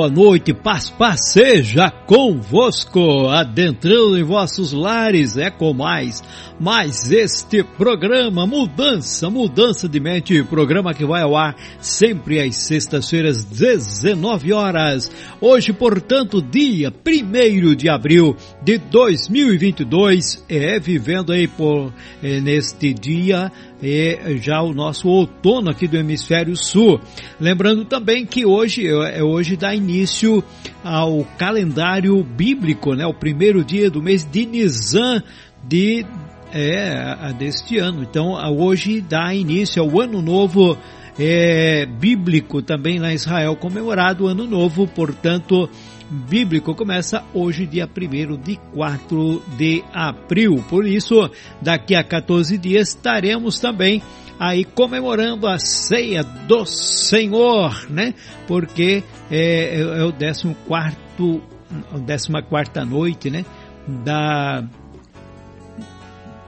Boa 0.00 0.08
noite, 0.08 0.54
paz, 0.54 0.88
paz 0.88 1.30
seja 1.30 1.90
convosco, 1.90 3.28
adentrando 3.28 4.18
em 4.18 4.22
vossos 4.22 4.72
lares, 4.72 5.36
é 5.36 5.50
com 5.50 5.74
mais, 5.74 6.24
mais 6.58 7.12
este 7.12 7.62
programa, 7.62 8.46
Mudança, 8.46 9.28
Mudança 9.28 9.86
de 9.86 10.00
Mente, 10.00 10.42
programa 10.44 10.94
que 10.94 11.04
vai 11.04 11.20
ao 11.20 11.36
ar 11.36 11.54
sempre 11.80 12.40
às 12.40 12.56
sextas-feiras, 12.56 13.44
19 13.44 14.54
horas. 14.54 15.10
Hoje, 15.38 15.70
portanto, 15.74 16.40
dia 16.40 16.90
1 16.90 17.74
de 17.74 17.90
abril 17.90 18.34
de 18.62 18.78
2022, 18.78 20.46
é 20.48 20.80
vivendo 20.80 21.30
aí 21.30 21.46
por, 21.46 21.92
é, 22.22 22.40
neste 22.40 22.94
dia, 22.94 23.52
é 23.82 24.36
já 24.36 24.60
o 24.62 24.74
nosso 24.74 25.08
outono 25.08 25.70
aqui 25.70 25.88
do 25.88 25.96
hemisfério 25.96 26.56
sul. 26.56 27.00
Lembrando 27.40 27.84
também 27.84 28.26
que 28.26 28.44
hoje 28.44 28.86
é 28.86 29.22
hoje 29.22 29.56
dá 29.56 29.74
início 29.74 30.44
ao 30.84 31.24
calendário 31.38 32.22
bíblico, 32.22 32.94
né? 32.94 33.06
O 33.06 33.14
primeiro 33.14 33.64
dia 33.64 33.90
do 33.90 34.02
mês 34.02 34.24
de 34.24 34.46
Nisan 34.46 35.22
de 35.62 36.04
é, 36.52 37.32
deste 37.38 37.78
ano. 37.78 38.02
Então 38.02 38.32
hoje 38.56 39.00
dá 39.00 39.34
início 39.34 39.82
ao 39.82 40.00
ano 40.00 40.20
novo 40.20 40.76
é, 41.18 41.86
bíblico 41.86 42.62
também 42.62 42.98
lá 42.98 43.12
em 43.12 43.14
Israel 43.14 43.56
comemorado 43.56 44.24
o 44.24 44.26
ano 44.26 44.46
novo, 44.46 44.86
portanto 44.86 45.68
bíblico 46.10 46.74
começa 46.74 47.24
hoje, 47.32 47.66
dia 47.66 47.88
1 47.88 48.36
de 48.36 48.56
4 48.74 49.42
de 49.56 49.84
abril. 49.92 50.64
Por 50.68 50.86
isso, 50.86 51.30
daqui 51.62 51.94
a 51.94 52.02
14 52.02 52.58
dias 52.58 52.88
estaremos 52.88 53.60
também 53.60 54.02
aí 54.38 54.64
comemorando 54.64 55.46
a 55.46 55.58
ceia 55.58 56.22
do 56.22 56.64
Senhor, 56.64 57.86
né? 57.90 58.14
Porque 58.48 59.04
é, 59.30 59.80
é 59.80 60.04
o 60.04 60.12
14 60.12 60.54
quarto, 60.66 61.42
14 61.92 62.28
quarta 62.48 62.84
noite, 62.84 63.30
né? 63.30 63.44
Da 63.86 64.64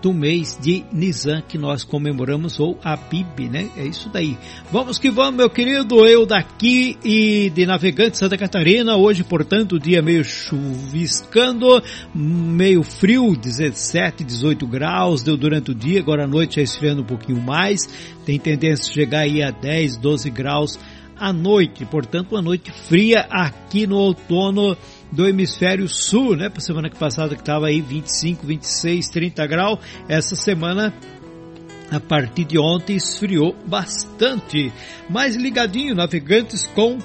do 0.02 0.12
mês 0.12 0.58
de 0.60 0.84
Nisan 0.92 1.40
que 1.40 1.56
nós 1.56 1.84
comemoramos, 1.84 2.58
ou 2.58 2.76
a 2.82 2.96
PIB, 2.96 3.48
né? 3.48 3.70
É 3.76 3.86
isso 3.86 4.08
daí. 4.08 4.36
Vamos 4.70 4.98
que 4.98 5.10
vamos, 5.10 5.36
meu 5.36 5.48
querido, 5.48 6.04
eu 6.04 6.26
daqui 6.26 6.98
e 7.04 7.48
de 7.50 7.64
Navegante 7.64 8.18
Santa 8.18 8.36
Catarina, 8.36 8.96
hoje, 8.96 9.22
portanto, 9.22 9.78
dia 9.78 10.02
meio 10.02 10.24
chuviscando, 10.24 11.80
meio 12.12 12.82
frio, 12.82 13.36
17, 13.36 14.24
18 14.24 14.66
graus, 14.66 15.22
deu 15.22 15.36
durante 15.36 15.70
o 15.70 15.74
dia, 15.74 16.00
agora 16.00 16.24
à 16.24 16.28
noite 16.28 16.56
já 16.56 16.62
esfriando 16.62 17.02
um 17.02 17.06
pouquinho 17.06 17.40
mais, 17.40 17.88
tem 18.26 18.40
tendência 18.40 18.90
a 18.90 18.94
chegar 18.94 19.20
aí 19.20 19.40
a 19.40 19.52
10, 19.52 19.98
12 19.98 20.28
graus 20.30 20.78
à 21.16 21.32
noite, 21.32 21.84
portanto, 21.84 22.32
uma 22.32 22.42
noite 22.42 22.72
fria 22.72 23.20
aqui 23.30 23.86
no 23.86 23.96
outono 23.96 24.76
do 25.12 25.28
hemisfério 25.28 25.86
sul, 25.88 26.34
né? 26.34 26.48
Para 26.48 26.60
semana 26.60 26.90
que 26.90 26.98
passada 26.98 27.34
que 27.34 27.42
estava 27.42 27.66
aí 27.66 27.80
25, 27.80 28.46
26, 28.46 29.08
30 29.08 29.46
graus, 29.46 29.78
essa 30.08 30.34
semana 30.34 30.92
a 31.90 32.00
partir 32.00 32.44
de 32.44 32.58
ontem 32.58 32.96
esfriou 32.96 33.54
bastante. 33.66 34.72
Mais 35.10 35.36
ligadinho, 35.36 35.94
navegantes 35.94 36.66
com 36.74 36.98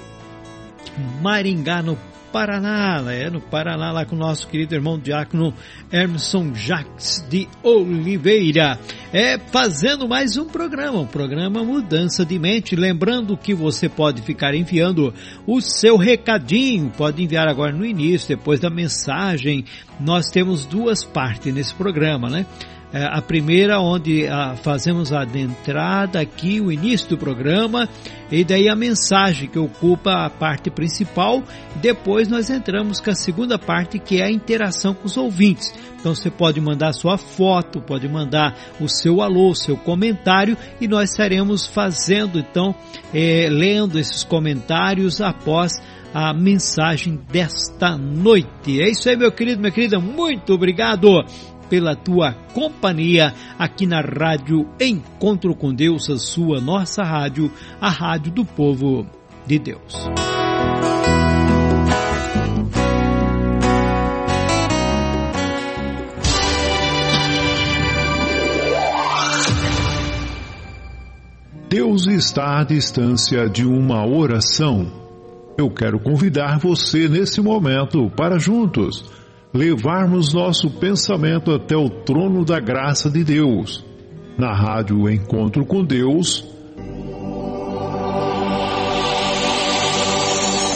Maringá 1.20 1.82
no 1.82 1.98
Paraná, 2.32 3.02
né? 3.02 3.30
no 3.30 3.40
Paraná, 3.40 3.90
lá 3.90 4.04
com 4.04 4.14
o 4.14 4.18
nosso 4.18 4.46
querido 4.48 4.74
irmão 4.74 4.98
diácono 4.98 5.54
Emerson 5.90 6.54
Jacques 6.54 7.24
de 7.28 7.48
Oliveira. 7.62 8.78
É 9.12 9.38
fazendo 9.38 10.06
mais 10.06 10.36
um 10.36 10.46
programa, 10.46 11.00
um 11.00 11.06
programa 11.06 11.64
Mudança 11.64 12.24
de 12.24 12.38
Mente. 12.38 12.76
Lembrando 12.76 13.36
que 13.36 13.54
você 13.54 13.88
pode 13.88 14.22
ficar 14.22 14.54
enviando 14.54 15.14
o 15.46 15.60
seu 15.60 15.96
recadinho, 15.96 16.92
pode 16.96 17.22
enviar 17.22 17.48
agora 17.48 17.72
no 17.72 17.84
início, 17.84 18.36
depois 18.36 18.60
da 18.60 18.68
mensagem. 18.68 19.64
Nós 19.98 20.30
temos 20.30 20.66
duas 20.66 21.04
partes 21.04 21.52
nesse 21.52 21.74
programa, 21.74 22.28
né? 22.28 22.46
É, 22.90 23.04
a 23.04 23.20
primeira 23.20 23.78
onde 23.80 24.26
a, 24.26 24.56
fazemos 24.56 25.12
a 25.12 25.22
entrada 25.24 26.20
aqui, 26.20 26.58
o 26.58 26.72
início 26.72 27.10
do 27.10 27.18
programa, 27.18 27.86
e 28.32 28.42
daí 28.42 28.66
a 28.66 28.74
mensagem 28.74 29.46
que 29.46 29.58
ocupa 29.58 30.24
a 30.24 30.30
parte 30.30 30.70
principal. 30.70 31.42
Depois 31.76 32.28
nós 32.28 32.48
entramos 32.48 32.98
com 32.98 33.10
a 33.10 33.14
segunda 33.14 33.58
parte 33.58 33.98
que 33.98 34.22
é 34.22 34.24
a 34.24 34.30
interação 34.30 34.94
com 34.94 35.06
os 35.06 35.18
ouvintes. 35.18 35.74
Então 36.00 36.14
você 36.14 36.30
pode 36.30 36.60
mandar 36.62 36.92
sua 36.92 37.18
foto, 37.18 37.80
pode 37.80 38.08
mandar 38.08 38.56
o 38.80 38.88
seu 38.88 39.20
alô, 39.20 39.50
o 39.50 39.54
seu 39.54 39.76
comentário 39.76 40.56
e 40.80 40.88
nós 40.88 41.10
estaremos 41.10 41.66
fazendo 41.66 42.38
então, 42.38 42.74
é, 43.12 43.48
lendo 43.50 43.98
esses 43.98 44.24
comentários 44.24 45.20
após 45.20 45.72
a 46.14 46.32
mensagem 46.32 47.20
desta 47.30 47.98
noite. 47.98 48.80
É 48.80 48.88
isso 48.88 49.10
aí, 49.10 49.16
meu 49.16 49.30
querido, 49.30 49.60
minha 49.60 49.72
querida, 49.72 49.98
muito 49.98 50.54
obrigado 50.54 51.22
pela 51.68 51.94
tua 51.94 52.32
companhia 52.52 53.34
aqui 53.58 53.86
na 53.86 54.00
Rádio 54.00 54.66
Encontro 54.80 55.54
com 55.54 55.72
Deus, 55.74 56.08
a 56.10 56.16
sua 56.16 56.60
nossa 56.60 57.02
rádio, 57.02 57.50
a 57.80 57.88
rádio 57.88 58.32
do 58.32 58.44
povo 58.44 59.06
de 59.46 59.58
Deus. 59.58 60.08
Deus 71.68 72.06
está 72.06 72.60
à 72.60 72.64
distância 72.64 73.46
de 73.46 73.66
uma 73.66 74.06
oração. 74.06 74.90
Eu 75.58 75.68
quero 75.68 76.00
convidar 76.00 76.58
você 76.58 77.08
nesse 77.08 77.42
momento 77.42 78.10
para 78.16 78.38
juntos 78.38 79.17
levarmos 79.52 80.32
nosso 80.32 80.70
pensamento 80.70 81.52
até 81.52 81.76
o 81.76 81.88
trono 81.88 82.44
da 82.44 82.60
graça 82.60 83.10
de 83.10 83.24
Deus. 83.24 83.84
Na 84.36 84.54
rádio 84.54 85.08
Encontro 85.10 85.64
com 85.64 85.84
Deus. 85.84 86.44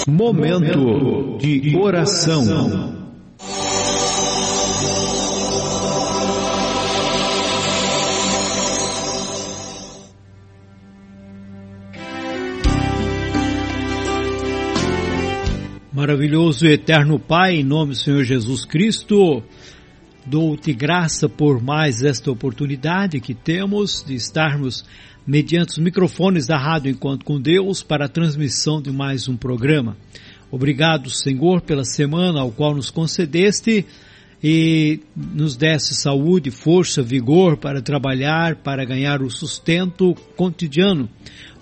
Momento 0.09 1.39
de 1.39 1.77
oração. 1.77 3.02
Maravilhoso 16.03 16.67
e 16.67 16.73
eterno 16.73 17.17
Pai, 17.17 17.55
em 17.55 17.63
nome 17.63 17.93
do 17.93 17.97
Senhor 17.97 18.25
Jesus 18.25 18.65
Cristo, 18.65 19.41
dou-te 20.27 20.73
graça 20.73 21.29
por 21.29 21.63
mais 21.63 22.03
esta 22.03 22.29
oportunidade 22.29 23.21
que 23.21 23.33
temos 23.33 24.05
de 24.05 24.17
estarmos 24.17 24.85
mediante 25.25 25.71
os 25.71 25.79
microfones 25.79 26.45
da 26.45 26.59
Rádio 26.59 26.91
Enquanto 26.91 27.25
com 27.25 27.41
Deus 27.41 27.85
para 27.85 28.07
a 28.07 28.09
transmissão 28.09 28.83
de 28.83 28.91
mais 28.91 29.29
um 29.29 29.37
programa. 29.37 29.97
Obrigado, 30.51 31.09
Senhor, 31.09 31.61
pela 31.61 31.85
semana 31.85 32.41
ao 32.41 32.51
qual 32.51 32.75
nos 32.75 32.91
concedeste 32.91 33.87
e 34.43 34.99
nos 35.15 35.57
desse 35.57 35.95
saúde, 35.95 36.51
força, 36.51 37.01
vigor 37.01 37.59
para 37.59 37.81
trabalhar, 37.81 38.57
para 38.57 38.85
ganhar 38.85 39.23
o 39.23 39.31
sustento 39.31 40.17
cotidiano 40.37 41.09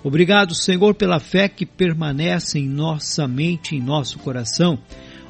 Obrigado, 0.03 0.55
Senhor, 0.55 0.95
pela 0.95 1.21
fé 1.21 1.49
que 1.49 1.67
permanece 1.67 2.59
em 2.59 2.67
nossa 2.67 3.29
mente, 3.29 3.77
em 3.77 3.83
nosso 3.83 4.19
coração. 4.19 4.79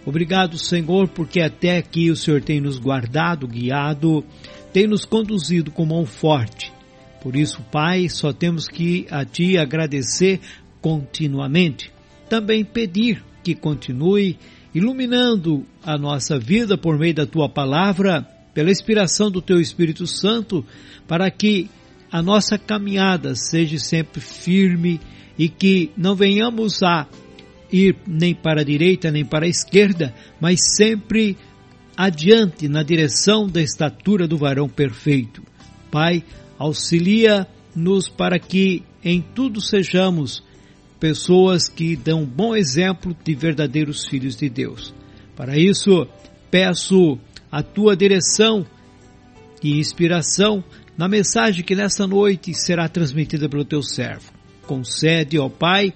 Obrigado, 0.06 0.56
Senhor, 0.56 1.08
porque 1.08 1.40
até 1.40 1.76
aqui 1.76 2.10
o 2.10 2.16
Senhor 2.16 2.40
tem 2.40 2.60
nos 2.60 2.78
guardado, 2.78 3.48
guiado, 3.48 4.24
tem 4.72 4.86
nos 4.86 5.04
conduzido 5.04 5.70
com 5.70 5.84
mão 5.84 6.06
forte. 6.06 6.72
Por 7.20 7.36
isso, 7.36 7.60
Pai, 7.70 8.08
só 8.08 8.32
temos 8.32 8.66
que 8.68 9.06
a 9.10 9.24
Ti 9.24 9.58
agradecer 9.58 10.40
continuamente. 10.80 11.92
Também 12.28 12.64
pedir 12.64 13.22
que 13.42 13.54
continue 13.54 14.38
iluminando 14.74 15.66
a 15.82 15.98
nossa 15.98 16.38
vida 16.38 16.78
por 16.78 16.96
meio 16.96 17.14
da 17.14 17.26
Tua 17.26 17.48
palavra, 17.48 18.22
pela 18.54 18.70
inspiração 18.70 19.30
do 19.30 19.42
Teu 19.42 19.60
Espírito 19.60 20.06
Santo, 20.06 20.64
para 21.06 21.30
que 21.30 21.68
a 22.10 22.22
nossa 22.22 22.58
caminhada 22.58 23.34
seja 23.34 23.78
sempre 23.78 24.20
firme 24.20 25.00
e 25.38 25.48
que 25.48 25.90
não 25.96 26.14
venhamos 26.14 26.82
a 26.82 27.06
ir 27.72 27.96
nem 28.06 28.34
para 28.34 28.62
a 28.62 28.64
direita 28.64 29.10
nem 29.10 29.24
para 29.24 29.46
a 29.46 29.48
esquerda, 29.48 30.14
mas 30.40 30.60
sempre 30.76 31.36
adiante 31.96 32.68
na 32.68 32.82
direção 32.82 33.46
da 33.46 33.62
estatura 33.62 34.26
do 34.26 34.36
varão 34.36 34.68
perfeito. 34.68 35.42
Pai, 35.90 36.24
auxilia-nos 36.58 38.08
para 38.08 38.38
que 38.38 38.82
em 39.04 39.20
tudo 39.20 39.60
sejamos 39.60 40.42
pessoas 40.98 41.68
que 41.68 41.96
dão 41.96 42.24
bom 42.26 42.54
exemplo 42.54 43.16
de 43.24 43.34
verdadeiros 43.34 44.06
filhos 44.06 44.36
de 44.36 44.48
Deus. 44.48 44.94
Para 45.36 45.56
isso, 45.56 46.06
peço 46.50 47.18
a 47.50 47.62
tua 47.62 47.96
direção 47.96 48.66
e 49.62 49.78
inspiração 49.78 50.62
na 51.00 51.08
mensagem 51.08 51.64
que 51.64 51.74
nessa 51.74 52.06
noite 52.06 52.52
será 52.52 52.86
transmitida 52.86 53.48
pelo 53.48 53.64
teu 53.64 53.82
servo. 53.82 54.30
Concede, 54.66 55.38
ó 55.38 55.48
Pai, 55.48 55.94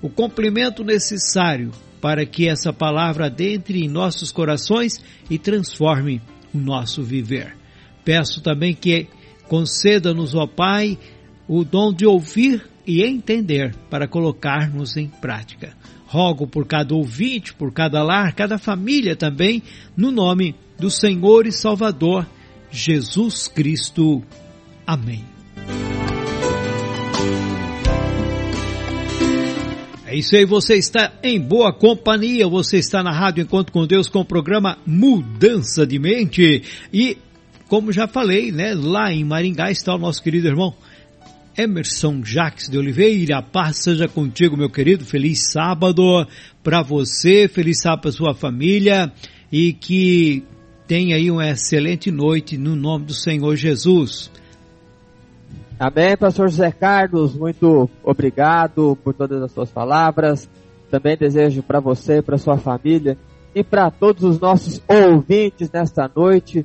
o 0.00 0.08
complemento 0.08 0.84
necessário 0.84 1.72
para 2.00 2.24
que 2.24 2.48
essa 2.48 2.72
palavra 2.72 3.26
adentre 3.26 3.82
em 3.82 3.88
nossos 3.88 4.30
corações 4.30 5.02
e 5.28 5.40
transforme 5.40 6.22
o 6.54 6.58
nosso 6.58 7.02
viver. 7.02 7.56
Peço 8.04 8.40
também 8.40 8.74
que 8.74 9.08
conceda-nos, 9.48 10.36
ó 10.36 10.46
Pai, 10.46 11.00
o 11.48 11.64
dom 11.64 11.92
de 11.92 12.06
ouvir 12.06 12.64
e 12.86 13.02
entender 13.02 13.74
para 13.90 14.06
colocarmos 14.06 14.96
em 14.96 15.08
prática. 15.08 15.76
Rogo 16.06 16.46
por 16.46 16.64
cada 16.64 16.94
ouvinte, 16.94 17.52
por 17.52 17.72
cada 17.72 18.04
lar, 18.04 18.32
cada 18.36 18.56
família 18.56 19.16
também, 19.16 19.64
no 19.96 20.12
nome 20.12 20.54
do 20.78 20.92
Senhor 20.92 21.44
e 21.44 21.50
Salvador 21.50 22.24
Jesus 22.70 23.48
Cristo. 23.48 24.22
Amém. 24.86 25.24
É 30.06 30.16
isso 30.16 30.36
aí, 30.36 30.44
você 30.44 30.76
está 30.76 31.12
em 31.22 31.40
boa 31.40 31.72
companhia, 31.72 32.46
você 32.46 32.76
está 32.76 33.02
na 33.02 33.10
Rádio 33.10 33.42
Encontro 33.42 33.72
com 33.72 33.86
Deus 33.86 34.08
com 34.08 34.20
o 34.20 34.24
programa 34.24 34.78
Mudança 34.86 35.84
de 35.84 35.98
Mente. 35.98 36.62
E, 36.92 37.18
como 37.68 37.92
já 37.92 38.06
falei, 38.06 38.52
né, 38.52 38.74
lá 38.74 39.12
em 39.12 39.24
Maringá 39.24 39.70
está 39.70 39.94
o 39.94 39.98
nosso 39.98 40.22
querido 40.22 40.46
irmão 40.46 40.74
Emerson 41.56 42.22
Jacques 42.24 42.68
de 42.68 42.76
Oliveira. 42.76 43.42
Paz 43.42 43.78
seja 43.78 44.08
contigo, 44.08 44.56
meu 44.56 44.68
querido. 44.68 45.04
Feliz 45.04 45.50
sábado 45.50 46.26
para 46.62 46.82
você, 46.82 47.48
feliz 47.48 47.80
sábado 47.80 48.02
para 48.02 48.12
sua 48.12 48.34
família 48.34 49.12
e 49.50 49.72
que 49.72 50.42
tenha 50.86 51.16
aí 51.16 51.30
uma 51.30 51.48
excelente 51.48 52.10
noite 52.10 52.58
no 52.58 52.76
nome 52.76 53.06
do 53.06 53.14
Senhor 53.14 53.56
Jesus. 53.56 54.30
Amém, 55.78 56.16
pastor 56.16 56.48
José 56.48 56.70
Carlos, 56.70 57.34
muito 57.34 57.90
obrigado 58.02 58.96
por 59.02 59.12
todas 59.12 59.42
as 59.42 59.52
suas 59.52 59.70
palavras. 59.70 60.48
Também 60.90 61.16
desejo 61.16 61.62
para 61.62 61.80
você, 61.80 62.22
para 62.22 62.38
sua 62.38 62.56
família 62.56 63.18
e 63.54 63.64
para 63.64 63.90
todos 63.90 64.22
os 64.22 64.38
nossos 64.38 64.80
ouvintes 64.88 65.70
nesta 65.72 66.10
noite 66.14 66.64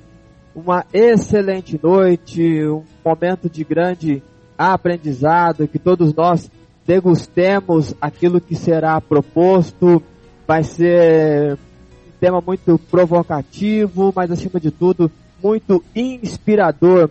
uma 0.59 0.85
excelente 0.93 1.79
noite, 1.81 2.65
um 2.65 2.83
momento 3.03 3.49
de 3.49 3.63
grande 3.63 4.21
aprendizado, 4.57 5.67
que 5.67 5.79
todos 5.79 6.13
nós 6.13 6.51
degustemos 6.85 7.95
aquilo 8.01 8.41
que 8.41 8.55
será 8.55 8.99
proposto. 8.99 10.03
Vai 10.47 10.63
ser 10.63 11.53
um 11.53 12.19
tema 12.19 12.41
muito 12.45 12.79
provocativo, 12.89 14.11
mas 14.15 14.31
acima 14.31 14.59
de 14.59 14.71
tudo, 14.71 15.11
muito 15.41 15.83
inspirador 15.95 17.09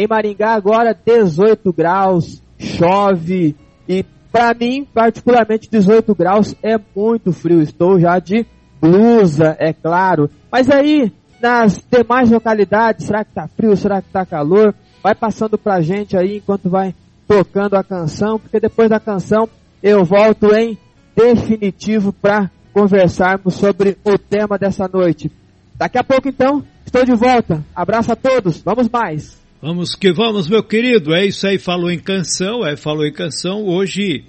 em 0.00 0.06
Maringá 0.06 0.54
agora 0.54 0.94
18 0.94 1.72
graus, 1.72 2.42
chove 2.58 3.54
e 3.86 4.02
para 4.32 4.54
mim, 4.54 4.86
particularmente 4.94 5.68
18 5.70 6.14
graus 6.14 6.54
é 6.62 6.78
muito 6.96 7.32
frio. 7.32 7.60
Estou 7.60 8.00
já 8.00 8.18
de 8.18 8.46
blusa, 8.80 9.56
é 9.58 9.72
claro. 9.74 10.30
Mas 10.50 10.70
aí, 10.70 11.12
nas 11.42 11.84
demais 11.90 12.30
localidades, 12.30 13.06
será 13.06 13.24
que 13.24 13.34
tá 13.34 13.46
frio? 13.48 13.76
Será 13.76 14.00
que 14.00 14.08
tá 14.08 14.24
calor? 14.24 14.74
Vai 15.02 15.14
passando 15.14 15.58
pra 15.58 15.82
gente 15.82 16.16
aí 16.16 16.38
enquanto 16.38 16.70
vai 16.70 16.94
tocando 17.28 17.74
a 17.74 17.84
canção, 17.84 18.38
porque 18.38 18.58
depois 18.58 18.88
da 18.88 18.98
canção 18.98 19.48
eu 19.82 20.02
volto 20.02 20.54
em 20.54 20.78
definitivo 21.14 22.12
para 22.12 22.50
conversarmos 22.72 23.54
sobre 23.54 23.98
o 24.04 24.16
tema 24.16 24.56
dessa 24.56 24.88
noite. 24.88 25.30
Daqui 25.74 25.98
a 25.98 26.04
pouco 26.04 26.28
então, 26.28 26.64
estou 26.86 27.04
de 27.04 27.14
volta. 27.14 27.62
Abraço 27.74 28.12
a 28.12 28.16
todos. 28.16 28.62
Vamos 28.62 28.88
mais. 28.88 29.40
Vamos 29.62 29.94
que 29.94 30.10
vamos, 30.10 30.48
meu 30.48 30.62
querido. 30.62 31.12
É 31.12 31.26
isso 31.26 31.46
aí, 31.46 31.58
falou 31.58 31.90
em 31.90 31.98
canção, 31.98 32.66
é, 32.66 32.76
falou 32.76 33.04
em 33.04 33.12
canção. 33.12 33.62
Hoje 33.66 34.24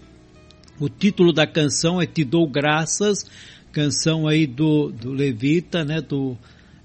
o 0.78 0.90
título 0.90 1.32
da 1.32 1.48
canção 1.48 2.02
é 2.02 2.06
Te 2.06 2.26
Dou 2.26 2.46
Graças, 2.46 3.24
canção 3.72 4.28
aí 4.28 4.46
do, 4.46 4.92
do 4.92 5.14
Levita, 5.14 5.86
né, 5.86 6.02
do, 6.02 6.38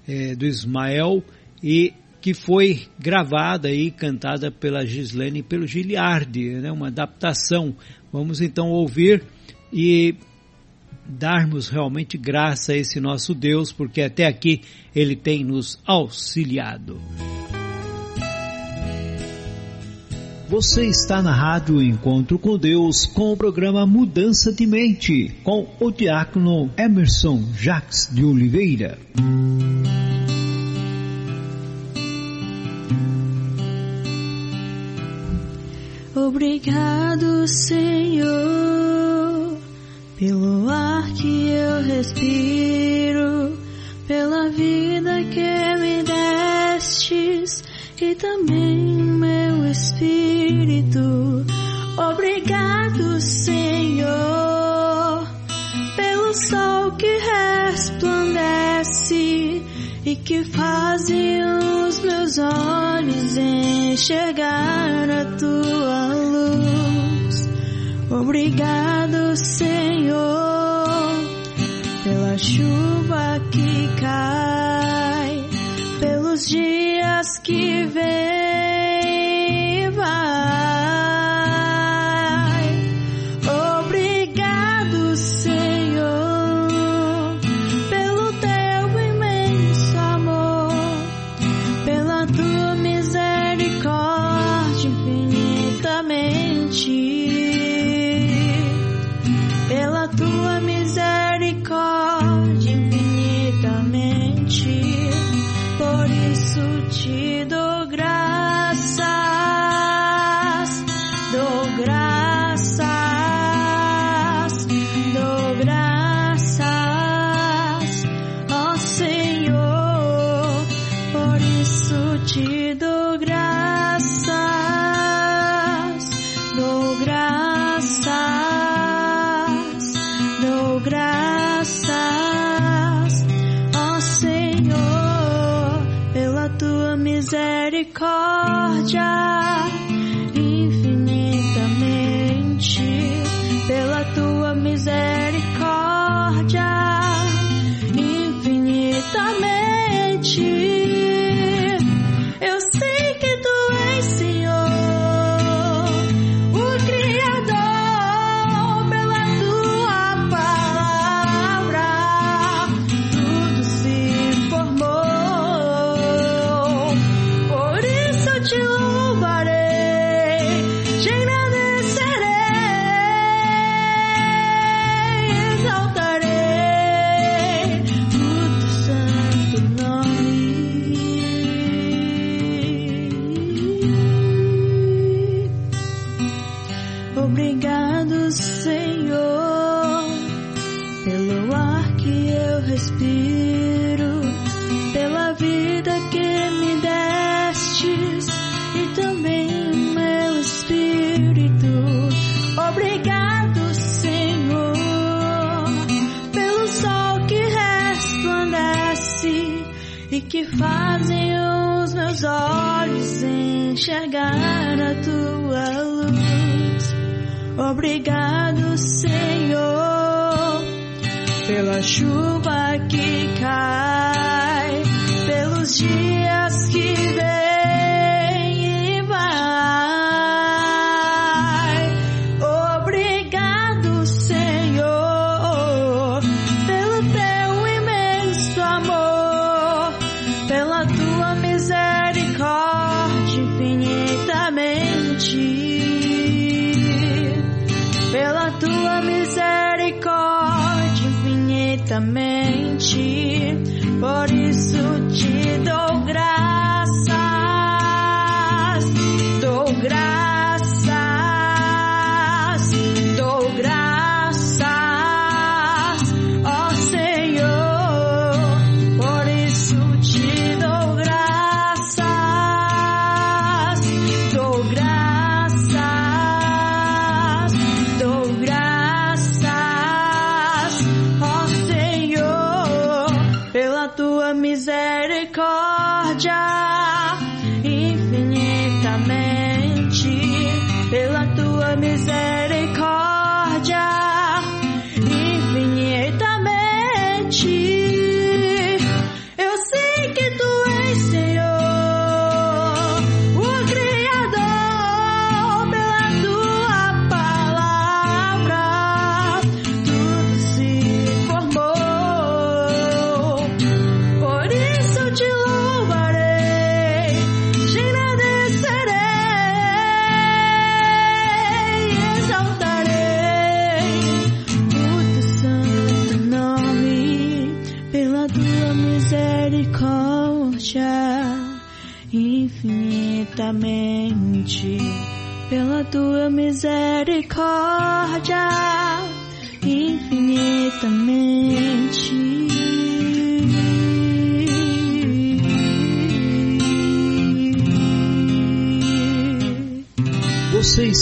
é, 0.07 0.33
do 0.33 0.45
Ismael, 0.45 1.21
e 1.61 1.93
que 2.21 2.33
foi 2.33 2.83
gravada 2.97 3.69
e 3.69 3.91
cantada 3.91 4.49
pela 4.49 4.85
Gislene 4.85 5.39
e 5.39 5.43
pelo 5.43 5.67
Giliardi, 5.67 6.51
né, 6.51 6.71
uma 6.71 6.87
adaptação. 6.87 7.75
Vamos 8.13 8.39
então 8.39 8.69
ouvir 8.69 9.25
e 9.73 10.15
darmos 11.05 11.67
realmente 11.67 12.17
graça 12.17 12.71
a 12.71 12.77
esse 12.77 13.01
nosso 13.01 13.35
Deus, 13.35 13.73
porque 13.73 14.01
até 14.01 14.25
aqui 14.25 14.61
ele 14.95 15.17
tem 15.17 15.43
nos 15.43 15.77
auxiliado. 15.85 16.97
Você 20.49 20.85
está 20.85 21.21
na 21.21 21.33
Rádio 21.35 21.81
Encontro 21.81 22.39
com 22.39 22.57
Deus 22.57 23.05
com 23.05 23.33
o 23.33 23.37
programa 23.37 23.85
Mudança 23.85 24.49
de 24.53 24.65
Mente 24.65 25.35
com 25.43 25.67
o 25.77 25.91
diácono 25.91 26.71
Emerson 26.77 27.43
Jacques 27.53 28.07
de 28.09 28.23
Oliveira. 28.23 28.97
Obrigado, 36.15 37.45
Senhor, 37.45 38.27
pelo 40.17 40.69
ar 40.69 41.11
que 41.11 41.49
eu 41.49 41.83
respiro, 41.83 43.57
pela 44.07 44.49
vida 44.49 45.23
que 45.25 45.75
me 45.81 46.03
destes 46.03 47.66
e 48.01 48.13
também 48.15 49.01
meu 49.01 49.65
espírito. 49.65 51.45
Obrigado, 51.97 53.19
Senhor, 53.19 54.07
pelo 55.95 56.33
sol 56.33 56.91
que 56.91 57.17
resplandece 57.71 59.63
e 60.05 60.15
que 60.15 60.43
faz 60.43 61.05
os 61.09 61.99
meus 61.99 62.37
olhos 62.37 63.35
enxergar 63.35 65.09
a 65.09 65.25
tua 65.37 66.13
luz. 66.13 67.49
Obrigado, 68.11 69.35
Senhor, 69.35 70.87
pela 72.03 72.37
chuva 72.37 73.41
que 73.51 73.89
cai 73.99 74.96
nos 76.37 76.45
dias 76.45 77.39
que 77.39 77.83
vem. 77.85 79.26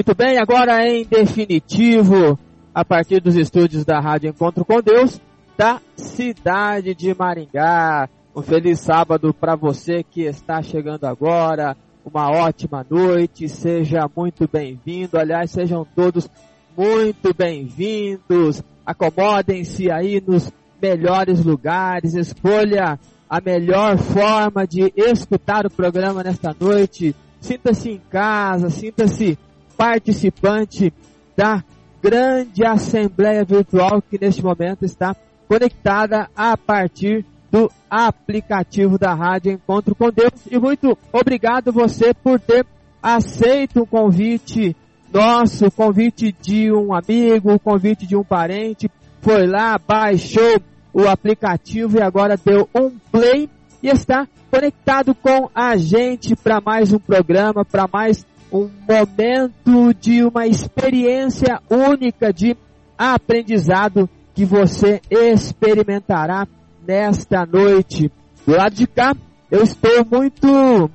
Muito 0.00 0.14
bem, 0.14 0.38
agora 0.38 0.82
em 0.88 1.04
definitivo, 1.04 2.38
a 2.74 2.82
partir 2.82 3.20
dos 3.20 3.36
estúdios 3.36 3.84
da 3.84 4.00
Rádio 4.00 4.30
Encontro 4.30 4.64
com 4.64 4.80
Deus, 4.80 5.20
da 5.58 5.78
cidade 5.94 6.94
de 6.94 7.14
Maringá. 7.14 8.08
Um 8.34 8.40
feliz 8.40 8.80
sábado 8.80 9.34
para 9.34 9.54
você 9.54 10.02
que 10.02 10.22
está 10.22 10.62
chegando 10.62 11.04
agora. 11.04 11.76
Uma 12.02 12.30
ótima 12.30 12.82
noite, 12.88 13.46
seja 13.46 14.08
muito 14.16 14.48
bem-vindo. 14.50 15.18
Aliás, 15.18 15.50
sejam 15.50 15.86
todos 15.94 16.30
muito 16.74 17.34
bem-vindos. 17.36 18.62
Acomodem-se 18.86 19.90
aí 19.90 20.18
nos 20.26 20.50
melhores 20.80 21.44
lugares. 21.44 22.14
Escolha 22.14 22.98
a 23.28 23.38
melhor 23.38 23.98
forma 23.98 24.66
de 24.66 24.90
escutar 24.96 25.66
o 25.66 25.70
programa 25.70 26.22
nesta 26.22 26.56
noite. 26.58 27.14
Sinta-se 27.38 27.90
em 27.90 28.00
casa, 28.08 28.70
sinta-se 28.70 29.38
participante 29.80 30.92
da 31.34 31.64
grande 32.02 32.66
assembleia 32.66 33.42
virtual 33.46 34.02
que 34.02 34.18
neste 34.20 34.44
momento 34.44 34.84
está 34.84 35.16
conectada 35.48 36.28
a 36.36 36.54
partir 36.54 37.24
do 37.50 37.72
aplicativo 37.88 38.98
da 38.98 39.14
Rádio 39.14 39.52
Encontro 39.52 39.94
com 39.94 40.10
Deus. 40.10 40.32
E 40.50 40.58
muito 40.58 40.98
obrigado 41.10 41.72
você 41.72 42.12
por 42.12 42.38
ter 42.38 42.66
aceito 43.02 43.80
o 43.80 43.86
convite 43.86 44.76
nosso, 45.10 45.68
o 45.68 45.72
convite 45.72 46.30
de 46.42 46.70
um 46.70 46.92
amigo, 46.92 47.54
o 47.54 47.58
convite 47.58 48.06
de 48.06 48.14
um 48.14 48.22
parente, 48.22 48.90
foi 49.22 49.46
lá, 49.46 49.78
baixou 49.78 50.60
o 50.92 51.08
aplicativo 51.08 51.96
e 51.96 52.02
agora 52.02 52.36
deu 52.36 52.68
um 52.74 52.90
play 53.10 53.48
e 53.82 53.88
está 53.88 54.28
conectado 54.50 55.14
com 55.14 55.48
a 55.54 55.74
gente 55.78 56.36
para 56.36 56.60
mais 56.60 56.92
um 56.92 56.98
programa, 56.98 57.64
para 57.64 57.88
mais 57.90 58.26
um 58.52 58.68
momento 58.88 59.94
de 60.00 60.24
uma 60.24 60.46
experiência 60.46 61.60
única 61.70 62.32
de 62.32 62.56
aprendizado 62.98 64.08
que 64.34 64.44
você 64.44 65.00
experimentará 65.10 66.46
nesta 66.86 67.46
noite. 67.46 68.10
Do 68.46 68.56
lado 68.56 68.74
de 68.74 68.86
cá, 68.86 69.14
eu 69.50 69.62
estou 69.62 70.04
muito 70.10 70.90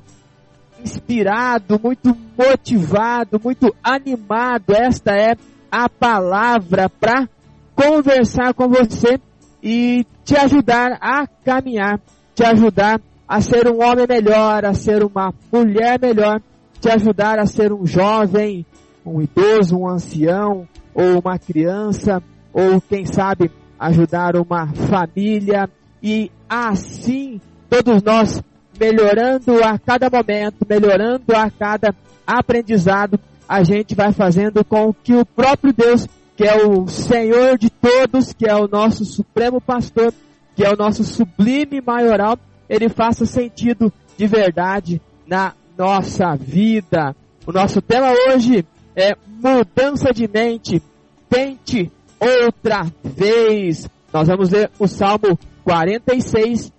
inspirado, 0.84 1.80
muito 1.82 2.16
motivado, 2.38 3.40
muito 3.44 3.74
animado. 3.84 4.76
Esta 4.76 5.12
é 5.16 5.36
a 5.72 5.90
palavra 5.90 6.90
para 6.90 7.28
conversar 7.76 8.54
com 8.54 8.68
você 8.68 9.20
e 9.62 10.06
te 10.24 10.36
ajudar 10.38 10.98
a 11.02 11.28
caminhar, 11.44 12.00
te 12.34 12.44
ajudar 12.44 13.02
a 13.28 13.42
ser 13.42 13.68
um 13.68 13.84
homem 13.84 14.06
melhor, 14.08 14.64
a 14.66 14.74
ser 14.74 15.04
uma 15.04 15.34
mulher 15.52 16.00
melhor 16.00 16.42
te 16.86 16.92
ajudar 16.92 17.40
a 17.40 17.48
ser 17.48 17.74
um 17.74 17.84
jovem, 17.84 18.64
um 19.04 19.20
idoso, 19.20 19.76
um 19.76 19.90
ancião, 19.90 20.68
ou 20.94 21.20
uma 21.20 21.40
criança, 21.40 22.22
ou 22.54 22.80
quem 22.80 23.08
sabe 23.08 23.50
ajudar 23.80 24.36
uma 24.36 24.68
família. 24.68 25.68
E 26.02 26.32
assim 26.48 27.42
todos 27.68 28.04
nós 28.04 28.40
melhorando 28.80 29.64
a 29.64 29.80
cada 29.80 30.12
momento, 30.12 30.64
melhorando 30.70 31.36
a 31.36 31.50
cada 31.50 31.96
aprendizado, 32.28 33.20
a 33.50 33.64
gente 33.64 33.96
vai 33.96 34.12
fazendo 34.12 34.64
com 34.64 34.94
que 34.94 35.16
o 35.16 35.26
próprio 35.26 35.74
Deus, 35.74 36.08
que 36.38 36.44
é 36.44 36.68
o 36.68 36.88
Senhor 36.88 37.58
de 37.58 37.72
todos, 37.72 38.32
que 38.32 38.48
é 38.48 38.56
o 38.56 38.68
nosso 38.68 39.04
supremo 39.06 39.60
pastor, 39.60 40.14
que 40.56 40.64
é 40.64 40.72
o 40.72 40.78
nosso 40.78 41.04
sublime 41.04 41.82
maioral, 41.82 42.38
ele 42.70 42.90
faça 42.90 43.26
sentido 43.26 43.92
de 44.16 44.28
verdade 44.28 45.02
na 45.26 45.54
nossa 45.78 46.36
vida. 46.36 47.16
O 47.46 47.52
nosso 47.52 47.82
tema 47.82 48.12
hoje 48.28 48.66
é 48.96 49.16
mudança 49.42 50.14
de 50.14 50.28
mente. 50.28 50.82
Tente 51.30 51.92
outra 52.20 52.86
vez. 53.04 53.90
Nós 54.14 54.28
vamos 54.28 54.50
ler 54.50 54.72
o 54.80 54.88
Salmo 54.88 55.38
46 55.64 56.72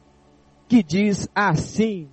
que 0.68 0.82
diz 0.82 1.28
assim: 1.34 2.08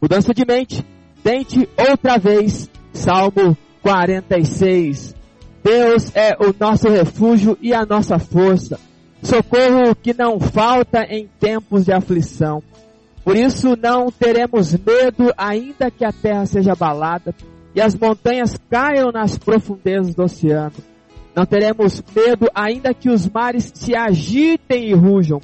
Mudança 0.00 0.34
de 0.34 0.44
mente. 0.46 0.84
Tente 1.22 1.68
outra 1.76 2.18
vez. 2.18 2.70
Salmo 2.92 3.56
46. 3.82 5.14
Deus 5.62 6.14
é 6.14 6.36
o 6.38 6.54
nosso 6.58 6.88
refúgio 6.88 7.56
e 7.60 7.72
a 7.72 7.86
nossa 7.86 8.18
força. 8.18 8.78
Socorro 9.22 9.94
que 9.94 10.12
não 10.12 10.38
falta 10.38 11.04
em 11.04 11.28
tempos 11.40 11.86
de 11.86 11.92
aflição. 11.92 12.62
Por 13.24 13.36
isso 13.36 13.74
não 13.74 14.10
teremos 14.10 14.72
medo, 14.72 15.32
ainda 15.36 15.90
que 15.90 16.04
a 16.04 16.12
terra 16.12 16.44
seja 16.44 16.72
abalada 16.72 17.34
e 17.74 17.80
as 17.80 17.94
montanhas 17.94 18.58
caiam 18.70 19.10
nas 19.10 19.38
profundezas 19.38 20.14
do 20.14 20.22
oceano. 20.22 20.74
Não 21.34 21.46
teremos 21.46 22.02
medo, 22.14 22.48
ainda 22.54 22.92
que 22.92 23.08
os 23.08 23.28
mares 23.28 23.72
se 23.74 23.96
agitem 23.96 24.90
e 24.90 24.94
rujam 24.94 25.40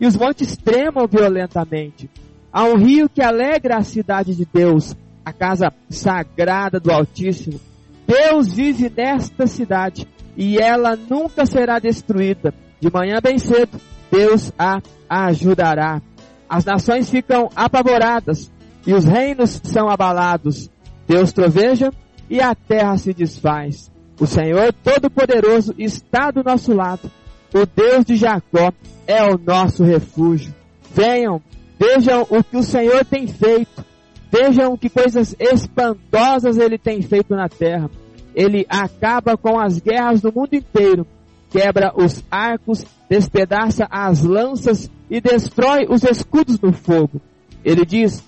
e 0.00 0.06
os 0.06 0.16
montes 0.16 0.56
tremam 0.56 1.06
violentamente. 1.06 2.08
Há 2.52 2.64
um 2.64 2.76
rio 2.76 3.08
que 3.08 3.22
alegra 3.22 3.78
a 3.78 3.82
cidade 3.82 4.34
de 4.34 4.46
Deus, 4.46 4.96
a 5.24 5.32
casa 5.32 5.72
sagrada 5.90 6.78
do 6.78 6.92
Altíssimo. 6.92 7.60
Deus 8.06 8.54
vive 8.54 8.92
nesta 8.94 9.46
cidade 9.46 10.06
e 10.36 10.58
ela 10.58 10.96
nunca 10.96 11.46
será 11.46 11.78
destruída. 11.78 12.54
De 12.80 12.90
manhã 12.92 13.18
bem 13.22 13.38
cedo, 13.38 13.80
Deus 14.10 14.52
a 14.58 14.80
ajudará. 15.08 16.00
As 16.48 16.64
nações 16.64 17.10
ficam 17.10 17.48
apavoradas 17.54 18.50
e 18.86 18.92
os 18.92 19.04
reinos 19.04 19.60
são 19.64 19.88
abalados. 19.88 20.70
Deus 21.06 21.32
troveja 21.32 21.92
e 22.28 22.40
a 22.40 22.54
terra 22.54 22.96
se 22.96 23.12
desfaz. 23.12 23.90
O 24.20 24.26
Senhor 24.26 24.72
Todo-Poderoso 24.72 25.74
está 25.78 26.30
do 26.30 26.42
nosso 26.42 26.72
lado. 26.72 27.10
O 27.52 27.66
Deus 27.66 28.04
de 28.04 28.16
Jacó 28.16 28.72
é 29.06 29.22
o 29.24 29.38
nosso 29.38 29.84
refúgio. 29.84 30.54
Venham, 30.92 31.42
vejam 31.78 32.26
o 32.30 32.42
que 32.42 32.56
o 32.56 32.62
Senhor 32.62 33.04
tem 33.04 33.26
feito. 33.26 33.84
Vejam 34.30 34.76
que 34.76 34.88
coisas 34.88 35.34
espantosas 35.38 36.58
ele 36.58 36.78
tem 36.78 37.00
feito 37.02 37.34
na 37.34 37.48
terra. 37.48 37.90
Ele 38.34 38.66
acaba 38.68 39.36
com 39.36 39.60
as 39.60 39.78
guerras 39.78 40.20
do 40.20 40.32
mundo 40.32 40.54
inteiro, 40.54 41.06
quebra 41.50 41.92
os 41.94 42.24
arcos, 42.28 42.84
despedaça 43.08 43.86
as 43.90 44.22
lanças 44.22 44.90
e 45.10 45.20
destrói 45.20 45.86
os 45.88 46.02
escudos 46.04 46.60
no 46.60 46.72
fogo. 46.72 47.20
Ele 47.64 47.84
diz: 47.84 48.22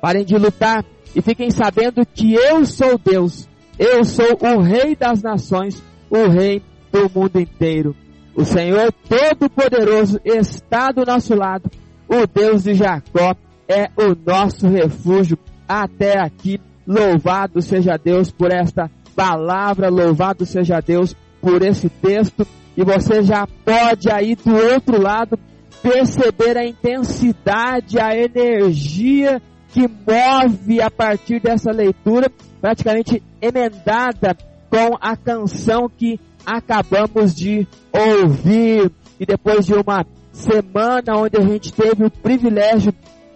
parem 0.00 0.24
de 0.24 0.36
lutar 0.36 0.84
e 1.14 1.22
fiquem 1.22 1.50
sabendo 1.50 2.04
que 2.06 2.34
eu 2.34 2.64
sou 2.64 2.98
Deus. 2.98 3.48
Eu 3.78 4.04
sou 4.04 4.38
o 4.40 4.60
Rei 4.60 4.94
das 4.94 5.22
nações, 5.22 5.82
o 6.10 6.28
Rei 6.28 6.62
do 6.90 7.10
mundo 7.14 7.40
inteiro. 7.40 7.96
O 8.34 8.44
Senhor 8.44 8.92
Todo-Poderoso 9.08 10.20
está 10.24 10.90
do 10.90 11.04
nosso 11.04 11.34
lado. 11.34 11.70
O 12.08 12.26
Deus 12.26 12.64
de 12.64 12.74
Jacó 12.74 13.34
é 13.68 13.90
o 13.96 14.16
nosso 14.26 14.68
refúgio 14.68 15.38
até 15.68 16.18
aqui. 16.18 16.60
Louvado 16.86 17.62
seja 17.62 17.96
Deus 17.96 18.30
por 18.30 18.50
esta 18.50 18.90
palavra, 19.14 19.88
louvado 19.88 20.44
seja 20.44 20.80
Deus 20.80 21.14
por 21.40 21.62
esse 21.62 21.88
texto. 21.88 22.46
E 22.76 22.84
você 22.84 23.22
já 23.22 23.46
pode 23.64 24.10
aí 24.10 24.34
do 24.34 24.54
outro 24.54 25.00
lado 25.00 25.38
perceber 25.82 26.56
a 26.56 26.64
intensidade, 26.64 27.98
a 27.98 28.16
energia 28.16 29.42
que 29.72 29.88
move 29.88 30.80
a 30.80 30.90
partir 30.90 31.40
dessa 31.40 31.72
leitura, 31.72 32.30
praticamente 32.60 33.22
emendada 33.40 34.36
com 34.70 34.96
a 35.00 35.16
canção 35.16 35.88
que 35.88 36.20
acabamos 36.46 37.34
de 37.34 37.66
ouvir. 37.92 38.90
E 39.18 39.26
depois 39.26 39.66
de 39.66 39.74
uma 39.74 40.06
semana 40.32 41.16
onde 41.16 41.36
a 41.36 41.42
gente 41.42 41.72
teve 41.72 42.04
o 42.04 42.10
privilégio 42.10 42.94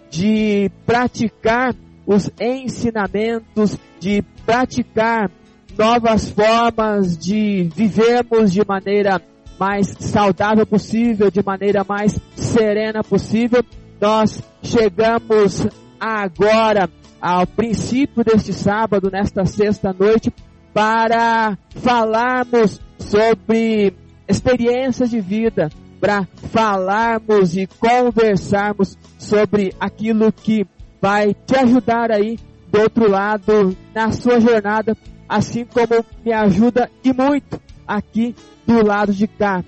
de 0.09 0.71
praticar 0.85 1.75
os 2.05 2.31
ensinamentos, 2.39 3.77
de 3.99 4.23
praticar 4.45 5.29
novas 5.77 6.29
formas 6.29 7.17
de 7.17 7.69
vivermos 7.75 8.51
de 8.51 8.65
maneira 8.65 9.21
mais 9.59 9.87
saudável 9.99 10.65
possível, 10.65 11.29
de 11.29 11.43
maneira 11.43 11.83
mais 11.87 12.19
serena 12.35 13.03
possível. 13.03 13.63
Nós 13.99 14.41
chegamos 14.63 15.67
agora 15.99 16.89
ao 17.21 17.45
princípio 17.47 18.23
deste 18.23 18.53
sábado, 18.53 19.09
nesta 19.11 19.45
sexta 19.45 19.93
noite, 19.97 20.33
para 20.73 21.57
falarmos 21.75 22.79
sobre 22.99 23.93
experiências 24.27 25.09
de 25.09 25.19
vida, 25.19 25.69
para 25.99 26.27
falarmos 26.51 27.57
e 27.57 27.65
conversarmos 27.65 28.97
sobre 29.17 29.73
aquilo 29.79 30.31
que 30.31 30.67
vai 31.01 31.33
te 31.33 31.55
ajudar 31.55 32.11
aí 32.11 32.37
do 32.71 32.81
outro 32.81 33.09
lado 33.09 33.75
na 33.95 34.11
sua 34.11 34.39
jornada, 34.39 34.95
assim 35.27 35.65
como 35.65 36.05
me 36.23 36.31
ajuda 36.31 36.89
e 37.03 37.13
muito 37.13 37.59
aqui 37.87 38.35
do 38.65 38.85
lado 38.85 39.13
de 39.13 39.27
cá. 39.27 39.63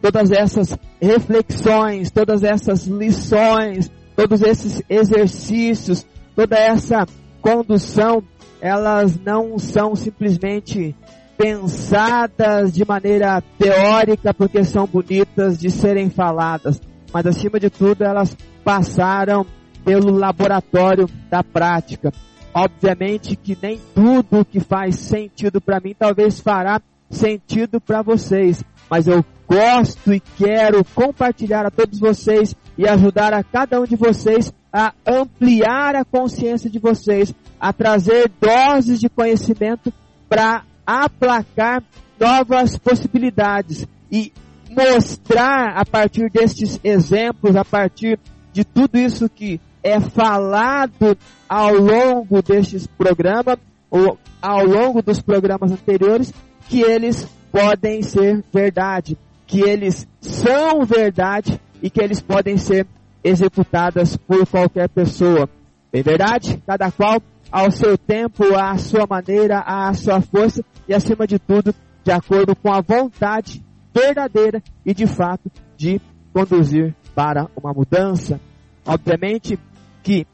Todas 0.00 0.30
essas 0.30 0.76
reflexões, 1.00 2.10
todas 2.10 2.42
essas 2.42 2.86
lições, 2.86 3.90
todos 4.14 4.42
esses 4.42 4.82
exercícios, 4.88 6.06
toda 6.36 6.56
essa 6.56 7.06
condução, 7.40 8.22
elas 8.60 9.18
não 9.18 9.58
são 9.58 9.94
simplesmente 9.94 10.94
pensadas 11.36 12.72
de 12.72 12.84
maneira 12.84 13.42
teórica 13.58 14.32
porque 14.32 14.62
são 14.62 14.86
bonitas 14.86 15.58
de 15.58 15.70
serem 15.70 16.08
faladas, 16.08 16.80
mas 17.12 17.26
acima 17.26 17.58
de 17.58 17.68
tudo 17.70 18.04
elas 18.04 18.36
passaram 18.62 19.44
pelo 19.84 20.16
laboratório 20.16 21.08
da 21.30 21.42
prática. 21.42 22.12
Obviamente 22.54 23.34
que 23.34 23.58
nem 23.60 23.80
tudo 23.92 24.44
que 24.44 24.60
faz 24.60 24.94
sentido 24.96 25.60
para 25.60 25.80
mim 25.80 25.92
talvez 25.98 26.38
fará 26.38 26.80
sentido 27.10 27.80
para 27.80 28.00
vocês, 28.00 28.64
mas 28.88 29.08
eu 29.08 29.24
gosto 29.48 30.14
e 30.14 30.20
quero 30.20 30.84
compartilhar 30.94 31.66
a 31.66 31.70
todos 31.70 31.98
vocês 31.98 32.54
e 32.78 32.88
ajudar 32.88 33.34
a 33.34 33.42
cada 33.42 33.80
um 33.80 33.84
de 33.84 33.96
vocês 33.96 34.52
a 34.72 34.92
ampliar 35.06 35.96
a 35.96 36.04
consciência 36.04 36.70
de 36.70 36.78
vocês, 36.78 37.34
a 37.60 37.72
trazer 37.72 38.30
doses 38.40 39.00
de 39.00 39.08
conhecimento 39.08 39.92
para 40.28 40.64
aplacar 40.86 41.82
novas 42.18 42.76
possibilidades 42.78 43.86
e 44.10 44.32
mostrar 44.70 45.76
a 45.76 45.84
partir 45.84 46.30
destes 46.30 46.80
exemplos, 46.82 47.54
a 47.56 47.64
partir 47.64 48.18
de 48.52 48.64
tudo 48.64 48.98
isso 48.98 49.28
que 49.28 49.60
é 49.84 50.00
falado 50.00 51.16
ao 51.46 51.74
longo 51.74 52.42
destes 52.42 52.86
programas, 52.86 53.58
ou 53.90 54.18
ao 54.40 54.64
longo 54.64 55.02
dos 55.02 55.20
programas 55.20 55.70
anteriores, 55.70 56.32
que 56.68 56.80
eles 56.80 57.28
podem 57.52 58.02
ser 58.02 58.42
verdade, 58.52 59.18
que 59.46 59.60
eles 59.60 60.08
são 60.20 60.84
verdade 60.86 61.60
e 61.82 61.90
que 61.90 62.02
eles 62.02 62.20
podem 62.20 62.56
ser 62.56 62.86
executadas 63.22 64.16
por 64.16 64.46
qualquer 64.46 64.88
pessoa. 64.88 65.48
Bem 65.92 66.02
verdade? 66.02 66.60
Cada 66.66 66.90
qual 66.90 67.22
ao 67.52 67.70
seu 67.70 67.96
tempo, 67.96 68.56
à 68.56 68.76
sua 68.78 69.06
maneira, 69.08 69.60
à 69.60 69.92
sua 69.92 70.20
força 70.20 70.64
e 70.88 70.94
acima 70.94 71.26
de 71.26 71.38
tudo, 71.38 71.74
de 72.02 72.10
acordo 72.10 72.56
com 72.56 72.72
a 72.72 72.80
vontade 72.80 73.62
verdadeira 73.94 74.62
e 74.84 74.92
de 74.92 75.06
fato 75.06 75.52
de 75.76 76.00
conduzir 76.32 76.94
para 77.14 77.48
uma 77.56 77.72
mudança. 77.72 78.40
Obviamente 78.84 79.58
que 80.04 80.26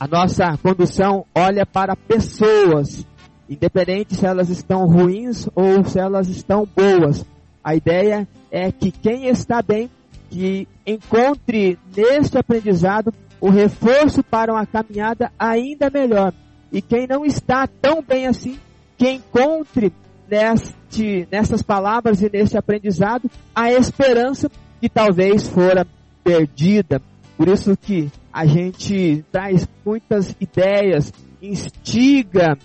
a 0.00 0.08
nossa 0.08 0.56
condução 0.56 1.26
olha 1.32 1.64
para 1.64 1.94
pessoas, 1.94 3.06
independente 3.48 4.16
se 4.16 4.26
elas 4.26 4.48
estão 4.48 4.86
ruins 4.86 5.46
ou 5.54 5.84
se 5.84 6.00
elas 6.00 6.28
estão 6.28 6.66
boas. 6.66 7.24
A 7.62 7.76
ideia 7.76 8.26
é 8.50 8.72
que 8.72 8.90
quem 8.90 9.28
está 9.28 9.62
bem, 9.62 9.88
que 10.30 10.66
encontre 10.86 11.78
neste 11.94 12.38
aprendizado 12.38 13.14
o 13.40 13.50
reforço 13.50 14.24
para 14.24 14.52
uma 14.52 14.66
caminhada 14.66 15.30
ainda 15.38 15.90
melhor. 15.90 16.32
E 16.72 16.80
quem 16.80 17.06
não 17.06 17.24
está 17.24 17.66
tão 17.66 18.02
bem 18.02 18.26
assim, 18.26 18.58
que 18.96 19.08
encontre 19.10 19.92
neste, 20.28 21.28
nessas 21.30 21.62
palavras 21.62 22.22
e 22.22 22.30
neste 22.32 22.56
aprendizado 22.56 23.30
a 23.54 23.70
esperança 23.70 24.50
que 24.80 24.88
talvez 24.88 25.46
fora 25.46 25.86
perdida. 26.24 27.02
Por 27.42 27.48
isso 27.48 27.76
que 27.76 28.08
a 28.32 28.46
gente 28.46 29.24
traz 29.32 29.66
muitas 29.84 30.32
ideias, 30.40 31.12
instiga, 31.42 32.56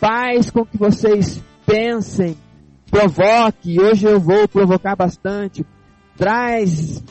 faz 0.00 0.48
com 0.48 0.64
que 0.64 0.78
vocês 0.78 1.42
pensem, 1.66 2.38
provoque, 2.90 3.78
hoje 3.78 4.06
eu 4.06 4.18
vou 4.18 4.48
provocar 4.48 4.96
bastante, 4.96 5.62
traz 6.16 7.04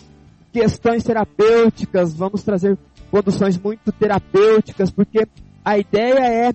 questões 0.51 1.03
terapêuticas, 1.03 2.15
vamos 2.15 2.41
trazer 2.41 2.75
conduções 3.11 3.59
muito 3.59 3.91
terapêuticas, 3.91 4.89
porque 4.89 5.27
a 5.63 5.77
ideia 5.77 6.49
é 6.49 6.53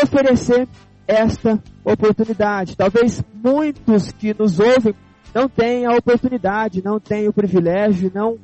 oferecer 0.00 0.68
esta 1.08 1.60
oportunidade. 1.84 2.76
Talvez 2.76 3.20
muitos 3.34 4.12
que 4.12 4.32
nos 4.32 4.60
ouvem 4.60 4.94
não 5.34 5.48
tenham 5.48 5.92
a 5.92 5.96
oportunidade, 5.96 6.84
não 6.84 7.00
tenham 7.00 7.30
o 7.30 7.34
privilégio, 7.34 8.12
não 8.14 8.38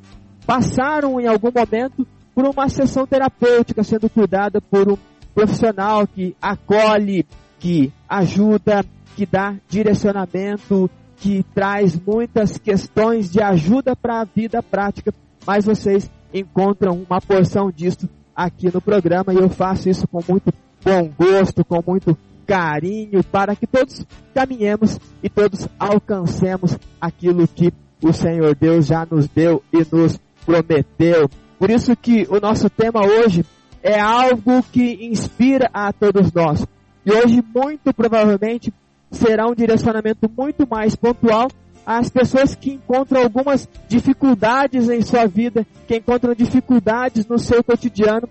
passaram 0.50 1.20
em 1.20 1.28
algum 1.28 1.52
momento 1.54 2.04
por 2.34 2.44
uma 2.44 2.68
sessão 2.68 3.06
terapêutica, 3.06 3.84
sendo 3.84 4.10
cuidada 4.10 4.60
por 4.60 4.90
um 4.90 4.98
profissional 5.32 6.08
que 6.08 6.34
acolhe, 6.42 7.24
que 7.60 7.92
ajuda, 8.08 8.84
que 9.14 9.24
dá 9.24 9.54
direcionamento, 9.68 10.90
que 11.18 11.44
traz 11.54 11.96
muitas 12.04 12.58
questões 12.58 13.30
de 13.30 13.40
ajuda 13.40 13.94
para 13.94 14.22
a 14.22 14.24
vida 14.24 14.60
prática, 14.60 15.14
mas 15.46 15.66
vocês 15.66 16.10
encontram 16.34 17.00
uma 17.08 17.20
porção 17.20 17.70
disso 17.70 18.08
aqui 18.34 18.74
no 18.74 18.80
programa 18.80 19.32
e 19.32 19.36
eu 19.36 19.48
faço 19.48 19.88
isso 19.88 20.08
com 20.08 20.20
muito 20.28 20.52
bom 20.84 21.12
gosto, 21.16 21.64
com 21.64 21.80
muito 21.86 22.18
carinho, 22.44 23.22
para 23.22 23.54
que 23.54 23.68
todos 23.68 24.04
caminhemos 24.34 24.98
e 25.22 25.28
todos 25.28 25.68
alcancemos 25.78 26.76
aquilo 27.00 27.46
que 27.46 27.72
o 28.02 28.12
Senhor 28.12 28.56
Deus 28.56 28.86
já 28.86 29.06
nos 29.08 29.28
deu 29.28 29.62
e 29.72 29.86
nos 29.92 30.18
prometeu. 30.44 31.28
Por 31.58 31.70
isso 31.70 31.94
que 31.96 32.26
o 32.30 32.40
nosso 32.40 32.70
tema 32.70 33.00
hoje 33.04 33.44
é 33.82 33.98
algo 33.98 34.62
que 34.62 35.06
inspira 35.06 35.70
a 35.72 35.92
todos 35.92 36.32
nós. 36.32 36.66
E 37.04 37.12
hoje, 37.12 37.42
muito 37.54 37.92
provavelmente, 37.94 38.72
será 39.10 39.46
um 39.46 39.54
direcionamento 39.54 40.30
muito 40.34 40.66
mais 40.68 40.94
pontual 40.94 41.50
às 41.84 42.08
pessoas 42.08 42.54
que 42.54 42.72
encontram 42.72 43.22
algumas 43.22 43.68
dificuldades 43.88 44.88
em 44.88 45.02
sua 45.02 45.26
vida, 45.26 45.66
que 45.86 45.96
encontram 45.96 46.34
dificuldades 46.34 47.26
no 47.26 47.38
seu 47.38 47.64
cotidiano. 47.64 48.28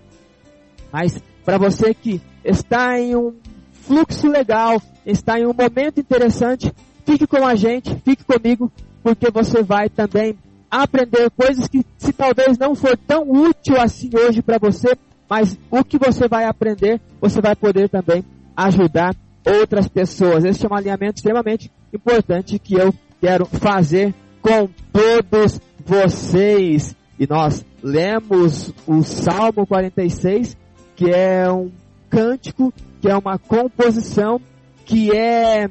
Mas 0.92 1.20
para 1.44 1.58
você 1.58 1.92
que 1.92 2.20
está 2.44 2.98
em 2.98 3.16
um 3.16 3.34
fluxo 3.72 4.28
legal, 4.28 4.80
está 5.04 5.38
em 5.38 5.46
um 5.46 5.52
momento 5.52 6.00
interessante, 6.00 6.72
fique 7.04 7.26
com 7.26 7.46
a 7.46 7.54
gente, 7.54 7.94
fique 8.04 8.24
comigo, 8.24 8.70
porque 9.02 9.30
você 9.30 9.62
vai 9.62 9.88
também 9.88 10.38
aprender 10.70 11.30
coisas 11.30 11.66
que 11.66 11.84
se 11.98 12.12
talvez 12.12 12.56
não 12.56 12.74
for 12.74 12.96
tão 12.96 13.28
útil 13.28 13.80
assim 13.80 14.10
hoje 14.14 14.40
para 14.40 14.58
você, 14.58 14.96
mas 15.28 15.58
o 15.70 15.84
que 15.84 15.98
você 15.98 16.28
vai 16.28 16.44
aprender, 16.44 17.00
você 17.20 17.40
vai 17.40 17.56
poder 17.56 17.88
também 17.88 18.24
ajudar 18.56 19.14
outras 19.44 19.88
pessoas. 19.88 20.44
Este 20.44 20.66
é 20.66 20.68
um 20.68 20.74
alinhamento 20.74 21.16
extremamente 21.16 21.70
importante 21.92 22.58
que 22.58 22.74
eu 22.74 22.94
quero 23.20 23.46
fazer 23.46 24.14
com 24.40 24.68
todos 24.92 25.60
vocês. 25.84 26.96
E 27.18 27.26
nós 27.26 27.64
lemos 27.82 28.72
o 28.86 29.02
Salmo 29.02 29.66
46, 29.66 30.56
que 30.96 31.10
é 31.10 31.50
um 31.50 31.70
cântico, 32.08 32.72
que 33.00 33.08
é 33.08 33.16
uma 33.16 33.38
composição, 33.38 34.40
que 34.84 35.14
é 35.14 35.68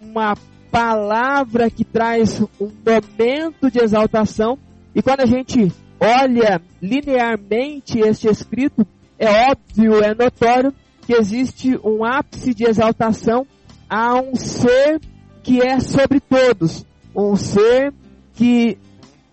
uma 0.00 0.34
palavra 0.70 1.70
que 1.70 1.84
traz 1.84 2.40
um 2.60 2.70
momento 2.86 3.70
de 3.70 3.82
exaltação. 3.82 4.58
E 4.94 5.02
quando 5.02 5.20
a 5.20 5.26
gente 5.26 5.72
olha 6.00 6.60
linearmente 6.80 7.98
este 7.98 8.28
escrito, 8.28 8.86
é 9.18 9.50
óbvio, 9.50 10.02
é 10.02 10.14
notório 10.14 10.72
que 11.02 11.14
existe 11.14 11.78
um 11.82 12.04
ápice 12.04 12.54
de 12.54 12.64
exaltação 12.64 13.46
a 13.88 14.14
um 14.20 14.34
ser 14.34 15.00
que 15.42 15.60
é 15.62 15.80
sobre 15.80 16.20
todos, 16.20 16.84
um 17.16 17.34
ser 17.34 17.92
que 18.34 18.76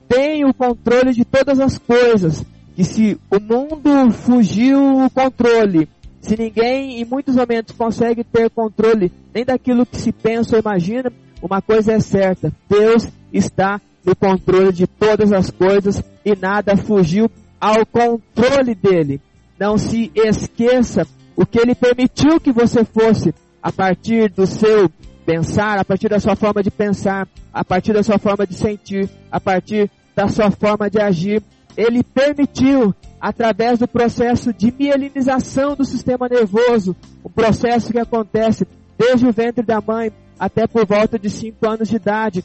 tem 0.07 0.45
o 0.45 0.53
controle 0.53 1.13
de 1.13 1.25
todas 1.25 1.59
as 1.59 1.77
coisas, 1.77 2.43
que 2.75 2.83
se 2.83 3.19
o 3.29 3.39
mundo 3.39 4.11
fugiu 4.11 5.05
o 5.05 5.09
controle, 5.09 5.89
se 6.21 6.37
ninguém 6.37 7.01
em 7.01 7.05
muitos 7.05 7.35
momentos 7.35 7.75
consegue 7.75 8.23
ter 8.23 8.49
controle 8.49 9.11
nem 9.33 9.43
daquilo 9.45 9.85
que 9.85 9.97
se 9.97 10.11
pensa 10.11 10.55
ou 10.55 10.61
imagina, 10.61 11.11
uma 11.41 11.61
coisa 11.61 11.93
é 11.93 11.99
certa, 11.99 12.51
Deus 12.69 13.07
está 13.31 13.79
no 14.03 14.15
controle 14.15 14.71
de 14.71 14.87
todas 14.87 15.31
as 15.31 15.49
coisas 15.49 16.03
e 16.23 16.35
nada 16.35 16.77
fugiu 16.77 17.29
ao 17.59 17.85
controle 17.85 18.75
dele. 18.75 19.21
Não 19.59 19.77
se 19.77 20.11
esqueça 20.15 21.07
o 21.35 21.45
que 21.45 21.59
ele 21.59 21.75
permitiu 21.75 22.39
que 22.39 22.51
você 22.51 22.83
fosse 22.83 23.33
a 23.61 23.71
partir 23.71 24.29
do 24.31 24.45
seu 24.45 24.89
pensar, 25.25 25.79
a 25.79 25.85
partir 25.85 26.09
da 26.09 26.19
sua 26.19 26.35
forma 26.35 26.61
de 26.61 26.69
pensar, 26.69 27.27
a 27.51 27.63
partir 27.63 27.93
da 27.93 28.03
sua 28.03 28.19
forma 28.19 28.45
de 28.45 28.53
sentir, 28.53 29.09
a 29.31 29.39
partir 29.39 29.89
da 30.15 30.27
sua 30.27 30.51
forma 30.51 30.89
de 30.89 31.01
agir. 31.01 31.41
Ele 31.75 32.03
permitiu, 32.03 32.93
através 33.19 33.79
do 33.79 33.87
processo 33.87 34.53
de 34.53 34.71
mielinização 34.71 35.75
do 35.75 35.83
sistema 35.83 36.29
nervoso, 36.29 36.95
o 37.23 37.29
processo 37.29 37.91
que 37.91 37.99
acontece 37.99 38.67
desde 38.97 39.27
o 39.27 39.31
ventre 39.31 39.65
da 39.65 39.81
mãe 39.81 40.11
até 40.39 40.67
por 40.67 40.85
volta 40.85 41.17
de 41.17 41.29
5 41.29 41.67
anos 41.67 41.89
de 41.89 41.95
idade, 41.95 42.43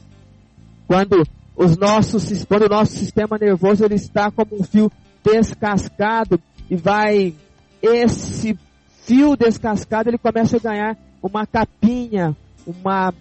Quando 0.86 1.24
os 1.56 1.76
nossos, 1.76 2.44
quando 2.46 2.62
o 2.62 2.68
nosso 2.68 2.92
sistema 2.96 3.36
nervoso 3.38 3.84
ele 3.84 3.94
está 3.94 4.30
como 4.30 4.56
um 4.58 4.64
fio 4.64 4.90
descascado 5.22 6.40
e 6.70 6.74
vai 6.74 7.34
esse 7.82 8.58
fio 9.04 9.36
descascado 9.36 10.08
ele 10.08 10.18
começa 10.18 10.56
a 10.56 10.60
ganhar 10.60 10.96
uma 11.22 11.46
capinha, 11.46 12.36
uma 12.66 13.12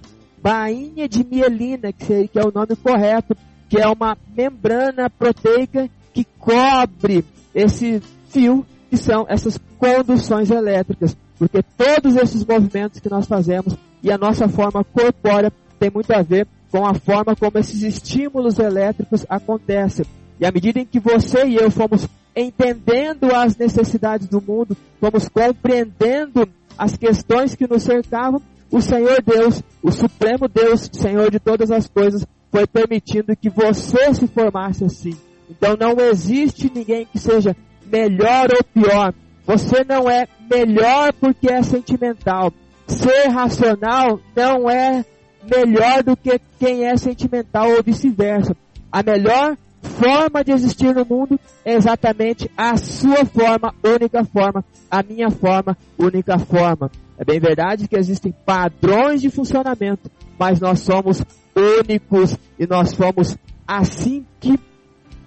bainha 0.41 1.07
de 1.07 1.23
mielina, 1.23 1.91
que, 1.91 2.27
que 2.27 2.39
é 2.39 2.43
o 2.43 2.51
nome 2.51 2.75
correto, 2.75 3.35
que 3.67 3.77
é 3.77 3.87
uma 3.87 4.17
membrana 4.35 5.09
proteica 5.09 5.89
que 6.13 6.25
cobre 6.37 7.25
esse 7.53 8.01
fio, 8.29 8.65
que 8.89 8.97
são 8.97 9.25
essas 9.27 9.59
conduções 9.77 10.49
elétricas. 10.49 11.15
Porque 11.37 11.61
todos 11.77 12.15
esses 12.15 12.45
movimentos 12.45 12.99
que 12.99 13.09
nós 13.09 13.27
fazemos 13.27 13.75
e 14.03 14.11
a 14.11 14.17
nossa 14.17 14.47
forma 14.47 14.83
corpórea 14.83 15.51
tem 15.79 15.89
muito 15.89 16.11
a 16.11 16.21
ver 16.21 16.47
com 16.71 16.85
a 16.85 16.93
forma 16.93 17.35
como 17.35 17.57
esses 17.57 17.81
estímulos 17.81 18.59
elétricos 18.59 19.25
acontecem. 19.27 20.05
E 20.39 20.45
à 20.45 20.51
medida 20.51 20.79
em 20.79 20.85
que 20.85 20.99
você 20.99 21.45
e 21.45 21.55
eu 21.55 21.69
fomos 21.71 22.07
entendendo 22.35 23.33
as 23.35 23.57
necessidades 23.57 24.27
do 24.27 24.41
mundo, 24.41 24.77
fomos 24.99 25.27
compreendendo 25.27 26.47
as 26.77 26.95
questões 26.95 27.55
que 27.55 27.67
nos 27.67 27.83
cercavam, 27.83 28.41
o 28.71 28.81
Senhor 28.81 29.21
Deus, 29.21 29.61
o 29.81 29.91
Supremo 29.91 30.47
Deus, 30.47 30.89
Senhor 30.93 31.29
de 31.31 31.39
todas 31.39 31.71
as 31.71 31.87
coisas, 31.87 32.25
foi 32.51 32.65
permitindo 32.65 33.35
que 33.35 33.49
você 33.49 34.13
se 34.13 34.27
formasse 34.27 34.83
assim. 34.83 35.15
Então 35.49 35.75
não 35.75 35.99
existe 35.99 36.71
ninguém 36.73 37.05
que 37.05 37.19
seja 37.19 37.55
melhor 37.85 38.49
ou 38.53 38.63
pior. 38.63 39.13
Você 39.45 39.83
não 39.83 40.09
é 40.09 40.27
melhor 40.49 41.11
porque 41.13 41.51
é 41.51 41.61
sentimental. 41.63 42.53
Ser 42.89 43.29
racional 43.29 44.19
não 44.35 44.69
é 44.69 45.05
melhor 45.43 46.03
do 46.03 46.17
que 46.17 46.39
quem 46.59 46.85
é 46.85 46.97
sentimental 46.97 47.69
ou 47.69 47.83
vice-versa. 47.83 48.55
A 48.91 49.03
melhor 49.03 49.55
forma 49.81 50.43
de 50.43 50.51
existir 50.51 50.93
no 50.93 51.05
mundo 51.05 51.39
é 51.63 51.75
exatamente 51.75 52.49
a 52.57 52.75
sua 52.77 53.23
forma, 53.25 53.73
única 53.83 54.25
forma, 54.25 54.65
a 54.89 55.03
minha 55.03 55.29
forma, 55.29 55.77
única 55.97 56.37
forma. 56.39 56.91
É 57.17 57.23
bem 57.23 57.39
verdade 57.39 57.87
que 57.87 57.95
existem 57.95 58.33
padrões 58.45 59.21
de 59.21 59.29
funcionamento, 59.29 60.09
mas 60.37 60.59
nós 60.59 60.79
somos 60.79 61.23
únicos 61.55 62.37
e 62.57 62.65
nós 62.65 62.93
fomos 62.93 63.37
assim 63.67 64.25
que 64.39 64.59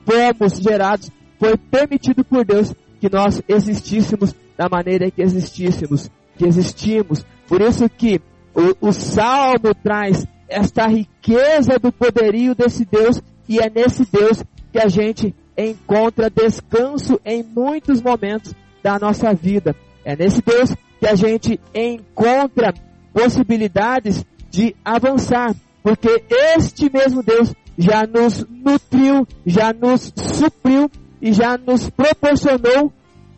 fomos 0.05 0.59
gerados. 0.59 1.11
Foi 1.39 1.57
permitido 1.57 2.25
por 2.25 2.45
Deus 2.45 2.75
que 3.01 3.09
nós 3.09 3.43
existíssemos 3.49 4.35
da 4.57 4.69
maneira 4.69 5.11
que 5.11 5.23
existíssemos, 5.23 6.11
que 6.37 6.47
existimos. 6.47 7.25
Por 7.53 7.61
isso 7.61 7.87
que 7.87 8.19
o, 8.55 8.89
o 8.89 8.93
Salmo 8.95 9.75
traz 9.75 10.27
esta 10.49 10.87
riqueza 10.87 11.79
do 11.79 11.93
poderio 11.93 12.55
desse 12.55 12.87
Deus 12.87 13.21
e 13.47 13.59
é 13.59 13.69
nesse 13.69 14.07
Deus 14.11 14.43
que 14.73 14.79
a 14.79 14.89
gente 14.89 15.35
encontra 15.55 16.31
descanso 16.31 17.21
em 17.23 17.43
muitos 17.43 18.01
momentos 18.01 18.55
da 18.83 18.99
nossa 18.99 19.35
vida. 19.35 19.77
É 20.03 20.17
nesse 20.17 20.41
Deus 20.41 20.75
que 20.99 21.07
a 21.07 21.15
gente 21.15 21.61
encontra 21.75 22.73
possibilidades 23.13 24.25
de 24.49 24.75
avançar, 24.83 25.55
porque 25.83 26.25
este 26.57 26.91
mesmo 26.91 27.23
Deus 27.23 27.55
já 27.77 28.07
nos 28.07 28.47
nutriu, 28.49 29.29
já 29.45 29.75
nos 29.75 30.11
supriu 30.17 30.91
e 31.21 31.35
já 31.35 31.59
nos 31.59 31.91
proporcionou 31.91 32.91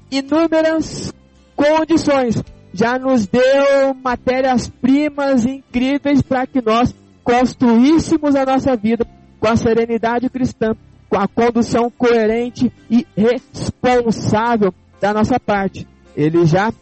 inúmeras 0.09 1.13
condições, 1.57 2.41
já 2.75 2.99
nos 2.99 3.25
deu 3.25 3.95
matérias-primas 4.03 5.47
incríveis 5.47 6.21
para 6.21 6.45
que 6.45 6.61
nós 6.61 6.93
construíssemos 7.23 8.35
a 8.35 8.45
nossa 8.45 8.77
vida 8.77 9.07
com 9.39 9.47
a 9.47 9.57
serenidade 9.57 10.29
cristã, 10.29 10.75
com 11.09 11.17
a 11.17 11.29
condução 11.29 11.89
coerente 11.89 12.73
e 12.91 13.07
responsável 13.17 14.75
da 15.01 15.15
nossa 15.15 15.39
parte. 15.39 15.87
Ele 16.17 16.45
já 16.45 16.73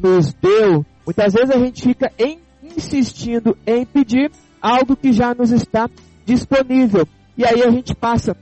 nos 0.00 0.32
deu. 0.32 0.86
Muitas 1.04 1.34
vezes 1.34 1.50
a 1.50 1.58
gente 1.58 1.82
fica 1.82 2.10
em, 2.18 2.38
insistindo 2.62 3.54
em 3.66 3.84
pedir 3.84 4.32
algo 4.60 4.96
que 4.96 5.12
já 5.12 5.34
nos 5.34 5.50
está 5.50 5.86
disponível. 6.24 7.06
E 7.36 7.44
aí 7.44 7.62
a 7.62 7.70
gente 7.70 7.94
passa 7.94 8.34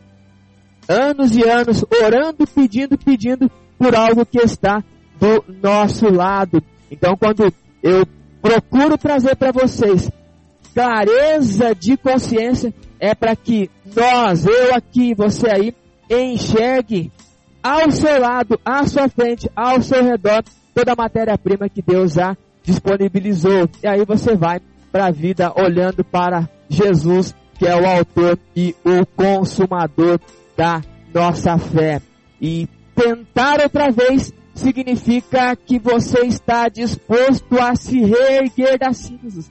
anos 0.88 1.37
e 1.37 1.42
anos 1.42 1.85
orando, 2.01 2.46
pedindo, 2.46 2.96
pedindo 2.96 3.51
por 3.77 3.96
algo 3.96 4.25
que 4.25 4.38
está 4.38 4.85
do 5.18 5.44
nosso 5.61 6.09
lado. 6.09 6.62
Então, 6.90 7.16
quando 7.16 7.53
eu 7.83 8.07
procuro 8.42 8.98
trazer 8.98 9.37
para 9.37 9.53
vocês 9.53 10.11
clareza 10.74 11.74
de 11.74 11.96
consciência, 11.96 12.72
é 12.98 13.14
para 13.14 13.35
que 13.37 13.70
nós, 13.94 14.46
eu 14.46 14.74
aqui, 14.74 15.14
você 15.14 15.50
aí, 15.50 15.74
enxergue 16.11 17.12
ao 17.62 17.90
seu 17.90 18.20
lado, 18.20 18.59
à 18.64 18.85
sua 18.87 19.09
frente, 19.09 19.50
ao 19.55 19.81
seu 19.83 20.03
redor, 20.03 20.42
toda 20.74 20.92
a 20.92 20.96
matéria-prima 20.96 21.68
que 21.68 21.83
Deus 21.83 22.14
já 22.14 22.37
disponibilizou. 22.62 23.68
E 23.83 23.87
aí 23.87 24.05
você 24.05 24.35
vai 24.35 24.61
para 24.90 25.07
a 25.07 25.11
vida 25.11 25.53
olhando 25.57 26.05
para 26.05 26.48
Jesus, 26.68 27.35
que 27.59 27.66
é 27.66 27.76
o 27.76 27.87
autor 27.87 28.38
e 28.57 28.74
o 28.85 29.05
consumador 29.07 30.18
da 30.57 30.81
nossa 31.12 31.59
fé. 31.59 32.00
E 32.40 32.68
tentar 32.94 33.61
outra 33.61 33.90
vez 33.90 34.33
significa 34.55 35.55
que 35.57 35.79
você 35.79 36.21
está 36.21 36.69
disposto 36.69 37.59
a 37.61 37.75
se 37.75 38.01
reerguer 38.01 38.79
das 38.79 38.97
cinzas. 38.99 39.51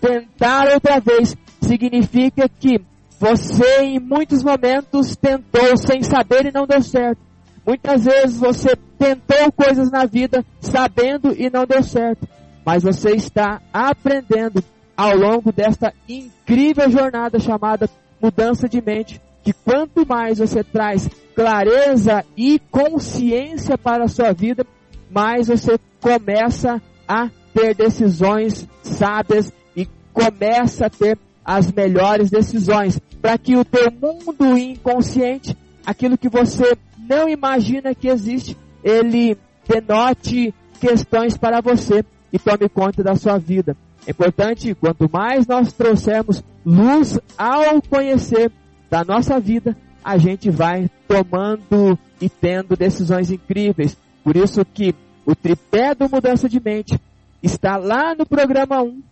Tentar 0.00 0.68
outra 0.72 1.00
vez 1.00 1.36
significa 1.62 2.48
que 2.48 2.80
você 3.18 3.82
em 3.82 4.00
muitos 4.00 4.42
momentos 4.42 5.16
tentou 5.16 5.76
sem 5.76 6.02
saber 6.02 6.46
e 6.46 6.52
não 6.52 6.66
deu 6.66 6.82
certo. 6.82 7.20
Muitas 7.66 8.04
vezes 8.04 8.38
você 8.38 8.76
tentou 8.98 9.50
coisas 9.52 9.90
na 9.90 10.04
vida 10.04 10.44
sabendo 10.60 11.32
e 11.32 11.48
não 11.48 11.64
deu 11.64 11.82
certo. 11.82 12.28
Mas 12.64 12.82
você 12.82 13.12
está 13.12 13.62
aprendendo 13.72 14.62
ao 14.96 15.16
longo 15.16 15.52
desta 15.52 15.92
incrível 16.08 16.90
jornada 16.90 17.38
chamada 17.38 17.88
mudança 18.20 18.68
de 18.68 18.80
mente, 18.80 19.20
que 19.44 19.52
quanto 19.52 20.06
mais 20.06 20.38
você 20.38 20.64
traz 20.64 21.08
clareza 21.34 22.24
e 22.34 22.58
consciência 22.70 23.76
para 23.76 24.04
a 24.04 24.08
sua 24.08 24.32
vida, 24.32 24.66
mais 25.10 25.48
você 25.48 25.78
começa 26.00 26.80
a 27.06 27.28
ter 27.52 27.74
decisões 27.74 28.66
sábias 28.82 29.52
e 29.76 29.86
começa 30.12 30.86
a 30.86 30.90
ter 30.90 31.18
as 31.44 31.70
melhores 31.70 32.30
decisões, 32.30 32.98
para 33.20 33.36
que 33.36 33.54
o 33.54 33.64
teu 33.64 33.92
mundo 33.92 34.56
inconsciente, 34.56 35.56
aquilo 35.84 36.16
que 36.16 36.28
você 36.28 36.76
não 36.98 37.28
imagina 37.28 37.94
que 37.94 38.08
existe, 38.08 38.56
ele 38.82 39.36
denote 39.68 40.54
questões 40.80 41.36
para 41.36 41.60
você 41.60 42.02
e 42.32 42.38
tome 42.38 42.68
conta 42.68 43.02
da 43.02 43.14
sua 43.14 43.38
vida. 43.38 43.76
É 44.06 44.10
importante, 44.10 44.74
quanto 44.74 45.08
mais 45.10 45.46
nós 45.46 45.72
trouxermos 45.72 46.42
luz 46.64 47.18
ao 47.36 47.80
conhecer 47.82 48.50
da 48.94 49.02
nossa 49.02 49.40
vida, 49.40 49.76
a 50.04 50.16
gente 50.16 50.48
vai 50.50 50.88
tomando 51.08 51.98
e 52.20 52.28
tendo 52.28 52.76
decisões 52.76 53.28
incríveis. 53.28 53.96
Por 54.22 54.36
isso 54.36 54.64
que 54.64 54.94
o 55.26 55.34
tripé 55.34 55.96
do 55.96 56.08
mudança 56.08 56.48
de 56.48 56.60
mente 56.60 56.96
está 57.42 57.76
lá 57.76 58.14
no 58.14 58.24
programa 58.24 58.80
1, 58.84 59.02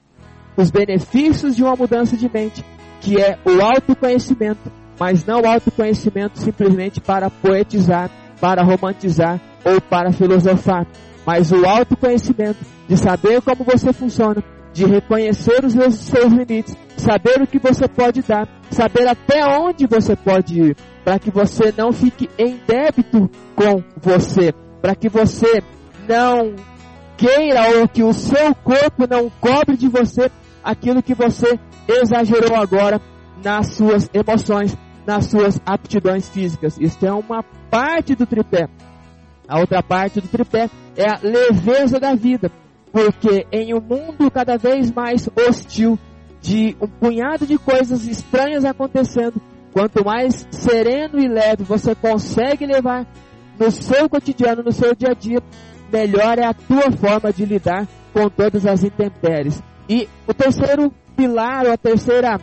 os 0.57 0.71
benefícios 0.71 1.57
de 1.57 1.64
uma 1.64 1.75
mudança 1.75 2.16
de 2.16 2.31
mente, 2.33 2.64
que 3.01 3.21
é 3.21 3.37
o 3.45 3.61
autoconhecimento, 3.61 4.71
mas 5.01 5.27
não 5.27 5.40
o 5.40 5.47
autoconhecimento 5.49 6.38
simplesmente 6.38 7.01
para 7.01 7.29
poetizar, 7.29 8.09
para 8.40 8.62
romantizar 8.62 9.40
ou 9.64 9.81
para 9.81 10.12
filosofar, 10.12 10.87
mas 11.27 11.51
o 11.51 11.66
autoconhecimento 11.66 12.64
de 12.87 12.97
saber 12.97 13.42
como 13.42 13.64
você 13.64 13.92
funciona, 13.92 14.45
de 14.73 14.85
reconhecer 14.85 15.64
os 15.64 15.75
seus 15.97 16.33
limites, 16.33 16.77
saber 17.02 17.42
o 17.42 17.46
que 17.46 17.58
você 17.58 17.88
pode 17.88 18.22
dar, 18.22 18.48
saber 18.70 19.08
até 19.08 19.44
onde 19.44 19.86
você 19.86 20.14
pode 20.14 20.60
ir, 20.60 20.76
para 21.04 21.18
que 21.18 21.30
você 21.30 21.74
não 21.76 21.92
fique 21.92 22.30
em 22.38 22.60
débito 22.66 23.28
com 23.56 23.82
você, 23.96 24.54
para 24.80 24.94
que 24.94 25.08
você 25.08 25.62
não 26.08 26.54
queira 27.16 27.78
ou 27.78 27.88
que 27.88 28.02
o 28.02 28.12
seu 28.12 28.54
corpo 28.54 29.06
não 29.08 29.28
cobre 29.40 29.76
de 29.76 29.88
você 29.88 30.30
aquilo 30.62 31.02
que 31.02 31.14
você 31.14 31.58
exagerou 31.88 32.56
agora 32.56 33.00
nas 33.42 33.74
suas 33.74 34.08
emoções, 34.14 34.76
nas 35.04 35.26
suas 35.26 35.60
aptidões 35.66 36.28
físicas. 36.28 36.78
Isso 36.78 37.04
é 37.04 37.12
uma 37.12 37.42
parte 37.68 38.14
do 38.14 38.24
tripé. 38.24 38.68
A 39.48 39.58
outra 39.58 39.82
parte 39.82 40.20
do 40.20 40.28
tripé 40.28 40.70
é 40.96 41.08
a 41.08 41.18
leveza 41.20 41.98
da 41.98 42.14
vida. 42.14 42.50
Porque 42.92 43.46
em 43.50 43.74
um 43.74 43.80
mundo 43.80 44.30
cada 44.30 44.56
vez 44.56 44.92
mais 44.92 45.28
hostil, 45.36 45.98
de 46.42 46.76
um 46.81 46.88
punhado 46.88 47.46
de 47.46 47.57
coisas 47.57 48.05
estranhas 48.05 48.64
acontecendo, 48.64 49.40
quanto 49.72 50.05
mais 50.05 50.46
sereno 50.50 51.18
e 51.18 51.28
leve 51.28 51.62
você 51.62 51.94
consegue 51.94 52.66
levar 52.66 53.07
no 53.59 53.70
seu 53.70 54.09
cotidiano, 54.09 54.62
no 54.62 54.72
seu 54.72 54.94
dia 54.94 55.11
a 55.12 55.14
dia, 55.14 55.40
melhor 55.90 56.38
é 56.38 56.44
a 56.44 56.52
tua 56.52 56.90
forma 56.90 57.33
de 57.33 57.46
lidar 57.46 57.87
com 58.12 58.28
todas 58.28 58.66
as 58.66 58.83
intempéries. 58.83 59.62
E 59.88 60.09
o 60.26 60.35
terceiro 60.35 60.92
pilar, 61.16 61.64
ou 61.66 61.72
a 61.72 61.76
terceira 61.76 62.40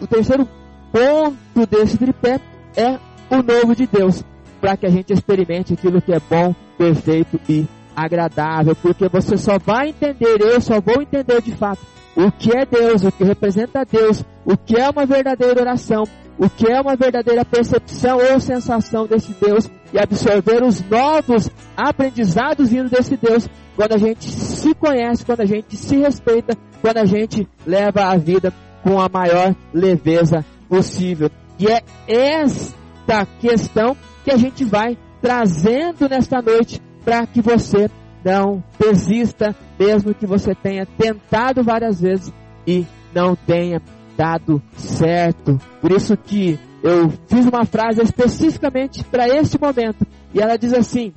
o 0.00 0.06
terceiro 0.06 0.48
ponto 0.92 1.66
desse 1.68 1.98
tripé 1.98 2.40
é 2.76 2.98
o 3.28 3.42
novo 3.42 3.74
de 3.74 3.86
Deus, 3.86 4.22
para 4.60 4.76
que 4.76 4.86
a 4.86 4.90
gente 4.90 5.12
experimente 5.12 5.72
aquilo 5.72 6.00
que 6.00 6.12
é 6.12 6.20
bom, 6.20 6.54
perfeito 6.78 7.40
e 7.48 7.66
agradável, 7.96 8.76
porque 8.76 9.08
você 9.08 9.36
só 9.36 9.58
vai 9.58 9.88
entender, 9.88 10.40
eu 10.40 10.60
só 10.60 10.80
vou 10.80 11.02
entender 11.02 11.42
de 11.42 11.52
fato 11.52 11.80
o 12.16 12.30
que 12.30 12.56
é 12.56 12.64
Deus, 12.64 13.04
o 13.04 13.12
que 13.12 13.24
representa 13.24 13.84
Deus, 13.84 14.24
o 14.44 14.56
que 14.56 14.76
é 14.76 14.88
uma 14.88 15.04
verdadeira 15.04 15.60
oração, 15.60 16.04
o 16.38 16.48
que 16.48 16.70
é 16.70 16.80
uma 16.80 16.96
verdadeira 16.96 17.44
percepção 17.44 18.18
ou 18.18 18.40
sensação 18.40 19.06
desse 19.06 19.32
Deus 19.40 19.70
e 19.92 19.98
absorver 19.98 20.62
os 20.62 20.82
novos 20.88 21.50
aprendizados 21.76 22.70
vindo 22.70 22.88
desse 22.88 23.16
Deus 23.16 23.48
quando 23.76 23.92
a 23.92 23.98
gente 23.98 24.28
se 24.30 24.74
conhece, 24.74 25.24
quando 25.24 25.40
a 25.40 25.46
gente 25.46 25.76
se 25.76 25.96
respeita, 25.96 26.56
quando 26.80 26.98
a 26.98 27.04
gente 27.04 27.48
leva 27.66 28.04
a 28.04 28.16
vida 28.16 28.52
com 28.82 29.00
a 29.00 29.08
maior 29.08 29.54
leveza 29.72 30.44
possível. 30.68 31.30
E 31.58 31.66
é 31.68 31.82
esta 32.06 33.26
questão 33.40 33.96
que 34.24 34.30
a 34.30 34.36
gente 34.36 34.64
vai 34.64 34.96
trazendo 35.20 36.08
nesta 36.08 36.42
noite 36.42 36.80
para 37.04 37.26
que 37.26 37.40
você 37.40 37.88
não 38.24 38.64
desista, 38.78 39.54
mesmo 39.78 40.14
que 40.14 40.26
você 40.26 40.54
tenha 40.54 40.86
tentado 40.86 41.62
várias 41.62 42.00
vezes 42.00 42.32
e 42.66 42.86
não 43.14 43.36
tenha 43.36 43.82
dado 44.16 44.62
certo. 44.76 45.60
Por 45.80 45.92
isso 45.92 46.16
que 46.16 46.58
eu 46.82 47.10
fiz 47.28 47.46
uma 47.46 47.64
frase 47.64 48.02
especificamente 48.02 49.04
para 49.04 49.28
este 49.28 49.60
momento 49.60 50.06
e 50.32 50.40
ela 50.40 50.56
diz 50.56 50.72
assim: 50.72 51.12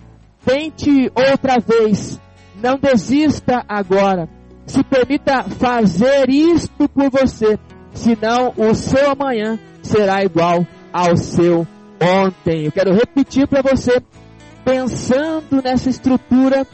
tente 0.46 1.12
outra 1.16 1.60
vez, 1.60 2.20
não 2.62 2.78
desista 2.78 3.64
agora. 3.68 4.30
Se 4.66 4.84
permita 4.84 5.44
fazer 5.44 6.30
isto 6.30 6.90
por 6.90 7.10
você, 7.10 7.58
senão 7.94 8.54
o 8.58 8.74
seu 8.76 9.12
amanhã 9.12 9.58
será 9.82 10.24
igual 10.24 10.68
ao 10.92 11.16
seu 11.16 11.66
ontem. 12.02 12.66
Eu 12.66 12.72
quero 12.72 12.94
repetir 12.94 13.48
para 13.48 13.62
você, 13.62 14.02
pensando 14.66 15.62
nessa 15.64 15.90
estrutura 15.90 16.68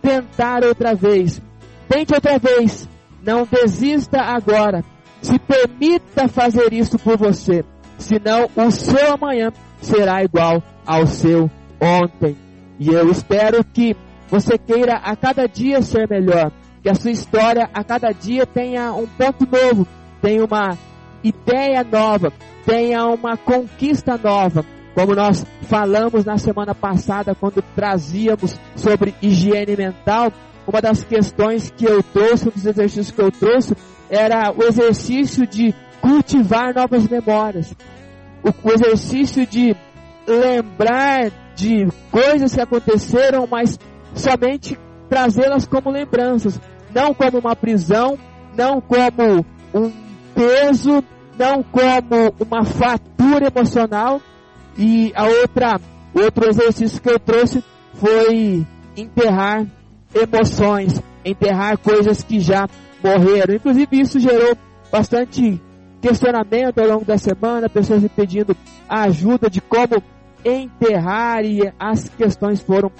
tentar 0.00 0.64
outra 0.64 0.94
vez. 0.94 1.40
Tente 1.88 2.14
outra 2.14 2.38
vez, 2.38 2.88
não 3.22 3.46
desista 3.46 4.20
agora. 4.20 4.84
Se 5.20 5.38
permita 5.38 6.26
fazer 6.28 6.72
isso 6.72 6.98
por 6.98 7.16
você, 7.16 7.64
senão 7.96 8.48
o 8.56 8.70
seu 8.70 9.14
amanhã 9.14 9.52
será 9.80 10.22
igual 10.24 10.62
ao 10.86 11.06
seu 11.06 11.50
ontem. 11.80 12.36
E 12.78 12.88
eu 12.88 13.10
espero 13.10 13.64
que 13.64 13.96
você 14.28 14.58
queira 14.58 14.96
a 14.96 15.14
cada 15.14 15.46
dia 15.46 15.82
ser 15.82 16.08
melhor, 16.08 16.50
que 16.82 16.88
a 16.88 16.94
sua 16.94 17.10
história 17.10 17.68
a 17.72 17.84
cada 17.84 18.10
dia 18.12 18.46
tenha 18.46 18.92
um 18.92 19.06
ponto 19.06 19.46
novo, 19.46 19.86
tenha 20.20 20.44
uma 20.44 20.76
ideia 21.22 21.84
nova, 21.84 22.32
tenha 22.66 23.06
uma 23.06 23.36
conquista 23.36 24.16
nova. 24.16 24.64
Como 24.94 25.14
nós 25.14 25.44
falamos 25.62 26.24
na 26.24 26.36
semana 26.36 26.74
passada, 26.74 27.34
quando 27.34 27.62
trazíamos 27.74 28.58
sobre 28.76 29.14
higiene 29.22 29.76
mental, 29.76 30.32
uma 30.66 30.80
das 30.80 31.02
questões 31.02 31.70
que 31.70 31.84
eu 31.84 32.02
trouxe, 32.02 32.48
um 32.48 32.52
dos 32.52 32.66
exercícios 32.66 33.10
que 33.10 33.20
eu 33.20 33.30
trouxe, 33.30 33.74
era 34.10 34.52
o 34.52 34.62
exercício 34.64 35.46
de 35.46 35.74
cultivar 36.00 36.74
novas 36.74 37.08
memórias. 37.08 37.74
O, 38.42 38.68
o 38.68 38.72
exercício 38.72 39.46
de 39.46 39.74
lembrar 40.26 41.30
de 41.54 41.88
coisas 42.10 42.54
que 42.54 42.60
aconteceram, 42.60 43.46
mas 43.50 43.78
somente 44.14 44.78
trazê-las 45.08 45.66
como 45.66 45.90
lembranças, 45.90 46.60
não 46.94 47.14
como 47.14 47.38
uma 47.38 47.56
prisão, 47.56 48.18
não 48.56 48.80
como 48.80 49.44
um 49.74 49.92
peso, 50.34 51.02
não 51.38 51.62
como 51.62 52.34
uma 52.40 52.64
fatura 52.64 53.46
emocional. 53.46 54.20
E 54.76 55.12
a 55.14 55.24
outra, 55.24 55.80
outro 56.14 56.48
exercício 56.48 57.00
que 57.00 57.10
eu 57.10 57.18
trouxe 57.18 57.62
foi 57.94 58.66
enterrar 58.96 59.66
emoções, 60.14 61.00
enterrar 61.24 61.78
coisas 61.78 62.22
que 62.22 62.40
já 62.40 62.66
morreram. 63.02 63.54
Inclusive 63.54 64.00
isso 64.00 64.18
gerou 64.18 64.56
bastante 64.90 65.60
questionamento 66.00 66.78
ao 66.78 66.88
longo 66.88 67.04
da 67.04 67.16
semana, 67.16 67.68
pessoas 67.68 68.02
me 68.02 68.08
pedindo 68.08 68.56
ajuda 68.88 69.48
de 69.48 69.60
como 69.60 70.02
enterrar 70.44 71.44
e 71.44 71.72
as 71.78 72.08
questões 72.08 72.60
foram 72.60 72.90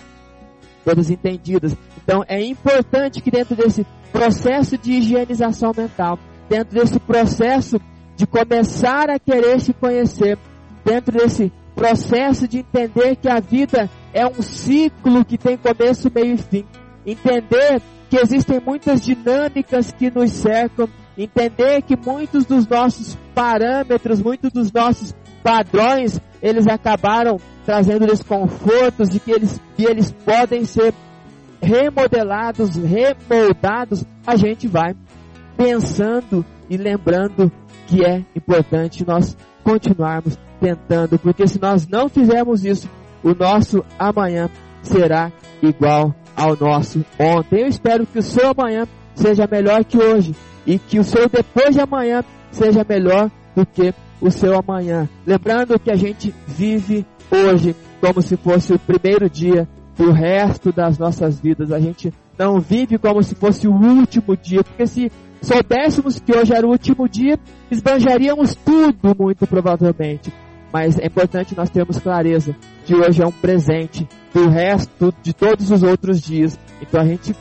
todas 0.84 1.10
entendidas. 1.10 1.76
Então 2.02 2.24
é 2.28 2.42
importante 2.42 3.20
que 3.20 3.30
dentro 3.30 3.56
desse 3.56 3.86
processo 4.12 4.78
de 4.78 4.92
higienização 4.92 5.72
mental, 5.76 6.18
dentro 6.48 6.78
desse 6.78 6.98
processo 7.00 7.80
de 8.16 8.26
começar 8.26 9.10
a 9.10 9.18
querer 9.18 9.60
se 9.60 9.72
conhecer, 9.72 10.38
dentro 10.84 11.18
desse 11.18 11.52
processo 11.74 12.46
de 12.46 12.58
entender 12.58 13.16
que 13.16 13.28
a 13.28 13.40
vida 13.40 13.90
é 14.12 14.26
um 14.26 14.42
ciclo 14.42 15.24
que 15.24 15.38
tem 15.38 15.56
começo, 15.56 16.10
meio 16.14 16.34
e 16.34 16.38
fim, 16.38 16.64
entender 17.06 17.80
que 18.08 18.16
existem 18.16 18.60
muitas 18.60 19.00
dinâmicas 19.00 19.92
que 19.92 20.10
nos 20.10 20.30
cercam, 20.30 20.88
entender 21.16 21.82
que 21.82 21.96
muitos 21.96 22.44
dos 22.44 22.66
nossos 22.66 23.16
parâmetros, 23.34 24.20
muitos 24.22 24.52
dos 24.52 24.70
nossos 24.70 25.14
padrões, 25.42 26.20
eles 26.42 26.66
acabaram 26.66 27.38
trazendo 27.64 28.06
desconfortos 28.06 29.14
e 29.14 29.20
que 29.20 29.30
eles, 29.30 29.60
eles 29.78 30.12
podem 30.12 30.64
ser 30.64 30.92
remodelados, 31.60 32.76
remoldados, 32.76 34.04
a 34.26 34.36
gente 34.36 34.66
vai 34.66 34.94
pensando 35.56 36.44
e 36.68 36.76
lembrando 36.76 37.50
que 37.86 38.04
é 38.04 38.24
importante 38.34 39.06
nós 39.06 39.36
continuarmos 39.62 40.38
tentando, 40.60 41.18
porque 41.18 41.46
se 41.46 41.60
nós 41.60 41.86
não 41.86 42.08
fizermos 42.08 42.64
isso, 42.64 42.88
o 43.22 43.34
nosso 43.34 43.84
amanhã 43.98 44.48
será 44.82 45.32
igual 45.62 46.14
ao 46.36 46.56
nosso 46.56 47.04
ontem. 47.18 47.60
Eu 47.60 47.66
espero 47.66 48.06
que 48.06 48.18
o 48.18 48.22
seu 48.22 48.50
amanhã 48.50 48.86
seja 49.14 49.48
melhor 49.50 49.84
que 49.84 49.98
hoje 49.98 50.34
e 50.66 50.78
que 50.78 50.98
o 50.98 51.04
seu 51.04 51.28
depois 51.28 51.74
de 51.74 51.80
amanhã 51.80 52.24
seja 52.50 52.84
melhor 52.88 53.30
do 53.54 53.66
que 53.66 53.94
o 54.20 54.30
seu 54.30 54.58
amanhã. 54.58 55.08
Lembrando 55.26 55.78
que 55.78 55.90
a 55.90 55.96
gente 55.96 56.34
vive 56.46 57.04
hoje 57.30 57.74
como 58.00 58.22
se 58.22 58.36
fosse 58.36 58.72
o 58.72 58.78
primeiro 58.78 59.28
dia 59.28 59.68
do 59.96 60.10
resto 60.10 60.72
das 60.72 60.98
nossas 60.98 61.38
vidas. 61.40 61.70
A 61.70 61.80
gente 61.80 62.12
não 62.38 62.60
vive 62.60 62.98
como 62.98 63.22
se 63.22 63.34
fosse 63.34 63.68
o 63.68 63.72
último 63.72 64.36
dia, 64.36 64.64
porque 64.64 64.86
se 64.86 65.12
soubéssemos 65.42 66.20
que 66.20 66.32
hoje 66.34 66.54
era 66.54 66.66
o 66.66 66.70
último 66.70 67.08
dia, 67.08 67.38
esbanjaríamos 67.70 68.54
tudo 68.54 69.14
muito 69.18 69.46
provavelmente. 69.46 70.32
Mas 70.72 70.98
é 70.98 71.06
importante 71.06 71.54
nós 71.54 71.68
termos 71.68 71.98
clareza 71.98 72.56
que 72.86 72.94
hoje 72.94 73.22
é 73.22 73.26
um 73.26 73.32
presente 73.32 74.08
do 74.32 74.48
resto 74.48 75.12
de 75.22 75.34
todos 75.34 75.70
os 75.70 75.82
outros 75.82 76.22
dias. 76.22 76.58
Então 76.80 77.00
a 77.00 77.04
gente 77.04 77.36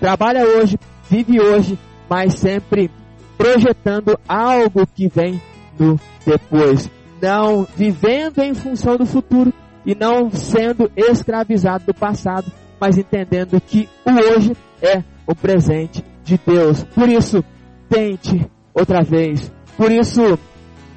trabalha 0.00 0.44
hoje, 0.44 0.78
vive 1.10 1.38
hoje, 1.38 1.78
mas 2.08 2.34
sempre 2.34 2.90
projetando 3.36 4.18
algo 4.26 4.86
que 4.86 5.08
vem 5.08 5.40
do 5.76 6.00
depois. 6.24 6.90
Não 7.20 7.66
vivendo 7.76 8.38
em 8.38 8.54
função 8.54 8.96
do 8.96 9.04
futuro 9.04 9.52
e 9.84 9.94
não 9.94 10.30
sendo 10.30 10.90
escravizado 10.96 11.84
do 11.84 11.94
passado, 11.94 12.50
mas 12.80 12.96
entendendo 12.96 13.60
que 13.60 13.88
o 14.04 14.10
hoje 14.10 14.56
é 14.80 15.02
o 15.26 15.34
presente 15.34 16.02
de 16.24 16.38
Deus. 16.44 16.84
Por 16.84 17.08
isso, 17.08 17.44
tente 17.88 18.46
outra 18.74 19.02
vez. 19.02 19.52
Por 19.76 19.90
isso, 19.90 20.38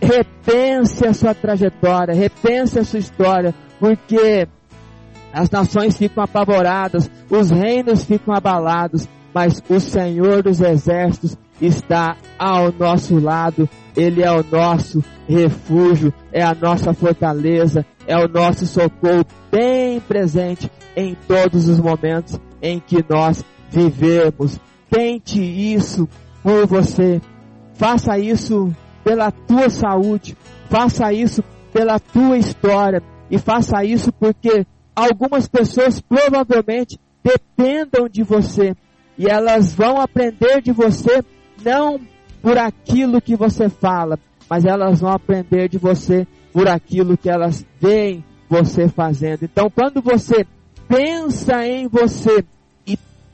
repense 0.02 1.06
a 1.08 1.14
sua 1.14 1.34
trajetória, 1.34 2.14
repense 2.14 2.80
a 2.80 2.84
sua 2.84 3.00
história, 3.00 3.54
porque 3.80 4.48
as 5.34 5.50
nações 5.50 5.98
ficam 5.98 6.24
apavoradas, 6.24 7.10
os 7.30 7.50
reinos 7.50 8.06
ficam 8.06 8.34
abalados, 8.34 9.08
mas 9.34 9.62
o 9.68 9.80
Senhor 9.80 10.42
dos 10.42 10.62
exércitos 10.62 11.38
está 11.62 12.16
ao 12.38 12.72
nosso 12.72 13.20
lado, 13.20 13.68
Ele 13.96 14.24
é 14.24 14.32
o 14.32 14.44
nosso 14.50 15.04
refúgio, 15.28 16.14
é 16.32 16.42
a 16.42 16.54
nossa 16.54 16.94
fortaleza, 16.94 17.86
é 18.08 18.16
o 18.18 18.28
nosso 18.28 18.66
socorro 18.66 19.26
bem 19.52 20.00
presente 20.00 20.72
em 20.96 21.18
todos 21.28 21.68
os 21.68 21.80
momentos 21.80 22.40
em 22.62 22.80
que 22.80 23.04
nós 23.10 23.44
vivemos. 23.70 24.60
Tente 24.90 25.42
isso 25.42 26.08
por 26.44 26.66
você, 26.68 27.22
faça 27.74 28.18
isso 28.18 28.74
pela 29.04 29.32
tua 29.32 29.70
saúde, 29.70 30.38
faça 30.70 31.12
isso 31.12 31.44
pela 31.74 32.00
tua 32.00 32.38
história. 32.38 33.02
E 33.30 33.38
faça 33.38 33.84
isso 33.84 34.12
porque 34.14 34.66
algumas 34.96 35.48
pessoas 35.48 36.00
provavelmente 36.00 37.00
dependam 37.24 38.08
de 38.08 38.24
você. 38.24 38.76
E 39.18 39.28
elas 39.28 39.74
vão 39.74 40.00
aprender 40.00 40.62
de 40.62 40.72
você 40.72 41.24
não 41.64 42.00
por 42.42 42.58
aquilo 42.58 43.22
que 43.22 43.36
você 43.36 43.70
fala, 43.70 44.20
mas 44.50 44.66
elas 44.66 45.02
vão 45.02 45.12
aprender 45.12 45.68
de 45.68 45.78
você 45.78 46.28
por 46.54 46.68
aquilo 46.68 47.18
que 47.18 47.30
elas 47.30 47.66
veem 47.82 48.24
você 48.48 48.88
fazendo. 48.88 49.44
Então, 49.44 49.70
quando 49.70 50.02
você 50.02 50.46
pensa 50.88 51.66
em 51.66 51.88
você 51.88 52.46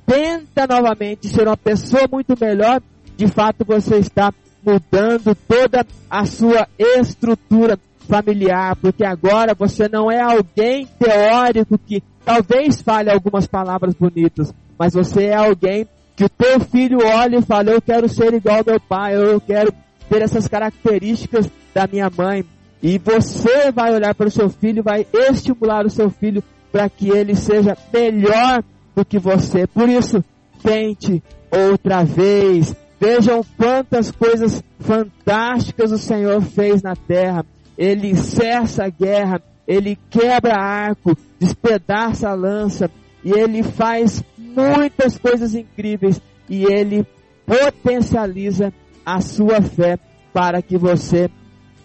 tenta 0.06 0.68
novamente 0.68 1.28
ser 1.28 1.48
uma 1.48 1.58
pessoa 1.58 2.08
muito 2.12 2.36
melhor, 2.40 2.82
de 3.16 3.28
fato 3.28 3.66
você 3.66 3.98
está 3.98 4.34
mudando 4.64 5.36
toda 5.48 5.86
a 6.10 6.26
sua 6.26 6.68
estrutura 6.78 7.80
familiar, 8.08 8.76
porque 8.76 9.06
agora 9.06 9.54
você 9.54 9.88
não 9.88 10.12
é 10.12 10.22
alguém 10.22 10.88
teórico 11.00 11.78
que 11.78 12.04
talvez 12.26 12.82
fale 12.82 13.10
algumas 13.10 13.48
palavras 13.48 13.94
bonitas, 13.94 14.54
mas 14.78 14.94
você 14.94 15.26
é 15.26 15.36
alguém 15.36 15.88
que 16.16 16.26
o 16.26 16.30
teu 16.30 16.60
filho 16.60 17.00
olha 17.06 17.38
e 17.38 17.42
fala, 17.42 17.72
eu 17.72 17.82
quero 17.82 18.08
ser 18.10 18.34
igual 18.34 18.58
ao 18.58 18.66
meu 18.66 18.80
pai, 18.80 19.16
eu 19.16 19.40
quero 19.40 19.74
ter 20.10 20.22
essas 20.22 20.48
características 20.48 21.50
da 21.74 21.88
minha 21.88 22.12
mãe. 22.16 22.46
E 22.84 22.98
você 22.98 23.72
vai 23.72 23.94
olhar 23.94 24.14
para 24.14 24.28
o 24.28 24.32
seu 24.32 24.50
filho, 24.50 24.84
vai 24.84 25.06
estimular 25.14 25.86
o 25.86 25.90
seu 25.90 26.10
filho 26.10 26.44
para 26.72 26.90
que 26.90 27.10
ele 27.10 27.36
seja 27.36 27.78
melhor 27.94 28.64
do 28.96 29.06
que 29.06 29.20
você. 29.20 29.68
Por 29.68 29.90
isso, 29.90 30.24
tente 30.62 31.22
outra 31.52 32.04
vez. 32.04 32.76
Vejam 33.00 33.44
quantas 33.58 34.12
coisas 34.12 34.64
fantásticas 34.80 35.92
o 35.92 35.98
Senhor 35.98 36.42
fez 36.42 36.82
na 36.82 36.96
terra. 36.96 37.46
Ele 37.78 38.16
cessa 38.16 38.86
a 38.86 38.90
guerra, 38.90 39.42
ele 39.68 39.98
quebra 40.10 40.56
arco, 40.56 41.18
despedaça 41.40 42.30
a 42.30 42.34
lança, 42.34 42.92
e 43.24 43.32
ele 43.32 43.64
faz 43.64 44.24
muitas 44.38 45.18
coisas 45.18 45.56
incríveis, 45.56 46.22
e 46.48 46.66
ele 46.66 47.06
potencializa 47.46 48.72
a 49.06 49.20
sua 49.20 49.62
fé 49.62 49.98
para 50.32 50.62
que 50.62 50.78
você 50.78 51.30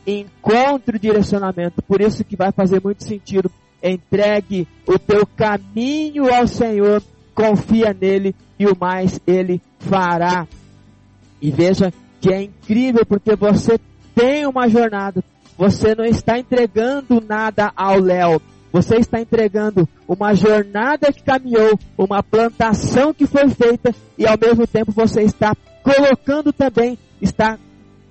encontre 0.07 0.97
o 0.97 1.01
direcionamento. 1.01 1.83
Por 1.83 2.01
isso 2.01 2.25
que 2.25 2.37
vai 2.37 2.53
fazer 2.53 2.81
muito 2.83 3.05
sentido. 3.05 3.51
Entregue 3.91 4.67
o 4.87 4.99
teu 4.99 5.27
caminho 5.27 6.33
ao 6.33 6.47
Senhor, 6.47 7.03
confia 7.35 7.97
nele 7.99 8.35
e 8.59 8.67
o 8.67 8.77
mais 8.79 9.21
ele 9.27 9.61
fará. 9.79 10.47
E 11.41 11.51
veja 11.51 11.93
que 12.21 12.33
é 12.33 12.43
incrível 12.43 13.05
porque 13.07 13.37
você 13.37 13.79
tem 14.15 14.47
uma 14.47 14.69
jornada. 14.69 15.23
Você 15.59 15.95
não 15.95 16.05
está 16.05 16.39
entregando 16.39 17.23
nada 17.27 17.73
ao 17.77 17.99
Léo. 18.01 18.41
Você 18.73 18.97
está 18.97 19.21
entregando 19.21 19.89
uma 20.07 20.35
jornada 20.35 21.13
que 21.13 21.23
caminhou, 21.23 21.79
uma 21.97 22.23
plantação 22.23 23.15
que 23.15 23.27
foi 23.27 23.49
feita 23.49 23.95
e 24.19 24.27
ao 24.27 24.37
mesmo 24.39 24.67
tempo 24.67 24.93
você 24.93 25.23
está 25.23 25.55
colocando 25.83 26.53
também, 26.53 26.99
está 27.23 27.59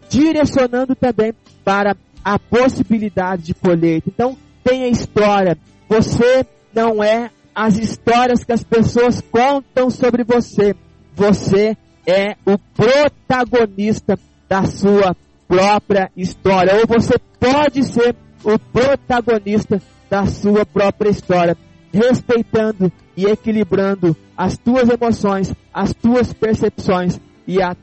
direcionando 0.10 0.96
também 0.96 1.34
para 1.64 1.96
a 2.24 2.40
possibilidade 2.40 3.44
de 3.44 3.54
colheita. 3.54 4.10
Então, 4.10 4.36
tenha 4.66 4.88
história. 4.88 5.58
Você 5.88 6.46
não 6.74 7.04
é 7.04 7.30
as 7.54 7.78
histórias 7.78 8.44
que 8.44 8.52
as 8.52 8.64
pessoas 8.64 9.22
contam 9.32 9.92
sobre 9.92 10.24
você. 10.24 10.76
Você 11.16 11.78
é 12.06 12.36
o 12.46 12.58
protagonista 12.76 14.20
da 14.50 14.66
sua 14.66 15.16
própria 15.48 16.12
história. 16.18 16.76
Ou 16.78 16.88
você 16.88 17.14
pode 17.40 17.84
ser 17.84 18.16
o 18.44 18.58
protagonista 18.58 19.82
da 20.10 20.26
sua 20.26 20.66
própria 20.66 21.10
história, 21.10 21.56
respeitando 21.94 22.92
e 23.16 23.26
equilibrando 23.26 24.16
as 24.36 24.58
tuas 24.58 24.90
emoções, 24.90 25.54
as 25.74 25.94
tuas 25.94 26.34
percepções 26.34 27.20
e 27.48 27.62
as 27.62 27.78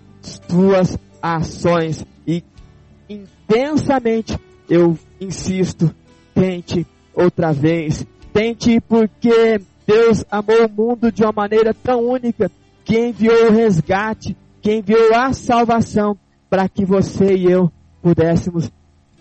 tuas 0.49 0.99
ações. 1.23 2.05
E 2.27 2.45
intensamente 3.09 4.39
eu 4.69 4.99
insisto, 5.21 5.95
tente 6.35 6.87
outra 7.15 7.53
vez. 7.53 8.07
Tente 8.33 8.81
porque 8.81 9.61
Deus 9.87 10.25
amou 10.31 10.67
o 10.67 10.71
mundo 10.71 11.13
de 11.13 11.23
uma 11.23 11.33
maneira 11.33 11.75
tão 11.75 12.01
única 12.01 12.51
que 12.85 12.99
enviou 12.99 13.49
o 13.49 13.53
resgate, 13.53 14.37
que 14.61 14.75
enviou 14.75 15.15
a 15.15 15.33
salvação 15.33 16.17
para 16.49 16.69
que 16.69 16.85
você 16.85 17.35
e 17.35 17.51
eu 17.51 17.71
pudéssemos 18.03 18.71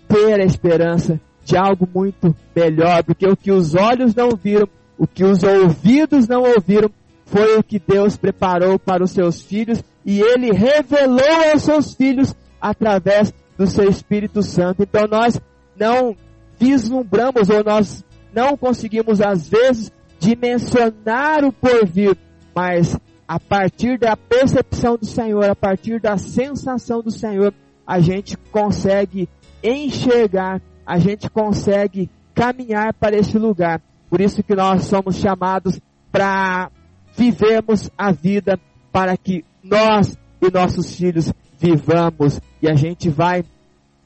ter 0.08 0.40
a 0.40 0.44
esperança 0.44 1.20
de 1.44 1.56
algo 1.56 1.88
muito 1.92 2.34
melhor, 2.54 3.02
porque 3.02 3.26
o 3.26 3.36
que 3.36 3.50
os 3.50 3.74
olhos 3.74 4.14
não 4.14 4.30
viram, 4.30 4.68
o 4.98 5.06
que 5.06 5.24
os 5.24 5.42
ouvidos 5.42 6.28
não 6.28 6.42
ouviram, 6.42 6.90
foi 7.26 7.56
o 7.56 7.62
que 7.62 7.78
Deus 7.78 8.16
preparou 8.16 8.78
para 8.78 9.02
os 9.02 9.10
seus 9.10 9.42
filhos 9.42 9.82
e 10.04 10.20
ele 10.20 10.52
revelou 10.52 11.50
aos 11.50 11.62
seus 11.62 11.94
filhos 11.94 12.34
através 12.60 13.32
do 13.56 13.66
seu 13.66 13.88
Espírito 13.88 14.42
Santo. 14.42 14.82
Então 14.82 15.06
nós 15.06 15.40
não 15.76 16.14
vislumbramos 16.62 17.50
ou 17.50 17.64
nós 17.64 18.04
não 18.32 18.56
conseguimos 18.56 19.20
às 19.20 19.48
vezes 19.48 19.90
dimensionar 20.20 21.44
o 21.44 21.52
porvir, 21.52 22.16
mas 22.54 22.96
a 23.26 23.40
partir 23.40 23.98
da 23.98 24.16
percepção 24.16 24.96
do 24.96 25.04
Senhor, 25.04 25.50
a 25.50 25.56
partir 25.56 26.00
da 26.00 26.16
sensação 26.16 27.02
do 27.02 27.10
Senhor, 27.10 27.52
a 27.84 27.98
gente 27.98 28.36
consegue 28.36 29.28
enxergar, 29.62 30.62
a 30.86 30.98
gente 30.98 31.28
consegue 31.28 32.08
caminhar 32.32 32.94
para 32.94 33.16
esse 33.16 33.36
lugar. 33.36 33.82
Por 34.08 34.20
isso 34.20 34.42
que 34.42 34.54
nós 34.54 34.84
somos 34.84 35.16
chamados 35.16 35.80
para 36.12 36.70
vivermos 37.16 37.90
a 37.98 38.12
vida 38.12 38.58
para 38.92 39.16
que 39.16 39.44
nós 39.64 40.16
e 40.40 40.50
nossos 40.50 40.94
filhos 40.94 41.32
vivamos 41.58 42.40
e 42.60 42.68
a 42.68 42.74
gente 42.74 43.08
vai 43.08 43.44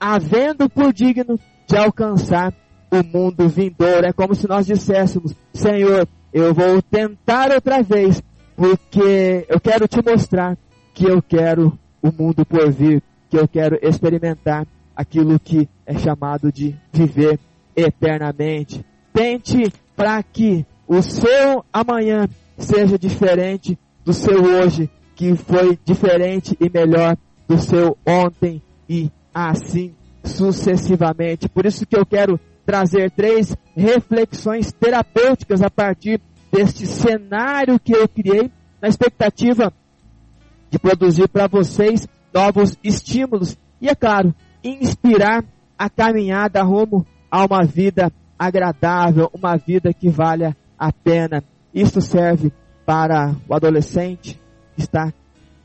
havendo 0.00 0.70
por 0.70 0.92
digno 0.92 1.38
de 1.66 1.76
alcançar 1.76 2.54
o 2.90 3.02
mundo 3.02 3.48
vindouro. 3.48 4.06
É 4.06 4.12
como 4.12 4.34
se 4.34 4.48
nós 4.48 4.66
disséssemos, 4.66 5.34
Senhor, 5.52 6.06
eu 6.32 6.54
vou 6.54 6.80
tentar 6.82 7.50
outra 7.50 7.82
vez, 7.82 8.22
porque 8.54 9.46
eu 9.48 9.60
quero 9.60 9.88
te 9.88 10.00
mostrar 10.04 10.56
que 10.94 11.04
eu 11.04 11.20
quero 11.20 11.78
o 12.02 12.12
mundo 12.12 12.44
por 12.46 12.70
vir, 12.70 13.02
que 13.28 13.36
eu 13.36 13.48
quero 13.48 13.78
experimentar 13.82 14.66
aquilo 14.94 15.38
que 15.38 15.68
é 15.84 15.98
chamado 15.98 16.52
de 16.52 16.74
viver 16.92 17.38
eternamente. 17.74 18.84
Tente 19.12 19.72
para 19.94 20.22
que 20.22 20.64
o 20.86 21.02
seu 21.02 21.64
amanhã 21.72 22.28
seja 22.56 22.98
diferente 22.98 23.78
do 24.04 24.12
seu 24.12 24.42
hoje, 24.42 24.88
que 25.14 25.34
foi 25.34 25.78
diferente 25.84 26.56
e 26.60 26.70
melhor 26.70 27.16
do 27.48 27.58
seu 27.58 27.96
ontem 28.06 28.62
e 28.88 29.10
assim 29.34 29.94
sucessivamente. 30.26 31.48
Por 31.48 31.66
isso 31.66 31.86
que 31.86 31.96
eu 31.96 32.04
quero 32.04 32.38
trazer 32.64 33.10
três 33.10 33.56
reflexões 33.76 34.72
terapêuticas 34.72 35.62
a 35.62 35.70
partir 35.70 36.20
deste 36.52 36.86
cenário 36.86 37.78
que 37.78 37.94
eu 37.94 38.08
criei, 38.08 38.50
na 38.80 38.88
expectativa 38.88 39.72
de 40.70 40.78
produzir 40.78 41.28
para 41.28 41.46
vocês 41.46 42.06
novos 42.34 42.76
estímulos 42.82 43.56
e, 43.80 43.88
é 43.88 43.94
claro, 43.94 44.34
inspirar 44.62 45.44
a 45.78 45.88
caminhada 45.88 46.62
rumo 46.62 47.06
a 47.30 47.44
uma 47.44 47.64
vida 47.64 48.12
agradável, 48.38 49.30
uma 49.32 49.56
vida 49.56 49.92
que 49.94 50.08
valha 50.08 50.56
a 50.78 50.92
pena. 50.92 51.42
Isso 51.72 52.00
serve 52.00 52.52
para 52.84 53.34
o 53.48 53.54
adolescente 53.54 54.40
que 54.74 54.82
está 54.82 55.12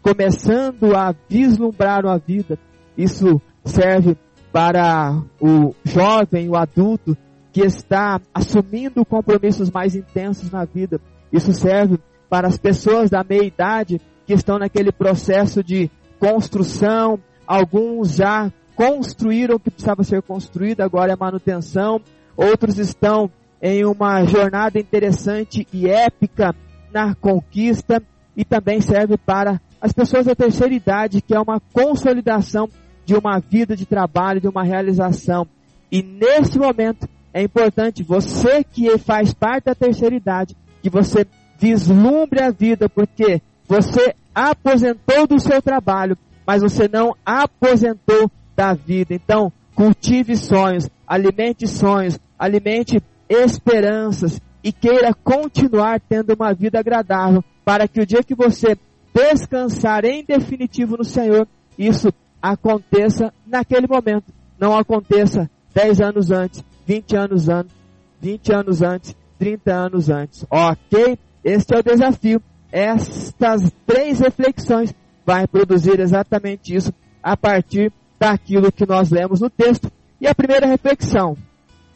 começando 0.01 0.95
a 0.95 1.13
vislumbrar 1.29 2.05
uma 2.05 2.17
vida. 2.17 2.57
Isso 2.97 3.41
serve 3.63 4.17
para 4.51 5.21
o 5.39 5.73
jovem, 5.83 6.49
o 6.49 6.55
adulto 6.55 7.17
que 7.51 7.61
está 7.61 8.19
assumindo 8.33 9.05
compromissos 9.05 9.69
mais 9.69 9.95
intensos 9.95 10.51
na 10.51 10.65
vida. 10.65 10.99
Isso 11.31 11.53
serve 11.53 11.99
para 12.29 12.47
as 12.47 12.57
pessoas 12.57 13.09
da 13.09 13.23
meia 13.23 13.43
idade 13.43 13.99
que 14.25 14.33
estão 14.33 14.57
naquele 14.57 14.91
processo 14.91 15.63
de 15.63 15.89
construção. 16.19 17.19
Alguns 17.45 18.15
já 18.15 18.51
construíram 18.75 19.55
o 19.55 19.59
que 19.59 19.69
precisava 19.69 20.03
ser 20.03 20.21
construído, 20.21 20.81
agora 20.81 21.11
é 21.11 21.15
manutenção. 21.15 22.01
Outros 22.37 22.77
estão 22.77 23.29
em 23.61 23.85
uma 23.85 24.23
jornada 24.25 24.79
interessante 24.79 25.67
e 25.71 25.87
épica 25.87 26.55
na 26.93 27.13
conquista 27.15 28.01
e 28.35 28.43
também 28.43 28.81
serve 28.81 29.17
para 29.17 29.61
as 29.79 29.91
pessoas 29.91 30.25
da 30.25 30.35
terceira 30.35 30.73
idade, 30.73 31.21
que 31.21 31.35
é 31.35 31.39
uma 31.39 31.59
consolidação 31.73 32.69
de 33.11 33.17
uma 33.17 33.39
vida 33.39 33.75
de 33.75 33.85
trabalho, 33.85 34.39
de 34.39 34.47
uma 34.47 34.63
realização. 34.63 35.45
E 35.91 36.01
nesse 36.01 36.57
momento 36.57 37.09
é 37.33 37.43
importante 37.43 38.03
você 38.03 38.63
que 38.63 38.97
faz 38.97 39.33
parte 39.33 39.65
da 39.65 39.75
terceira 39.75 40.15
idade, 40.15 40.55
que 40.81 40.89
você 40.89 41.27
vislumbre 41.59 42.41
a 42.41 42.51
vida, 42.51 42.87
porque 42.87 43.41
você 43.67 44.15
aposentou 44.33 45.27
do 45.27 45.37
seu 45.41 45.61
trabalho, 45.61 46.17
mas 46.47 46.61
você 46.61 46.87
não 46.87 47.13
aposentou 47.25 48.31
da 48.55 48.73
vida. 48.73 49.13
Então, 49.13 49.51
cultive 49.75 50.37
sonhos, 50.37 50.89
alimente 51.05 51.67
sonhos, 51.67 52.17
alimente 52.39 53.03
esperanças 53.29 54.41
e 54.63 54.71
queira 54.71 55.13
continuar 55.13 55.99
tendo 55.99 56.33
uma 56.33 56.53
vida 56.53 56.79
agradável, 56.79 57.43
para 57.65 57.89
que 57.89 57.99
o 57.99 58.05
dia 58.05 58.23
que 58.23 58.35
você 58.35 58.77
descansar 59.13 60.05
em 60.05 60.23
definitivo 60.23 60.95
no 60.95 61.03
Senhor, 61.03 61.45
isso 61.77 62.13
aconteça 62.41 63.33
naquele 63.45 63.87
momento. 63.87 64.33
Não 64.59 64.77
aconteça 64.77 65.49
10 65.73 66.01
anos 66.01 66.31
antes, 66.31 66.63
20 66.85 67.15
anos 67.15 67.49
antes, 67.49 67.75
20 68.19 68.53
anos 68.53 68.81
antes, 68.81 69.15
30 69.37 69.73
anos 69.73 70.09
antes. 70.09 70.45
Ok? 70.49 71.17
Este 71.43 71.75
é 71.75 71.79
o 71.79 71.83
desafio. 71.83 72.41
Estas 72.71 73.71
três 73.85 74.19
reflexões 74.19 74.93
vai 75.25 75.47
produzir 75.47 75.99
exatamente 75.99 76.75
isso 76.75 76.93
a 77.21 77.35
partir 77.35 77.91
daquilo 78.19 78.71
que 78.71 78.85
nós 78.85 79.09
lemos 79.09 79.39
no 79.39 79.49
texto. 79.49 79.91
E 80.19 80.27
a 80.27 80.35
primeira 80.35 80.67
reflexão: 80.67 81.35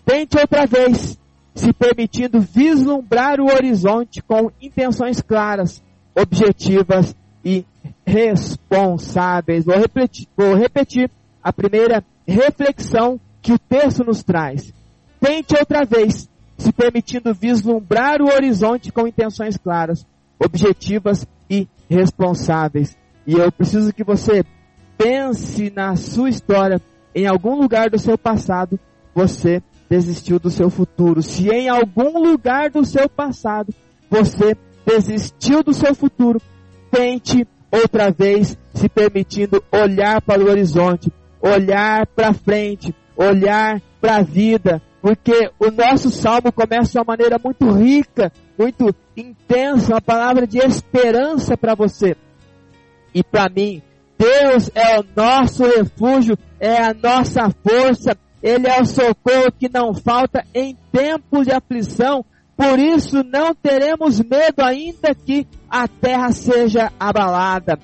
tente 0.05 0.37
outra 0.37 0.65
vez, 0.65 1.17
se 1.53 1.71
permitindo 1.71 2.41
vislumbrar 2.41 3.39
o 3.39 3.45
horizonte 3.45 4.21
com 4.21 4.51
intenções 4.61 5.21
claras, 5.21 5.83
objetivas 6.15 7.15
e 7.43 7.65
responsáveis. 8.05 9.65
Vou 9.65 9.77
repetir, 9.77 10.27
vou 10.35 10.55
repetir 10.55 11.09
a 11.43 11.51
primeira 11.51 12.03
reflexão 12.27 13.19
que 13.41 13.53
o 13.53 13.59
texto 13.59 14.03
nos 14.03 14.23
traz. 14.23 14.73
Tente 15.19 15.55
outra 15.57 15.85
vez, 15.85 16.29
se 16.57 16.71
permitindo 16.71 17.33
vislumbrar 17.33 18.21
o 18.21 18.33
horizonte 18.33 18.91
com 18.91 19.07
intenções 19.07 19.57
claras, 19.57 20.05
objetivas 20.39 21.27
e 21.49 21.67
responsáveis. 21.89 22.97
E 23.25 23.33
eu 23.33 23.51
preciso 23.51 23.93
que 23.93 24.03
você 24.03 24.43
pense 24.97 25.71
na 25.75 25.95
sua 25.95 26.29
história, 26.29 26.81
em 27.13 27.27
algum 27.27 27.55
lugar 27.55 27.89
do 27.89 27.97
seu 27.97 28.17
passado, 28.17 28.79
você 29.13 29.61
desistiu 29.89 30.39
do 30.39 30.49
seu 30.49 30.69
futuro. 30.69 31.21
Se 31.21 31.49
em 31.49 31.69
algum 31.69 32.19
lugar 32.19 32.69
do 32.69 32.85
seu 32.85 33.09
passado 33.09 33.73
você 34.09 34.55
desistiu 34.85 35.63
do 35.63 35.73
seu 35.73 35.95
futuro, 35.95 36.41
tente 36.91 37.47
outra 37.71 38.11
vez 38.11 38.57
se 38.73 38.89
permitindo 38.89 39.63
olhar 39.71 40.21
para 40.21 40.43
o 40.43 40.49
horizonte, 40.49 41.11
olhar 41.41 42.07
para 42.07 42.33
frente, 42.33 42.93
olhar 43.15 43.81
para 44.01 44.17
a 44.17 44.21
vida, 44.21 44.81
porque 45.01 45.51
o 45.59 45.69
nosso 45.71 46.09
salmo 46.09 46.51
começa 46.51 46.91
de 46.91 46.97
uma 46.97 47.05
maneira 47.05 47.39
muito 47.43 47.69
rica, 47.71 48.31
muito 48.57 48.93
intensa, 49.15 49.93
uma 49.93 50.01
palavra 50.01 50.47
de 50.47 50.57
esperança 50.57 51.55
para 51.55 51.75
você. 51.75 52.15
E 53.13 53.23
para 53.23 53.49
mim, 53.49 53.81
Deus 54.17 54.69
é 54.73 54.99
o 54.99 55.05
nosso 55.15 55.63
refúgio, 55.63 56.37
é 56.59 56.81
a 56.81 56.93
nossa 56.93 57.49
força, 57.49 58.17
Ele 58.41 58.67
é 58.67 58.81
o 58.81 58.85
socorro 58.85 59.51
que 59.57 59.69
não 59.69 59.93
falta 59.93 60.43
em 60.53 60.77
tempos 60.91 61.45
de 61.45 61.53
aflição. 61.53 62.25
Por 62.55 62.79
isso 62.79 63.23
não 63.23 63.53
teremos 63.53 64.19
medo 64.19 64.63
ainda 64.63 65.13
que 65.13 65.47
a 65.69 65.87
terra 65.87 66.31
seja 66.31 66.91
abalada. 66.99 67.77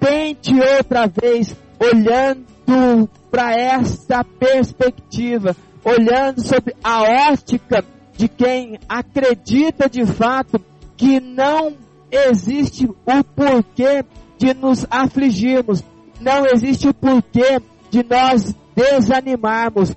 Tente 0.00 0.54
outra 0.54 1.06
vez 1.06 1.54
olhando 1.78 3.08
para 3.30 3.52
esta 3.52 4.24
perspectiva 4.24 5.54
olhando 5.84 6.40
sobre 6.40 6.74
a 6.82 7.30
ótica 7.30 7.84
de 8.16 8.26
quem 8.26 8.78
acredita 8.88 9.88
de 9.88 10.06
fato 10.06 10.60
que 10.96 11.20
não 11.20 11.74
existe 12.10 12.86
o 12.86 13.24
porquê 13.24 14.04
de 14.38 14.54
nos 14.54 14.86
afligirmos, 14.90 15.84
não 16.20 16.46
existe 16.46 16.88
o 16.88 16.94
porquê 16.94 17.60
de 17.90 18.02
nós 18.02 18.54
desanimarmos, 18.74 19.94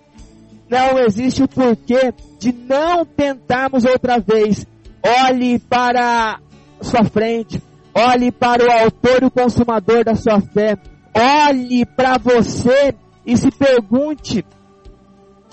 não 0.70 0.99
existe 0.99 1.43
o 1.43 1.47
porquê 1.47 2.13
de 2.39 2.51
não 2.51 3.05
tentarmos 3.05 3.86
outra 3.86 4.20
vez. 4.20 4.65
Olhe 5.26 5.59
para 5.59 6.39
sua 6.82 7.03
frente, 7.05 7.61
olhe 7.93 8.32
para 8.32 8.63
o 8.63 8.72
autor 8.72 9.24
e 9.24 9.26
o 9.26 9.32
consumador 9.32 10.03
da 10.03 10.15
sua 10.15 10.41
fé, 10.41 10.78
olhe 11.13 11.86
para 11.86 12.18
você 12.18 12.93
e 13.26 13.36
se 13.38 13.49
pergunte 13.51 14.45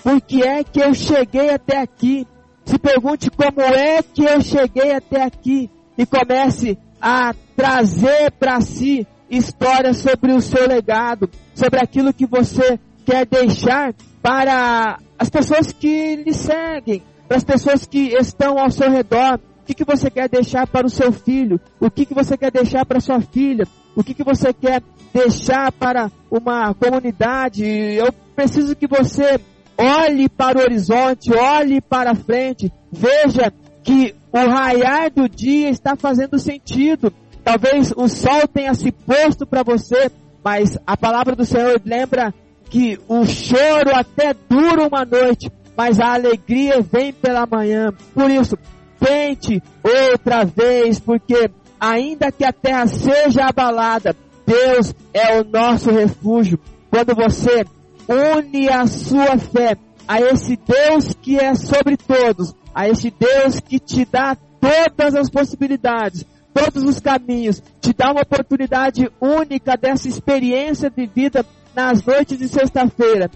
por 0.03 0.21
que 0.21 0.43
é 0.43 0.63
que 0.63 0.79
eu 0.79 0.93
cheguei 0.93 1.49
até 1.49 1.79
aqui? 1.79 2.27
Se 2.63 2.77
pergunte 2.77 3.31
como 3.31 3.61
é 3.61 4.03
que 4.03 4.23
eu 4.23 4.39
cheguei 4.39 4.91
até 4.91 5.23
aqui 5.23 5.69
e 5.97 6.05
comece 6.05 6.77
a 7.01 7.33
trazer 7.55 8.31
para 8.33 8.61
si 8.61 9.07
histórias 9.29 9.97
sobre 9.97 10.31
o 10.31 10.41
seu 10.41 10.67
legado, 10.67 11.27
sobre 11.55 11.79
aquilo 11.79 12.13
que 12.13 12.27
você 12.27 12.79
quer 13.03 13.25
deixar 13.25 13.95
para 14.25 14.97
as 15.19 15.29
pessoas 15.29 15.71
que 15.71 16.15
lhe 16.15 16.33
seguem, 16.33 17.03
para 17.27 17.37
as 17.37 17.43
pessoas 17.43 17.85
que 17.85 18.07
estão 18.15 18.57
ao 18.57 18.71
seu 18.71 18.89
redor. 18.89 19.39
O 19.61 19.65
que, 19.67 19.75
que 19.75 19.85
você 19.85 20.09
quer 20.09 20.27
deixar 20.27 20.65
para 20.65 20.87
o 20.87 20.89
seu 20.89 21.11
filho? 21.11 21.61
O 21.79 21.91
que, 21.91 22.07
que 22.07 22.15
você 22.15 22.35
quer 22.35 22.49
deixar 22.51 22.87
para 22.87 22.99
sua 22.99 23.21
filha? 23.21 23.67
O 23.95 24.03
que, 24.03 24.15
que 24.15 24.23
você 24.23 24.51
quer 24.51 24.81
deixar 25.13 25.71
para 25.71 26.09
uma 26.31 26.73
comunidade? 26.73 27.63
Eu 27.63 28.11
preciso 28.35 28.75
que 28.75 28.87
você 28.87 29.39
olhe 29.77 30.27
para 30.27 30.57
o 30.57 30.61
horizonte, 30.63 31.31
olhe 31.31 31.79
para 31.79 32.15
frente, 32.15 32.73
veja 32.91 33.53
que 33.83 34.15
o 34.31 34.37
raiar 34.39 35.11
do 35.11 35.29
dia 35.29 35.69
está 35.69 35.95
fazendo 35.95 36.39
sentido. 36.39 37.13
Talvez 37.43 37.93
o 37.95 38.07
sol 38.07 38.47
tenha 38.51 38.73
se 38.73 38.91
posto 38.91 39.45
para 39.45 39.61
você, 39.61 40.09
mas 40.43 40.79
a 40.87 40.97
palavra 40.97 41.35
do 41.35 41.45
Senhor 41.45 41.79
lembra 41.85 42.33
que 42.69 42.99
o 43.07 43.25
choro 43.25 43.95
até 43.95 44.33
dura 44.33 44.87
uma 44.87 45.05
noite, 45.05 45.51
mas 45.75 45.99
a 45.99 46.13
alegria 46.13 46.81
vem 46.81 47.13
pela 47.13 47.45
manhã. 47.45 47.93
Por 48.13 48.29
isso, 48.29 48.57
tente 48.99 49.61
outra 49.83 50.43
vez, 50.43 50.99
porque 50.99 51.49
ainda 51.79 52.31
que 52.31 52.43
a 52.43 52.53
terra 52.53 52.87
seja 52.87 53.45
abalada, 53.45 54.15
Deus 54.45 54.93
é 55.13 55.39
o 55.39 55.43
nosso 55.43 55.91
refúgio. 55.91 56.59
Quando 56.89 57.15
você 57.15 57.65
une 58.07 58.69
a 58.69 58.85
sua 58.87 59.37
fé 59.37 59.77
a 60.07 60.21
esse 60.21 60.57
Deus 60.57 61.13
que 61.21 61.37
é 61.37 61.55
sobre 61.55 61.97
todos, 61.97 62.53
a 62.73 62.87
esse 62.87 63.11
Deus 63.11 63.59
que 63.59 63.79
te 63.79 64.05
dá 64.05 64.37
todas 64.59 65.15
as 65.15 65.29
possibilidades, 65.29 66.25
todos 66.53 66.83
os 66.83 66.99
caminhos, 66.99 67.61
te 67.81 67.93
dá 67.93 68.11
uma 68.11 68.21
oportunidade 68.21 69.09
única 69.19 69.75
dessa 69.75 70.07
experiência 70.07 70.89
de 70.89 71.05
vida 71.07 71.45
nas 71.75 72.03
noites 72.03 72.37
de 72.37 72.47
sexta-feira. 72.47 73.29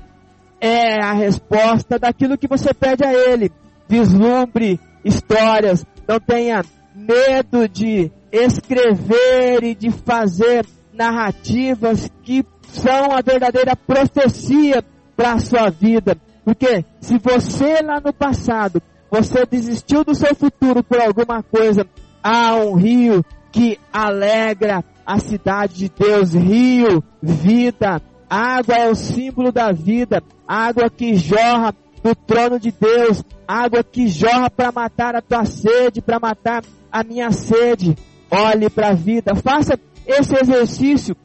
É 0.62 1.04
a 1.04 1.14
resposta 1.14 2.00
daquilo 2.00 2.38
que 2.38 2.48
você 2.48 2.74
pede 2.74 3.04
a 3.04 3.14
Ele. 3.14 3.52
Vislumbre 3.88 4.80
histórias, 5.04 5.86
não 6.08 6.20
tenha 6.20 6.64
medo 6.94 7.68
de 7.68 8.12
escrever 8.32 9.64
e 9.64 9.76
de 9.76 9.92
fazer 9.92 10.66
narrativas 10.94 12.10
que 12.24 12.46
são 12.68 13.12
a 13.12 13.22
verdadeira 13.22 13.76
profecia 13.76 14.84
para 15.16 15.34
a 15.34 15.40
sua 15.40 15.70
vida. 15.70 16.18
Porque 16.44 16.86
se 17.00 17.18
você 17.18 17.82
lá 17.82 18.00
no 18.00 18.14
passado, 18.14 18.82
você 19.10 19.46
desistiu 19.46 20.04
do 20.04 20.14
seu 20.14 20.36
futuro 20.36 20.84
por 20.84 21.00
alguma 21.00 21.42
coisa, 21.42 21.86
há 22.24 22.56
um 22.56 22.76
rio 22.76 23.24
que 23.52 23.80
alegra 23.92 24.84
a 25.06 25.20
cidade 25.20 25.76
de 25.76 25.90
Deus, 25.90 26.34
rio, 26.34 27.04
vida, 27.22 28.02
água 28.30 28.76
é 28.76 28.90
o 28.90 28.96
símbolo 28.96 29.52
da 29.52 29.72
vida, 29.72 30.22
água 30.48 30.90
que 30.90 31.16
jorra 31.16 31.74
do 32.04 32.14
trono 32.16 32.60
de 32.60 32.72
Deus, 32.72 33.24
água 33.48 33.84
que 33.84 34.08
jorra 34.08 34.50
para 34.50 34.72
matar 34.72 35.16
a 35.16 35.22
tua 35.22 35.46
sede, 35.46 36.02
para 36.02 36.20
matar 36.20 36.64
a 36.92 37.04
minha 37.04 37.32
sede. 37.32 37.98
Olhe 38.32 38.70
para 38.70 38.90
a 38.90 38.94
vida, 38.94 39.36
faça 39.36 39.80
esse 40.06 40.36
exercício 40.36 41.16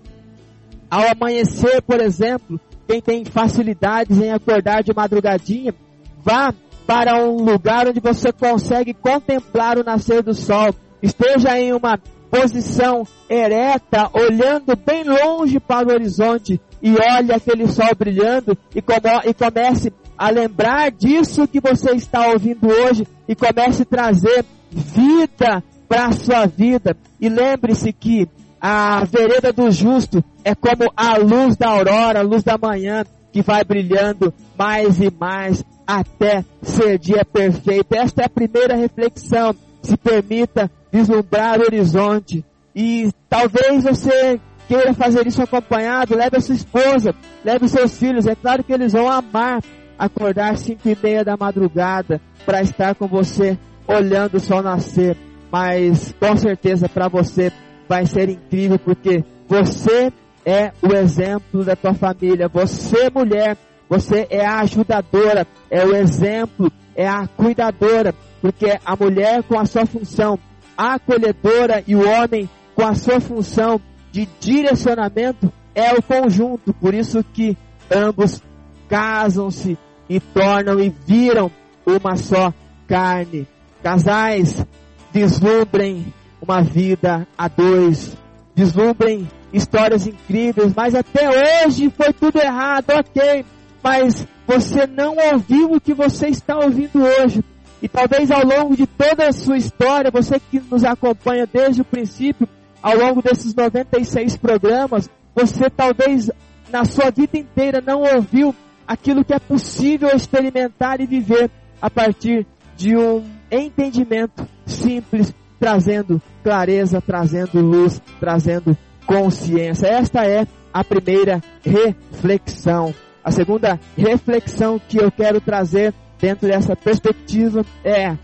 ao 0.90 1.10
amanhecer, 1.10 1.82
por 1.82 2.00
exemplo, 2.00 2.60
quem 2.86 3.00
tem 3.00 3.24
facilidades 3.24 4.18
em 4.18 4.30
acordar 4.30 4.82
de 4.82 4.94
madrugadinha, 4.94 5.74
vá 6.22 6.54
para 6.86 7.16
um 7.24 7.36
lugar 7.36 7.88
onde 7.88 8.00
você 8.00 8.32
consegue 8.32 8.94
contemplar 8.94 9.78
o 9.78 9.84
nascer 9.84 10.22
do 10.22 10.34
sol. 10.34 10.74
Esteja 11.02 11.58
em 11.58 11.72
uma 11.72 11.98
posição 12.34 13.06
ereta, 13.30 14.10
olhando 14.12 14.74
bem 14.74 15.04
longe 15.04 15.60
para 15.60 15.86
o 15.86 15.92
horizonte 15.92 16.60
e 16.82 16.92
olhe 16.92 17.32
aquele 17.32 17.68
sol 17.68 17.94
brilhando 17.96 18.58
e, 18.74 18.78
e 18.78 19.34
comece 19.34 19.92
a 20.18 20.30
lembrar 20.30 20.90
disso 20.90 21.46
que 21.46 21.60
você 21.60 21.92
está 21.92 22.26
ouvindo 22.28 22.66
hoje 22.66 23.06
e 23.28 23.36
comece 23.36 23.82
a 23.82 23.86
trazer 23.86 24.44
vida 24.70 25.62
para 25.88 26.06
a 26.06 26.12
sua 26.12 26.46
vida. 26.46 26.96
E 27.20 27.28
lembre-se 27.28 27.92
que 27.92 28.28
a 28.60 29.04
vereda 29.04 29.52
do 29.52 29.70
justo 29.70 30.22
é 30.42 30.56
como 30.56 30.92
a 30.96 31.16
luz 31.16 31.56
da 31.56 31.68
aurora, 31.68 32.18
a 32.18 32.22
luz 32.22 32.42
da 32.42 32.58
manhã, 32.58 33.04
que 33.32 33.42
vai 33.42 33.62
brilhando 33.62 34.34
mais 34.58 35.00
e 35.00 35.08
mais 35.08 35.64
até 35.86 36.44
ser 36.62 36.98
dia 36.98 37.24
perfeito. 37.24 37.94
Esta 37.94 38.22
é 38.22 38.24
a 38.26 38.30
primeira 38.30 38.74
reflexão. 38.74 39.54
Se 39.84 39.96
permita 39.96 40.70
vislumbrar 40.90 41.60
o 41.60 41.64
horizonte. 41.64 42.44
E 42.74 43.12
talvez 43.28 43.84
você 43.84 44.40
queira 44.66 44.92
fazer 44.94 45.26
isso 45.26 45.42
acompanhado, 45.42 46.16
leve 46.16 46.36
a 46.36 46.40
sua 46.40 46.54
esposa, 46.54 47.14
leve 47.44 47.66
os 47.66 47.70
seus 47.70 47.96
filhos. 47.96 48.26
É 48.26 48.34
claro 48.34 48.64
que 48.64 48.72
eles 48.72 48.92
vão 48.92 49.08
amar 49.08 49.62
acordar 49.98 50.56
cinco 50.58 50.88
e 50.88 50.98
meia 51.00 51.24
da 51.24 51.36
madrugada 51.36 52.20
para 52.44 52.62
estar 52.62 52.94
com 52.94 53.06
você 53.06 53.58
olhando 53.86 54.36
o 54.36 54.40
sol 54.40 54.62
nascer. 54.62 55.16
Mas 55.50 56.14
com 56.18 56.36
certeza 56.36 56.88
para 56.88 57.08
você 57.08 57.52
vai 57.88 58.06
ser 58.06 58.28
incrível 58.28 58.78
porque 58.78 59.24
você 59.46 60.12
é 60.44 60.72
o 60.82 60.92
exemplo 60.92 61.64
da 61.64 61.76
tua 61.76 61.94
família. 61.94 62.48
Você, 62.48 63.08
mulher, 63.10 63.56
você 63.88 64.26
é 64.30 64.44
a 64.44 64.60
ajudadora, 64.60 65.46
é 65.70 65.84
o 65.84 65.94
exemplo, 65.94 66.72
é 66.96 67.08
a 67.08 67.26
cuidadora, 67.26 68.14
porque 68.44 68.78
a 68.84 68.94
mulher 68.94 69.42
com 69.44 69.58
a 69.58 69.64
sua 69.64 69.86
função 69.86 70.38
acolhedora 70.76 71.82
e 71.86 71.96
o 71.96 72.06
homem 72.06 72.46
com 72.74 72.84
a 72.84 72.94
sua 72.94 73.18
função 73.18 73.80
de 74.12 74.28
direcionamento 74.38 75.50
é 75.74 75.94
o 75.94 76.02
conjunto, 76.02 76.74
por 76.74 76.92
isso 76.92 77.24
que 77.32 77.56
ambos 77.90 78.42
casam-se 78.86 79.78
e 80.10 80.20
tornam 80.20 80.78
e 80.78 80.90
viram 81.06 81.50
uma 81.86 82.16
só 82.16 82.52
carne. 82.86 83.48
Casais, 83.82 84.62
vislumbrem 85.10 86.12
uma 86.38 86.60
vida 86.60 87.26
a 87.38 87.48
dois, 87.48 88.14
vislumbrem 88.54 89.26
histórias 89.54 90.06
incríveis, 90.06 90.70
mas 90.76 90.94
até 90.94 91.64
hoje 91.64 91.88
foi 91.88 92.12
tudo 92.12 92.38
errado, 92.38 92.90
ok, 92.90 93.42
mas 93.82 94.26
você 94.46 94.86
não 94.86 95.16
ouviu 95.32 95.72
o 95.72 95.80
que 95.80 95.94
você 95.94 96.28
está 96.28 96.58
ouvindo 96.58 97.02
hoje. 97.02 97.42
E 97.84 97.88
talvez 97.88 98.30
ao 98.30 98.42
longo 98.46 98.74
de 98.74 98.86
toda 98.86 99.28
a 99.28 99.32
sua 99.34 99.58
história, 99.58 100.10
você 100.10 100.40
que 100.40 100.58
nos 100.58 100.84
acompanha 100.84 101.46
desde 101.46 101.82
o 101.82 101.84
princípio, 101.84 102.48
ao 102.82 102.96
longo 102.96 103.20
desses 103.20 103.54
96 103.54 104.38
programas, 104.38 105.10
você 105.34 105.68
talvez 105.68 106.30
na 106.72 106.86
sua 106.86 107.10
vida 107.10 107.36
inteira 107.36 107.82
não 107.86 108.00
ouviu 108.00 108.54
aquilo 108.88 109.22
que 109.22 109.34
é 109.34 109.38
possível 109.38 110.08
experimentar 110.16 110.98
e 111.02 111.06
viver 111.06 111.50
a 111.78 111.90
partir 111.90 112.46
de 112.74 112.96
um 112.96 113.22
entendimento 113.50 114.48
simples, 114.64 115.34
trazendo 115.60 116.22
clareza, 116.42 117.02
trazendo 117.02 117.60
luz, 117.60 118.00
trazendo 118.18 118.74
consciência. 119.06 119.88
Esta 119.88 120.24
é 120.24 120.46
a 120.72 120.82
primeira 120.82 121.42
reflexão. 121.62 122.94
A 123.22 123.30
segunda 123.30 123.78
reflexão 123.94 124.80
que 124.88 124.96
eu 124.96 125.12
quero 125.12 125.38
trazer 125.38 125.92
dentro 126.20 126.48
dessa 126.48 126.74
perspectiva 126.76 127.64
é 127.84 128.16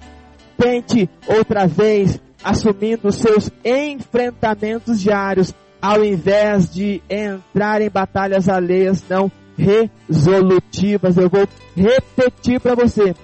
tente 0.56 1.08
outra 1.26 1.66
vez 1.66 2.20
assumindo 2.42 3.10
seus 3.12 3.50
enfrentamentos 3.64 5.00
diários 5.00 5.54
ao 5.80 6.04
invés 6.04 6.70
de 6.70 7.02
entrar 7.08 7.80
em 7.80 7.88
batalhas 7.88 8.48
alheias 8.48 9.02
não 9.08 9.30
resolutivas. 9.56 11.16
Eu 11.16 11.28
vou 11.28 11.48
repetir 11.74 12.60
para 12.60 12.74
você. 12.74 13.14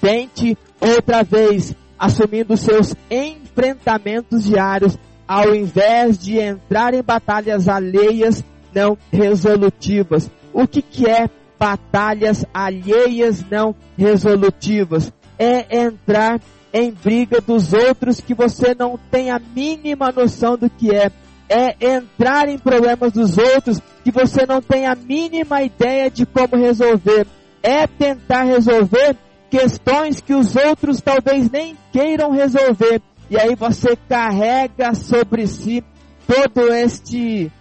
Tente 0.00 0.58
outra 0.80 1.22
vez 1.22 1.74
assumindo 1.98 2.56
seus 2.56 2.94
enfrentamentos 3.08 4.44
diários 4.44 4.98
ao 5.26 5.54
invés 5.54 6.18
de 6.18 6.38
entrar 6.38 6.94
em 6.94 7.02
batalhas 7.02 7.68
alheias 7.68 8.44
não 8.74 8.98
resolutivas. 9.12 10.28
O 10.52 10.66
que, 10.66 10.82
que 10.82 11.08
é 11.08 11.30
batalhas 11.62 12.44
alheias 12.52 13.44
não 13.48 13.72
resolutivas? 13.96 15.12
É 15.38 15.84
entrar 15.84 16.40
em 16.72 16.90
briga 16.90 17.40
dos 17.40 17.72
outros 17.72 18.20
que 18.20 18.34
você 18.34 18.74
não 18.76 18.98
tem 19.12 19.30
a 19.30 19.38
mínima 19.38 20.10
noção 20.10 20.58
do 20.58 20.68
que 20.68 20.92
é. 20.92 21.12
É 21.48 21.76
entrar 21.94 22.48
em 22.48 22.58
problemas 22.58 23.12
dos 23.12 23.38
outros 23.38 23.80
que 24.02 24.10
você 24.10 24.44
não 24.44 24.60
tem 24.60 24.88
a 24.88 24.96
mínima 24.96 25.62
ideia 25.62 26.10
de 26.10 26.26
como 26.26 26.56
resolver. 26.56 27.28
É 27.62 27.86
tentar 27.86 28.42
resolver 28.42 29.16
questões 29.48 30.20
que 30.20 30.34
os 30.34 30.56
outros 30.56 31.00
talvez 31.00 31.48
nem 31.48 31.76
queiram 31.92 32.32
resolver. 32.32 33.00
E 33.30 33.38
aí 33.38 33.54
você 33.54 33.96
carrega 34.08 34.94
sobre 34.94 35.46
si 35.46 35.84
todo 36.26 36.72
este 36.74 37.52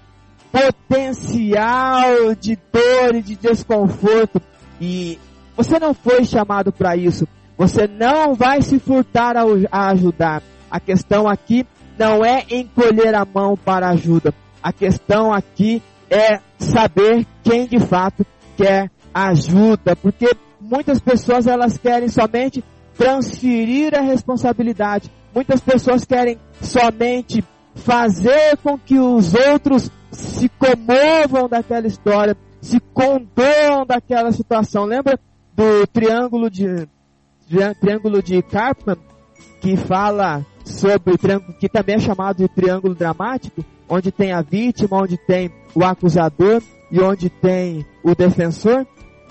potencial 0.52 2.36
de 2.40 2.58
dor 2.72 3.16
e 3.16 3.22
de 3.22 3.36
desconforto. 3.36 4.42
E 4.80 5.18
você 5.56 5.80
não 5.80 5.94
foi 5.94 6.26
chamado 6.26 6.72
para 6.72 6.96
isso. 6.96 7.28
Você 7.58 7.88
não 7.88 8.34
vai 8.34 8.62
se 8.62 8.80
furtar 8.80 9.36
a 9.38 9.90
ajudar. 9.90 10.42
A 10.70 10.80
questão 10.80 11.28
aqui 11.28 11.66
não 11.98 12.26
é 12.26 12.46
encolher 12.50 13.14
a 13.14 13.26
mão 13.26 13.56
para 13.56 13.90
ajuda. 13.90 14.34
A 14.62 14.74
questão 14.74 15.34
aqui 15.34 15.82
é 16.10 16.40
saber 16.58 17.26
quem 17.44 17.68
de 17.68 17.80
fato 17.80 18.26
quer 18.58 18.90
ajuda, 19.14 19.96
porque 19.96 20.30
muitas 20.60 21.00
pessoas 21.00 21.48
elas 21.48 21.78
querem 21.78 22.10
somente 22.10 22.64
transferir 22.98 23.96
a 23.96 24.02
responsabilidade. 24.02 25.12
Muitas 25.34 25.60
pessoas 25.62 26.06
querem 26.06 26.38
somente 26.62 27.44
fazer 27.76 28.58
com 28.58 28.78
que 28.78 29.00
os 29.00 29.34
outros 29.34 29.90
se 30.12 30.50
comovam 30.50 31.48
daquela 31.48 31.88
história, 31.88 32.36
se 32.60 32.80
condoam 32.94 33.86
daquela 33.86 34.32
situação. 34.32 34.86
Lembra 34.86 35.20
do 35.56 35.88
triângulo 35.88 36.50
de 36.50 36.88
triângulo 37.80 38.24
de 38.24 38.42
Karpman 38.42 38.98
que 39.60 39.76
fala 39.76 40.46
sobre 40.64 41.14
o 41.14 41.18
triângulo 41.18 41.54
que 41.54 41.68
também 41.68 41.96
é 41.96 42.00
chamado 42.00 42.38
de 42.38 42.48
triângulo 42.48 42.96
dramático, 42.96 43.64
onde 43.90 44.12
tem 44.12 44.32
a 44.32 44.42
vítima, 44.42 45.02
onde 45.02 45.18
tem 45.18 45.52
o 45.76 45.84
acusador 45.84 46.62
e 46.92 47.00
onde 47.00 47.30
tem 47.30 47.86
o 48.04 48.16
defensor? 48.16 48.86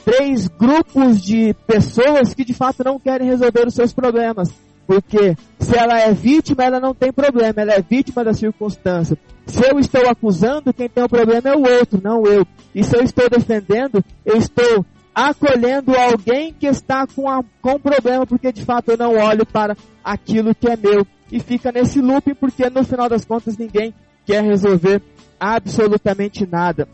Três 0.04 0.48
grupos 0.48 1.22
de 1.22 1.54
pessoas 1.66 2.34
que 2.34 2.44
de 2.44 2.54
fato 2.54 2.82
não 2.84 2.98
querem 2.98 3.28
resolver 3.28 3.66
os 3.66 3.74
seus 3.74 3.92
problemas. 3.92 4.52
Porque 4.90 5.36
se 5.60 5.78
ela 5.78 6.00
é 6.00 6.12
vítima, 6.12 6.64
ela 6.64 6.80
não 6.80 6.92
tem 6.92 7.12
problema, 7.12 7.62
ela 7.62 7.74
é 7.74 7.80
vítima 7.80 8.24
da 8.24 8.34
circunstância. 8.34 9.16
Se 9.46 9.64
eu 9.64 9.78
estou 9.78 10.08
acusando, 10.08 10.74
quem 10.74 10.88
tem 10.88 11.04
o 11.04 11.08
problema 11.08 11.48
é 11.48 11.54
o 11.54 11.62
outro, 11.78 12.00
não 12.02 12.26
eu. 12.26 12.44
E 12.74 12.82
se 12.82 12.96
eu 12.96 13.00
estou 13.00 13.30
defendendo, 13.30 14.04
eu 14.26 14.36
estou 14.36 14.84
acolhendo 15.14 15.96
alguém 15.96 16.52
que 16.52 16.66
está 16.66 17.06
com, 17.06 17.30
a, 17.30 17.44
com 17.62 17.78
problema, 17.78 18.26
porque 18.26 18.50
de 18.50 18.64
fato 18.64 18.90
eu 18.90 18.98
não 18.98 19.14
olho 19.14 19.46
para 19.46 19.76
aquilo 20.02 20.52
que 20.56 20.68
é 20.68 20.76
meu. 20.76 21.06
E 21.30 21.38
fica 21.38 21.70
nesse 21.70 22.00
looping, 22.00 22.34
porque 22.34 22.68
no 22.68 22.82
final 22.82 23.08
das 23.08 23.24
contas 23.24 23.56
ninguém 23.56 23.94
quer 24.26 24.42
resolver 24.42 25.00
absolutamente 25.38 26.44
nada. 26.50 26.88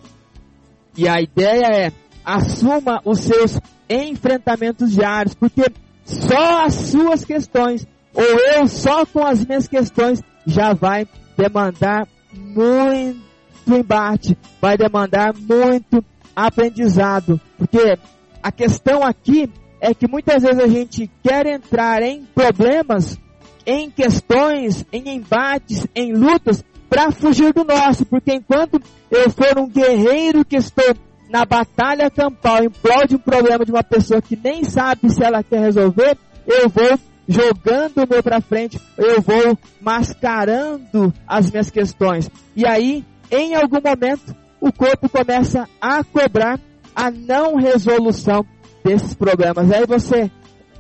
E 0.94 1.08
a 1.08 1.18
ideia 1.18 1.64
é, 1.64 1.92
assuma 2.22 3.00
os 3.06 3.20
seus 3.20 3.58
enfrentamentos 3.88 4.92
diários, 4.92 5.34
porque 5.34 5.64
só 6.06 6.64
as 6.64 6.74
suas 6.74 7.24
questões, 7.24 7.86
ou 8.14 8.24
eu 8.24 8.68
só 8.68 9.04
com 9.04 9.26
as 9.26 9.44
minhas 9.44 9.66
questões, 9.66 10.22
já 10.46 10.72
vai 10.72 11.06
demandar 11.36 12.06
muito 12.32 13.20
embate, 13.66 14.38
vai 14.60 14.78
demandar 14.78 15.34
muito 15.34 16.02
aprendizado, 16.34 17.40
porque 17.58 17.98
a 18.42 18.52
questão 18.52 19.02
aqui 19.02 19.50
é 19.80 19.92
que 19.92 20.06
muitas 20.06 20.42
vezes 20.42 20.60
a 20.60 20.68
gente 20.68 21.10
quer 21.22 21.46
entrar 21.46 22.02
em 22.02 22.24
problemas, 22.34 23.18
em 23.66 23.90
questões, 23.90 24.86
em 24.92 25.16
embates, 25.16 25.86
em 25.94 26.12
lutas, 26.12 26.64
para 26.88 27.10
fugir 27.10 27.52
do 27.52 27.64
nosso, 27.64 28.06
porque 28.06 28.32
enquanto 28.32 28.80
eu 29.10 29.28
for 29.30 29.58
um 29.58 29.68
guerreiro 29.68 30.44
que 30.44 30.56
estou 30.56 30.94
na 31.28 31.44
batalha 31.44 32.10
campal 32.10 32.62
em 32.62 32.70
prol 32.70 33.06
de 33.06 33.16
um 33.16 33.18
problema 33.18 33.64
de 33.64 33.72
uma 33.72 33.82
pessoa 33.82 34.22
que 34.22 34.36
nem 34.36 34.64
sabe 34.64 35.10
se 35.10 35.22
ela 35.22 35.42
quer 35.42 35.60
resolver, 35.60 36.16
eu 36.46 36.68
vou 36.68 36.98
jogando 37.28 38.04
o 38.04 38.08
meu 38.08 38.22
para 38.22 38.40
frente, 38.40 38.80
eu 38.96 39.20
vou 39.20 39.58
mascarando 39.80 41.12
as 41.26 41.50
minhas 41.50 41.70
questões. 41.70 42.30
E 42.54 42.66
aí, 42.66 43.04
em 43.30 43.54
algum 43.54 43.80
momento, 43.80 44.34
o 44.60 44.72
corpo 44.72 45.08
começa 45.08 45.68
a 45.80 46.04
cobrar 46.04 46.60
a 46.94 47.10
não 47.10 47.56
resolução 47.56 48.46
desses 48.84 49.14
problemas. 49.14 49.70
Aí 49.70 49.84
você 49.86 50.30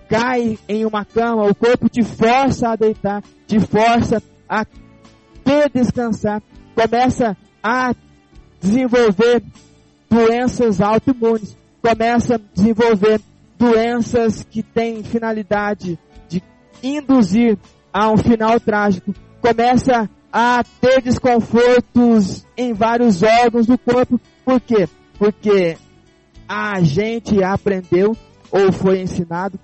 cai 0.08 0.56
em 0.68 0.84
uma 0.86 1.04
cama, 1.04 1.44
o 1.44 1.54
corpo 1.54 1.88
te 1.88 2.02
força 2.02 2.70
a 2.70 2.76
deitar, 2.76 3.22
te 3.46 3.58
força 3.58 4.22
a 4.48 4.64
descansar, 5.72 6.42
começa 6.74 7.36
a 7.62 7.94
desenvolver 8.60 9.42
doenças 10.16 10.80
autoimunes, 10.80 11.54
começa 11.82 12.36
a 12.36 12.40
desenvolver 12.54 13.20
doenças 13.58 14.42
que 14.50 14.62
têm 14.62 15.04
finalidade 15.04 15.98
de 16.26 16.42
induzir 16.82 17.58
a 17.92 18.10
um 18.10 18.16
final 18.16 18.58
trágico, 18.58 19.14
começa 19.42 20.08
a 20.32 20.64
ter 20.80 21.02
desconfortos 21.02 22.46
em 22.56 22.72
vários 22.72 23.22
órgãos 23.22 23.66
do 23.66 23.76
corpo. 23.76 24.18
Por 24.44 24.58
quê? 24.58 24.88
Porque 25.18 25.76
a 26.48 26.80
gente 26.80 27.42
aprendeu 27.42 28.16
ou 28.50 28.72
foi 28.72 29.02
ensinado 29.02 29.58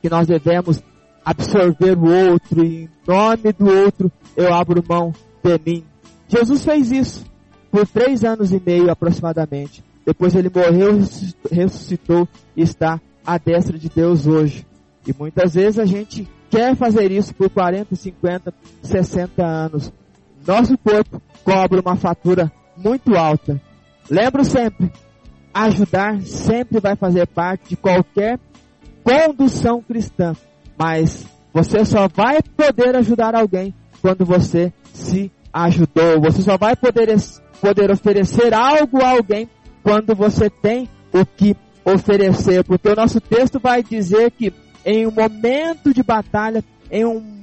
que 0.00 0.08
nós 0.08 0.28
devemos 0.28 0.80
absorver 1.24 1.98
o 1.98 2.30
outro 2.32 2.64
e 2.64 2.84
em 2.84 2.90
nome 3.06 3.52
do 3.52 3.68
outro 3.68 4.12
eu 4.36 4.54
abro 4.54 4.84
mão 4.88 5.12
de 5.42 5.60
mim. 5.64 5.84
Jesus 6.28 6.64
fez 6.64 6.92
isso 6.92 7.35
por 7.70 7.86
três 7.86 8.24
anos 8.24 8.52
e 8.52 8.62
meio 8.64 8.90
aproximadamente. 8.90 9.84
Depois 10.04 10.34
ele 10.34 10.50
morreu, 10.54 11.00
ressuscitou 11.50 12.28
e 12.56 12.62
está 12.62 13.00
à 13.26 13.38
destra 13.38 13.78
de 13.78 13.88
Deus 13.88 14.26
hoje. 14.26 14.66
E 15.06 15.14
muitas 15.16 15.54
vezes 15.54 15.78
a 15.78 15.84
gente 15.84 16.28
quer 16.50 16.76
fazer 16.76 17.10
isso 17.10 17.34
por 17.34 17.50
40, 17.50 17.94
50, 17.94 18.54
60 18.82 19.44
anos. 19.44 19.92
Nosso 20.46 20.78
corpo 20.78 21.20
cobra 21.44 21.80
uma 21.80 21.96
fatura 21.96 22.52
muito 22.76 23.16
alta. 23.16 23.60
Lembro 24.08 24.44
sempre, 24.44 24.92
ajudar 25.52 26.20
sempre 26.22 26.78
vai 26.78 26.94
fazer 26.94 27.26
parte 27.26 27.70
de 27.70 27.76
qualquer 27.76 28.38
condução 29.02 29.82
cristã. 29.82 30.34
Mas 30.78 31.26
você 31.52 31.84
só 31.84 32.06
vai 32.06 32.40
poder 32.42 32.94
ajudar 32.96 33.34
alguém 33.34 33.74
quando 34.00 34.24
você 34.24 34.72
se 34.92 35.32
ajudou. 35.64 36.20
Você 36.20 36.42
só 36.42 36.58
vai 36.58 36.76
poder, 36.76 37.08
poder 37.60 37.90
oferecer 37.90 38.52
algo 38.52 39.02
a 39.02 39.10
alguém 39.10 39.48
quando 39.82 40.14
você 40.14 40.50
tem 40.50 40.88
o 41.12 41.24
que 41.24 41.56
oferecer. 41.84 42.62
Porque 42.64 42.88
o 42.88 42.94
nosso 42.96 43.20
texto 43.20 43.58
vai 43.58 43.82
dizer 43.82 44.30
que 44.32 44.52
em 44.84 45.06
um 45.06 45.10
momento 45.10 45.94
de 45.94 46.02
batalha, 46.02 46.62
em 46.90 47.04
um, 47.04 47.40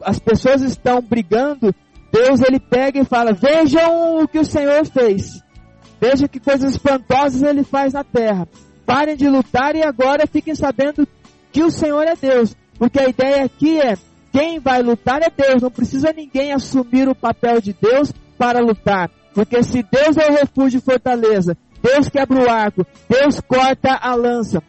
as 0.00 0.18
pessoas 0.18 0.62
estão 0.62 1.02
brigando, 1.02 1.74
Deus 2.12 2.40
ele 2.40 2.60
pega 2.60 3.00
e 3.00 3.04
fala: 3.04 3.32
Vejam 3.32 4.22
o 4.22 4.28
que 4.28 4.38
o 4.38 4.44
Senhor 4.44 4.86
fez. 4.86 5.42
Veja 6.00 6.28
que 6.28 6.38
coisas 6.38 6.72
espantosas 6.72 7.42
ele 7.42 7.64
faz 7.64 7.94
na 7.94 8.04
terra. 8.04 8.46
Parem 8.84 9.16
de 9.16 9.28
lutar 9.28 9.74
e 9.74 9.82
agora 9.82 10.26
fiquem 10.26 10.54
sabendo 10.54 11.08
que 11.50 11.64
o 11.64 11.70
Senhor 11.70 12.02
é 12.06 12.14
Deus. 12.14 12.54
Porque 12.78 13.00
a 13.00 13.08
ideia 13.08 13.44
aqui 13.44 13.80
é 13.80 13.96
quem 14.36 14.60
vai 14.60 14.82
lutar 14.82 15.22
é 15.22 15.30
Deus, 15.30 15.62
não 15.62 15.70
precisa 15.70 16.12
ninguém 16.12 16.52
assumir 16.52 17.08
o 17.08 17.14
papel 17.14 17.58
de 17.58 17.72
Deus 17.72 18.12
para 18.36 18.60
lutar. 18.60 19.10
Porque 19.32 19.62
se 19.62 19.82
Deus 19.82 20.14
é 20.18 20.30
o 20.30 20.34
refúgio 20.34 20.76
e 20.76 20.82
fortaleza, 20.82 21.56
Deus 21.82 22.10
quebra 22.10 22.44
o 22.44 22.50
arco, 22.50 22.86
Deus 23.08 23.40
corta 23.40 23.94
a 23.94 24.14
lança, 24.14 24.62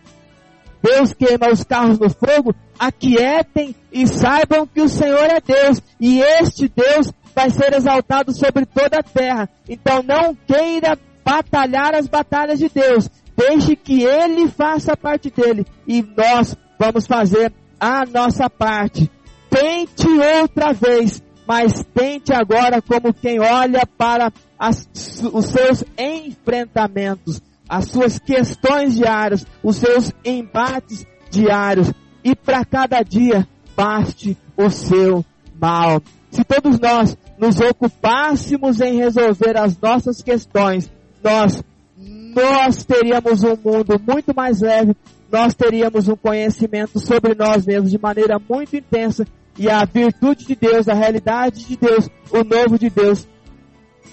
Deus 0.82 1.12
queima 1.12 1.52
os 1.52 1.66
carros 1.66 2.00
no 2.00 2.10
fogo, 2.10 2.56
aquietem 2.80 3.76
e 3.92 4.08
saibam 4.08 4.66
que 4.66 4.80
o 4.80 4.88
Senhor 4.88 5.26
é 5.26 5.42
Deus 5.42 5.82
e 6.00 6.22
este 6.22 6.72
Deus 6.74 7.12
vai 7.36 7.50
ser 7.50 7.74
exaltado 7.74 8.32
sobre 8.34 8.66
toda 8.66 9.00
a 9.00 9.04
terra. 9.04 9.50
Então 9.68 10.02
não 10.02 10.34
queira 10.34 10.98
batalhar 11.26 11.94
as 11.94 12.08
batalhas 12.08 12.58
de 12.58 12.70
Deus, 12.70 13.10
deixe 13.36 13.76
que 13.76 14.04
Ele 14.04 14.48
faça 14.48 14.94
a 14.94 14.98
parte 14.98 15.30
dele 15.30 15.66
e 15.86 16.02
nós 16.02 16.56
vamos 16.80 17.06
fazer 17.06 17.52
a 17.78 18.06
nossa 18.06 18.50
parte. 18.50 19.12
Tente 19.50 20.08
outra 20.42 20.74
vez, 20.74 21.22
mas 21.48 21.84
tente 21.94 22.34
agora 22.34 22.82
como 22.82 23.14
quem 23.14 23.40
olha 23.40 23.86
para 23.98 24.32
as, 24.60 24.88
os 25.32 25.46
seus 25.46 25.84
enfrentamentos, 25.98 27.42
as 27.68 27.86
suas 27.86 28.20
questões 28.20 28.96
diárias, 28.96 29.46
os 29.64 29.78
seus 29.78 30.12
embates 30.24 31.06
diários. 31.30 31.92
E 32.24 32.36
para 32.36 32.66
cada 32.66 33.02
dia, 33.02 33.48
baste 33.76 34.38
o 34.58 34.70
seu 34.70 35.24
mal. 35.60 36.02
Se 36.32 36.44
todos 36.44 36.80
nós 36.80 37.18
nos 37.38 37.60
ocupássemos 37.60 38.82
em 38.82 38.98
resolver 38.98 39.58
as 39.58 39.80
nossas 39.80 40.22
questões, 40.22 40.92
nós, 41.24 41.64
nós 41.98 42.84
teríamos 42.84 43.44
um 43.44 43.56
mundo 43.56 44.02
muito 44.06 44.36
mais 44.36 44.62
leve, 44.62 44.96
nós 45.32 45.54
teríamos 45.54 46.08
um 46.08 46.16
conhecimento 46.16 47.00
sobre 47.00 47.36
nós 47.36 47.66
mesmos 47.66 47.92
de 47.92 48.00
maneira 48.00 48.40
muito 48.40 48.76
intensa 48.76 49.26
e 49.58 49.70
a 49.70 49.84
virtude 49.86 50.46
de 50.46 50.56
Deus, 50.56 50.88
a 50.88 50.94
realidade 50.94 51.66
de 51.66 51.76
Deus, 51.76 52.10
o 52.32 52.44
novo 52.44 52.78
de 52.78 52.90
Deus 52.90 53.28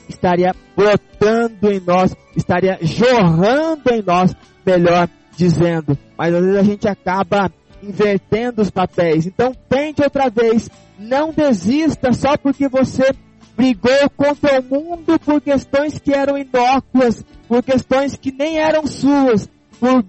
estaria 0.09 0.55
brotando 0.75 1.71
em 1.71 1.81
nós, 1.81 2.15
estaria 2.35 2.79
jorrando 2.81 3.91
em 3.93 4.03
nós, 4.03 4.35
melhor 4.65 5.09
dizendo. 5.37 5.99
Mas 6.17 6.35
às 6.35 6.45
vezes 6.45 6.59
a 6.59 6.63
gente 6.63 6.89
acaba 6.89 7.53
invertendo 7.83 8.63
os 8.63 8.71
papéis. 8.71 9.27
Então 9.27 9.55
tente 9.69 10.03
outra 10.03 10.31
vez, 10.31 10.71
não 10.99 11.31
desista 11.31 12.13
só 12.13 12.37
porque 12.37 12.69
você 12.69 13.15
brigou 13.57 14.11
contra 14.17 14.61
o 14.61 14.63
mundo 14.63 15.19
por 15.21 15.41
questões 15.41 15.99
que 15.99 16.13
eram 16.13 16.39
inócuas, 16.39 17.25
por 17.47 17.63
questões 17.63 18.17
que 18.17 18.33
nem 18.33 18.59
eram 18.59 18.87
suas, 18.87 19.49
por 19.79 20.05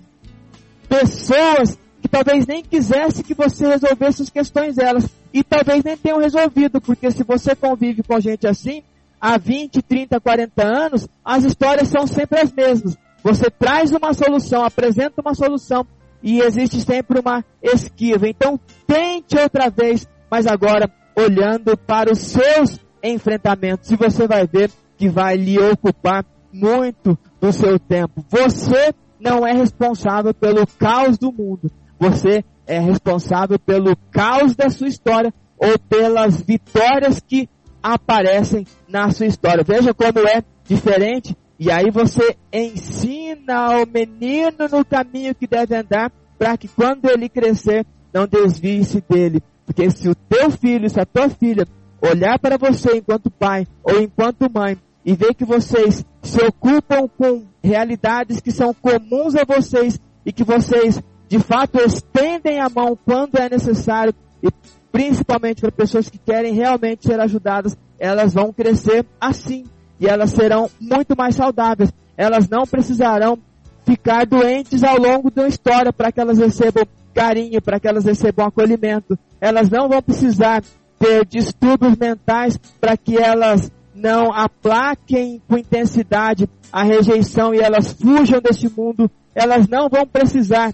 pessoas 0.86 1.78
que 2.02 2.08
talvez 2.08 2.46
nem 2.46 2.64
quisesse 2.64 3.24
que 3.24 3.34
você 3.34 3.68
resolvesse 3.68 4.22
as 4.22 4.30
questões 4.30 4.76
delas 4.76 5.08
e 5.34 5.44
talvez 5.44 5.84
nem 5.84 5.98
tenham 5.98 6.20
resolvido, 6.20 6.80
porque 6.80 7.10
se 7.12 7.24
você 7.24 7.56
convive 7.56 8.04
com 8.04 8.20
gente 8.20 8.48
assim, 8.48 8.84
há 9.20 9.38
20, 9.38 9.82
30, 9.82 10.20
40 10.20 10.64
anos, 10.64 11.08
as 11.24 11.44
histórias 11.44 11.88
são 11.88 12.06
sempre 12.06 12.40
as 12.40 12.52
mesmas. 12.54 12.96
Você 13.24 13.50
traz 13.50 13.92
uma 13.92 14.14
solução, 14.14 14.64
apresenta 14.64 15.20
uma 15.20 15.34
solução 15.34 15.86
e 16.22 16.42
existe 16.42 16.80
sempre 16.82 17.20
uma 17.20 17.44
esquiva. 17.62 18.28
Então 18.28 18.60
tente 18.86 19.38
outra 19.38 19.70
vez, 19.70 20.08
mas 20.30 20.46
agora 20.46 20.92
olhando 21.16 21.76
para 21.76 22.12
os 22.12 22.20
seus 22.20 22.80
enfrentamentos 23.04 23.90
e 23.90 23.96
você 23.96 24.28
vai 24.28 24.46
ver 24.46 24.70
que 24.98 25.10
vai 25.10 25.36
lhe 25.36 25.58
ocupar 25.60 26.24
muito 26.54 27.18
do 27.42 27.52
seu 27.52 27.80
tempo. 27.80 28.24
Você 28.30 28.94
não 29.20 29.46
é 29.46 29.54
responsável 29.54 30.34
pelo 30.34 30.66
caos 30.68 31.18
do 31.18 31.32
mundo. 31.32 31.72
Você 32.00 32.44
é 32.68 32.80
responsável 32.80 33.60
pelo 33.60 33.96
caos 34.12 34.56
da 34.56 34.70
sua 34.70 34.88
história 34.88 35.34
ou 35.58 35.78
pelas 35.80 36.42
vitórias 36.42 37.20
que 37.20 37.50
aparecem 37.82 38.66
na 38.88 39.10
sua 39.12 39.28
história. 39.28 39.64
Veja 39.64 39.94
como 39.94 40.28
é 40.28 40.44
diferente. 40.68 41.36
E 41.58 41.72
aí 41.72 41.90
você 41.90 42.36
ensina 42.52 43.56
ao 43.56 43.86
menino 43.86 44.68
no 44.70 44.84
caminho 44.84 45.34
que 45.34 45.48
deve 45.48 45.76
andar 45.76 46.12
para 46.38 46.58
que 46.58 46.68
quando 46.68 47.10
ele 47.10 47.30
crescer 47.30 47.86
não 48.14 48.28
desvie-se 48.28 49.02
dele. 49.08 49.42
Porque 49.66 49.90
se 49.90 50.10
o 50.10 50.16
teu 50.16 50.52
filho, 50.52 50.90
se 50.90 51.00
a 51.00 51.06
tua 51.06 51.30
filha 51.30 51.66
olhar 52.02 52.38
para 52.40 52.58
você 52.58 52.98
enquanto 52.98 53.32
pai 53.32 53.66
ou 53.84 54.02
enquanto 54.02 54.52
mãe 54.54 54.78
e 55.06 55.14
ver 55.14 55.36
que 55.36 55.46
vocês 55.46 56.04
se 56.24 56.44
ocupam 56.44 57.08
com 57.08 57.46
realidades 57.64 58.42
que 58.42 58.52
são 58.52 58.74
comuns 58.74 59.36
a 59.36 59.46
vocês 59.46 60.00
e 60.26 60.34
que 60.34 60.44
vocês 60.44 61.00
de 61.28 61.40
fato 61.40 61.80
estendem 61.80 62.60
a 62.60 62.70
mão 62.70 62.98
quando 63.06 63.38
é 63.38 63.48
necessário 63.48 64.14
e 64.42 64.50
principalmente 64.92 65.62
para 65.62 65.72
pessoas 65.72 66.10
que 66.10 66.18
querem 66.18 66.54
realmente 66.54 67.06
ser 67.06 67.20
ajudadas, 67.20 67.78
elas 68.00 68.34
vão 68.34 68.52
crescer 68.52 69.06
assim 69.20 69.66
e 70.00 70.08
elas 70.08 70.32
serão 70.32 70.70
muito 70.80 71.16
mais 71.16 71.36
saudáveis. 71.36 71.94
Elas 72.18 72.50
não 72.50 72.66
precisarão 72.66 73.38
ficar 73.86 74.26
doentes 74.26 74.84
ao 74.84 74.98
longo 74.98 75.30
da 75.30 75.48
história 75.48 75.94
para 75.94 76.12
que 76.12 76.20
elas 76.20 76.40
recebam 76.40 76.86
carinho, 77.14 77.62
para 77.62 77.80
que 77.80 77.88
elas 77.88 78.06
recebam 78.06 78.46
acolhimento. 78.46 79.18
Elas 79.40 79.70
não 79.70 79.88
vão 79.88 80.02
precisar 80.02 80.64
ter 80.98 81.26
distúrbios 81.26 81.96
mentais 81.98 82.58
para 82.80 82.98
que 82.98 83.18
elas 83.18 83.72
não 83.96 84.34
aplaquem 84.34 85.42
com 85.48 85.58
intensidade 85.58 86.50
a 86.72 86.84
rejeição 86.84 87.54
e 87.54 87.60
elas 87.60 87.94
fujam 87.94 88.42
deste 88.42 88.70
mundo, 88.70 89.10
elas 89.34 89.68
não 89.68 89.88
vão 89.88 90.06
precisar 90.06 90.74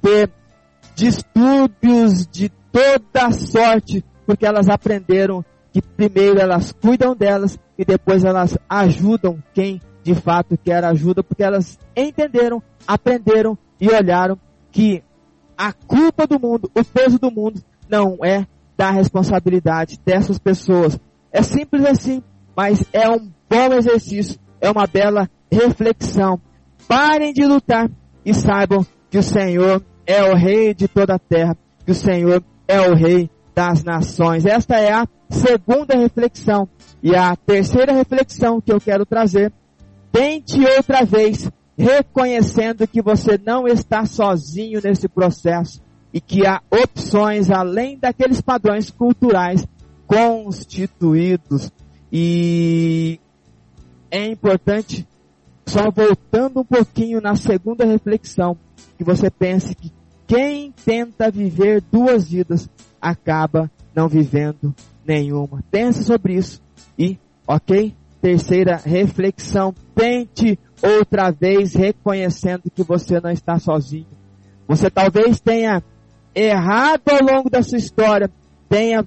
ter 0.00 0.30
distúrbios 0.94 2.26
de 2.26 2.50
toda 2.70 3.32
sorte, 3.32 4.04
porque 4.24 4.46
elas 4.46 4.68
aprenderam 4.68 5.44
que 5.72 5.82
primeiro 5.82 6.38
elas 6.38 6.70
cuidam 6.70 7.16
delas 7.16 7.58
e 7.76 7.84
depois 7.84 8.24
elas 8.24 8.56
ajudam 8.68 9.42
quem 9.52 9.80
de 10.04 10.14
fato 10.14 10.56
quer 10.56 10.84
ajuda, 10.84 11.24
porque 11.24 11.42
elas 11.42 11.78
entenderam, 11.96 12.62
aprenderam 12.86 13.58
e 13.80 13.88
olharam 13.88 14.38
que 14.70 15.02
a 15.56 15.72
culpa 15.72 16.26
do 16.26 16.38
mundo, 16.38 16.70
o 16.74 16.84
peso 16.84 17.18
do 17.18 17.30
mundo 17.30 17.60
não 17.88 18.18
é 18.22 18.46
da 18.76 18.90
responsabilidade 18.90 19.98
dessas 20.04 20.38
pessoas, 20.38 20.98
é 21.34 21.42
simples 21.42 21.84
assim, 21.84 22.22
mas 22.56 22.84
é 22.92 23.10
um 23.10 23.28
bom 23.50 23.74
exercício, 23.76 24.38
é 24.60 24.70
uma 24.70 24.86
bela 24.86 25.28
reflexão. 25.50 26.40
Parem 26.86 27.32
de 27.32 27.44
lutar 27.44 27.90
e 28.24 28.32
saibam 28.32 28.86
que 29.10 29.18
o 29.18 29.22
Senhor 29.22 29.82
é 30.06 30.22
o 30.30 30.36
Rei 30.36 30.72
de 30.72 30.86
toda 30.86 31.16
a 31.16 31.18
terra, 31.18 31.58
que 31.84 31.90
o 31.90 31.94
Senhor 31.94 32.40
é 32.68 32.80
o 32.88 32.94
Rei 32.94 33.28
das 33.52 33.82
nações. 33.82 34.46
Esta 34.46 34.76
é 34.78 34.92
a 34.92 35.08
segunda 35.28 35.96
reflexão. 35.96 36.68
E 37.02 37.16
a 37.16 37.34
terceira 37.34 37.92
reflexão 37.92 38.60
que 38.60 38.72
eu 38.72 38.80
quero 38.80 39.04
trazer, 39.04 39.52
tente 40.12 40.64
outra 40.64 41.04
vez, 41.04 41.50
reconhecendo 41.76 42.86
que 42.86 43.02
você 43.02 43.40
não 43.44 43.66
está 43.66 44.06
sozinho 44.06 44.80
nesse 44.82 45.08
processo 45.08 45.82
e 46.12 46.20
que 46.20 46.46
há 46.46 46.62
opções 46.70 47.50
além 47.50 47.98
daqueles 47.98 48.40
padrões 48.40 48.88
culturais 48.88 49.66
constituídos. 50.06 51.72
E 52.12 53.18
é 54.10 54.26
importante, 54.26 55.06
só 55.66 55.90
voltando 55.90 56.60
um 56.60 56.64
pouquinho 56.64 57.20
na 57.20 57.34
segunda 57.34 57.84
reflexão, 57.84 58.56
que 58.96 59.04
você 59.04 59.30
pense 59.30 59.74
que 59.74 59.92
quem 60.26 60.72
tenta 60.84 61.30
viver 61.30 61.82
duas 61.92 62.28
vidas 62.28 62.68
acaba 63.00 63.70
não 63.94 64.08
vivendo 64.08 64.74
nenhuma. 65.04 65.62
Pense 65.70 66.04
sobre 66.04 66.34
isso 66.34 66.62
e, 66.98 67.18
ok? 67.46 67.94
Terceira 68.20 68.76
reflexão, 68.76 69.74
tente 69.94 70.58
outra 70.82 71.30
vez 71.30 71.74
reconhecendo 71.74 72.70
que 72.74 72.82
você 72.82 73.20
não 73.20 73.30
está 73.30 73.58
sozinho. 73.58 74.06
Você 74.66 74.90
talvez 74.90 75.40
tenha 75.40 75.82
errado 76.34 77.02
ao 77.08 77.36
longo 77.36 77.50
da 77.50 77.62
sua 77.62 77.78
história, 77.78 78.30
tenha 78.68 79.06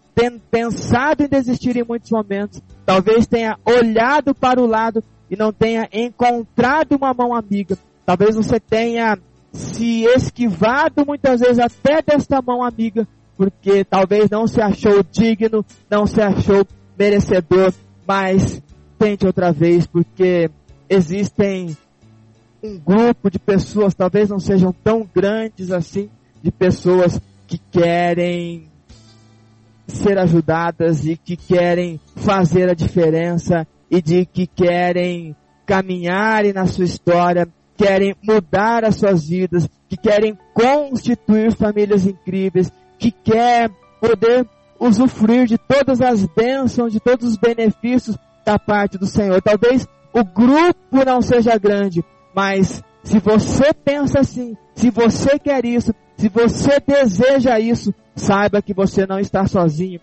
pensado 0.50 1.24
em 1.24 1.28
desistir 1.28 1.76
em 1.78 1.84
muitos 1.84 2.12
momentos, 2.12 2.62
talvez 2.86 3.28
tenha 3.28 3.58
olhado 3.66 4.34
para 4.34 4.62
o 4.62 4.66
lado 4.66 5.04
e 5.30 5.36
não 5.36 5.52
tenha 5.52 5.88
encontrado 5.92 6.96
uma 6.96 7.14
mão 7.14 7.36
amiga. 7.36 7.78
Talvez 8.06 8.36
você 8.36 8.60
tenha 8.60 9.18
se 9.52 10.04
esquivado 10.06 11.06
muitas 11.06 11.42
vezes 11.42 11.60
até 11.60 12.02
desta 12.02 12.42
mão 12.42 12.64
amiga, 12.64 13.08
porque 13.36 13.84
talvez 13.84 14.30
não 14.30 14.48
se 14.48 14.62
achou 14.62 15.04
digno, 15.04 15.66
não 15.90 16.06
se 16.06 16.22
achou 16.22 16.66
merecedor, 16.98 17.74
mas 18.08 18.62
tente 18.98 19.26
outra 19.26 19.52
vez, 19.52 19.86
porque 19.86 20.50
existem 20.90 21.76
um 22.64 22.78
grupo 22.80 23.30
de 23.30 23.38
pessoas, 23.38 23.94
talvez 23.94 24.30
não 24.30 24.40
sejam 24.40 24.72
tão 24.72 25.08
grandes 25.14 25.72
assim, 25.72 26.10
de 26.42 26.52
pessoas 26.52 27.20
que 27.46 27.58
querem 27.72 28.68
ser 29.88 30.18
ajudadas 30.18 31.06
e 31.06 31.16
que 31.16 31.36
querem 31.36 32.00
fazer 32.16 32.70
a 32.70 32.74
diferença 32.74 33.66
e 33.90 34.02
de 34.02 34.26
que 34.26 34.46
querem 34.46 35.36
caminhar 35.66 36.44
na 36.54 36.66
sua 36.66 36.86
história, 36.86 37.48
querem 37.76 38.16
mudar 38.24 38.84
as 38.84 38.96
suas 38.96 39.28
vidas, 39.28 39.70
que 39.88 39.96
querem 39.96 40.38
constituir 40.54 41.54
famílias 41.54 42.06
incríveis, 42.06 42.72
que 43.00 43.12
quer 43.12 43.70
poder 44.02 44.46
usufruir 44.80 45.46
de 45.46 45.58
todas 45.58 46.02
as 46.02 46.26
bênçãos, 46.26 46.92
de 46.92 47.00
todos 47.00 47.30
os 47.30 47.38
benefícios 47.38 48.18
da 48.46 48.60
parte 48.60 48.98
do 48.98 49.06
Senhor. 49.06 49.42
Talvez 49.42 49.88
o 50.14 50.24
grupo 50.24 51.06
não 51.06 51.22
seja 51.22 51.58
grande, 51.58 52.04
mas 52.36 52.84
se 53.08 53.20
você 53.20 53.74
pensa 53.74 54.20
assim, 54.20 54.58
se 54.76 54.90
você 54.90 55.40
quer 55.40 55.64
isso, 55.64 55.96
se 56.18 56.28
você 56.28 56.78
deseja 56.86 57.58
isso, 57.58 57.94
saiba 58.14 58.62
que 58.62 58.74
você 58.74 59.06
não 59.06 59.18
está 59.18 59.48
sozinho. 59.48 60.02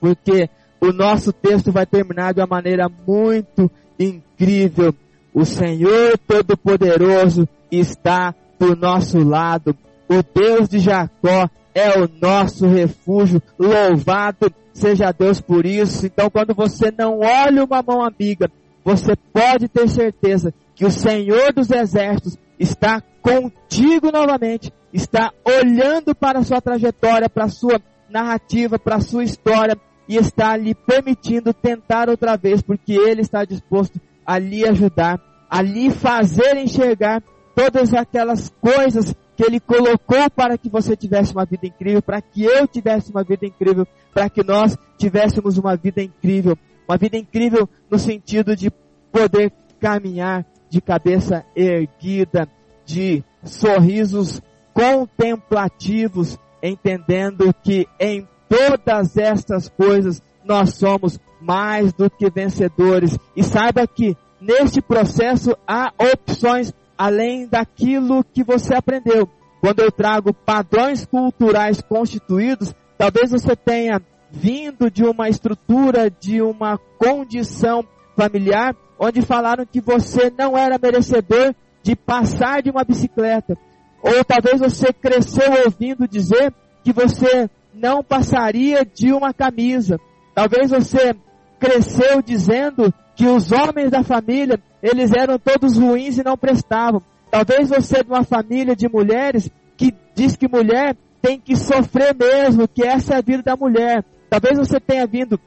Porque 0.00 0.48
o 0.80 0.90
nosso 0.90 1.34
texto 1.34 1.70
vai 1.70 1.84
terminar 1.84 2.32
de 2.32 2.40
uma 2.40 2.46
maneira 2.46 2.88
muito 3.06 3.70
incrível. 4.00 4.94
O 5.34 5.44
Senhor 5.44 6.16
Todo-Poderoso 6.26 7.46
está 7.70 8.34
do 8.58 8.74
nosso 8.74 9.18
lado. 9.18 9.76
O 10.08 10.22
Deus 10.22 10.66
de 10.66 10.78
Jacó 10.78 11.46
é 11.74 11.90
o 12.00 12.08
nosso 12.22 12.66
refúgio. 12.66 13.42
Louvado 13.58 14.50
seja 14.72 15.12
Deus 15.12 15.42
por 15.42 15.66
isso. 15.66 16.06
Então, 16.06 16.30
quando 16.30 16.54
você 16.54 16.90
não 16.90 17.18
olha 17.18 17.62
uma 17.62 17.82
mão 17.82 18.02
amiga, 18.02 18.50
você 18.82 19.14
pode 19.14 19.68
ter 19.68 19.86
certeza 19.90 20.54
que 20.78 20.86
o 20.86 20.92
Senhor 20.92 21.52
dos 21.52 21.72
Exércitos 21.72 22.38
está 22.56 23.02
contigo 23.20 24.12
novamente, 24.12 24.72
está 24.92 25.32
olhando 25.44 26.14
para 26.14 26.38
a 26.38 26.44
sua 26.44 26.60
trajetória, 26.60 27.28
para 27.28 27.46
a 27.46 27.48
sua 27.48 27.82
narrativa, 28.08 28.78
para 28.78 28.94
a 28.94 29.00
sua 29.00 29.24
história 29.24 29.76
e 30.08 30.14
está 30.14 30.56
lhe 30.56 30.76
permitindo 30.76 31.52
tentar 31.52 32.08
outra 32.08 32.36
vez, 32.36 32.62
porque 32.62 32.92
Ele 32.92 33.22
está 33.22 33.44
disposto 33.44 34.00
a 34.24 34.38
lhe 34.38 34.64
ajudar, 34.64 35.20
a 35.50 35.60
lhe 35.60 35.90
fazer 35.90 36.56
enxergar 36.56 37.24
todas 37.56 37.92
aquelas 37.92 38.48
coisas 38.60 39.12
que 39.36 39.44
Ele 39.44 39.58
colocou 39.58 40.30
para 40.30 40.56
que 40.56 40.68
você 40.70 40.94
tivesse 40.96 41.32
uma 41.32 41.44
vida 41.44 41.66
incrível, 41.66 42.00
para 42.00 42.22
que 42.22 42.44
eu 42.44 42.68
tivesse 42.68 43.10
uma 43.10 43.24
vida 43.24 43.44
incrível, 43.44 43.84
para 44.14 44.30
que 44.30 44.44
nós 44.44 44.78
tivéssemos 44.96 45.58
uma 45.58 45.74
vida 45.74 46.00
incrível. 46.00 46.56
Uma 46.88 46.96
vida 46.96 47.18
incrível 47.18 47.68
no 47.90 47.98
sentido 47.98 48.54
de 48.54 48.70
poder 49.10 49.52
caminhar 49.80 50.46
de 50.68 50.80
cabeça 50.80 51.44
erguida, 51.54 52.48
de 52.84 53.22
sorrisos 53.44 54.40
contemplativos, 54.72 56.38
entendendo 56.62 57.54
que 57.62 57.86
em 57.98 58.26
todas 58.48 59.16
estas 59.16 59.68
coisas 59.68 60.22
nós 60.44 60.74
somos 60.74 61.20
mais 61.40 61.92
do 61.92 62.10
que 62.10 62.30
vencedores. 62.30 63.18
E 63.36 63.42
saiba 63.42 63.86
que 63.86 64.16
neste 64.40 64.80
processo 64.80 65.56
há 65.66 65.92
opções 65.98 66.72
além 66.96 67.46
daquilo 67.46 68.24
que 68.24 68.42
você 68.42 68.74
aprendeu. 68.74 69.28
Quando 69.60 69.80
eu 69.80 69.90
trago 69.90 70.32
padrões 70.32 71.04
culturais 71.04 71.80
constituídos, 71.80 72.74
talvez 72.96 73.30
você 73.30 73.54
tenha 73.56 74.00
vindo 74.30 74.90
de 74.90 75.04
uma 75.04 75.28
estrutura, 75.28 76.10
de 76.10 76.40
uma 76.42 76.78
condição 76.98 77.84
familiar, 78.16 78.74
onde 78.98 79.22
falaram 79.22 79.64
que 79.64 79.80
você 79.80 80.32
não 80.36 80.56
era 80.56 80.78
merecedor 80.80 81.54
de 81.82 81.94
passar 81.94 82.62
de 82.62 82.70
uma 82.70 82.84
bicicleta. 82.84 83.56
Ou 84.02 84.24
talvez 84.24 84.60
você 84.60 84.92
cresceu 84.92 85.64
ouvindo 85.64 86.08
dizer 86.08 86.52
que 86.82 86.92
você 86.92 87.48
não 87.72 88.02
passaria 88.02 88.84
de 88.84 89.12
uma 89.12 89.32
camisa. 89.32 89.98
Talvez 90.34 90.70
você 90.70 91.14
cresceu 91.58 92.22
dizendo 92.22 92.92
que 93.14 93.26
os 93.26 93.50
homens 93.52 93.90
da 93.90 94.02
família, 94.02 94.60
eles 94.82 95.12
eram 95.12 95.38
todos 95.38 95.76
ruins 95.76 96.18
e 96.18 96.24
não 96.24 96.36
prestavam. 96.36 97.02
Talvez 97.30 97.68
você 97.68 98.02
de 98.02 98.10
uma 98.10 98.24
família 98.24 98.74
de 98.74 98.88
mulheres 98.88 99.50
que 99.76 99.92
diz 100.14 100.36
que 100.36 100.48
mulher 100.48 100.96
tem 101.20 101.38
que 101.38 101.56
sofrer 101.56 102.14
mesmo, 102.14 102.68
que 102.68 102.84
essa 102.84 103.14
é 103.14 103.18
a 103.18 103.20
vida 103.22 103.42
da 103.42 103.56
mulher. 103.56 104.04
Talvez 104.30 104.58
você 104.58 104.78
tenha 104.78 105.06
vindo 105.06 105.38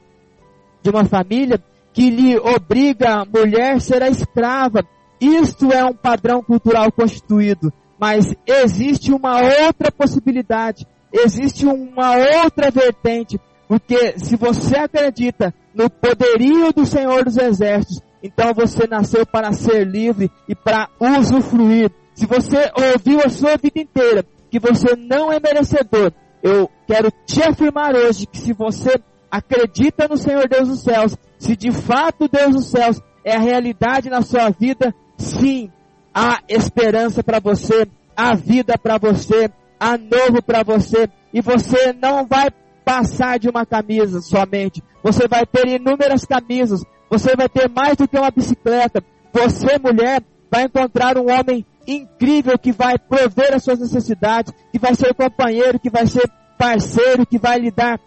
de 0.82 0.90
uma 0.90 1.04
família 1.04 1.62
que 1.92 2.10
lhe 2.10 2.38
obriga 2.38 3.20
a 3.20 3.24
mulher 3.24 3.74
a 3.74 3.80
ser 3.80 4.02
a 4.02 4.08
escrava. 4.08 4.84
Isto 5.20 5.72
é 5.72 5.84
um 5.84 5.94
padrão 5.94 6.42
cultural 6.42 6.90
constituído. 6.90 7.72
Mas 7.98 8.34
existe 8.44 9.12
uma 9.12 9.40
outra 9.66 9.92
possibilidade, 9.92 10.86
existe 11.12 11.64
uma 11.66 12.16
outra 12.42 12.68
vertente, 12.70 13.40
porque 13.68 14.18
se 14.18 14.34
você 14.34 14.76
acredita 14.76 15.54
no 15.72 15.88
poderio 15.88 16.72
do 16.72 16.84
Senhor 16.84 17.24
dos 17.24 17.36
Exércitos, 17.36 18.02
então 18.20 18.52
você 18.54 18.88
nasceu 18.88 19.24
para 19.24 19.52
ser 19.52 19.86
livre 19.86 20.30
e 20.48 20.54
para 20.54 20.88
usufruir. 20.98 21.92
Se 22.14 22.26
você 22.26 22.70
ouviu 22.74 23.20
a 23.24 23.28
sua 23.28 23.56
vida 23.56 23.80
inteira 23.80 24.24
que 24.50 24.58
você 24.58 24.96
não 24.96 25.32
é 25.32 25.38
merecedor, 25.38 26.12
eu 26.42 26.68
quero 26.86 27.10
te 27.24 27.42
afirmar 27.42 27.94
hoje 27.94 28.26
que 28.26 28.38
se 28.38 28.52
você 28.52 29.00
acredita 29.30 30.08
no 30.08 30.16
Senhor 30.16 30.48
Deus 30.48 30.68
dos 30.68 30.82
céus, 30.82 31.16
se 31.42 31.56
de 31.56 31.72
fato 31.72 32.28
Deus 32.28 32.54
dos 32.54 32.66
céus 32.68 33.02
é 33.24 33.34
a 33.34 33.40
realidade 33.40 34.08
na 34.08 34.22
sua 34.22 34.48
vida, 34.50 34.94
sim, 35.18 35.72
há 36.14 36.38
esperança 36.48 37.20
para 37.20 37.40
você, 37.40 37.84
há 38.16 38.32
vida 38.32 38.78
para 38.78 38.96
você, 38.96 39.50
há 39.78 39.98
novo 39.98 40.40
para 40.40 40.62
você, 40.62 41.08
e 41.34 41.40
você 41.40 41.92
não 42.00 42.24
vai 42.24 42.48
passar 42.84 43.40
de 43.40 43.48
uma 43.48 43.66
camisa 43.66 44.20
somente, 44.20 44.80
você 45.02 45.26
vai 45.26 45.44
ter 45.44 45.66
inúmeras 45.66 46.24
camisas, 46.24 46.84
você 47.10 47.34
vai 47.34 47.48
ter 47.48 47.68
mais 47.68 47.96
do 47.96 48.06
que 48.06 48.16
uma 48.16 48.30
bicicleta, 48.30 49.02
você 49.32 49.80
mulher 49.80 50.22
vai 50.48 50.66
encontrar 50.66 51.18
um 51.18 51.28
homem 51.28 51.66
incrível 51.88 52.56
que 52.56 52.70
vai 52.70 52.96
prover 52.96 53.52
as 53.52 53.64
suas 53.64 53.80
necessidades, 53.80 54.54
que 54.70 54.78
vai 54.78 54.94
ser 54.94 55.12
companheiro, 55.12 55.80
que 55.80 55.90
vai 55.90 56.06
ser 56.06 56.30
parceiro, 56.56 57.26
que 57.26 57.36
vai 57.36 57.58
lhe 57.58 57.72
dar 57.72 57.98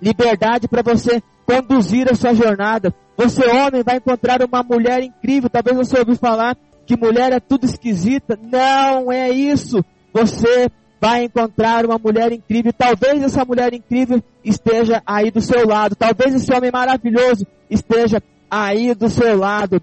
liberdade 0.00 0.68
para 0.68 0.82
você 0.82 1.20
conduzir 1.52 2.10
a 2.10 2.14
sua 2.14 2.34
jornada. 2.34 2.94
Você, 3.16 3.46
homem, 3.46 3.82
vai 3.82 3.96
encontrar 3.96 4.42
uma 4.42 4.62
mulher 4.62 5.02
incrível. 5.02 5.50
Talvez 5.50 5.76
você 5.76 5.98
ouviu 5.98 6.16
falar 6.16 6.56
que 6.86 6.96
mulher 6.96 7.32
é 7.32 7.40
tudo 7.40 7.66
esquisita. 7.66 8.38
Não 8.40 9.12
é 9.12 9.30
isso. 9.30 9.84
Você 10.12 10.70
vai 11.00 11.24
encontrar 11.24 11.84
uma 11.84 11.98
mulher 11.98 12.32
incrível. 12.32 12.72
Talvez 12.72 13.22
essa 13.22 13.44
mulher 13.44 13.74
incrível 13.74 14.22
esteja 14.44 15.02
aí 15.06 15.30
do 15.30 15.40
seu 15.40 15.66
lado. 15.66 15.94
Talvez 15.94 16.34
esse 16.34 16.52
homem 16.54 16.70
maravilhoso 16.70 17.46
esteja 17.68 18.22
aí 18.50 18.94
do 18.94 19.08
seu 19.08 19.36
lado. 19.36 19.80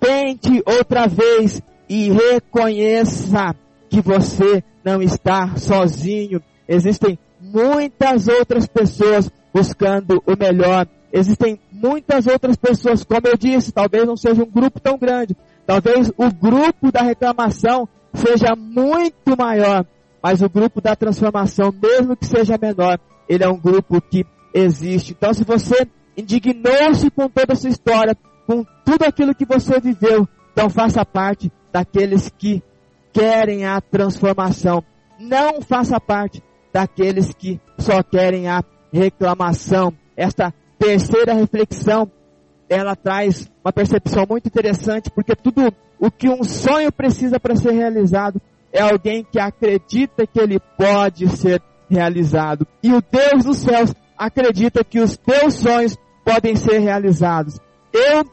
Tente 0.00 0.62
outra 0.66 1.06
vez 1.06 1.62
e 1.88 2.10
reconheça 2.10 3.54
que 3.88 4.00
você 4.00 4.62
não 4.84 5.02
está 5.02 5.56
sozinho. 5.56 6.42
Existem 6.66 7.18
muitas 7.40 8.26
outras 8.26 8.66
pessoas 8.66 9.30
buscando 9.54 10.20
o 10.26 10.36
melhor. 10.36 10.88
Existem 11.12 11.60
muitas 11.70 12.26
outras 12.26 12.56
pessoas, 12.56 13.04
como 13.04 13.28
eu 13.28 13.36
disse, 13.36 13.70
talvez 13.70 14.04
não 14.04 14.16
seja 14.16 14.42
um 14.42 14.50
grupo 14.50 14.80
tão 14.80 14.98
grande, 14.98 15.36
talvez 15.64 16.10
o 16.16 16.28
grupo 16.32 16.90
da 16.90 17.02
reclamação 17.02 17.88
seja 18.12 18.56
muito 18.56 19.36
maior, 19.38 19.86
mas 20.20 20.42
o 20.42 20.48
grupo 20.48 20.80
da 20.80 20.96
transformação, 20.96 21.72
mesmo 21.72 22.16
que 22.16 22.26
seja 22.26 22.58
menor, 22.60 22.98
ele 23.28 23.44
é 23.44 23.48
um 23.48 23.58
grupo 23.58 24.00
que 24.00 24.26
existe. 24.52 25.12
Então, 25.12 25.32
se 25.32 25.44
você 25.44 25.86
indignou-se 26.16 27.08
com 27.10 27.28
toda 27.28 27.52
essa 27.52 27.68
história, 27.68 28.16
com 28.46 28.64
tudo 28.84 29.04
aquilo 29.04 29.34
que 29.34 29.44
você 29.44 29.78
viveu, 29.78 30.28
então 30.52 30.68
faça 30.68 31.04
parte 31.04 31.50
daqueles 31.72 32.28
que 32.36 32.62
querem 33.12 33.64
a 33.64 33.80
transformação. 33.80 34.82
Não 35.18 35.62
faça 35.62 36.00
parte 36.00 36.42
daqueles 36.72 37.32
que 37.32 37.60
só 37.78 38.02
querem 38.02 38.48
a 38.48 38.62
reclamação. 38.94 39.92
Esta 40.16 40.54
terceira 40.78 41.34
reflexão, 41.34 42.10
ela 42.68 42.94
traz 42.94 43.50
uma 43.64 43.72
percepção 43.72 44.24
muito 44.28 44.46
interessante, 44.46 45.10
porque 45.10 45.34
tudo 45.34 45.74
o 45.98 46.10
que 46.10 46.28
um 46.28 46.44
sonho 46.44 46.92
precisa 46.92 47.40
para 47.40 47.56
ser 47.56 47.72
realizado 47.72 48.40
é 48.72 48.80
alguém 48.80 49.24
que 49.24 49.38
acredita 49.38 50.26
que 50.26 50.40
ele 50.40 50.60
pode 50.78 51.28
ser 51.36 51.60
realizado. 51.90 52.66
E 52.82 52.92
o 52.92 53.02
Deus 53.02 53.44
dos 53.44 53.58
céus 53.58 53.92
acredita 54.16 54.84
que 54.84 55.00
os 55.00 55.16
teus 55.16 55.54
sonhos 55.54 55.96
podem 56.24 56.56
ser 56.56 56.78
realizados. 56.78 57.58
Eu 57.92 58.24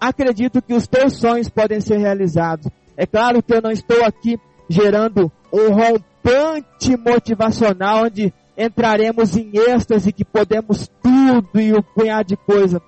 acredito 0.00 0.62
que 0.62 0.74
os 0.74 0.86
teus 0.86 1.14
sonhos 1.14 1.48
podem 1.48 1.80
ser 1.80 1.98
realizados. 1.98 2.66
É 2.96 3.06
claro 3.06 3.42
que 3.42 3.54
eu 3.54 3.62
não 3.62 3.70
estou 3.70 4.04
aqui 4.04 4.38
gerando 4.68 5.30
um 5.52 5.68
rompante 5.70 6.96
motivacional 6.96 8.04
onde 8.04 8.32
entraremos 8.56 9.36
em 9.36 9.50
êxtase 9.54 10.12
que 10.12 10.24
podemos 10.24 10.88
tudo 11.02 11.60
e 11.60 11.72
o 11.72 11.82
punhado 11.82 12.28
de 12.28 12.36
coisa. 12.36 12.80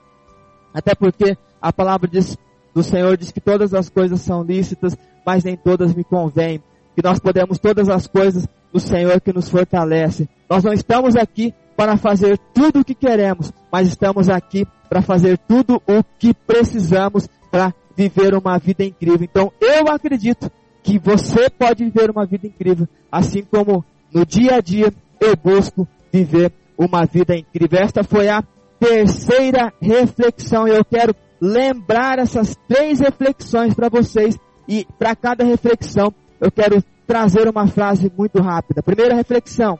Até 0.73 0.95
porque 0.95 1.37
a 1.61 1.73
palavra 1.73 2.09
diz, 2.09 2.37
do 2.75 2.83
Senhor 2.83 3.17
diz 3.17 3.33
que 3.33 3.41
todas 3.41 3.75
as 3.75 3.89
coisas 3.89 4.21
são 4.21 4.43
lícitas, 4.43 4.97
mas 5.25 5.43
nem 5.45 5.57
todas 5.57 5.95
me 5.95 6.05
convêm. 6.05 6.63
Que 6.95 7.03
nós 7.03 7.19
podemos 7.19 7.59
todas 7.59 7.89
as 7.89 8.07
coisas 8.07 8.47
do 8.73 8.79
Senhor 8.79 9.21
que 9.21 9.33
nos 9.33 9.49
fortalece. 9.49 10.29
Nós 10.49 10.63
não 10.63 10.73
estamos 10.73 11.17
aqui 11.17 11.55
para 11.77 11.97
fazer 11.97 12.39
tudo 12.55 12.81
o 12.81 12.85
que 12.85 12.95
queremos, 12.95 13.53
mas 13.71 13.89
estamos 13.89 14.29
aqui 14.29 14.67
para 14.89 15.03
fazer 15.03 15.39
tudo 15.39 15.83
o 15.87 16.03
que 16.19 16.33
precisamos 16.33 17.29
para 17.51 17.75
viver 17.97 18.35
uma 18.35 18.59
vida 18.59 18.85
incrível. 18.85 19.29
Então 19.31 19.53
eu 19.61 19.89
acredito 19.89 20.51
que 20.83 20.99
você 20.99 21.51
pode 21.51 21.85
viver 21.85 22.11
uma 22.11 22.25
vida 22.25 22.47
incrível, 22.47 22.89
assim 23.11 23.43
como 23.43 23.85
no 24.13 24.25
dia 24.25 24.57
a 24.57 24.61
dia 24.61 24.93
eu 25.21 25.37
busco 25.37 25.87
viver 26.13 26.53
uma 26.79 27.05
vida 27.05 27.37
incrível. 27.37 27.79
Esta 27.81 28.05
foi 28.05 28.29
a 28.29 28.43
terceira 28.79 29.73
reflexão. 29.81 30.67
Eu 30.69 30.85
quero 30.85 31.15
lembrar 31.41 32.19
essas 32.19 32.57
três 32.69 33.01
reflexões 33.01 33.75
para 33.75 33.89
vocês 33.89 34.39
e 34.69 34.87
para 34.99 35.15
cada 35.15 35.45
reflexão 35.45 36.13
eu 36.41 36.51
quero 36.51 36.83
trazer 37.07 37.49
uma 37.49 37.67
frase 37.67 38.13
muito 38.17 38.41
rápida. 38.41 38.83
Primeira 38.83 39.15
reflexão. 39.15 39.79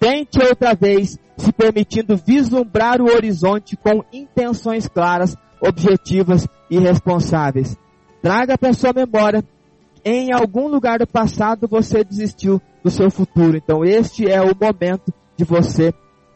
Tente 0.00 0.38
outra 0.40 0.74
vez, 0.74 1.16
se 1.36 1.52
permitindo 1.52 2.16
vislumbrar 2.16 3.00
o 3.00 3.06
horizonte 3.06 3.76
com 3.76 4.02
intenções 4.12 4.88
claras, 4.88 5.36
objetivas 5.60 6.46
e 6.68 6.78
responsáveis. 6.78 7.76
Traga 8.20 8.58
para 8.58 8.72
sua 8.72 8.92
memória 8.92 9.44
em 10.04 10.32
algum 10.32 10.68
lugar 10.68 10.98
do 10.98 11.06
passado 11.06 11.68
você 11.68 12.02
desistiu 12.02 12.60
do 12.82 12.90
seu 12.90 13.10
futuro. 13.10 13.56
Então 13.56 13.84
este 13.84 14.28
é 14.28 14.40
o 14.40 14.54
momento 14.58 15.12
de 15.36 15.44
você 15.44 15.92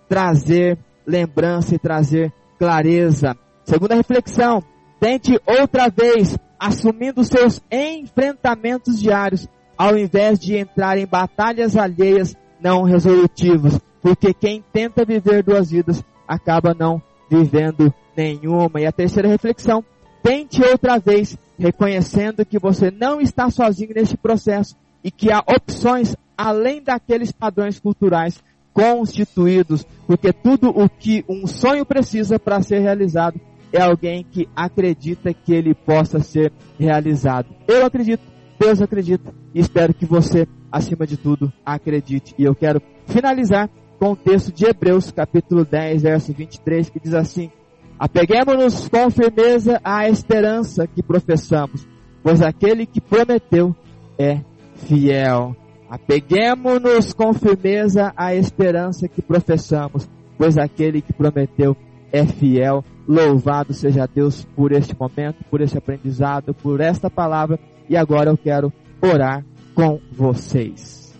trazer 0.08 0.78
lembrança 1.06 1.74
e 1.74 1.78
trazer 1.78 2.32
clareza. 2.58 3.36
Segunda 3.64 3.94
reflexão, 3.94 4.62
tente 5.00 5.40
outra 5.46 5.88
vez 5.88 6.36
assumindo 6.58 7.22
seus 7.24 7.60
enfrentamentos 7.70 9.00
diários, 9.00 9.46
ao 9.76 9.96
invés 9.96 10.38
de 10.38 10.56
entrar 10.56 10.96
em 10.98 11.06
batalhas 11.06 11.76
alheias 11.76 12.34
não 12.60 12.82
resolutivas, 12.82 13.78
porque 14.00 14.32
quem 14.32 14.64
tenta 14.72 15.04
viver 15.04 15.42
duas 15.42 15.70
vidas 15.70 16.02
acaba 16.26 16.74
não 16.74 17.02
vivendo 17.30 17.92
nenhuma. 18.16 18.80
E 18.80 18.86
a 18.86 18.92
terceira 18.92 19.28
reflexão, 19.28 19.84
tente 20.22 20.62
outra 20.62 20.98
vez, 20.98 21.36
reconhecendo 21.58 22.44
que 22.44 22.58
você 22.58 22.90
não 22.90 23.20
está 23.20 23.50
sozinho 23.50 23.94
neste 23.94 24.16
processo 24.16 24.76
e 25.02 25.10
que 25.10 25.32
há 25.32 25.38
opções 25.40 26.16
além 26.36 26.82
daqueles 26.82 27.32
padrões 27.32 27.78
culturais 27.78 28.42
constituídos, 28.72 29.86
porque 30.06 30.32
tudo 30.32 30.68
o 30.68 30.88
que 30.88 31.24
um 31.28 31.46
sonho 31.46 31.86
precisa 31.86 32.38
para 32.38 32.60
ser 32.60 32.80
realizado 32.80 33.40
é 33.72 33.80
alguém 33.80 34.22
que 34.22 34.48
acredita 34.54 35.32
que 35.32 35.54
ele 35.54 35.74
possa 35.74 36.20
ser 36.20 36.52
realizado. 36.78 37.48
Eu 37.66 37.86
acredito, 37.86 38.22
Deus 38.60 38.82
acredita 38.82 39.34
e 39.54 39.60
espero 39.60 39.94
que 39.94 40.04
você, 40.04 40.46
acima 40.70 41.06
de 41.06 41.16
tudo, 41.16 41.52
acredite. 41.64 42.34
E 42.38 42.44
eu 42.44 42.54
quero 42.54 42.82
finalizar 43.06 43.70
com 43.98 44.12
o 44.12 44.16
texto 44.16 44.52
de 44.52 44.66
Hebreus, 44.66 45.10
capítulo 45.10 45.64
10, 45.64 46.02
verso 46.02 46.32
23, 46.32 46.90
que 46.90 47.00
diz 47.00 47.14
assim: 47.14 47.50
Apeguemos-nos 47.98 48.88
com 48.88 49.10
firmeza 49.10 49.80
à 49.82 50.08
esperança 50.08 50.86
que 50.86 51.02
professamos, 51.02 51.86
pois 52.22 52.42
aquele 52.42 52.84
que 52.84 53.00
prometeu 53.00 53.74
é 54.18 54.40
fiel. 54.74 55.56
Apeguemos-nos 55.88 57.12
com 57.14 57.32
firmeza 57.32 58.12
à 58.16 58.34
esperança 58.34 59.08
que 59.08 59.22
professamos, 59.22 60.08
pois 60.36 60.58
aquele 60.58 61.00
que 61.00 61.12
prometeu 61.12 61.76
é 62.12 62.26
fiel. 62.26 62.84
Louvado 63.08 63.72
seja 63.72 64.06
Deus 64.06 64.44
por 64.56 64.72
este 64.72 64.94
momento, 64.98 65.44
por 65.50 65.60
este 65.60 65.78
aprendizado, 65.78 66.52
por 66.52 66.80
esta 66.80 67.08
palavra. 67.08 67.58
E 67.88 67.96
agora 67.96 68.30
eu 68.30 68.36
quero 68.36 68.72
orar 69.00 69.44
com 69.74 70.00
vocês. 70.12 71.16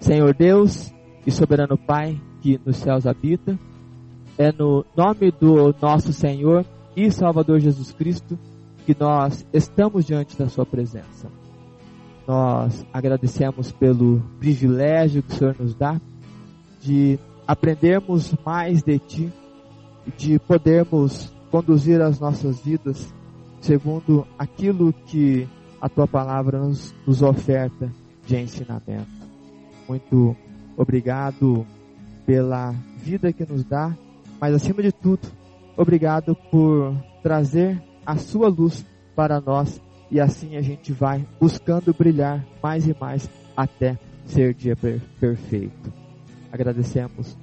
Senhor 0.00 0.34
Deus 0.34 0.92
e 1.26 1.30
soberano 1.30 1.76
Pai 1.78 2.20
que 2.40 2.60
nos 2.64 2.76
céus 2.76 3.06
habita, 3.06 3.58
é 4.38 4.52
no 4.52 4.84
nome 4.96 5.30
do 5.30 5.74
nosso 5.80 6.12
Senhor 6.12 6.64
e 6.96 7.10
Salvador 7.10 7.60
Jesus 7.60 7.92
Cristo 7.92 8.38
que 8.84 8.96
nós 8.98 9.46
estamos 9.52 10.04
diante 10.04 10.36
da 10.36 10.48
Sua 10.48 10.66
presença. 10.66 11.28
Nós 12.26 12.84
agradecemos 12.92 13.72
pelo 13.72 14.20
privilégio 14.38 15.22
que 15.22 15.32
o 15.32 15.36
Senhor 15.36 15.56
nos 15.58 15.74
dá 15.74 16.00
de 16.80 17.18
aprendermos 17.46 18.34
mais 18.44 18.82
de 18.82 18.98
Ti 18.98 19.32
de 20.16 20.38
podermos 20.38 21.32
conduzir 21.50 22.00
as 22.00 22.20
nossas 22.20 22.60
vidas 22.60 23.12
segundo 23.60 24.26
aquilo 24.38 24.92
que 24.92 25.48
a 25.80 25.88
Tua 25.88 26.06
palavra 26.06 26.58
nos, 26.58 26.94
nos 27.06 27.22
oferta 27.22 27.90
de 28.26 28.36
ensinamento. 28.36 29.08
Muito 29.88 30.36
obrigado 30.76 31.66
pela 32.26 32.72
vida 32.98 33.32
que 33.32 33.50
nos 33.50 33.64
dá, 33.64 33.96
mas 34.40 34.54
acima 34.54 34.82
de 34.82 34.92
tudo, 34.92 35.26
obrigado 35.76 36.34
por 36.50 36.94
trazer 37.22 37.82
a 38.04 38.16
Sua 38.16 38.48
luz 38.48 38.84
para 39.14 39.40
nós 39.40 39.80
e 40.10 40.20
assim 40.20 40.56
a 40.56 40.62
gente 40.62 40.92
vai 40.92 41.24
buscando 41.40 41.94
brilhar 41.94 42.44
mais 42.62 42.86
e 42.86 42.96
mais 42.98 43.28
até 43.56 43.98
ser 44.26 44.54
dia 44.54 44.76
per 44.76 45.00
perfeito. 45.18 45.92
Agradecemos 46.52 47.36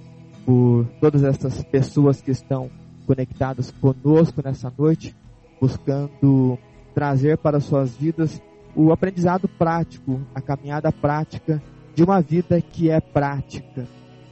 por 0.45 0.85
todas 0.99 1.23
essas 1.23 1.63
pessoas 1.63 2.21
que 2.21 2.31
estão 2.31 2.69
conectadas 3.05 3.71
conosco 3.71 4.41
nessa 4.43 4.71
noite, 4.77 5.15
buscando 5.59 6.57
trazer 6.93 7.37
para 7.37 7.59
suas 7.59 7.95
vidas 7.95 8.41
o 8.75 8.91
aprendizado 8.91 9.47
prático, 9.47 10.21
a 10.33 10.41
caminhada 10.41 10.91
prática 10.91 11.61
de 11.93 12.03
uma 12.03 12.21
vida 12.21 12.61
que 12.61 12.89
é 12.89 12.99
prática. 12.99 13.85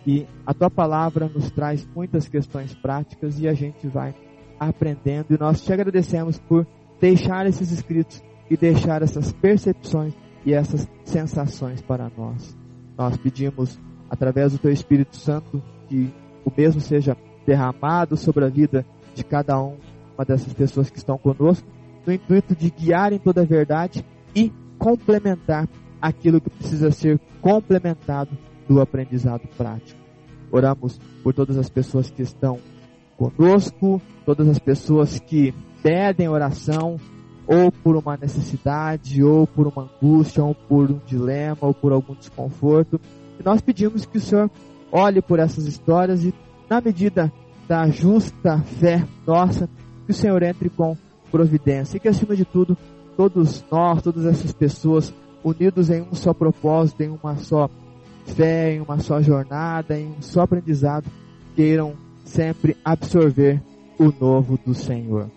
E 0.05 0.25
a 0.45 0.53
tua 0.53 0.69
palavra 0.69 1.27
nos 1.27 1.51
traz 1.51 1.87
muitas 1.95 2.27
questões 2.27 2.73
práticas 2.73 3.39
e 3.39 3.47
a 3.47 3.53
gente 3.53 3.87
vai 3.87 4.15
aprendendo. 4.59 5.33
E 5.33 5.39
nós 5.39 5.61
te 5.61 5.71
agradecemos 5.71 6.39
por 6.39 6.65
deixar 6.99 7.45
esses 7.45 7.71
escritos 7.71 8.21
e 8.49 8.57
deixar 8.57 9.01
essas 9.01 9.31
percepções 9.31 10.13
e 10.45 10.53
essas 10.53 10.89
sensações 11.03 11.81
para 11.81 12.11
nós. 12.17 12.57
Nós 12.97 13.15
pedimos, 13.17 13.79
através 14.09 14.51
do 14.51 14.57
Teu 14.57 14.71
Espírito 14.71 15.15
Santo, 15.15 15.61
que 15.87 16.13
o 16.43 16.51
mesmo 16.55 16.81
seja 16.81 17.15
derramado 17.45 18.17
sobre 18.17 18.45
a 18.45 18.49
vida 18.49 18.85
de 19.13 19.23
cada 19.23 19.61
um, 19.61 19.77
uma 20.15 20.25
dessas 20.25 20.53
pessoas 20.53 20.89
que 20.89 20.97
estão 20.97 21.17
conosco, 21.17 21.67
no 22.05 22.13
intuito 22.13 22.55
de 22.55 22.69
guiar 22.69 23.13
em 23.13 23.19
toda 23.19 23.41
a 23.41 23.45
verdade 23.45 24.03
e 24.35 24.51
complementar 24.77 25.67
aquilo 26.01 26.39
que 26.39 26.49
precisa 26.49 26.91
ser 26.91 27.19
complementado 27.41 28.29
do 28.69 28.79
aprendizado 28.79 29.47
prático. 29.57 29.99
Oramos 30.51 30.99
por 31.23 31.33
todas 31.33 31.57
as 31.57 31.69
pessoas 31.69 32.09
que 32.09 32.21
estão 32.21 32.59
conosco, 33.17 34.01
todas 34.25 34.47
as 34.47 34.59
pessoas 34.59 35.19
que 35.19 35.53
pedem 35.81 36.29
oração, 36.29 36.97
ou 37.47 37.71
por 37.71 37.95
uma 37.95 38.15
necessidade, 38.15 39.23
ou 39.23 39.47
por 39.47 39.67
uma 39.67 39.83
angústia, 39.83 40.43
ou 40.43 40.53
por 40.53 40.91
um 40.91 40.99
dilema, 41.05 41.57
ou 41.61 41.73
por 41.73 41.91
algum 41.91 42.13
desconforto. 42.13 43.01
E 43.39 43.43
nós 43.43 43.59
pedimos 43.59 44.05
que 44.05 44.19
o 44.19 44.21
Senhor 44.21 44.49
olhe 44.91 45.21
por 45.21 45.39
essas 45.39 45.65
histórias 45.65 46.23
e, 46.23 46.33
na 46.69 46.79
medida 46.79 47.33
da 47.67 47.87
justa 47.89 48.59
fé 48.59 49.03
nossa, 49.25 49.67
que 50.05 50.11
o 50.11 50.13
Senhor 50.13 50.41
entre 50.43 50.69
com 50.69 50.95
providência 51.31 51.97
e 51.97 51.99
que, 51.99 52.07
acima 52.07 52.35
de 52.35 52.45
tudo, 52.45 52.77
todos 53.17 53.63
nós, 53.71 54.01
todas 54.01 54.25
essas 54.25 54.51
pessoas, 54.51 55.13
unidos 55.43 55.89
em 55.89 56.01
um 56.01 56.13
só 56.13 56.33
propósito, 56.33 57.01
em 57.01 57.09
uma 57.09 57.35
só 57.35 57.69
fé, 58.25 58.73
em 58.73 58.81
uma 58.81 58.99
só 58.99 59.21
jornada, 59.21 59.99
em 59.99 60.07
um 60.07 60.21
só 60.21 60.41
aprendizado, 60.41 61.09
queiram 61.55 61.93
sempre 62.23 62.75
absorver 62.83 63.61
o 63.97 64.11
novo 64.11 64.59
do 64.65 64.73
Senhor. 64.73 65.29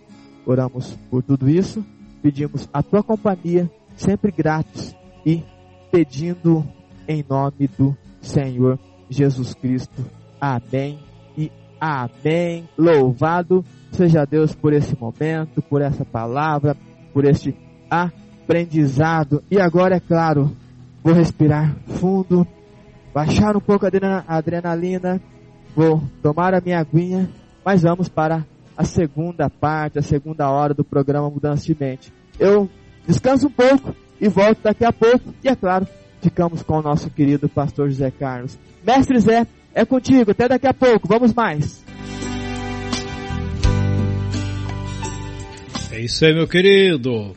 Oramos 0.47 0.97
por 1.11 1.23
tudo 1.23 1.49
isso 1.49 1.85
pedimos 2.23 2.69
a 2.73 2.83
tua 2.83 3.03
companhia, 3.03 3.69
sempre 3.97 4.31
gratos 4.31 4.95
e 5.27 5.43
pedindo 5.91 6.65
em 7.07 7.25
nome 7.29 7.69
do 7.77 7.97
Senhor 8.21 8.79
Jesus 9.11 9.53
Cristo. 9.55 10.05
Amém 10.41 11.01
e 11.37 11.51
amém. 11.81 12.69
Louvado 12.79 13.65
seja 13.91 14.25
Deus 14.25 14.55
por 14.55 14.73
esse 14.73 14.97
momento, 14.99 15.61
por 15.61 15.83
essa 15.83 16.05
palavra, 16.05 16.77
por 17.13 17.25
este 17.25 17.55
aprendizado. 17.91 19.43
E 19.51 19.61
agora, 19.61 19.97
é 19.97 20.01
claro, 20.01 20.53
vou 21.03 21.13
respirar 21.13 21.77
fundo, 21.87 22.47
baixar 23.13 23.57
um 23.57 23.61
pouco 23.61 23.87
a 23.87 24.25
adrenalina, 24.27 25.21
vou 25.75 26.03
tomar 26.23 26.55
a 26.55 26.61
minha 26.61 26.79
aguinha, 26.79 27.29
mas 27.65 27.83
vamos 27.83 28.09
para 28.09 28.45
a 28.77 28.85
segunda 28.85 29.51
parte, 29.51 29.99
a 29.99 30.03
segunda 30.03 30.51
hora 30.51 30.75
do 30.75 30.85
programa 30.85 31.31
Mudança 31.31 31.67
de 31.67 31.77
Mente. 31.79 32.13
Eu 32.39 32.69
descanso 33.07 33.47
um 33.47 33.51
pouco 33.51 33.95
e 34.21 34.29
volto 34.29 34.63
daqui 34.63 34.85
a 34.85 34.93
pouco. 34.93 35.35
E 35.45 35.49
é 35.49 35.55
claro, 35.55 35.87
ficamos 36.21 36.63
com 36.63 36.79
o 36.79 36.83
nosso 36.83 37.11
querido 37.11 37.49
pastor 37.49 37.89
José 37.89 38.11
Carlos. 38.11 38.59
Mestre 38.85 39.19
Zé, 39.21 39.47
é 39.75 39.85
contigo, 39.85 40.31
até 40.31 40.49
daqui 40.49 40.67
a 40.67 40.75
pouco, 40.75 41.07
vamos 41.07 41.35
mais. 41.35 41.85
É 45.91 46.01
isso 46.01 46.25
aí, 46.25 46.35
meu 46.35 46.49
querido. 46.49 47.37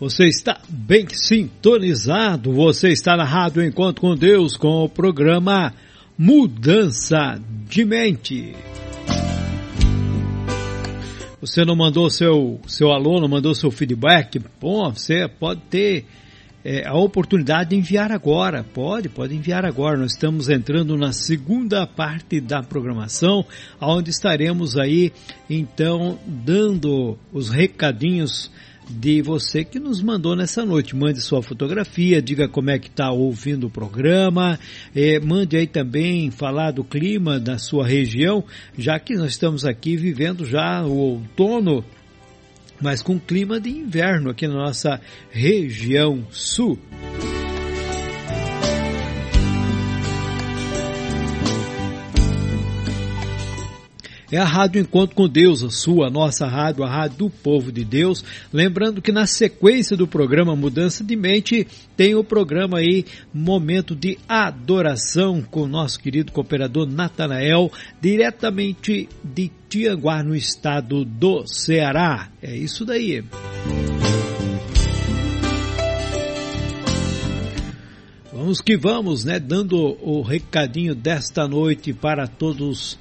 Você 0.00 0.28
está 0.28 0.60
bem 0.68 1.08
sintonizado. 1.10 2.52
Você 2.52 2.90
está 2.90 3.16
na 3.16 3.24
Rádio 3.24 3.64
Encontro 3.64 4.00
com 4.00 4.14
Deus 4.14 4.56
com 4.56 4.84
o 4.84 4.88
programa 4.88 5.74
Mudança 6.16 7.42
de 7.68 7.84
Mente. 7.84 8.54
Você 11.40 11.64
não 11.64 11.74
mandou 11.74 12.08
seu, 12.10 12.60
seu 12.68 12.92
aluno, 12.92 13.28
mandou 13.28 13.56
seu 13.56 13.72
feedback? 13.72 14.40
Bom, 14.60 14.92
você 14.92 15.26
pode 15.26 15.62
ter 15.62 16.06
é, 16.64 16.86
a 16.86 16.94
oportunidade 16.94 17.70
de 17.70 17.76
enviar 17.76 18.12
agora. 18.12 18.62
Pode, 18.62 19.08
pode 19.08 19.34
enviar 19.34 19.64
agora. 19.64 19.96
Nós 19.96 20.12
estamos 20.12 20.48
entrando 20.48 20.96
na 20.96 21.10
segunda 21.10 21.88
parte 21.88 22.40
da 22.40 22.62
programação, 22.62 23.44
onde 23.80 24.10
estaremos 24.10 24.76
aí, 24.76 25.12
então, 25.50 26.20
dando 26.24 27.18
os 27.32 27.50
recadinhos 27.50 28.48
de 28.88 29.20
você 29.22 29.64
que 29.64 29.78
nos 29.78 30.02
mandou 30.02 30.34
nessa 30.34 30.64
noite. 30.64 30.96
Mande 30.96 31.20
sua 31.20 31.42
fotografia, 31.42 32.22
diga 32.22 32.48
como 32.48 32.70
é 32.70 32.78
que 32.78 32.88
está 32.88 33.10
ouvindo 33.10 33.66
o 33.66 33.70
programa, 33.70 34.58
eh, 34.94 35.20
mande 35.20 35.56
aí 35.56 35.66
também 35.66 36.30
falar 36.30 36.70
do 36.70 36.82
clima 36.82 37.38
da 37.38 37.58
sua 37.58 37.86
região, 37.86 38.44
já 38.76 38.98
que 38.98 39.14
nós 39.14 39.30
estamos 39.30 39.64
aqui 39.64 39.96
vivendo 39.96 40.44
já 40.44 40.84
o 40.84 40.96
outono, 40.96 41.84
mas 42.80 43.02
com 43.02 43.18
clima 43.18 43.60
de 43.60 43.70
inverno 43.70 44.30
aqui 44.30 44.46
na 44.46 44.54
nossa 44.54 45.00
região 45.30 46.26
sul. 46.30 46.78
É 54.30 54.36
a 54.36 54.44
Rádio 54.44 54.80
Encontro 54.80 55.16
com 55.16 55.28
Deus, 55.28 55.62
a 55.62 55.70
sua, 55.70 56.08
a 56.08 56.10
nossa 56.10 56.46
rádio, 56.46 56.84
a 56.84 56.90
rádio 56.90 57.18
do 57.18 57.30
povo 57.30 57.72
de 57.72 57.84
Deus. 57.84 58.22
Lembrando 58.52 59.00
que 59.00 59.10
na 59.10 59.26
sequência 59.26 59.96
do 59.96 60.06
programa 60.06 60.54
Mudança 60.54 61.02
de 61.02 61.16
Mente 61.16 61.66
tem 61.96 62.14
o 62.14 62.22
programa 62.22 62.78
aí 62.78 63.06
Momento 63.32 63.96
de 63.96 64.18
Adoração 64.28 65.42
com 65.42 65.62
o 65.62 65.68
nosso 65.68 65.98
querido 65.98 66.30
cooperador 66.32 66.86
Natanael, 66.86 67.72
diretamente 68.00 69.08
de 69.24 69.50
Tianguá, 69.68 70.22
no 70.22 70.34
estado 70.34 71.04
do 71.04 71.46
Ceará. 71.46 72.30
É 72.42 72.54
isso 72.54 72.84
daí. 72.84 73.24
Vamos 78.30 78.60
que 78.60 78.76
vamos, 78.76 79.24
né? 79.24 79.40
Dando 79.40 79.76
o 80.00 80.22
recadinho 80.22 80.94
desta 80.94 81.48
noite 81.48 81.92
para 81.92 82.26
todos 82.26 82.98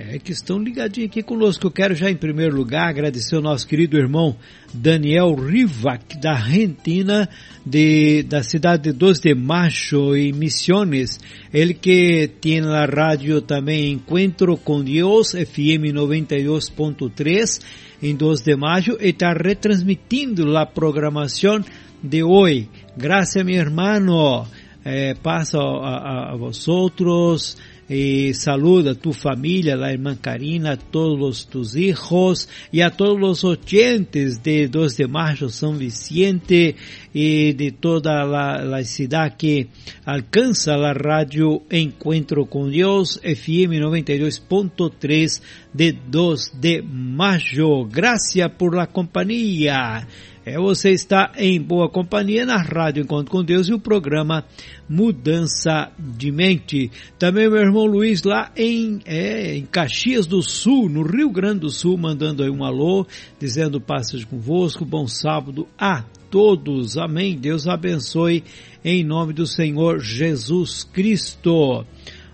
é, 0.00 0.18
que 0.18 0.32
estão 0.32 0.58
ligadinhos 0.58 1.10
aqui 1.10 1.22
conosco. 1.22 1.66
Eu 1.66 1.70
quero 1.70 1.94
já 1.94 2.10
em 2.10 2.16
primeiro 2.16 2.56
lugar 2.56 2.88
agradecer 2.88 3.36
ao 3.36 3.42
nosso 3.42 3.68
querido 3.68 3.98
irmão 3.98 4.34
Daniel 4.72 5.34
Rivac, 5.34 6.16
da 6.18 6.32
Argentina, 6.32 7.28
de, 7.66 8.22
da 8.22 8.42
cidade 8.42 8.84
de 8.84 8.92
Dos 8.92 9.20
de 9.20 9.34
Macho 9.34 10.16
e 10.16 10.32
Misiones. 10.32 11.20
Ele 11.52 11.74
que 11.74 12.30
tem 12.40 12.60
a 12.60 12.86
rádio 12.86 13.42
também 13.42 13.92
Encontro 13.92 14.56
com 14.56 14.82
Deus, 14.82 15.32
FM 15.32 15.92
92.3, 15.92 17.60
em 18.02 18.16
Dos 18.16 18.40
de 18.40 18.56
Mayo, 18.56 18.96
e 18.98 19.10
está 19.10 19.34
retransmitindo 19.34 20.56
a 20.56 20.64
programação 20.64 21.62
de 22.02 22.22
hoje. 22.22 22.70
Graças, 22.96 23.44
meu 23.44 23.56
irmão. 23.56 24.46
Eh, 24.82 25.12
passa 25.22 25.58
a, 25.58 25.60
a, 25.60 26.32
a 26.32 26.36
vosotros 26.38 27.58
y 27.90 28.34
saluda 28.34 28.92
a 28.92 28.94
tu 28.94 29.12
familia, 29.12 29.74
la 29.74 29.92
hermana 29.92 30.16
Karina, 30.20 30.72
a 30.72 30.76
todos 30.76 31.48
tus 31.48 31.74
hijos 31.74 32.48
y 32.70 32.82
a 32.82 32.90
todos 32.90 33.18
los 33.18 33.42
oyentes 33.42 34.44
de 34.44 34.68
2 34.68 34.96
de 34.96 35.08
marzo 35.08 35.48
San 35.48 35.76
Vicente 35.76 36.76
y 37.12 37.52
de 37.54 37.72
toda 37.72 38.24
la, 38.24 38.62
la 38.62 38.84
ciudad 38.84 39.36
que 39.36 39.66
alcanza 40.04 40.76
la 40.76 40.94
radio 40.94 41.62
Encuentro 41.68 42.46
con 42.46 42.70
Dios, 42.70 43.18
FM 43.24 43.80
92.3 43.80 45.42
de 45.72 45.98
2 46.08 46.52
de 46.60 46.82
mayo. 46.82 47.86
Gracias 47.86 48.52
por 48.52 48.76
la 48.76 48.86
compañía. 48.86 50.06
É, 50.44 50.56
você 50.58 50.90
está 50.90 51.32
em 51.36 51.60
boa 51.60 51.86
companhia 51.86 52.46
na 52.46 52.56
Rádio 52.56 53.02
Encontro 53.02 53.30
com 53.30 53.44
Deus 53.44 53.68
e 53.68 53.74
o 53.74 53.78
programa 53.78 54.42
Mudança 54.88 55.92
de 55.98 56.32
Mente. 56.32 56.90
Também 57.18 57.46
meu 57.46 57.60
irmão 57.60 57.84
Luiz 57.84 58.22
lá 58.22 58.50
em, 58.56 59.00
é, 59.04 59.54
em 59.54 59.66
Caxias 59.66 60.26
do 60.26 60.42
Sul, 60.42 60.88
no 60.88 61.02
Rio 61.02 61.28
Grande 61.30 61.60
do 61.60 61.68
Sul, 61.68 61.98
mandando 61.98 62.42
aí 62.42 62.48
um 62.48 62.64
alô, 62.64 63.06
dizendo 63.38 63.82
passagem 63.82 64.26
convosco, 64.26 64.82
bom 64.82 65.06
sábado 65.06 65.68
a 65.78 66.04
todos. 66.30 66.96
Amém. 66.96 67.36
Deus 67.36 67.66
abençoe 67.66 68.42
em 68.82 69.04
nome 69.04 69.34
do 69.34 69.46
Senhor 69.46 70.00
Jesus 70.00 70.84
Cristo. 70.84 71.84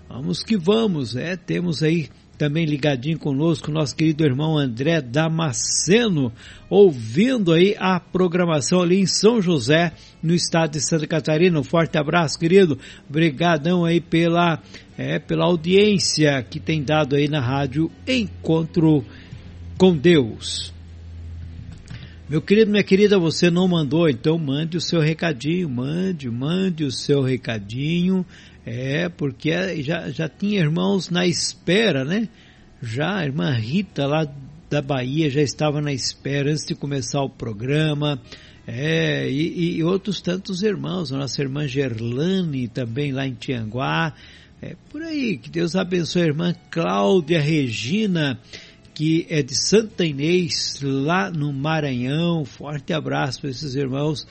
Vamos 0.07 0.43
que 0.43 0.55
vamos, 0.57 1.17
é, 1.17 1.35
temos 1.35 1.83
aí 1.83 2.07
também 2.37 2.65
ligadinho 2.65 3.17
conosco, 3.17 3.71
nosso 3.71 3.95
querido 3.95 4.23
irmão 4.23 4.57
André 4.57 5.01
Damasceno, 5.01 6.31
ouvindo 6.69 7.51
aí 7.51 7.75
a 7.79 7.99
programação 7.99 8.81
ali 8.81 8.99
em 8.99 9.07
São 9.07 9.41
José, 9.41 9.91
no 10.21 10.33
estado 10.33 10.71
de 10.73 10.81
Santa 10.81 11.07
Catarina. 11.07 11.59
Um 11.59 11.63
forte 11.63 11.97
abraço, 11.97 12.37
querido. 12.37 12.77
Obrigadão 13.09 13.83
aí 13.83 13.99
pela, 13.99 14.61
é, 14.97 15.17
pela 15.17 15.45
audiência 15.45 16.43
que 16.43 16.59
tem 16.59 16.83
dado 16.83 17.15
aí 17.15 17.27
na 17.27 17.41
rádio 17.41 17.89
Encontro 18.07 19.03
com 19.77 19.97
Deus. 19.97 20.73
Meu 22.29 22.41
querido, 22.41 22.69
minha 22.69 22.83
querida, 22.83 23.17
você 23.17 23.49
não 23.49 23.69
mandou, 23.69 24.09
então 24.09 24.37
mande 24.37 24.75
o 24.75 24.81
seu 24.81 24.99
recadinho, 24.99 25.69
mande, 25.69 26.29
mande 26.29 26.83
o 26.83 26.91
seu 26.91 27.21
recadinho. 27.21 28.25
É, 28.69 29.07
porque 29.07 29.81
já, 29.81 30.09
já 30.09 30.27
tinha 30.27 30.59
irmãos 30.59 31.09
na 31.09 31.25
espera, 31.25 32.03
né? 32.03 32.27
Já 32.81 33.19
a 33.19 33.23
irmã 33.23 33.49
Rita 33.53 34.05
lá 34.05 34.27
da 34.69 34.81
Bahia 34.81 35.29
já 35.29 35.41
estava 35.41 35.79
na 35.79 35.93
espera 35.93 36.51
antes 36.51 36.65
de 36.65 36.75
começar 36.75 37.21
o 37.21 37.29
programa. 37.29 38.21
É, 38.67 39.31
e, 39.31 39.77
e 39.77 39.83
outros 39.85 40.19
tantos 40.19 40.63
irmãos, 40.63 41.13
a 41.13 41.17
nossa 41.17 41.41
irmã 41.41 41.65
Gerlane 41.65 42.67
também 42.67 43.13
lá 43.13 43.25
em 43.25 43.35
Tianguá. 43.35 44.13
É 44.61 44.75
por 44.89 45.01
aí, 45.01 45.37
que 45.37 45.49
Deus 45.49 45.73
abençoe 45.73 46.23
a 46.23 46.25
irmã 46.25 46.53
Cláudia 46.69 47.39
Regina, 47.39 48.37
que 48.93 49.25
é 49.29 49.41
de 49.41 49.55
Santa 49.55 50.03
Inês, 50.03 50.81
lá 50.83 51.31
no 51.31 51.53
Maranhão. 51.53 52.43
Forte 52.43 52.91
abraço 52.91 53.39
para 53.39 53.49
esses 53.49 53.75
irmãos 53.75 54.27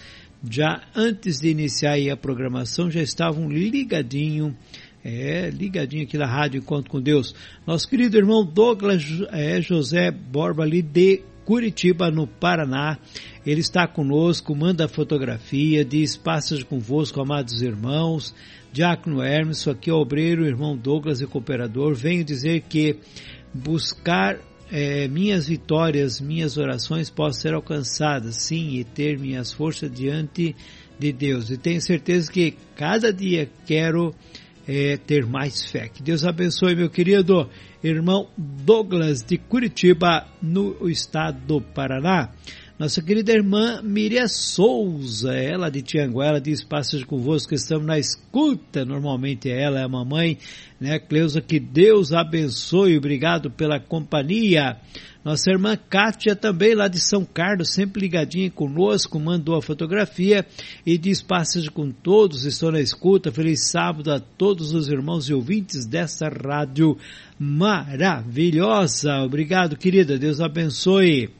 já 0.49 0.83
antes 0.95 1.41
de 1.41 1.49
iniciar 1.49 1.97
a 2.11 2.17
programação, 2.17 2.91
já 2.91 3.03
estavam 3.03 3.49
ligadinho, 3.49 4.57
é, 5.05 5.51
ligadinho 5.51 6.05
aqui 6.05 6.19
na 6.19 6.27
Rádio 6.27 6.59
Encontro 6.59 6.91
com 6.91 7.01
Deus. 7.01 7.35
Nosso 7.67 7.89
querido 7.89 8.17
irmão 8.17 8.45
Douglas 8.45 9.05
é, 9.31 9.61
José 9.61 10.11
Borba 10.11 10.63
ali 10.63 10.83
de 10.83 11.23
Curitiba, 11.45 12.11
no 12.11 12.27
Paraná. 12.27 12.99
Ele 13.47 13.61
está 13.61 13.87
conosco, 13.87 14.55
manda 14.55 14.89
fotografia, 14.89 15.85
diz 15.85 16.17
passas 16.17 16.65
convosco, 16.65 17.21
amados 17.21 17.63
irmãos. 17.63 18.35
Diácono 18.73 19.23
Hermes, 19.23 19.67
aqui 19.69 19.89
é 19.89 19.93
obreiro, 19.93 20.45
irmão 20.45 20.77
Douglas 20.77 21.21
e 21.21 21.27
cooperador. 21.27 21.95
Venho 21.95 22.25
dizer 22.25 22.63
que 22.69 22.99
buscar 23.55 24.39
é, 24.71 25.07
minhas 25.09 25.49
vitórias, 25.49 26.21
minhas 26.21 26.57
orações 26.57 27.11
possam 27.11 27.41
ser 27.41 27.55
alcançadas, 27.55 28.37
sim, 28.37 28.77
e 28.77 28.85
ter 28.85 29.19
minhas 29.19 29.53
forças 29.53 29.91
diante 29.91 30.55
de 30.99 31.13
Deus. 31.13 31.51
E 31.51 31.57
tenho 31.57 31.81
certeza 31.81 32.31
que 32.31 32.55
cada 32.75 33.13
dia 33.13 33.49
quero 33.65 34.15
é, 34.67 34.97
ter 34.97 35.25
mais 35.25 35.65
fé. 35.65 35.89
Que 35.89 36.03
Deus 36.03 36.25
abençoe, 36.25 36.75
meu 36.75 36.91
querido 36.91 37.49
irmão 37.83 38.29
Douglas 38.37 39.23
de 39.23 39.39
Curitiba, 39.39 40.27
no 40.43 40.89
estado 40.89 41.39
do 41.47 41.61
Paraná. 41.61 42.31
Nossa 42.79 43.01
querida 43.01 43.33
irmã 43.33 43.81
Miriam 43.83 44.29
Souza, 44.29 45.33
ela 45.33 45.71
de 45.71 45.81
Tianguá, 45.81 46.27
ela 46.27 46.41
diz 46.41 46.63
passagem 46.63 47.07
convosco, 47.07 47.55
estamos 47.55 47.87
na 47.87 47.99
escuta, 47.99 48.85
normalmente 48.85 49.49
ela 49.49 49.81
é 49.81 49.83
a 49.83 49.89
mamãe, 49.89 50.37
né, 50.79 50.99
Cleusa, 50.99 51.41
que 51.41 51.59
Deus 51.59 52.13
abençoe, 52.13 52.99
obrigado 52.99 53.51
pela 53.51 53.81
companhia. 53.81 54.77
Nossa 55.25 55.51
irmã 55.51 55.75
Kátia 55.75 56.37
também 56.37 56.75
lá 56.75 56.87
de 56.87 57.01
São 57.01 57.25
Carlos, 57.25 57.73
sempre 57.73 58.03
ligadinha 58.03 58.51
conosco, 58.51 59.19
mandou 59.19 59.57
a 59.57 59.63
fotografia 59.63 60.45
e 60.85 60.99
diz 60.99 61.23
passagem 61.23 61.71
com 61.71 61.91
todos, 61.91 62.45
estou 62.45 62.71
na 62.71 62.81
escuta, 62.81 63.33
feliz 63.33 63.71
sábado 63.71 64.13
a 64.13 64.21
todos 64.21 64.75
os 64.75 64.87
irmãos 64.89 65.31
e 65.31 65.33
ouvintes 65.33 65.87
dessa 65.87 66.29
rádio 66.29 66.99
maravilhosa. 67.39 69.23
Obrigado, 69.23 69.79
querida, 69.79 70.19
Deus 70.19 70.43
abençoe. 70.43 71.31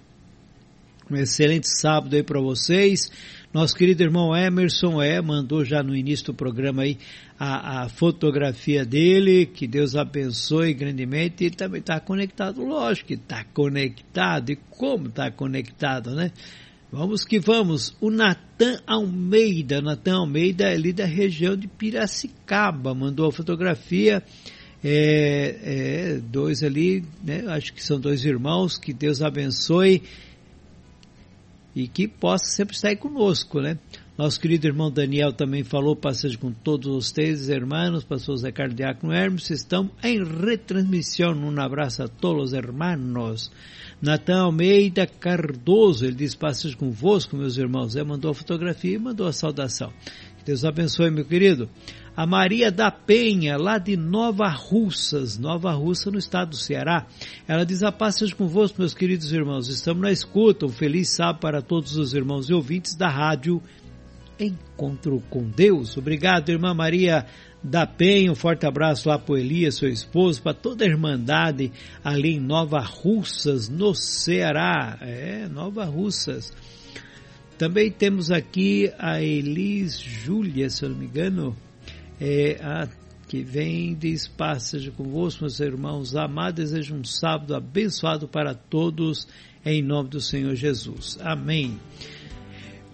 Um 1.09 1.17
excelente 1.17 1.69
sábado 1.69 2.17
aí 2.17 2.23
para 2.25 2.41
vocês. 2.41 3.13
Nosso 3.55 3.77
querido 3.77 4.03
irmão 4.03 4.37
Emerson 4.37 5.01
é, 5.01 5.23
mandou 5.23 5.65
já 5.65 5.81
no 5.81 5.95
início 5.95 6.27
do 6.27 6.35
programa 6.35 6.83
aí 6.83 6.99
a, 7.39 7.83
a 7.83 7.89
fotografia 7.89 8.85
dele, 8.85 9.47
que 9.47 9.69
Deus 9.69 9.95
abençoe 9.95 10.75
grandemente. 10.75 11.45
Ele 11.45 11.55
também 11.55 11.79
está 11.79 12.01
conectado, 12.01 12.65
lógico 12.65 13.07
que 13.07 13.15
está 13.15 13.45
conectado. 13.45 14.51
E 14.51 14.57
como 14.57 15.07
está 15.07 15.31
conectado, 15.31 16.11
né? 16.11 16.33
Vamos 16.91 17.25
que 17.25 17.39
vamos. 17.39 17.95
O 18.01 18.11
Natan 18.11 18.81
Almeida, 18.85 19.81
Natan 19.81 20.17
Almeida 20.17 20.65
é 20.65 20.75
ali 20.75 20.93
da 20.93 21.07
região 21.07 21.57
de 21.57 21.69
Piracicaba, 21.69 22.95
mandou 22.95 23.29
a 23.29 23.33
fotografia. 23.33 24.25
É, 24.83 25.57
é, 25.63 26.19
dois 26.19 26.65
ali, 26.65 27.05
né? 27.23 27.45
Acho 27.47 27.73
que 27.73 27.83
são 27.83 27.99
dois 27.99 28.25
irmãos, 28.25 28.77
que 28.77 28.93
Deus 28.93 29.23
abençoe 29.23 30.03
e 31.77 31.87
que 31.87 32.09
possa 32.09 32.47
sempre 32.47 32.75
estar 32.75 32.97
conosco, 32.97 33.61
né? 33.61 33.79
Nosso 34.17 34.41
querido 34.41 34.67
irmão 34.67 34.91
Daniel 34.91 35.31
também 35.31 35.63
falou, 35.63 35.95
passagem 35.95 36.39
com 36.39 36.51
todos 36.51 36.87
vocês, 36.87 37.51
irmãos, 37.51 38.03
pastor 38.03 38.39
Zé 38.39 38.51
Cardiaco 38.51 39.13
Hermes, 39.13 39.51
estão 39.51 39.91
em 40.03 40.25
retransmissão, 40.25 41.35
um 41.35 41.61
abraço 41.61 42.03
a 42.03 42.09
todos 42.09 42.45
os 42.45 42.53
irmãos. 42.55 43.53
Natan 44.01 44.45
Almeida 44.45 45.07
Cardoso, 45.07 46.07
ele 46.07 46.15
diz, 46.15 46.35
passagem 46.35 46.79
convosco, 46.79 47.37
meus 47.37 47.59
irmãos, 47.59 47.95
é, 47.95 48.03
mandou 48.03 48.31
a 48.31 48.35
fotografia 48.35 48.95
e 48.95 48.99
mandou 48.99 49.27
a 49.27 49.33
saudação. 49.35 49.93
Deus 50.47 50.65
abençoe, 50.65 51.11
meu 51.11 51.27
querido 51.27 51.69
a 52.17 52.27
Maria 52.27 52.73
da 52.73 52.91
Penha, 52.91 53.59
lá 53.59 53.77
de 53.77 53.95
Nova 53.95 54.49
Russas, 54.49 55.37
Nova 55.37 55.73
Russa, 55.73 56.11
no 56.11 56.19
estado 56.19 56.51
do 56.51 56.57
Ceará. 56.57 57.07
Ela 57.47 57.67
diz: 57.67 57.83
A 57.83 57.93
paz 57.93 58.17
seja 58.17 58.35
convosco, 58.35 58.81
meus 58.81 58.95
queridos 58.95 59.31
irmãos. 59.33 59.69
Estamos 59.69 60.03
na 60.03 60.11
escuta. 60.11 60.65
Um 60.65 60.71
feliz 60.71 61.11
sábado 61.11 61.41
para 61.41 61.61
todos 61.61 61.97
os 61.97 62.15
irmãos 62.15 62.49
e 62.49 62.55
ouvintes 62.55 62.95
da 62.95 63.09
rádio 63.09 63.63
Encontro 64.41 65.23
com 65.29 65.45
Deus. 65.45 65.97
Obrigado, 65.99 66.49
irmã 66.49 66.73
Maria 66.73 67.27
da 67.63 67.87
Penha. 67.87 68.33
Um 68.33 68.35
forte 68.35 68.67
abraço 68.67 69.09
lá 69.09 69.19
para 69.19 69.39
Elias, 69.39 69.77
seu 69.77 69.89
esposo, 69.89 70.43
para 70.43 70.55
toda 70.55 70.85
a 70.85 70.89
Irmandade 70.89 71.71
ali 72.03 72.37
em 72.37 72.41
Nova 72.41 72.81
Russas, 72.81 73.69
no 73.69 73.95
Ceará. 73.95 74.99
É, 75.03 75.47
Nova 75.49 75.85
Russas. 75.85 76.51
Também 77.59 77.91
temos 77.91 78.31
aqui 78.31 78.91
a 78.99 79.23
Elis 79.23 79.99
Júlia, 79.99 80.69
se 80.69 80.83
eu 80.83 80.91
não 80.91 80.97
me 80.97 81.07
engano 81.07 81.57
é, 82.21 82.59
a, 82.63 82.89
que 83.29 83.43
vem 83.43 83.95
diz, 83.95 84.29
paz 84.29 84.65
seja 84.65 84.91
convosco, 84.91 85.43
meus 85.43 85.61
irmãos 85.61 86.15
amados, 86.15 86.71
desejo 86.71 86.95
um 86.95 87.05
sábado 87.05 87.55
abençoado 87.55 88.29
para 88.29 88.55
todos, 88.55 89.27
em 89.65 89.83
nome 89.83 90.09
do 90.09 90.21
Senhor 90.21 90.55
Jesus. 90.55 91.19
Amém. 91.21 91.79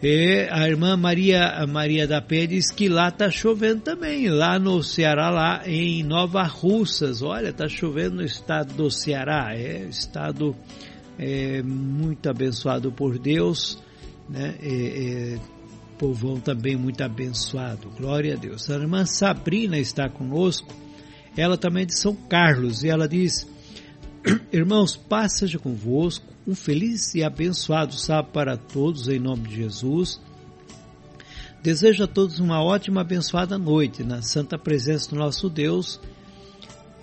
E 0.03 0.49
a 0.51 0.69
irmã 0.69 0.97
Maria, 0.97 1.65
Maria 1.69 2.09
da 2.09 2.21
Penha 2.21 2.49
diz 2.49 2.73
que 2.73 2.89
lá 2.89 3.09
está 3.09 3.31
chovendo 3.31 3.83
também, 3.83 4.29
lá 4.29 4.59
no 4.59 4.83
Ceará, 4.83 5.31
lá 5.31 5.63
em 5.65 6.03
Nova 6.03 6.43
Russas. 6.43 7.23
Olha, 7.23 7.51
está 7.51 7.69
chovendo 7.69 8.17
no 8.17 8.25
estado 8.25 8.75
do 8.75 8.91
Ceará, 8.91 9.55
é 9.55 9.87
estado 9.89 10.57
é, 11.17 11.63
muito 11.63 12.29
abençoado 12.29 12.91
por 12.91 13.17
Deus, 13.17 13.81
né? 14.29 14.57
É, 14.61 15.37
é, 15.37 15.39
povão 16.03 16.41
também 16.41 16.75
muito 16.75 17.01
abençoado. 17.01 17.89
Glória 17.91 18.35
a 18.35 18.37
Deus. 18.37 18.69
A 18.69 18.75
irmã 18.75 19.07
Sabrina 19.07 19.79
está 19.79 20.09
conosco. 20.09 20.75
Ela 21.37 21.57
também 21.57 21.85
é 21.85 21.87
de 21.87 21.97
São 21.97 22.13
Carlos 22.13 22.83
e 22.83 22.89
ela 22.89 23.09
diz: 23.09 23.47
Irmãos, 24.53 24.97
paz 24.97 25.39
seja 25.39 25.61
convosco. 25.61 26.27
Um 26.45 26.57
feliz 26.57 27.15
e 27.15 27.23
abençoado 27.23 27.95
sábado 27.95 28.33
para 28.33 28.57
todos 28.57 29.07
em 29.07 29.21
nome 29.21 29.47
de 29.47 29.55
Jesus. 29.55 30.21
Desejo 31.63 32.03
a 32.03 32.09
todos 32.09 32.41
uma 32.41 32.61
ótima 32.61 33.03
abençoada 33.03 33.57
noite 33.57 34.03
na 34.03 34.23
santa 34.23 34.59
presença 34.59 35.09
do 35.09 35.15
nosso 35.15 35.49
Deus 35.49 36.01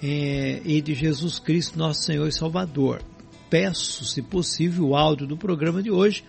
é, 0.03 0.61
e 0.65 0.81
de 0.81 0.93
Jesus 0.93 1.39
Cristo, 1.39 1.79
nosso 1.79 2.03
Senhor 2.03 2.27
e 2.27 2.33
Salvador. 2.33 3.01
Peço, 3.49 4.03
se 4.03 4.21
possível, 4.21 4.89
o 4.89 4.95
áudio 4.97 5.25
do 5.25 5.37
programa 5.37 5.81
de 5.81 5.89
hoje 5.89 6.25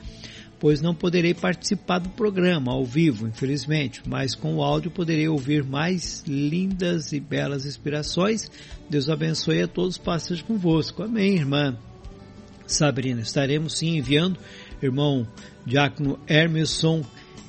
pois 0.60 0.82
não 0.82 0.94
poderei 0.94 1.32
participar 1.32 1.98
do 1.98 2.10
programa 2.10 2.70
ao 2.70 2.84
vivo, 2.84 3.26
infelizmente, 3.26 4.02
mas 4.06 4.34
com 4.34 4.56
o 4.56 4.62
áudio 4.62 4.90
poderei 4.90 5.26
ouvir 5.26 5.64
mais 5.64 6.22
lindas 6.26 7.12
e 7.12 7.18
belas 7.18 7.64
inspirações. 7.64 8.50
Deus 8.88 9.08
abençoe 9.08 9.62
a 9.62 9.66
todos, 9.66 9.96
passagem 9.96 10.44
convosco. 10.44 11.02
Amém, 11.02 11.36
irmã 11.36 11.76
Sabrina. 12.66 13.22
Estaremos 13.22 13.78
sim 13.78 13.96
enviando, 13.96 14.38
irmão 14.82 15.26
Diácono 15.64 16.20
Hermeson, 16.28 17.02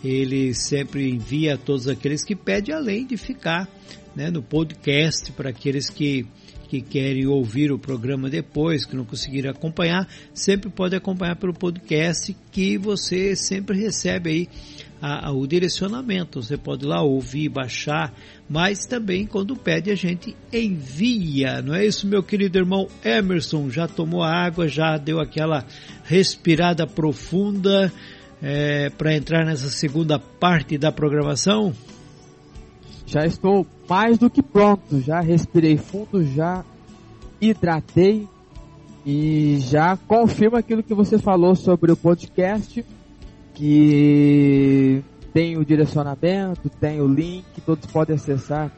ele 0.04 0.54
sempre 0.54 1.10
envia 1.10 1.56
a 1.56 1.58
todos 1.58 1.88
aqueles 1.88 2.24
que 2.24 2.36
pedem, 2.36 2.74
além 2.74 3.06
de 3.06 3.18
ficar 3.18 3.70
né, 4.16 4.32
no 4.32 4.42
podcast 4.42 5.32
para 5.34 5.50
aqueles 5.50 5.90
que 5.90 6.26
que 6.72 6.80
querem 6.80 7.28
ouvir 7.28 7.70
o 7.70 7.78
programa 7.78 8.30
depois, 8.30 8.86
que 8.86 8.96
não 8.96 9.04
conseguiram 9.04 9.52
acompanhar, 9.52 10.08
sempre 10.34 10.70
pode 10.70 10.96
acompanhar 10.96 11.36
pelo 11.36 11.54
podcast 11.54 12.34
que 12.50 12.78
você 12.78 13.36
sempre 13.36 13.78
recebe 13.78 14.30
aí 14.30 14.50
a, 15.02 15.28
a, 15.28 15.32
o 15.34 15.46
direcionamento. 15.46 16.42
Você 16.42 16.56
pode 16.56 16.86
ir 16.86 16.88
lá 16.88 17.02
ouvir, 17.02 17.50
baixar, 17.50 18.14
mas 18.50 18.86
também 18.86 19.26
quando 19.26 19.54
pede 19.54 19.92
a 19.92 19.96
gente 19.96 20.34
envia. 20.54 21.62
Não 21.62 21.76
é 21.76 21.86
isso, 21.86 22.08
meu 22.08 22.24
querido 22.24 22.58
irmão 22.58 22.88
Emerson? 23.04 23.70
Já 23.70 23.86
tomou 23.86 24.24
água, 24.24 24.66
já 24.66 24.96
deu 24.96 25.20
aquela 25.20 25.66
respirada 26.06 26.88
profunda 26.88 27.92
é, 28.42 28.90
para 28.92 29.14
entrar 29.14 29.46
nessa 29.46 29.70
segunda 29.70 30.18
parte 30.18 30.78
da 30.78 30.90
programação? 30.90 31.74
Já 33.12 33.26
estou 33.26 33.68
mais 33.90 34.18
do 34.18 34.30
que 34.30 34.42
pronto, 34.42 35.02
já 35.02 35.20
respirei 35.20 35.76
fundo, 35.76 36.24
já 36.24 36.64
hidratei 37.42 38.26
e 39.06 39.58
já 39.60 39.98
confirmo 39.98 40.56
aquilo 40.56 40.82
que 40.82 40.94
você 40.94 41.18
falou 41.18 41.54
sobre 41.54 41.92
o 41.92 41.98
podcast, 41.98 42.86
que 43.54 45.04
tem 45.34 45.58
o 45.58 45.66
direcionamento, 45.66 46.70
tem 46.70 47.02
o 47.02 47.08
link, 47.08 47.44
todos 47.66 47.86
podem 47.88 48.16
acessar 48.16 48.72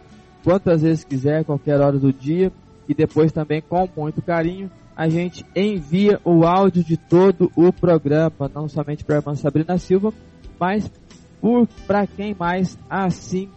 quantas 0.43 0.81
vezes 0.81 1.03
quiser, 1.03 1.45
qualquer 1.45 1.80
hora 1.80 1.99
do 1.99 2.11
dia, 2.11 2.51
e 2.89 2.95
depois 2.95 3.31
também 3.31 3.61
com 3.61 3.88
muito 3.95 4.19
carinho 4.19 4.68
a 4.95 5.07
gente 5.10 5.45
envia 5.55 6.19
o 6.26 6.43
áudio 6.43 6.84
de 6.84 6.97
todo 6.97 7.51
o 7.55 7.72
programa, 7.72 8.49
não 8.51 8.68
somente 8.68 9.03
para 9.03 9.18
a 9.18 9.19
irmã 9.19 9.35
Sabrina 9.35 9.77
Silva, 9.77 10.11
mas 10.60 10.91
para 11.85 12.07
quem 12.07 12.34
mais 12.34 12.80
assim 12.89 13.47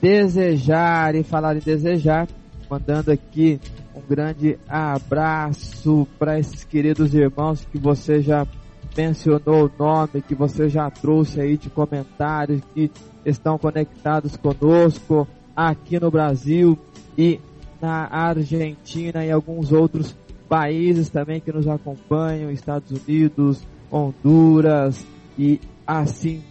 desejar 0.00 1.14
e 1.14 1.22
falar 1.22 1.56
em 1.56 1.60
desejar, 1.60 2.28
mandando 2.70 3.10
aqui 3.10 3.60
um 3.94 4.00
grande 4.08 4.58
abraço 4.68 6.06
para 6.18 6.38
esses 6.38 6.64
queridos 6.64 7.14
irmãos 7.14 7.66
que 7.70 7.78
você 7.78 8.20
já 8.20 8.46
mencionou 8.96 9.66
o 9.66 9.72
nome, 9.78 10.22
que 10.26 10.34
você 10.34 10.68
já 10.68 10.90
trouxe 10.90 11.40
aí 11.40 11.56
de 11.56 11.70
comentários, 11.70 12.60
que 12.74 12.90
estão 13.24 13.58
conectados 13.58 14.36
conosco 14.36 15.26
aqui 15.54 15.98
no 15.98 16.10
Brasil 16.10 16.78
e 17.16 17.40
na 17.80 18.08
Argentina 18.10 19.24
e 19.24 19.30
alguns 19.30 19.72
outros 19.72 20.16
países 20.48 21.10
também 21.10 21.40
que 21.40 21.52
nos 21.52 21.68
acompanham, 21.68 22.50
Estados 22.50 22.90
Unidos, 22.90 23.62
Honduras 23.90 25.06
e 25.38 25.60
assim 25.86 26.42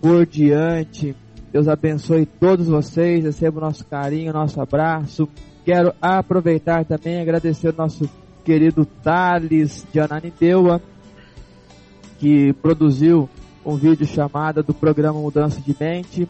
por 0.00 0.26
diante. 0.26 1.14
Deus 1.52 1.68
abençoe 1.68 2.26
todos 2.26 2.66
vocês, 2.66 3.24
receba 3.24 3.58
o 3.58 3.60
nosso 3.62 3.84
carinho, 3.84 4.32
nosso 4.32 4.60
abraço. 4.60 5.28
Quero 5.64 5.92
aproveitar 6.00 6.84
também 6.84 7.14
e 7.14 7.20
agradecer 7.20 7.68
o 7.68 7.74
nosso 7.76 8.08
querido 8.44 8.84
Thales 8.84 9.84
de 9.92 9.98
Ananindeua, 9.98 10.80
que 12.18 12.52
produziu 12.54 13.28
um 13.64 13.76
vídeo 13.76 14.06
chamado 14.06 14.62
do 14.62 14.72
programa 14.72 15.18
Mudança 15.20 15.60
de 15.60 15.74
Mente. 15.78 16.28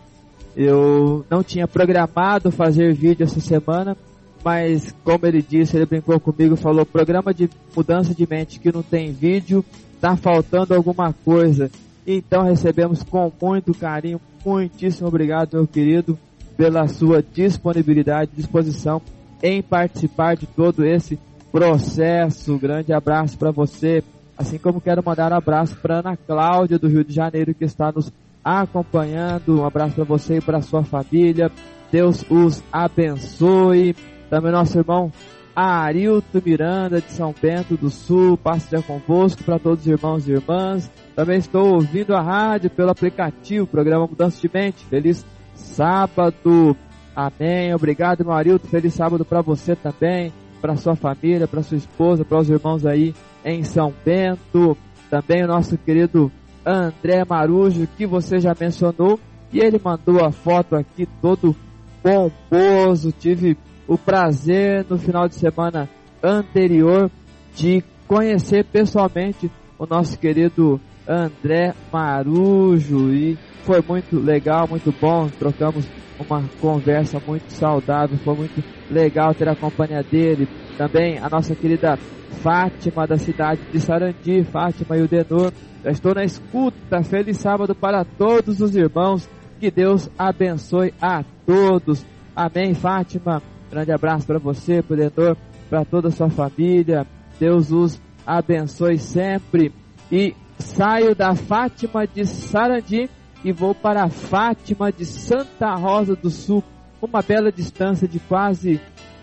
Eu 0.57 1.25
não 1.29 1.43
tinha 1.43 1.69
programado 1.69 2.51
fazer 2.51 2.95
vídeo 2.95 3.25
essa 3.25 3.41
semana, 3.41 3.95
mas 4.43 4.95
como 5.05 5.27
ele 5.27 5.43
disse, 5.43 5.77
ele 5.77 5.85
brincou 5.85 6.19
comigo, 6.19 6.57
falou 6.57 6.87
programa 6.87 7.35
de 7.35 7.51
mudança 7.75 8.15
de 8.15 8.27
mente 8.29 8.59
que 8.59 8.73
não 8.73 8.83
tem 8.83 9.13
vídeo, 9.13 9.63
tá 10.01 10.17
faltando 10.17 10.75
alguma 10.75 11.13
coisa. 11.13 11.71
Então 12.07 12.45
recebemos 12.45 13.03
com 13.03 13.33
muito 13.43 13.75
carinho, 13.75 14.21
muitíssimo 14.45 15.09
obrigado, 15.09 15.55
meu 15.55 15.67
querido, 15.67 16.17
pela 16.57 16.87
sua 16.87 17.23
disponibilidade, 17.23 18.31
disposição 18.35 19.03
em 19.43 19.61
participar 19.61 20.37
de 20.37 20.47
todo 20.47 20.85
esse 20.85 21.19
processo. 21.51 22.57
Grande 22.59 22.93
abraço 22.93 23.37
para 23.37 23.51
você, 23.51 24.05
assim 24.39 24.59
como 24.59 24.81
quero 24.81 25.03
mandar 25.05 25.33
um 25.33 25.37
abraço 25.37 25.77
para 25.77 25.99
Ana 25.99 26.17
Cláudia 26.17 26.79
do 26.79 26.89
Rio 26.89 27.05
de 27.05 27.13
Janeiro 27.13 27.55
que 27.55 27.65
está 27.65 27.91
nos 27.91 28.13
acompanhando. 28.45 29.61
Um 29.61 29.65
abraço 29.65 29.97
para 29.97 30.05
você 30.05 30.37
e 30.37 30.41
para 30.41 30.63
sua 30.63 30.85
família. 30.85 31.51
Deus 31.91 32.25
os 32.31 32.63
abençoe. 32.73 33.97
Também 34.31 34.53
nosso 34.53 34.79
irmão 34.79 35.11
Arilto 35.57 36.43
Miranda 36.45 37.01
de 37.01 37.11
São 37.11 37.35
Bento 37.41 37.79
do 37.79 37.89
Sul, 37.89 38.37
passe 38.37 38.77
convosco 38.83 39.43
para 39.43 39.59
todos 39.59 39.81
os 39.81 39.87
irmãos 39.87 40.29
e 40.29 40.33
irmãs. 40.33 40.91
Também 41.15 41.39
estou 41.39 41.73
ouvindo 41.77 42.15
a 42.15 42.21
rádio 42.21 42.69
pelo 42.69 42.91
aplicativo, 42.91 43.67
programa 43.67 44.07
Mudança 44.07 44.39
de 44.39 44.51
Mente. 44.53 44.85
Feliz 44.85 45.25
sábado. 45.55 46.77
Amém. 47.15 47.75
Obrigado, 47.75 48.23
meu 48.23 48.35
Arilto. 48.35 48.67
Feliz 48.67 48.93
sábado 48.93 49.25
para 49.25 49.41
você 49.41 49.75
também, 49.75 50.31
para 50.61 50.77
sua 50.77 50.95
família, 50.95 51.49
para 51.49 51.63
sua 51.63 51.79
esposa, 51.79 52.23
para 52.23 52.39
os 52.39 52.51
irmãos 52.51 52.85
aí 52.85 53.15
em 53.43 53.65
São 53.65 53.95
Bento. 54.05 54.77
Também 55.09 55.43
o 55.43 55.49
nosso 55.49 55.79
querido 55.79 56.31
André 56.67 57.25
Marujo, 57.25 57.89
que 57.97 58.05
você 58.05 58.39
já 58.39 58.55
mencionou, 58.61 59.19
e 59.51 59.61
ele 59.61 59.81
mandou 59.83 60.23
a 60.23 60.31
foto 60.31 60.77
aqui 60.77 61.09
todo 61.23 61.57
pomposo. 62.03 63.11
Tive 63.11 63.57
o 63.87 63.97
prazer 63.97 64.85
no 64.89 64.99
final 64.99 65.29
de 65.29 65.35
semana 65.35 65.89
anterior 66.23 67.11
de 67.55 67.83
conhecer 68.07 68.65
pessoalmente 68.65 69.51
o 69.79 69.87
nosso 69.87 70.19
querido 70.19 70.81
André 71.09 71.75
Marujo 71.93 73.13
e 73.13 73.39
foi 73.63 73.83
muito 73.87 74.19
legal, 74.19 74.67
muito 74.69 74.93
bom. 75.01 75.29
Trocamos 75.29 75.87
uma 76.19 76.43
conversa 76.61 77.21
muito 77.27 77.51
saudável, 77.51 78.17
foi 78.19 78.35
muito 78.35 78.65
legal 78.91 79.35
ter 79.35 79.49
a 79.49 79.57
companhia 79.57 80.03
dele. 80.03 80.49
Também 80.77 81.19
a 81.19 81.29
nossa 81.29 81.55
querida 81.55 81.99
Fátima 82.43 83.07
da 83.07 83.17
cidade 83.17 83.61
de 83.73 83.81
Sarandi, 83.81 84.45
Fátima 84.45 84.97
e 84.97 85.03
o 85.03 85.09
Denor. 85.09 85.53
Já 85.85 85.91
estou 85.91 86.15
na 86.15 86.25
escuta. 86.25 87.03
Feliz 87.03 87.39
sábado 87.39 87.75
para 87.75 88.05
todos 88.05 88.61
os 88.61 88.75
irmãos. 88.75 89.29
Que 89.59 89.71
Deus 89.71 90.11
abençoe 90.19 90.93
a 91.01 91.25
todos. 91.47 92.05
Amém, 92.35 92.75
Fátima. 92.75 93.43
Grande 93.77 93.93
abraço 93.93 94.27
para 94.27 94.39
você, 94.39 94.81
para 94.81 94.95
o 94.95 94.97
Denor, 94.97 95.37
para 95.69 95.85
toda 95.85 96.09
a 96.09 96.11
sua 96.11 96.31
família. 96.31 97.07
Deus 97.39 97.71
os 97.71 98.01
abençoe 98.27 98.97
sempre. 98.97 99.71
E 100.11 100.35
saio 100.59 101.15
da 101.15 101.35
Fátima 101.35 102.07
de 102.07 102.25
Sarandi 102.25 103.11
e 103.45 103.53
vou 103.53 103.75
para 103.75 104.05
a 104.05 104.09
Fátima 104.09 104.91
de 104.91 105.05
Santa 105.05 105.75
Rosa 105.75 106.17
do 106.17 106.31
Sul. 106.31 106.65
Uma 107.03 107.21
bela 107.21 107.53
distância 107.53 108.09
de 108.09 108.19
quase 108.19 108.81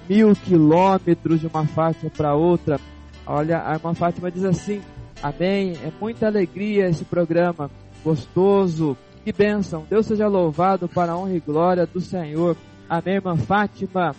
mil 0.07 0.35
quilômetros 0.35 1.39
de 1.41 1.47
uma 1.47 1.65
Fátima 1.65 2.11
para 2.15 2.35
outra. 2.35 2.79
Olha, 3.25 3.67
a 3.67 3.73
irmã 3.73 3.95
Fátima 3.95 4.29
diz 4.29 4.43
assim: 4.43 4.83
Amém. 5.23 5.73
É 5.83 5.91
muita 5.99 6.27
alegria 6.27 6.87
esse 6.87 7.03
programa, 7.03 7.71
gostoso. 8.03 8.95
Que 9.25 9.33
bênção. 9.33 9.83
Deus 9.89 10.05
seja 10.05 10.27
louvado 10.27 10.87
para 10.87 11.13
a 11.13 11.17
honra 11.17 11.33
e 11.33 11.39
glória 11.39 11.87
do 11.87 11.99
Senhor. 11.99 12.55
Amém, 12.87 13.15
irmã 13.15 13.35
Fátima. 13.35 14.15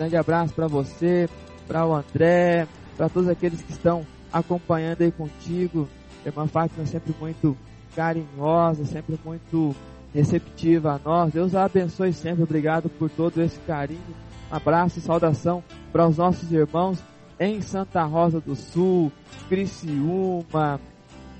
Grande 0.00 0.16
abraço 0.16 0.54
para 0.54 0.66
você, 0.66 1.28
para 1.68 1.84
o 1.84 1.94
André, 1.94 2.66
para 2.96 3.10
todos 3.10 3.28
aqueles 3.28 3.60
que 3.60 3.70
estão 3.70 4.06
acompanhando 4.32 5.02
aí 5.02 5.12
contigo. 5.12 5.86
Irmã 6.24 6.46
Fátima 6.46 6.86
sempre 6.86 7.14
muito 7.20 7.54
carinhosa, 7.94 8.86
sempre 8.86 9.20
muito 9.22 9.76
receptiva 10.14 10.92
a 10.92 11.00
nós. 11.06 11.34
Deus 11.34 11.54
a 11.54 11.66
abençoe 11.66 12.14
sempre. 12.14 12.42
Obrigado 12.42 12.88
por 12.88 13.10
todo 13.10 13.42
esse 13.42 13.60
carinho. 13.66 14.00
Abraço 14.50 14.98
e 14.98 15.02
saudação 15.02 15.62
para 15.92 16.08
os 16.08 16.16
nossos 16.16 16.50
irmãos 16.50 16.98
em 17.38 17.60
Santa 17.60 18.02
Rosa 18.02 18.40
do 18.40 18.56
Sul, 18.56 19.12
Criciúma 19.50 20.80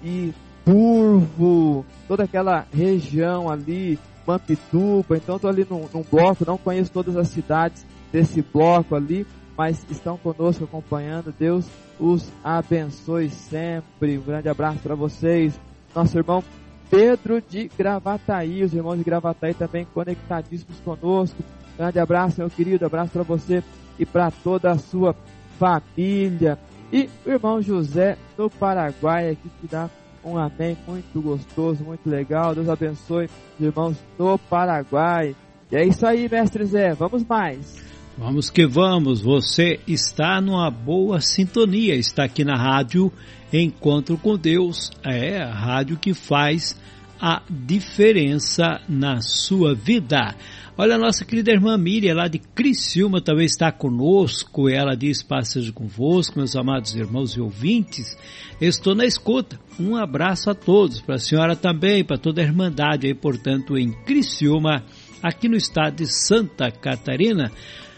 e 0.02 0.34
Turvo, 0.66 1.82
toda 2.06 2.24
aquela 2.24 2.66
região 2.70 3.48
ali, 3.48 3.98
Mampituba. 4.26 5.16
Então 5.16 5.36
estou 5.36 5.48
ali 5.48 5.66
num, 5.68 5.88
num 5.94 6.02
bloco, 6.02 6.44
não 6.46 6.58
conheço 6.58 6.92
todas 6.92 7.16
as 7.16 7.28
cidades 7.28 7.88
desse 8.12 8.42
bloco 8.42 8.94
ali, 8.94 9.26
mas 9.56 9.84
estão 9.90 10.16
conosco 10.16 10.64
acompanhando. 10.64 11.34
Deus 11.38 11.68
os 11.98 12.32
abençoe 12.42 13.28
sempre. 13.28 14.18
Um 14.18 14.22
grande 14.22 14.48
abraço 14.48 14.80
para 14.80 14.94
vocês. 14.94 15.58
Nosso 15.94 16.16
irmão 16.16 16.42
Pedro 16.90 17.40
de 17.40 17.70
Gravataí, 17.78 18.64
os 18.64 18.74
irmãos 18.74 18.96
de 18.96 19.04
Gravataí 19.04 19.54
também 19.54 19.86
conectadíssimos 19.94 20.80
conosco. 20.80 21.42
Grande 21.76 21.98
abraço, 22.00 22.40
meu 22.40 22.50
querido. 22.50 22.84
Abraço 22.84 23.12
para 23.12 23.22
você 23.22 23.62
e 23.98 24.04
para 24.04 24.30
toda 24.30 24.70
a 24.70 24.78
sua 24.78 25.14
família. 25.58 26.58
E 26.92 27.08
o 27.24 27.30
irmão 27.30 27.62
José 27.62 28.16
do 28.36 28.50
Paraguai 28.50 29.30
aqui 29.30 29.48
que 29.60 29.68
dá 29.68 29.88
um 30.24 30.36
amém 30.36 30.76
muito 30.86 31.20
gostoso, 31.20 31.84
muito 31.84 32.08
legal. 32.08 32.54
Deus 32.54 32.68
abençoe 32.68 33.26
os 33.58 33.64
irmãos 33.64 33.96
do 34.18 34.36
Paraguai. 34.38 35.36
E 35.70 35.76
é 35.76 35.86
isso 35.86 36.04
aí, 36.06 36.28
mestre 36.28 36.64
Zé. 36.64 36.92
Vamos 36.94 37.24
mais. 37.24 37.89
Vamos 38.20 38.50
que 38.50 38.66
vamos. 38.66 39.22
Você 39.22 39.80
está 39.88 40.42
numa 40.42 40.70
boa 40.70 41.22
sintonia. 41.22 41.94
Está 41.94 42.24
aqui 42.24 42.44
na 42.44 42.54
rádio 42.54 43.10
Encontro 43.50 44.18
com 44.18 44.36
Deus. 44.36 44.90
É 45.02 45.40
a 45.40 45.50
rádio 45.50 45.96
que 45.96 46.12
faz 46.12 46.78
a 47.18 47.42
diferença 47.48 48.78
na 48.86 49.22
sua 49.22 49.74
vida. 49.74 50.36
Olha, 50.76 50.96
a 50.96 50.98
nossa 50.98 51.24
querida 51.24 51.50
irmã 51.50 51.78
Miriam, 51.78 52.14
lá 52.14 52.28
de 52.28 52.38
Criciúma, 52.38 53.22
também 53.22 53.46
está 53.46 53.72
conosco. 53.72 54.68
Ela 54.68 54.94
diz: 54.94 55.22
Passejo 55.22 55.72
convosco, 55.72 56.36
meus 56.36 56.54
amados 56.54 56.94
irmãos 56.94 57.32
e 57.32 57.40
ouvintes. 57.40 58.18
Estou 58.60 58.94
na 58.94 59.06
escuta. 59.06 59.58
Um 59.80 59.96
abraço 59.96 60.50
a 60.50 60.54
todos, 60.54 61.00
para 61.00 61.14
a 61.14 61.18
senhora 61.18 61.56
também, 61.56 62.04
para 62.04 62.18
toda 62.18 62.42
a 62.42 62.44
Irmandade 62.44 63.06
aí, 63.06 63.14
portanto, 63.14 63.78
em 63.78 63.90
Criciúma, 64.04 64.84
aqui 65.22 65.48
no 65.48 65.56
estado 65.56 65.96
de 65.96 66.06
Santa 66.06 66.70
Catarina. 66.70 67.50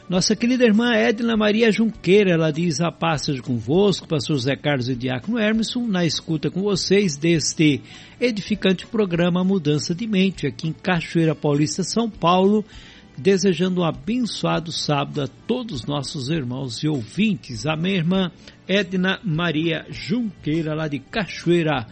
Nossa 0.08 0.34
querida 0.34 0.64
irmã 0.64 0.92
Edna 0.92 1.36
Maria 1.36 1.70
Junqueira, 1.70 2.32
ela 2.32 2.50
diz 2.50 2.80
a 2.80 2.90
passagem 2.90 3.40
convosco, 3.40 4.06
pastor 4.06 4.36
Zé 4.36 4.56
Carlos 4.56 4.88
e 4.88 4.96
Diácono 4.96 5.38
Hermeson, 5.38 5.86
na 5.86 6.04
escuta 6.04 6.50
com 6.50 6.60
vocês 6.60 7.16
deste 7.16 7.80
edificante 8.20 8.84
programa 8.84 9.44
Mudança 9.44 9.94
de 9.94 10.06
Mente, 10.06 10.46
aqui 10.46 10.68
em 10.68 10.72
Cachoeira 10.72 11.36
Paulista, 11.36 11.84
São 11.84 12.10
Paulo, 12.10 12.64
desejando 13.16 13.80
um 13.80 13.84
abençoado 13.84 14.72
sábado 14.72 15.22
a 15.22 15.28
todos 15.46 15.80
os 15.80 15.86
nossos 15.86 16.28
irmãos 16.28 16.82
e 16.82 16.88
ouvintes. 16.88 17.64
Amém, 17.64 17.94
irmã 17.94 18.30
Edna 18.66 19.20
Maria 19.22 19.86
Junqueira, 19.88 20.74
lá 20.74 20.88
de 20.88 20.98
Cachoeira 20.98 21.86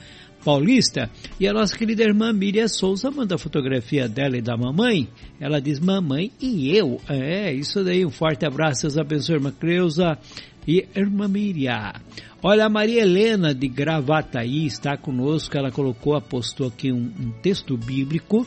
Paulista. 0.45 1.11
E 1.39 1.47
a 1.47 1.53
nossa 1.53 1.77
querida 1.77 2.03
irmã 2.03 2.33
Miriam 2.33 2.69
Souza 2.69 3.11
manda 3.11 3.35
a 3.35 3.39
fotografia 3.39 4.09
dela 4.09 4.37
e 4.37 4.43
da 4.43 4.57
mamãe. 4.57 5.09
Ela 5.39 5.61
diz 5.61 5.79
mamãe 5.79 6.31
e 6.41 6.77
eu. 6.77 7.01
É, 7.09 7.53
isso 7.53 7.85
daí. 7.85 8.05
Um 8.05 8.11
forte 8.11 8.47
abraço. 8.47 8.83
Deus 8.83 8.99
abençoe, 8.99 9.37
irmã 9.37 9.53
Creuza 9.53 10.19
e 10.67 10.87
irmã 10.95 11.29
Miriam. 11.29 11.93
Olha, 12.43 12.65
a 12.65 12.71
Maria 12.71 13.03
Helena 13.03 13.55
de 13.55 13.69
Gravataí 13.69 14.67
está 14.67 14.97
conosco. 14.97 15.57
Ela 15.57 15.71
colocou, 15.71 16.15
apostou 16.15 16.69
aqui 16.69 16.91
um, 16.91 17.13
um 17.21 17.31
texto 17.43 17.77
bíblico. 17.77 18.47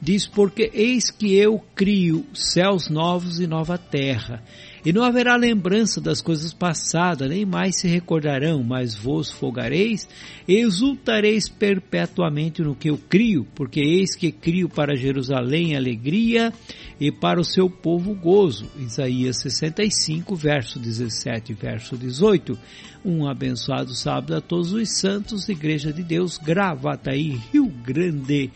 Diz, 0.00 0.26
porque 0.26 0.70
eis 0.72 1.10
que 1.10 1.34
eu 1.34 1.60
crio 1.74 2.24
céus 2.32 2.88
novos 2.88 3.40
e 3.40 3.46
nova 3.46 3.76
terra 3.76 4.42
e 4.84 4.92
não 4.92 5.04
haverá 5.04 5.36
lembrança 5.36 6.00
das 6.00 6.20
coisas 6.20 6.52
passadas, 6.52 7.28
nem 7.28 7.46
mais 7.46 7.76
se 7.80 7.86
recordarão, 7.86 8.62
mas 8.62 8.94
vos 8.94 9.30
folgareis, 9.30 10.08
e 10.46 10.54
exultareis 10.56 11.48
perpetuamente 11.48 12.62
no 12.62 12.74
que 12.74 12.90
eu 12.90 12.98
crio, 12.98 13.46
porque 13.54 13.80
eis 13.80 14.16
que 14.16 14.32
crio 14.32 14.68
para 14.68 14.96
Jerusalém 14.96 15.76
alegria 15.76 16.52
e 17.00 17.12
para 17.12 17.40
o 17.40 17.44
seu 17.44 17.70
povo 17.70 18.14
gozo. 18.14 18.66
Isaías 18.78 19.38
65, 19.38 20.34
verso 20.34 20.78
17 20.78 21.54
verso 21.54 21.96
18. 21.96 22.58
Um 23.04 23.28
abençoado 23.28 23.94
sábado 23.94 24.36
a 24.36 24.40
todos 24.40 24.72
os 24.72 24.98
santos, 24.98 25.48
Igreja 25.48 25.92
de 25.92 26.02
Deus, 26.02 26.38
Gravataí, 26.38 27.40
Rio 27.52 27.66
Grande 27.66 28.50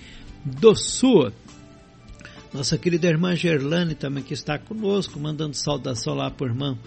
do 0.44 0.74
Sul. 0.74 1.32
Nossa 2.56 2.78
querida 2.78 3.06
irmã 3.06 3.36
Gerlane 3.36 3.94
também 3.94 4.24
que 4.24 4.32
está 4.32 4.58
conosco, 4.58 5.20
mandando 5.20 5.54
saudação 5.54 6.14
lá 6.14 6.30
para 6.30 6.46
o 6.46 6.48
irmão 6.48 6.78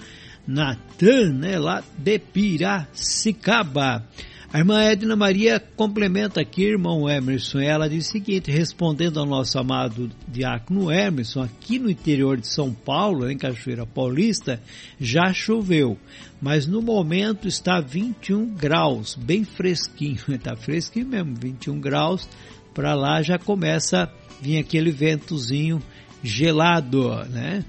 Natan, 0.47 1.31
né, 1.33 1.59
lá 1.59 1.83
de 1.95 2.17
Piracicaba. 2.17 4.03
A 4.51 4.57
irmã 4.57 4.81
Edna 4.81 5.15
Maria 5.15 5.59
complementa 5.59 6.41
aqui, 6.41 6.63
irmão 6.63 7.07
Emerson, 7.07 7.59
ela 7.59 7.87
diz 7.87 8.07
o 8.07 8.11
seguinte, 8.11 8.49
respondendo 8.49 9.19
ao 9.19 9.27
nosso 9.27 9.59
amado 9.59 10.09
diácono 10.27 10.91
Emerson, 10.91 11.43
aqui 11.43 11.77
no 11.77 11.87
interior 11.87 12.37
de 12.37 12.47
São 12.47 12.73
Paulo, 12.73 13.29
em 13.29 13.37
Cachoeira 13.37 13.85
Paulista, 13.85 14.59
já 14.99 15.31
choveu, 15.31 15.99
mas 16.41 16.65
no 16.65 16.81
momento 16.81 17.47
está 17.47 17.79
21 17.79 18.55
graus, 18.55 19.13
bem 19.15 19.43
fresquinho, 19.43 20.17
está 20.29 20.55
fresquinho 20.57 21.05
mesmo, 21.05 21.35
21 21.39 21.79
graus, 21.79 22.27
para 22.73 22.95
lá 22.95 23.21
já 23.21 23.37
começa 23.37 24.11
vinha 24.41 24.61
aquele 24.61 24.91
ventozinho 24.91 25.81
gelado, 26.23 27.09
né? 27.29 27.63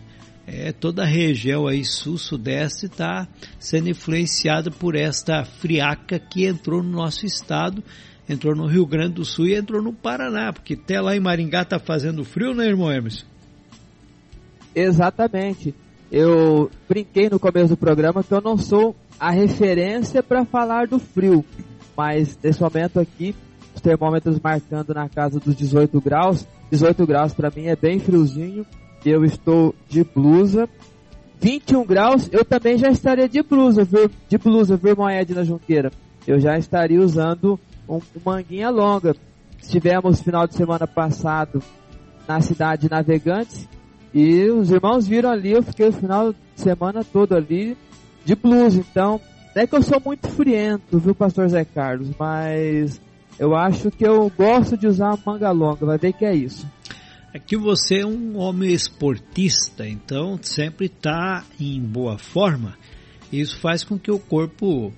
É, 0.46 0.72
toda 0.72 1.02
a 1.02 1.06
região 1.06 1.66
aí 1.68 1.84
sul-sudeste 1.84 2.86
está 2.86 3.28
sendo 3.58 3.88
influenciada 3.88 4.68
por 4.68 4.96
esta 4.96 5.44
friaca 5.44 6.18
que 6.18 6.44
entrou 6.44 6.82
no 6.82 6.90
nosso 6.90 7.24
estado, 7.24 7.84
entrou 8.28 8.56
no 8.56 8.66
Rio 8.66 8.84
Grande 8.84 9.14
do 9.14 9.24
Sul 9.24 9.46
e 9.46 9.54
entrou 9.54 9.80
no 9.80 9.92
Paraná, 9.92 10.52
porque 10.52 10.74
até 10.74 11.00
lá 11.00 11.14
em 11.14 11.20
Maringá 11.20 11.62
está 11.62 11.78
fazendo 11.78 12.24
frio, 12.24 12.52
né, 12.52 12.66
irmão 12.66 12.90
Emerson? 12.90 13.26
Exatamente. 14.74 15.74
eu 16.10 16.70
brinquei 16.88 17.28
no 17.28 17.38
começo 17.38 17.68
do 17.68 17.76
programa 17.76 18.24
que 18.24 18.32
eu 18.32 18.40
não 18.40 18.56
sou 18.56 18.96
a 19.20 19.30
referência 19.30 20.22
para 20.22 20.44
falar 20.44 20.88
do 20.88 20.98
frio, 20.98 21.44
mas 21.96 22.36
nesse 22.42 22.60
momento 22.60 22.98
aqui, 22.98 23.36
os 23.80 23.82
termômetros 23.82 24.38
marcando 24.38 24.92
na 24.92 25.08
casa 25.08 25.40
dos 25.40 25.56
18 25.56 25.98
graus, 26.02 26.46
18 26.70 27.06
graus 27.06 27.32
para 27.32 27.50
mim 27.50 27.64
é 27.64 27.74
bem 27.74 27.98
friozinho, 27.98 28.66
eu 29.04 29.24
estou 29.24 29.74
de 29.88 30.04
blusa. 30.04 30.68
21 31.40 31.86
graus, 31.86 32.28
eu 32.30 32.44
também 32.44 32.76
já 32.76 32.90
estaria 32.90 33.26
de 33.26 33.42
blusa, 33.42 33.82
viu? 33.82 34.10
De 34.28 34.36
blusa, 34.36 34.76
viu, 34.76 34.94
Moed 34.94 35.34
na 35.34 35.42
Junqueira? 35.42 35.90
Eu 36.26 36.38
já 36.38 36.58
estaria 36.58 37.00
usando 37.00 37.58
um, 37.88 37.96
um 37.96 38.20
manguinha 38.22 38.68
longa. 38.68 39.16
Estivemos 39.58 40.20
final 40.20 40.46
de 40.46 40.54
semana 40.54 40.86
passado 40.86 41.62
na 42.28 42.42
cidade 42.42 42.82
de 42.82 42.90
Navegantes 42.90 43.66
e 44.12 44.50
os 44.50 44.70
irmãos 44.70 45.08
viram 45.08 45.30
ali, 45.30 45.52
eu 45.52 45.62
fiquei 45.62 45.88
o 45.88 45.92
final 45.92 46.32
de 46.32 46.38
semana 46.56 47.02
todo 47.02 47.34
ali 47.34 47.74
de 48.26 48.34
blusa. 48.34 48.78
Então, 48.78 49.18
é 49.54 49.66
que 49.66 49.74
eu 49.74 49.82
sou 49.82 50.00
muito 50.04 50.28
friento, 50.28 50.98
viu, 50.98 51.14
pastor 51.14 51.48
Zé 51.48 51.64
Carlos, 51.64 52.10
mas 52.18 53.00
eu 53.40 53.56
acho 53.56 53.90
que 53.90 54.06
eu 54.06 54.30
gosto 54.36 54.76
de 54.76 54.86
usar 54.86 55.18
manga 55.24 55.50
longa, 55.50 55.86
vai 55.86 55.96
ver 55.96 56.12
que 56.12 56.26
é 56.26 56.34
isso. 56.34 56.68
É 57.32 57.38
que 57.38 57.56
você 57.56 58.00
é 58.00 58.06
um 58.06 58.36
homem 58.36 58.70
esportista, 58.70 59.88
então 59.88 60.38
sempre 60.42 60.86
está 60.86 61.42
em 61.58 61.80
boa 61.80 62.18
forma. 62.18 62.76
Isso 63.32 63.58
faz 63.58 63.82
com 63.82 63.98
que 63.98 64.10
o 64.10 64.18
corpo 64.18 64.92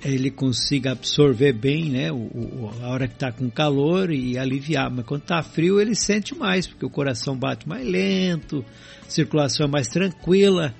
ele 0.00 0.30
consiga 0.30 0.92
absorver 0.92 1.52
bem, 1.52 1.90
né, 1.90 2.12
o, 2.12 2.18
o 2.18 2.70
a 2.82 2.88
hora 2.88 3.08
que 3.08 3.14
está 3.14 3.32
com 3.32 3.50
calor 3.50 4.12
e 4.12 4.38
aliviar. 4.38 4.88
Mas 4.88 5.04
quando 5.04 5.22
está 5.22 5.42
frio 5.42 5.80
ele 5.80 5.96
sente 5.96 6.36
mais, 6.36 6.68
porque 6.68 6.86
o 6.86 6.90
coração 6.90 7.36
bate 7.36 7.68
mais 7.68 7.84
lento, 7.84 8.64
a 9.04 9.10
circulação 9.10 9.66
é 9.66 9.68
mais 9.68 9.88
tranquila. 9.88 10.72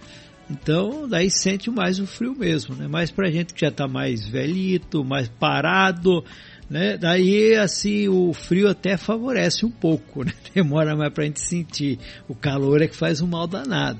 Então, 0.48 1.08
daí 1.08 1.30
sente 1.30 1.68
mais 1.70 1.98
o 1.98 2.06
frio 2.06 2.34
mesmo, 2.36 2.74
né? 2.76 2.86
Mas 2.88 3.10
pra 3.10 3.30
gente 3.30 3.54
que 3.54 3.60
já 3.60 3.68
está 3.68 3.88
mais 3.88 4.28
velhito, 4.28 5.04
mais 5.04 5.28
parado, 5.28 6.24
né? 6.70 6.96
Daí, 6.96 7.56
assim, 7.56 8.08
o 8.08 8.32
frio 8.32 8.68
até 8.68 8.96
favorece 8.96 9.66
um 9.66 9.70
pouco, 9.70 10.24
né? 10.24 10.32
Demora 10.54 10.94
mais 10.96 11.12
para 11.12 11.24
a 11.24 11.26
gente 11.26 11.40
sentir. 11.40 11.98
O 12.28 12.34
calor 12.34 12.80
é 12.80 12.86
que 12.86 12.94
faz 12.94 13.20
um 13.20 13.26
mal 13.26 13.48
danado, 13.48 13.98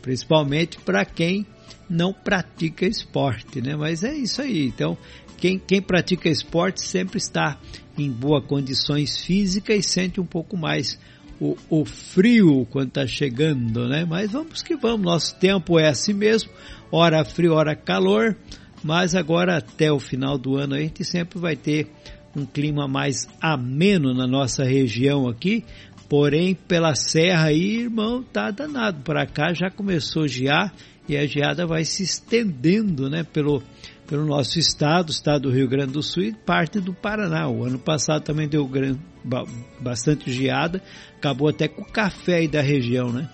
principalmente 0.00 0.78
para 0.78 1.04
quem 1.04 1.46
não 1.90 2.14
pratica 2.14 2.86
esporte, 2.86 3.60
né? 3.60 3.76
Mas 3.76 4.02
é 4.02 4.14
isso 4.14 4.40
aí. 4.40 4.66
Então, 4.66 4.96
quem, 5.36 5.58
quem 5.58 5.82
pratica 5.82 6.30
esporte 6.30 6.80
sempre 6.80 7.18
está 7.18 7.60
em 7.98 8.10
boas 8.10 8.46
condições 8.46 9.18
físicas 9.18 9.76
e 9.76 9.82
sente 9.82 10.18
um 10.18 10.26
pouco 10.26 10.56
mais 10.56 10.98
o, 11.38 11.54
o 11.68 11.84
frio 11.84 12.66
quando 12.70 12.88
está 12.88 13.06
chegando, 13.06 13.86
né? 13.88 14.06
Mas 14.08 14.32
vamos 14.32 14.62
que 14.62 14.74
vamos. 14.74 15.04
Nosso 15.04 15.36
tempo 15.36 15.78
é 15.78 15.88
assim 15.88 16.14
mesmo. 16.14 16.50
Hora 16.90 17.22
frio, 17.26 17.52
hora 17.52 17.76
calor 17.76 18.34
mas 18.86 19.16
agora 19.16 19.56
até 19.56 19.90
o 19.90 19.98
final 19.98 20.38
do 20.38 20.56
ano 20.56 20.76
a 20.76 20.78
gente 20.78 21.04
sempre 21.04 21.40
vai 21.40 21.56
ter 21.56 21.90
um 22.36 22.46
clima 22.46 22.86
mais 22.86 23.26
ameno 23.40 24.14
na 24.14 24.28
nossa 24.28 24.62
região 24.62 25.28
aqui, 25.28 25.64
porém 26.08 26.54
pela 26.54 26.94
serra 26.94 27.46
aí, 27.48 27.80
irmão, 27.80 28.22
tá 28.22 28.52
danado. 28.52 29.02
Para 29.02 29.26
cá 29.26 29.52
já 29.52 29.68
começou 29.68 30.22
a 30.22 30.28
gear 30.28 30.72
e 31.08 31.16
a 31.16 31.26
geada 31.26 31.66
vai 31.66 31.84
se 31.84 32.04
estendendo, 32.04 33.10
né, 33.10 33.24
pelo 33.24 33.60
pelo 34.06 34.24
nosso 34.24 34.56
estado, 34.56 35.10
estado 35.10 35.42
do 35.42 35.50
Rio 35.50 35.68
Grande 35.68 35.92
do 35.92 36.00
Sul 36.00 36.22
e 36.22 36.32
parte 36.32 36.78
do 36.78 36.94
Paraná. 36.94 37.48
O 37.48 37.64
ano 37.64 37.76
passado 37.76 38.22
também 38.22 38.48
deu 38.48 38.64
grande, 38.64 39.00
bastante 39.80 40.30
geada, 40.30 40.80
acabou 41.16 41.48
até 41.48 41.66
com 41.66 41.82
o 41.82 41.84
café 41.84 42.36
aí 42.36 42.46
da 42.46 42.62
região, 42.62 43.10
né? 43.10 43.28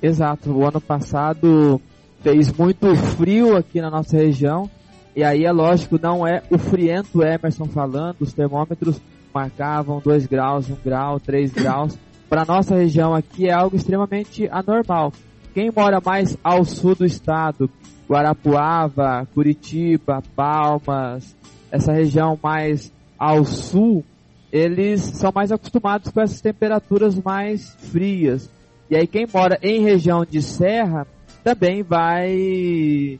Exato, 0.00 0.52
o 0.52 0.64
ano 0.64 0.80
passado 0.80 1.80
fez 2.22 2.52
muito 2.52 2.94
frio 2.94 3.56
aqui 3.56 3.80
na 3.80 3.90
nossa 3.90 4.16
região. 4.16 4.70
E 5.14 5.22
aí 5.22 5.44
é 5.44 5.52
lógico, 5.52 5.98
não 6.00 6.26
é 6.26 6.42
o 6.50 6.56
friento 6.56 7.22
Emerson 7.22 7.66
falando, 7.66 8.16
os 8.20 8.32
termômetros 8.32 9.00
marcavam 9.34 10.00
2 10.00 10.26
graus, 10.26 10.68
1 10.70 10.72
um 10.72 10.76
grau, 10.82 11.20
3 11.20 11.52
graus. 11.52 11.98
Para 12.30 12.46
nossa 12.46 12.76
região 12.76 13.14
aqui 13.14 13.48
é 13.48 13.52
algo 13.52 13.76
extremamente 13.76 14.48
anormal. 14.50 15.12
Quem 15.52 15.70
mora 15.70 16.00
mais 16.02 16.36
ao 16.42 16.64
sul 16.64 16.94
do 16.94 17.04
estado, 17.04 17.68
Guarapuava, 18.08 19.28
Curitiba, 19.34 20.22
Palmas, 20.34 21.36
essa 21.70 21.92
região 21.92 22.38
mais 22.42 22.90
ao 23.18 23.44
sul, 23.44 24.02
eles 24.50 25.02
são 25.02 25.30
mais 25.34 25.52
acostumados 25.52 26.10
com 26.10 26.20
essas 26.20 26.40
temperaturas 26.40 27.18
mais 27.22 27.74
frias. 27.90 28.50
E 28.88 28.96
aí 28.96 29.06
quem 29.06 29.26
mora 29.32 29.58
em 29.62 29.82
região 29.82 30.24
de 30.24 30.40
serra 30.40 31.06
também 31.42 31.82
vai 31.82 33.18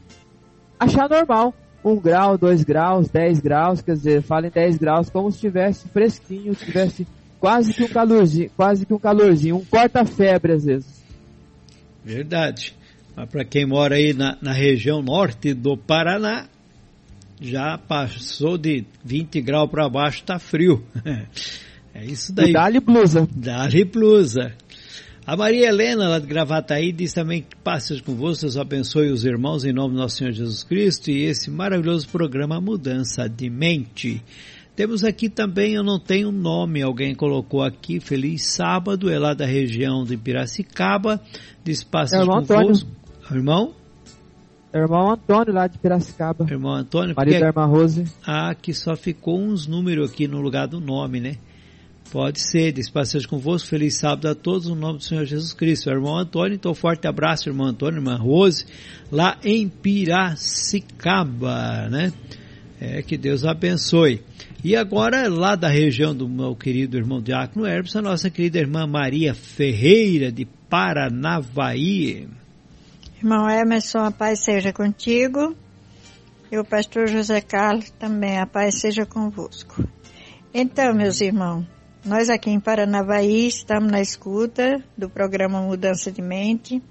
achar 0.79 1.09
normal. 1.09 1.53
1 1.83 1.95
grau, 1.97 2.37
2 2.37 2.63
graus, 2.63 3.09
10 3.09 3.39
graus, 3.41 3.81
quer 3.81 3.93
dizer, 3.93 4.21
fala 4.21 4.47
em 4.47 4.51
10 4.51 4.77
graus 4.77 5.09
como 5.09 5.29
se 5.29 5.35
estivesse 5.37 5.87
fresquinho, 5.89 6.55
tivesse 6.55 7.05
quase 7.39 7.73
que 7.73 7.83
um 7.83 7.89
calorzinho, 7.89 8.49
quase 8.55 8.85
que 8.85 8.93
um 8.93 8.99
calorzinho, 8.99 9.57
um 9.57 9.65
corta-febre 9.65 10.53
às 10.53 10.63
vezes. 10.63 11.03
Verdade. 12.03 12.73
Mas 13.15 13.29
para 13.29 13.43
quem 13.43 13.65
mora 13.65 13.95
aí 13.95 14.13
na, 14.13 14.37
na 14.41 14.53
região 14.53 15.01
norte 15.01 15.53
do 15.53 15.77
Paraná, 15.77 16.47
já 17.41 17.77
passou 17.77 18.57
de 18.57 18.85
20 19.03 19.41
graus 19.41 19.69
para 19.69 19.89
baixo, 19.89 20.19
está 20.19 20.39
frio. 20.39 20.83
é 21.93 22.05
isso 22.05 22.33
daí. 22.33 22.53
Dá-lhe 22.53 22.79
blusa. 22.79 23.27
Dá-lhe 23.35 23.83
blusa. 23.83 24.53
A 25.25 25.37
Maria 25.37 25.69
Helena, 25.69 26.09
lá 26.09 26.19
de 26.19 26.27
Gravataí, 26.27 26.91
diz 26.91 27.13
também 27.13 27.43
que 27.43 27.55
passes 27.55 28.01
convosco, 28.01 28.41
Deus 28.41 28.57
abençoe 28.57 29.09
os 29.09 29.23
irmãos 29.23 29.63
em 29.63 29.71
nome 29.71 29.93
do 29.93 30.01
nosso 30.01 30.17
Senhor 30.17 30.33
Jesus 30.33 30.65
Cristo 30.65 31.09
e 31.09 31.23
esse 31.23 31.49
maravilhoso 31.49 32.09
programa 32.09 32.59
Mudança 32.59 33.29
de 33.29 33.49
Mente. 33.49 34.21
Temos 34.75 35.01
aqui 35.05 35.29
também, 35.29 35.75
eu 35.75 35.83
não 35.83 35.97
tenho 35.97 36.29
nome, 36.29 36.81
alguém 36.81 37.15
colocou 37.15 37.63
aqui, 37.63 38.01
Feliz 38.01 38.47
Sábado, 38.47 39.09
é 39.09 39.17
lá 39.17 39.33
da 39.33 39.45
região 39.45 40.03
de 40.03 40.17
Piracicaba, 40.17 41.21
diz 41.63 41.85
passes 41.85 42.19
é 42.19 42.25
convosco. 42.25 42.89
Irmão? 43.31 43.73
Irmão 44.73 45.09
Antônio, 45.09 45.53
lá 45.53 45.67
de 45.67 45.77
Piracicaba. 45.77 46.45
Irmão 46.49 46.73
Antônio. 46.73 47.15
Maria 47.15 47.39
da 47.39 47.47
Irmã 47.47 47.65
Rose. 47.65 48.03
Ah, 48.27 48.53
que 48.53 48.73
só 48.73 48.93
ficou 48.93 49.39
uns 49.39 49.67
números 49.67 50.11
aqui 50.11 50.27
no 50.27 50.41
lugar 50.41 50.67
do 50.67 50.81
nome, 50.81 51.21
né? 51.21 51.37
Pode 52.13 52.39
ser, 52.47 52.71
despacejo 52.71 53.27
convosco, 53.27 53.67
feliz 53.69 53.97
sábado 53.97 54.27
a 54.27 54.35
todos, 54.35 54.67
no 54.67 54.75
nome 54.75 54.99
do 54.99 55.03
Senhor 55.03 55.25
Jesus 55.25 55.51
Cristo. 55.51 55.89
Irmão 55.89 56.15
Antônio, 56.15 56.53
então 56.53 56.75
forte 56.75 57.07
abraço, 57.07 57.49
irmão 57.49 57.65
Antônio, 57.65 57.97
irmã 57.97 58.15
Rose, 58.15 58.67
lá 59.11 59.39
em 59.43 59.67
Piracicaba, 59.67 60.29
né? 61.89 62.13
É, 62.79 63.01
que 63.01 63.17
Deus 63.17 63.43
abençoe. 63.43 64.21
E 64.63 64.75
agora, 64.75 65.27
lá 65.27 65.55
da 65.55 65.67
região 65.67 66.15
do 66.15 66.29
meu 66.29 66.55
querido 66.55 66.97
irmão 66.97 67.19
Diácono 67.19 67.65
Hermes, 67.65 67.95
a 67.95 68.01
nossa 68.03 68.29
querida 68.29 68.59
irmã 68.59 68.85
Maria 68.85 69.33
Ferreira, 69.33 70.31
de 70.31 70.45
Paranavaí. 70.69 72.27
Irmão 73.17 73.49
Emerson, 73.49 74.05
a 74.05 74.11
paz 74.11 74.41
seja 74.41 74.71
contigo. 74.71 75.55
E 76.51 76.59
o 76.59 76.63
pastor 76.63 77.07
José 77.07 77.41
Carlos 77.41 77.89
também, 77.97 78.37
a 78.37 78.45
paz 78.45 78.79
seja 78.79 79.03
convosco. 79.03 79.83
Então, 80.53 80.93
meus 80.93 81.19
irmãos, 81.19 81.72
nós 82.05 82.29
aqui 82.29 82.49
em 82.49 82.59
Paranavaí 82.59 83.47
estamos 83.47 83.89
na 83.89 84.01
escuta 84.01 84.83
do 84.97 85.09
programa 85.09 85.61
Mudança 85.61 86.11
de 86.11 86.21
Mente, 86.21 86.83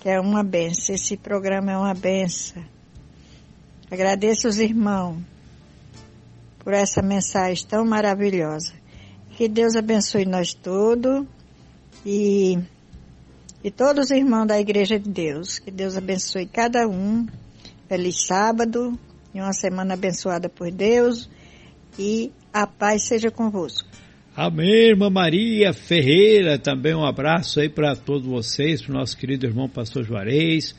que 0.00 0.08
é 0.08 0.18
uma 0.18 0.42
benção. 0.42 0.96
Esse 0.96 1.16
programa 1.16 1.70
é 1.70 1.76
uma 1.76 1.94
benção. 1.94 2.64
Agradeço 3.88 4.48
os 4.48 4.58
irmãos 4.58 5.18
por 6.58 6.72
essa 6.72 7.02
mensagem 7.02 7.64
tão 7.66 7.84
maravilhosa. 7.84 8.72
Que 9.36 9.48
Deus 9.48 9.76
abençoe 9.76 10.24
nós 10.24 10.54
todos 10.54 11.24
e, 12.04 12.58
e 13.62 13.70
todos 13.70 14.06
os 14.06 14.10
irmãos 14.10 14.46
da 14.46 14.58
Igreja 14.58 14.98
de 14.98 15.08
Deus. 15.08 15.60
Que 15.60 15.70
Deus 15.70 15.96
abençoe 15.96 16.46
cada 16.46 16.88
um. 16.88 17.28
Feliz 17.88 18.26
sábado 18.26 18.98
e 19.32 19.40
uma 19.40 19.52
semana 19.52 19.94
abençoada 19.94 20.48
por 20.48 20.68
Deus 20.72 21.30
e 21.96 22.32
a 22.54 22.68
paz 22.68 23.02
seja 23.02 23.32
convosco. 23.32 23.88
Amém, 24.36 24.90
irmã 24.90 25.10
Maria 25.10 25.72
Ferreira, 25.72 26.56
também 26.56 26.94
um 26.94 27.04
abraço 27.04 27.58
aí 27.58 27.68
para 27.68 27.96
todos 27.96 28.26
vocês, 28.26 28.80
para 28.80 28.92
o 28.92 28.98
nosso 28.98 29.16
querido 29.16 29.44
irmão 29.44 29.68
pastor 29.68 30.04
Juarez, 30.04 30.72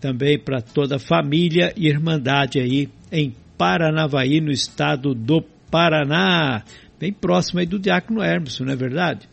também 0.00 0.36
para 0.36 0.60
toda 0.60 0.96
a 0.96 0.98
família 0.98 1.72
e 1.76 1.86
irmandade 1.86 2.58
aí 2.58 2.88
em 3.12 3.32
Paranavaí, 3.56 4.40
no 4.40 4.50
estado 4.50 5.14
do 5.14 5.42
Paraná, 5.70 6.64
bem 6.98 7.12
próximo 7.12 7.60
aí 7.60 7.66
do 7.66 7.78
Diácono 7.78 8.22
Hermes, 8.22 8.58
não 8.58 8.72
é 8.72 8.76
verdade? 8.76 9.28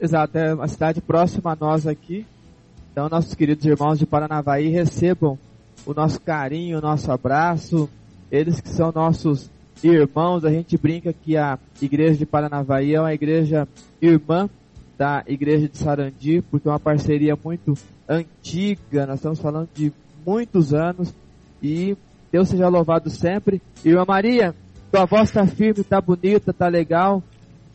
Exato, 0.00 0.38
é 0.38 0.54
uma 0.54 0.68
cidade 0.68 1.02
próxima 1.02 1.52
a 1.52 1.56
nós 1.56 1.86
aqui, 1.86 2.26
então 2.92 3.10
nossos 3.10 3.34
queridos 3.34 3.66
irmãos 3.66 3.98
de 3.98 4.06
Paranavaí 4.06 4.68
recebam 4.68 5.38
o 5.84 5.92
nosso 5.92 6.18
carinho, 6.20 6.78
o 6.78 6.82
nosso 6.82 7.12
abraço, 7.12 7.90
eles 8.30 8.60
que 8.60 8.68
são 8.68 8.90
nossos 8.90 9.50
irmãos, 9.82 10.44
a 10.44 10.50
gente 10.50 10.76
brinca 10.76 11.12
que 11.12 11.36
a 11.36 11.58
igreja 11.80 12.18
de 12.18 12.26
Paranavaí 12.26 12.94
é 12.94 13.00
uma 13.00 13.14
igreja 13.14 13.66
irmã, 14.00 14.48
da 15.00 15.24
Igreja 15.26 15.66
de 15.66 15.78
Sarandi, 15.78 16.42
porque 16.50 16.68
é 16.68 16.70
uma 16.70 16.78
parceria 16.78 17.34
muito 17.42 17.72
antiga, 18.06 19.06
nós 19.06 19.16
estamos 19.16 19.38
falando 19.38 19.66
de 19.72 19.90
muitos 20.26 20.74
anos 20.74 21.14
e 21.62 21.96
Deus 22.30 22.50
seja 22.50 22.68
louvado 22.68 23.08
sempre. 23.08 23.62
Irmã 23.82 24.04
Maria, 24.06 24.54
tua 24.92 25.06
voz 25.06 25.30
está 25.30 25.46
firme, 25.46 25.80
está 25.80 26.02
bonita, 26.02 26.50
está 26.50 26.68
legal. 26.68 27.22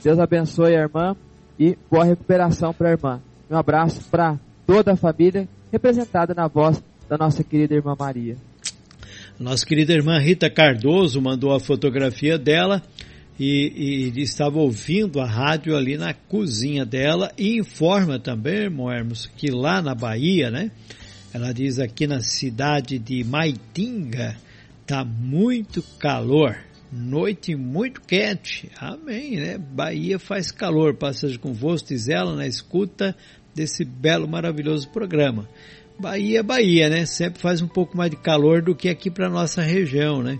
Deus 0.04 0.20
abençoe 0.20 0.76
a 0.76 0.82
irmã 0.82 1.16
e 1.58 1.76
boa 1.90 2.06
recuperação 2.06 2.72
para 2.72 2.90
a 2.90 2.92
irmã. 2.92 3.20
Um 3.50 3.58
abraço 3.58 4.08
para 4.12 4.38
toda 4.68 4.94
a 4.94 4.96
família, 4.96 5.48
representada 5.72 6.36
na 6.36 6.48
voz 6.48 6.84
da 7.10 7.18
nossa 7.18 7.44
querida 7.44 7.74
irmã 7.74 7.96
Maria. 7.98 8.38
Nossa 9.38 9.66
querida 9.66 9.92
irmã 9.92 10.18
Rita 10.18 10.50
Cardoso 10.50 11.22
mandou 11.22 11.54
a 11.54 11.60
fotografia 11.60 12.38
dela 12.38 12.82
e, 13.38 14.14
e, 14.16 14.22
estava 14.22 14.60
ouvindo 14.60 15.20
a 15.20 15.26
rádio 15.26 15.76
ali 15.76 15.98
na 15.98 16.14
cozinha 16.14 16.86
dela 16.86 17.34
e 17.38 17.58
informa 17.58 18.18
também, 18.18 18.64
irmão 18.64 18.90
Hermos, 18.90 19.30
que 19.36 19.52
lá 19.52 19.82
na 19.82 19.94
Bahia, 19.94 20.50
né? 20.50 20.72
Ela 21.34 21.54
diz 21.54 21.80
aqui 21.80 22.08
na 22.08 22.22
cidade 22.22 22.98
de 22.98 23.26
Maitinga, 23.26 24.38
tá 24.88 25.04
muito 25.04 25.84
calor, 26.00 26.56
noite 26.90 27.58
muito 27.58 28.00
quente. 28.00 28.72
Amém, 28.80 29.36
né? 29.36 29.58
Bahia 29.58 30.18
faz 30.18 30.50
calor, 30.50 30.96
passagem 30.96 31.38
convosco, 31.38 31.90
diz 31.90 32.08
ela 32.08 32.34
na 32.38 32.48
escuta 32.48 33.14
desse 33.54 33.84
belo, 33.84 34.30
maravilhoso 34.30 34.88
programa. 34.88 35.46
Bahia, 36.00 36.44
Bahia, 36.44 36.90
né? 36.90 37.06
Sempre 37.06 37.42
faz 37.42 37.62
um 37.62 37.68
pouco 37.68 37.96
mais 37.96 38.12
de 38.12 38.18
calor 38.18 38.62
do 38.62 38.76
que 38.76 38.90
aqui 38.90 39.10
para 39.10 39.30
nossa 39.30 39.62
região, 39.62 40.22
né? 40.22 40.40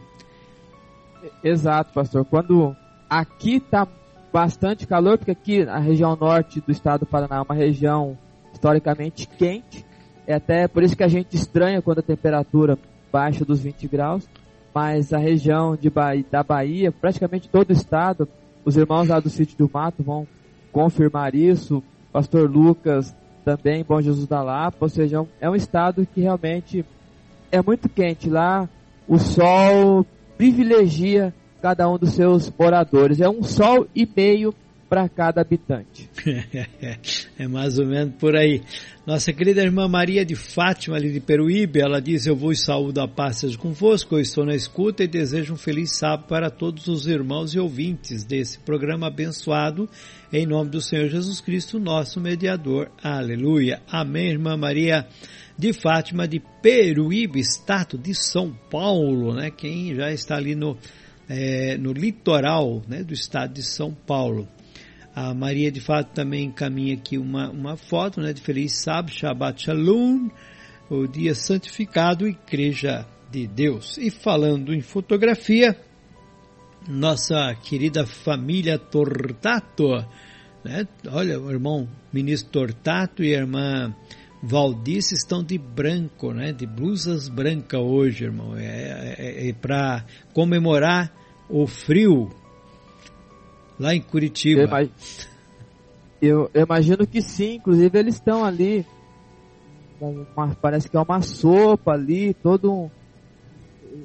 Exato, 1.44 1.94
pastor. 1.94 2.26
Quando 2.26 2.76
Aqui 3.10 3.58
está 3.58 3.88
bastante 4.34 4.88
calor, 4.88 5.18
porque 5.18 5.32
aqui 5.32 5.62
a 5.62 5.78
região 5.78 6.16
norte 6.16 6.60
do 6.60 6.72
estado 6.72 7.02
do 7.02 7.06
Paraná 7.06 7.38
é 7.38 7.42
uma 7.42 7.56
região 7.56 8.18
historicamente 8.52 9.28
quente. 9.28 9.86
É 10.26 10.34
até 10.34 10.68
por 10.68 10.84
isso 10.84 10.98
que 10.98 11.04
a 11.04 11.08
gente 11.08 11.36
estranha 11.36 11.82
quando 11.82 12.00
a 12.00 12.04
temperatura 12.04 12.78
baixa 13.12 13.46
dos 13.46 13.62
20 13.62 13.88
graus. 13.88 14.28
Mas 14.74 15.14
a 15.14 15.18
região 15.18 15.76
de 15.76 15.90
da 16.30 16.44
Bahia, 16.44 16.92
praticamente 16.92 17.48
todo 17.48 17.70
o 17.70 17.74
estado, 17.74 18.28
os 18.66 18.76
irmãos 18.76 19.08
lá 19.08 19.20
do 19.20 19.30
sítio 19.30 19.58
do 19.58 19.72
Mato 19.72 20.04
vão 20.04 20.28
confirmar 20.72 21.36
isso. 21.36 21.82
Pastor 22.12 22.50
Lucas 22.50 23.16
também, 23.46 23.86
Bom 23.88 24.02
Jesus 24.02 24.28
da 24.28 24.42
Lapa. 24.42 24.78
Ou 24.82 24.90
seja, 24.90 25.26
é 25.40 25.50
um 25.50 25.54
é 25.54 25.58
estado 25.58 26.06
que 26.14 26.20
realmente 26.20 26.84
é 27.52 27.62
muito 27.62 27.88
quente. 27.88 28.30
Lá 28.30 28.68
o 29.08 29.20
sol 29.20 30.06
privilegia 30.36 31.34
cada 31.62 31.88
um 31.88 31.98
dos 31.98 32.14
seus 32.14 32.52
moradores. 32.58 33.22
É 33.22 33.30
um 33.30 33.44
sol 33.44 33.88
e 33.96 34.06
meio 34.06 34.54
para 34.90 35.10
cada 35.10 35.42
habitante. 35.42 36.10
é 37.38 37.48
mais 37.48 37.80
ou 37.80 37.86
menos 37.86 38.16
por 38.16 38.36
aí. 38.36 38.62
Nossa 39.06 39.34
querida 39.34 39.62
irmã 39.62 39.88
Maria 39.88 40.26
de 40.26 40.36
Fátima, 40.36 40.96
ali 40.96 41.12
de 41.12 41.20
Peruíbe, 41.20 41.80
ela 41.80 42.00
diz: 42.00 42.26
Eu 42.26 42.36
vos 42.36 42.64
saúdo 42.64 43.02
a 43.02 43.08
paz 43.08 43.38
seja 43.38 43.58
convosco, 43.58 44.16
eu 44.16 44.22
estou 44.22 44.46
na 44.46 44.56
escuta 44.56 45.04
e 45.04 45.08
desejo 45.08 45.54
um 45.54 45.58
feliz 45.58 45.98
sábado 45.98 46.28
para 46.28 46.50
todos 46.50 46.88
os 46.88 47.08
irmãos 47.08 47.54
e 47.54 47.60
ouvintes 47.60 48.24
desse 48.24 48.60
programa 48.60 49.08
abençoado, 49.08 49.90
em 50.32 50.46
nome 50.46 50.70
do 50.70 50.82
Senhor 50.82 51.08
Jesus 51.08 51.42
Cristo, 51.42 51.80
nosso 51.80 52.20
mediador. 52.20 52.92
Aleluia. 53.04 53.82
Amém, 53.88 54.30
irmã 54.30 54.56
Maria 54.56 55.08
de 55.58 55.72
Fátima 55.72 56.28
de 56.28 56.42
Peruíbe, 56.62 57.40
estado 57.40 57.98
de 57.98 58.14
São 58.14 58.52
Paulo, 58.70 59.34
né? 59.34 59.50
Quem 59.50 59.96
já 59.96 60.12
está 60.12 60.36
ali 60.36 60.56
no 60.56 60.78
é, 61.28 61.78
no 61.78 61.92
litoral 61.92 62.82
né, 62.88 63.04
do 63.04 63.14
estado 63.14 63.54
de 63.54 63.64
São 63.64 63.94
Paulo. 63.94 64.48
A 65.16 65.34
Maria 65.34 65.72
de 65.72 65.80
fato 65.80 66.14
também 66.14 66.48
encaminha 66.48 66.94
aqui 66.94 67.18
uma, 67.18 67.50
uma 67.50 67.78
foto 67.78 68.20
né, 68.20 68.34
de 68.34 68.42
Feliz 68.42 68.74
Sábado, 68.74 69.14
Shabbat 69.14 69.64
Shalom, 69.64 70.28
o 70.90 71.08
dia 71.08 71.34
santificado, 71.34 72.28
Igreja 72.28 73.08
de 73.32 73.48
Deus. 73.48 73.98
E 73.98 74.12
falando 74.12 74.74
em 74.74 74.82
fotografia, 74.82 75.80
nossa 76.86 77.56
querida 77.64 78.06
família 78.06 78.78
Tortato, 78.78 79.88
né? 80.66 80.86
olha, 81.10 81.40
o 81.40 81.50
irmão 81.50 81.88
ministro 82.12 82.52
Tortato 82.52 83.24
e 83.24 83.34
a 83.34 83.40
irmã 83.40 83.96
Valdice 84.44 85.16
estão 85.16 85.42
de 85.42 85.58
branco, 85.58 86.34
né? 86.34 86.52
De 86.52 86.68
blusas 86.68 87.30
brancas 87.30 87.80
hoje, 87.80 88.26
irmão. 88.26 88.56
É, 88.58 89.16
é, 89.18 89.50
é 89.50 89.54
para 89.54 90.06
comemorar 90.34 91.12
o 91.50 91.66
frio 91.66 92.30
lá 93.80 93.96
em 93.96 94.02
Curitiba. 94.02 94.62
Eu, 94.62 94.68
imag... 94.68 94.92
eu, 96.22 96.52
eu, 96.54 96.64
imagino 96.64 97.06
que 97.06 97.22
sim. 97.22 97.56
Inclusive 97.56 97.98
eles 97.98 98.16
estão 98.16 98.44
ali. 98.44 98.86
Uma, 100.00 100.50
parece 100.62 100.90
que 100.90 100.98
é 100.98 101.00
uma 101.00 101.22
sopa 101.22 101.94
ali, 101.94 102.34
todo 102.34 102.72
um, 102.72 102.90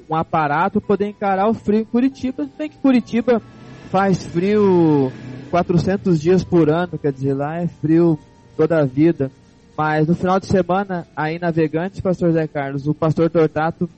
um 0.09 0.15
aparato 0.15 0.79
para 0.79 0.87
poder 0.87 1.07
encarar 1.07 1.49
o 1.49 1.53
frio 1.53 1.81
em 1.81 1.85
Curitiba. 1.85 2.49
Bem 2.57 2.69
que 2.69 2.77
Curitiba 2.77 3.41
faz 3.89 4.25
frio 4.25 5.11
400 5.49 6.19
dias 6.19 6.43
por 6.43 6.69
ano, 6.69 6.97
quer 6.97 7.11
dizer, 7.11 7.33
lá 7.33 7.61
é 7.61 7.67
frio 7.67 8.17
toda 8.55 8.79
a 8.79 8.85
vida. 8.85 9.29
Mas 9.77 10.07
no 10.07 10.15
final 10.15 10.39
de 10.39 10.45
semana, 10.45 11.07
aí 11.15 11.37
navegantes, 11.37 11.99
pastor 11.99 12.31
Zé 12.31 12.47
Carlos, 12.47 12.87
o 12.87 12.93
pastor 12.93 13.29
Tortato 13.29 13.89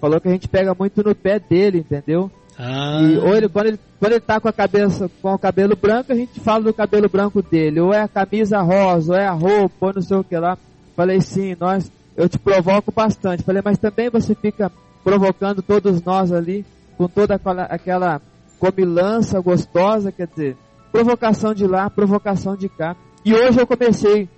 falou 0.00 0.20
que 0.20 0.28
a 0.28 0.32
gente 0.32 0.48
pega 0.48 0.74
muito 0.74 1.02
no 1.02 1.14
pé 1.14 1.38
dele, 1.38 1.78
entendeu? 1.78 2.30
Ah. 2.64 3.02
E 3.02 3.18
ou 3.18 3.34
ele, 3.36 3.48
quando, 3.48 3.66
ele, 3.66 3.80
quando 3.98 4.12
ele 4.12 4.20
tá 4.20 4.38
com 4.38 4.46
a 4.46 4.52
cabeça, 4.52 5.10
com 5.20 5.34
o 5.34 5.38
cabelo 5.38 5.74
branco, 5.74 6.12
a 6.12 6.14
gente 6.14 6.38
fala 6.38 6.62
do 6.62 6.72
cabelo 6.72 7.08
branco 7.08 7.42
dele. 7.42 7.80
Ou 7.80 7.92
é 7.92 8.02
a 8.02 8.08
camisa 8.08 8.60
rosa, 8.62 9.14
ou 9.14 9.18
é 9.18 9.26
a 9.26 9.32
roupa, 9.32 9.86
ou 9.86 9.94
não 9.94 10.00
sei 10.00 10.16
o 10.16 10.22
que 10.22 10.36
lá. 10.36 10.56
Falei, 10.94 11.20
sim, 11.20 11.56
nós, 11.58 11.90
eu 12.16 12.28
te 12.28 12.38
provoco 12.38 12.92
bastante. 12.92 13.42
Falei, 13.42 13.62
mas 13.64 13.78
também 13.78 14.08
você 14.08 14.32
fica 14.36 14.70
provocando 15.02 15.60
todos 15.60 16.00
nós 16.02 16.30
ali, 16.30 16.64
com 16.96 17.08
toda 17.08 17.34
aquela, 17.34 17.62
aquela 17.64 18.22
comilança 18.60 19.40
gostosa, 19.40 20.12
quer 20.12 20.28
dizer, 20.28 20.56
provocação 20.92 21.52
de 21.52 21.66
lá, 21.66 21.90
provocação 21.90 22.54
de 22.54 22.68
cá. 22.68 22.94
E 23.24 23.34
hoje 23.34 23.58
eu 23.58 23.66
comecei 23.66 24.28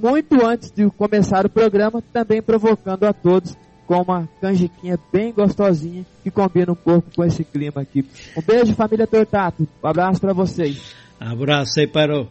muito 0.00 0.46
antes 0.46 0.70
de 0.70 0.88
começar 0.90 1.44
o 1.44 1.50
programa, 1.50 2.00
também 2.12 2.40
provocando 2.40 3.02
a 3.04 3.12
todos 3.12 3.56
com 3.86 4.02
uma 4.02 4.28
canjiquinha 4.40 4.98
bem 5.12 5.32
gostosinha 5.32 6.04
que 6.22 6.30
combina 6.30 6.72
um 6.72 6.76
pouco 6.76 7.08
com 7.14 7.24
esse 7.24 7.44
clima 7.44 7.82
aqui. 7.82 8.04
Um 8.36 8.42
beijo, 8.42 8.74
família 8.74 9.06
Tortato. 9.06 9.66
Um 9.82 9.86
abraço 9.86 10.20
para 10.20 10.32
vocês. 10.32 10.94
Abraço 11.18 11.80
aí 11.80 11.86
para 11.86 12.20
o 12.20 12.28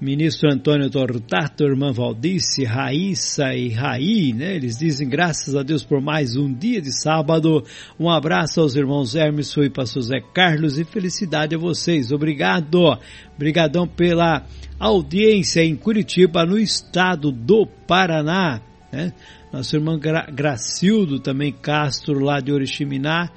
ministro 0.00 0.50
Antônio 0.50 0.90
Tortato, 0.90 1.62
irmã 1.62 1.92
Valdice, 1.92 2.64
Raíssa 2.64 3.54
e 3.54 3.68
Raí, 3.68 4.32
né? 4.32 4.56
Eles 4.56 4.78
dizem 4.78 5.08
graças 5.08 5.54
a 5.54 5.62
Deus 5.62 5.84
por 5.84 6.00
mais 6.00 6.36
um 6.36 6.52
dia 6.52 6.80
de 6.80 6.90
sábado. 6.90 7.62
Um 7.98 8.08
abraço 8.08 8.60
aos 8.60 8.74
irmãos 8.74 9.14
Hermes 9.14 9.54
e 9.56 9.68
pastor 9.68 10.02
Zé 10.02 10.20
Carlos 10.34 10.78
e 10.78 10.84
felicidade 10.84 11.54
a 11.54 11.58
vocês. 11.58 12.10
Obrigado. 12.10 12.98
Obrigadão 13.36 13.86
pela 13.86 14.44
audiência 14.78 15.62
em 15.62 15.76
Curitiba, 15.76 16.46
no 16.46 16.58
estado 16.58 17.30
do 17.30 17.66
Paraná. 17.86 18.60
Né? 18.90 19.12
Nosso 19.52 19.74
irmão 19.74 19.98
Gra 19.98 20.26
Gracildo 20.30 21.18
também 21.18 21.52
Castro, 21.52 22.20
lá 22.20 22.40
de 22.40 22.52
Oriximiná, 22.52 23.30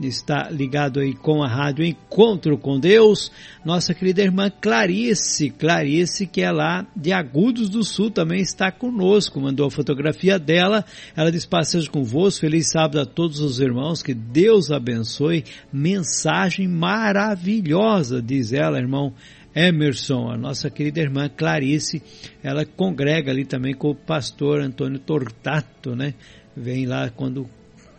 está 0.00 0.48
ligado 0.50 1.00
aí 1.00 1.14
com 1.14 1.42
a 1.42 1.48
rádio 1.48 1.84
Encontro 1.84 2.56
com 2.56 2.80
Deus. 2.80 3.30
Nossa 3.64 3.94
querida 3.94 4.22
irmã 4.22 4.50
Clarice, 4.50 5.50
Clarice 5.50 6.26
que 6.26 6.40
é 6.40 6.50
lá 6.50 6.86
de 6.96 7.12
Agudos 7.12 7.68
do 7.68 7.84
Sul, 7.84 8.10
também 8.10 8.40
está 8.40 8.72
conosco, 8.72 9.40
mandou 9.40 9.66
a 9.66 9.70
fotografia 9.70 10.38
dela. 10.38 10.84
Ela 11.14 11.30
diz 11.30 11.44
passeio 11.44 11.88
convosco, 11.90 12.40
feliz 12.40 12.70
sábado 12.70 13.00
a 13.00 13.06
todos 13.06 13.40
os 13.40 13.60
irmãos, 13.60 14.02
que 14.02 14.14
Deus 14.14 14.70
abençoe. 14.70 15.44
Mensagem 15.72 16.66
maravilhosa, 16.66 18.22
diz 18.22 18.52
ela, 18.52 18.78
irmão 18.78 19.12
Emerson, 19.54 20.30
a 20.30 20.36
nossa 20.36 20.70
querida 20.70 21.00
irmã 21.00 21.28
Clarice, 21.28 22.02
ela 22.42 22.64
congrega 22.64 23.30
ali 23.30 23.44
também 23.44 23.74
com 23.74 23.90
o 23.90 23.94
pastor 23.94 24.60
Antônio 24.60 24.98
Tortato, 24.98 25.96
né? 25.96 26.14
Vem 26.56 26.86
lá 26.86 27.10
quando 27.10 27.48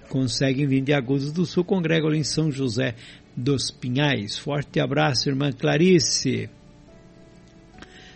conseguem 0.09 0.67
vir 0.67 0.81
de 0.81 0.93
Agudos 0.93 1.31
do 1.31 1.45
Sul, 1.45 1.63
congrega 1.63 2.07
ali 2.07 2.19
em 2.19 2.23
São 2.23 2.51
José 2.51 2.95
dos 3.35 3.69
Pinhais. 3.71 4.37
Forte 4.37 4.79
abraço, 4.79 5.29
irmã 5.29 5.51
Clarice. 5.51 6.49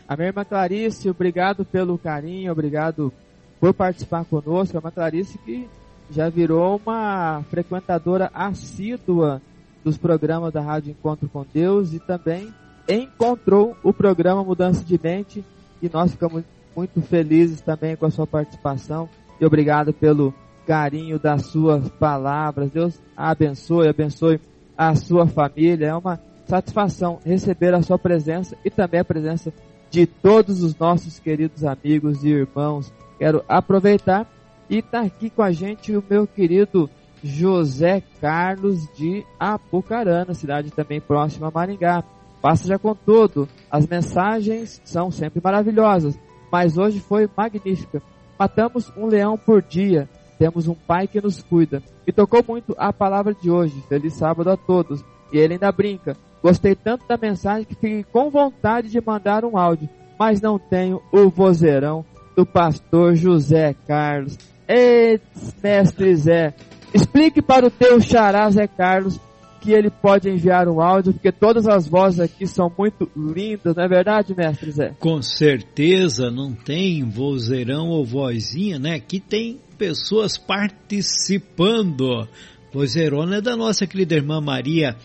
A 0.08 0.16
minha 0.16 0.30
irmã 0.30 0.46
Clarice, 0.46 1.10
obrigado 1.10 1.66
pelo 1.66 1.98
carinho, 1.98 2.52
obrigado 2.52 3.12
por 3.60 3.74
participar 3.74 4.24
conosco. 4.26 4.78
A 4.78 4.80
irmã 4.80 4.92
Clarice 4.92 5.38
que 5.40 5.68
já 6.12 6.30
virou 6.30 6.80
uma 6.86 7.44
frequentadora 7.50 8.30
assídua 8.34 9.42
dos 9.84 9.98
programas 9.98 10.54
da 10.54 10.62
Rádio 10.62 10.92
Encontro 10.92 11.28
com 11.28 11.46
Deus 11.54 11.94
e 11.94 12.00
também 12.00 12.54
encontrou 12.88 13.76
o 13.84 13.94
programa 13.94 14.44
Mudança 14.44 14.84
de 14.84 15.00
Mente 15.02 15.44
e 15.82 15.90
nós 15.92 16.12
ficamos 16.12 16.44
muito 16.76 17.02
felizes 17.02 17.62
também 17.62 17.96
com 17.96 18.06
a 18.06 18.12
sua 18.12 18.28
participação 18.28 19.10
e 19.40 19.46
obrigado 19.46 19.94
pelo 19.94 20.34
carinho 20.66 21.20
das 21.20 21.48
suas 21.48 21.90
palavras. 21.90 22.72
Deus 22.72 23.00
abençoe, 23.16 23.88
abençoe 23.88 24.40
a 24.78 24.96
sua 24.96 25.28
família. 25.28 25.88
É 25.88 25.96
uma 25.96 26.20
satisfação 26.46 27.20
receber 27.24 27.74
a 27.74 27.82
sua 27.82 27.98
presença 27.98 28.58
e 28.64 28.70
também 28.70 29.00
a 29.00 29.06
presença 29.06 29.54
de 29.90 30.06
todos 30.06 30.62
os 30.62 30.78
nossos 30.78 31.20
queridos 31.20 31.64
amigos 31.64 32.24
e 32.24 32.30
irmãos. 32.30 32.92
Quero 33.18 33.44
aproveitar 33.48 34.30
e 34.70 34.80
estar 34.80 35.02
tá 35.02 35.06
aqui 35.06 35.30
com 35.30 35.42
a 35.42 35.52
gente 35.52 35.96
o 35.96 36.04
meu 36.08 36.28
querido 36.28 36.90
José 37.24 38.04
Carlos 38.20 38.88
de 38.96 39.26
Apucarana, 39.40 40.34
cidade 40.34 40.72
também 40.72 41.00
próxima 41.00 41.48
a 41.48 41.52
Maringá. 41.52 42.04
Passa 42.46 42.68
já 42.68 42.78
com 42.78 42.94
tudo. 42.94 43.50
As 43.72 43.88
mensagens 43.88 44.80
são 44.86 45.10
sempre 45.10 45.42
maravilhosas, 45.44 46.16
mas 46.52 46.78
hoje 46.78 47.00
foi 47.00 47.28
magnífica. 47.36 48.04
Matamos 48.38 48.94
um 48.96 49.08
leão 49.08 49.36
por 49.36 49.64
dia. 49.64 50.08
Temos 50.38 50.68
um 50.68 50.76
pai 50.76 51.08
que 51.08 51.20
nos 51.20 51.42
cuida. 51.42 51.82
E 52.06 52.12
tocou 52.12 52.46
muito 52.48 52.76
a 52.78 52.94
palavra 52.94 53.34
de 53.34 53.50
hoje. 53.50 53.84
Feliz 53.90 54.14
sábado 54.14 54.52
a 54.52 54.56
todos. 54.56 55.04
E 55.34 55.40
ele 55.40 55.54
ainda 55.54 55.72
brinca. 55.72 56.16
Gostei 56.44 56.76
tanto 56.76 57.08
da 57.08 57.18
mensagem 57.18 57.66
que 57.66 57.74
fiquei 57.74 58.04
com 58.04 58.30
vontade 58.30 58.90
de 58.90 59.02
mandar 59.02 59.44
um 59.44 59.58
áudio, 59.58 59.90
mas 60.20 60.40
não 60.40 60.60
tenho 60.60 61.02
o 61.12 61.32
vozeirão 61.32 62.06
do 62.36 62.46
pastor 62.46 63.16
José 63.16 63.76
Carlos. 63.88 64.38
Ei, 64.68 65.20
mestre 65.64 66.16
Zé, 66.16 66.54
explique 66.94 67.42
para 67.42 67.66
o 67.66 67.72
teu 67.72 68.00
xará 68.00 68.48
Zé 68.52 68.68
Carlos 68.68 69.20
que 69.66 69.74
ele 69.74 69.90
pode 69.90 70.30
enviar 70.30 70.68
um 70.70 70.80
áudio, 70.80 71.14
porque 71.14 71.32
todas 71.32 71.68
as 71.68 71.88
vozes 71.88 72.20
aqui 72.20 72.46
são 72.46 72.72
muito 72.78 73.10
lindas, 73.18 73.76
não 73.76 73.84
é 73.84 73.88
verdade, 73.88 74.36
mestre 74.36 74.72
Zé? 74.72 74.96
Com 75.00 75.22
certeza, 75.22 76.30
não 76.30 76.54
tem 76.54 77.04
vozeirão 77.04 77.90
ou 77.90 78.06
vozinha, 78.06 78.78
né? 78.78 78.94
Aqui 78.94 79.20
tem 79.20 79.60
pessoas 79.78 80.38
participando. 80.38 82.28
Vozeirona 82.72 83.38
é 83.38 83.42
da 83.42 83.56
nossa 83.56 83.88
querida 83.88 84.16
irmã 84.16 84.40
Maria 84.40 84.96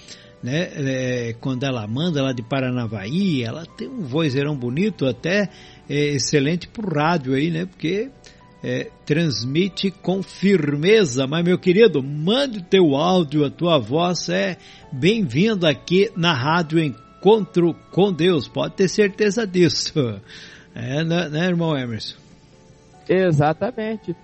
né? 0.42 0.70
É, 0.74 1.34
quando 1.40 1.64
ela 1.64 1.86
manda 1.86 2.22
lá 2.22 2.32
de 2.32 2.42
Paranavaí, 2.42 3.42
ela 3.42 3.66
tem 3.66 3.88
um 3.88 4.02
vozeirão 4.02 4.56
bonito, 4.56 5.06
até 5.06 5.50
é, 5.88 6.14
excelente 6.14 6.66
pro 6.68 6.88
rádio 6.88 7.34
aí, 7.34 7.50
né? 7.50 7.66
Porque 7.66 8.10
é, 8.62 8.90
transmite 9.04 9.90
com 9.90 10.22
firmeza. 10.22 11.26
Mas 11.26 11.44
meu 11.44 11.58
querido, 11.58 12.02
mande 12.02 12.58
o 12.58 12.62
teu 12.62 12.94
áudio, 12.94 13.44
a 13.44 13.50
tua 13.50 13.78
voz 13.78 14.28
é 14.28 14.56
bem-vinda 14.92 15.68
aqui 15.68 16.10
na 16.16 16.32
rádio 16.32 16.78
Encontro 16.78 17.74
com 17.90 18.12
Deus. 18.12 18.48
Pode 18.48 18.74
ter 18.74 18.88
certeza 18.88 19.46
disso. 19.46 19.92
É, 20.74 21.02
né, 21.02 21.28
né 21.28 21.46
irmão 21.46 21.76
Emerson? 21.76 22.16
Exatamente. 23.08 24.14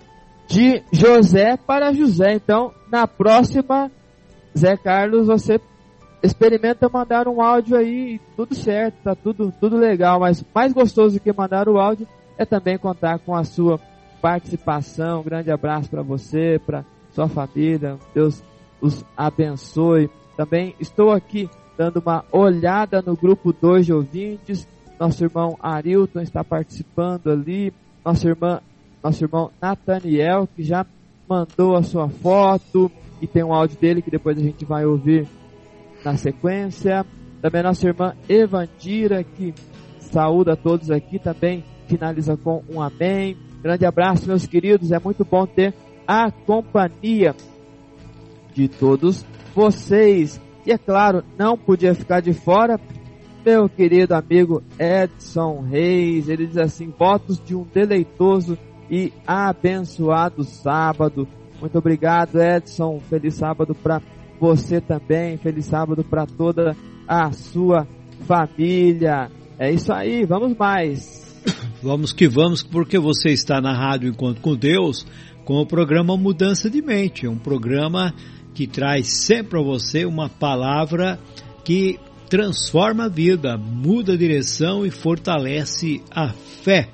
De 0.47 0.81
José 0.93 1.57
para 1.57 1.91
José. 1.91 2.33
Então, 2.33 2.73
na 2.89 3.05
próxima, 3.05 3.91
Zé 4.57 4.77
Carlos, 4.77 5.27
você 5.27 5.59
experimenta 6.23 6.89
mandar 6.89 7.27
um 7.27 7.41
áudio 7.41 7.77
aí, 7.77 8.19
tudo 8.35 8.55
certo, 8.55 8.95
tá 9.03 9.15
tudo, 9.15 9.53
tudo 9.59 9.77
legal, 9.77 10.19
mas 10.19 10.43
mais 10.53 10.73
gostoso 10.73 11.19
que 11.19 11.31
mandar 11.31 11.69
o 11.69 11.77
áudio 11.77 12.07
é 12.37 12.45
também 12.45 12.77
contar 12.77 13.19
com 13.19 13.35
a 13.35 13.43
sua 13.43 13.79
participação. 14.21 15.21
Um 15.21 15.23
grande 15.23 15.51
abraço 15.51 15.89
para 15.89 16.01
você, 16.01 16.59
para 16.65 16.85
sua 17.11 17.27
família. 17.27 17.97
Deus 18.13 18.43
os 18.81 19.03
abençoe. 19.15 20.09
Também 20.35 20.75
estou 20.79 21.11
aqui 21.11 21.49
dando 21.77 21.97
uma 21.99 22.23
olhada 22.31 23.01
no 23.01 23.15
grupo 23.15 23.53
2 23.53 23.85
de 23.85 23.93
ouvintes. 23.93 24.67
Nosso 24.99 25.23
irmão 25.23 25.57
Arilton 25.59 26.21
está 26.21 26.43
participando 26.43 27.29
ali. 27.29 27.73
Nossa 28.03 28.27
irmã, 28.27 28.61
nosso 29.03 29.23
irmão 29.23 29.51
Nathaniel, 29.61 30.47
que 30.55 30.63
já 30.63 30.85
mandou 31.27 31.75
a 31.75 31.83
sua 31.83 32.09
foto 32.09 32.91
e 33.21 33.27
tem 33.27 33.43
um 33.43 33.53
áudio 33.53 33.77
dele 33.79 34.01
que 34.01 34.11
depois 34.11 34.37
a 34.37 34.41
gente 34.41 34.63
vai 34.65 34.85
ouvir 34.85 35.27
na 36.03 36.15
sequência. 36.15 37.05
Também 37.41 37.63
nossa 37.63 37.87
irmã 37.87 38.15
Evandira, 38.27 39.23
que 39.23 39.53
saúda 39.99 40.53
a 40.53 40.55
todos 40.55 40.89
aqui, 40.89 41.19
também 41.19 41.63
finaliza 41.87 42.35
com 42.37 42.63
um 42.69 42.81
amém. 42.81 43.37
Grande 43.61 43.85
abraço, 43.85 44.27
meus 44.27 44.45
queridos. 44.45 44.91
É 44.91 44.99
muito 44.99 45.25
bom 45.25 45.45
ter 45.45 45.73
a 46.07 46.31
companhia 46.31 47.35
de 48.53 48.67
todos 48.67 49.25
vocês. 49.55 50.39
E 50.65 50.71
é 50.71 50.77
claro, 50.77 51.23
não 51.37 51.57
podia 51.57 51.93
ficar 51.95 52.21
de 52.21 52.33
fora 52.33 52.79
meu 53.47 53.69
querido 53.69 54.13
amigo 54.13 54.61
Edson 54.77 55.61
Reis. 55.61 56.27
Ele 56.27 56.47
diz 56.47 56.57
assim: 56.57 56.93
votos 56.97 57.41
de 57.43 57.55
um 57.55 57.63
deleitoso 57.63 58.57
e 58.91 59.13
abençoado 59.25 60.43
sábado. 60.43 61.25
Muito 61.59 61.77
obrigado, 61.77 62.41
Edson. 62.41 62.99
Feliz 63.09 63.35
sábado 63.35 63.73
para 63.73 64.01
você 64.39 64.81
também. 64.81 65.37
Feliz 65.37 65.65
sábado 65.65 66.03
para 66.03 66.25
toda 66.25 66.75
a 67.07 67.31
sua 67.31 67.87
família. 68.25 69.31
É 69.57 69.71
isso 69.71 69.93
aí, 69.93 70.25
vamos 70.25 70.55
mais. 70.57 71.26
Vamos 71.81 72.11
que 72.11 72.27
vamos, 72.27 72.63
porque 72.63 72.97
você 72.97 73.29
está 73.29 73.61
na 73.61 73.73
Rádio 73.73 74.09
Encontro 74.09 74.41
com 74.41 74.55
Deus 74.55 75.05
com 75.45 75.55
o 75.55 75.65
programa 75.65 76.17
Mudança 76.17 76.69
de 76.69 76.81
Mente, 76.81 77.27
um 77.27 77.37
programa 77.37 78.13
que 78.53 78.67
traz 78.67 79.07
sempre 79.07 79.59
a 79.59 79.63
você 79.63 80.05
uma 80.05 80.27
palavra 80.27 81.19
que 81.63 81.99
transforma 82.29 83.05
a 83.05 83.09
vida, 83.09 83.57
muda 83.57 84.13
a 84.13 84.17
direção 84.17 84.85
e 84.85 84.91
fortalece 84.91 86.01
a 86.11 86.29
fé. 86.29 86.89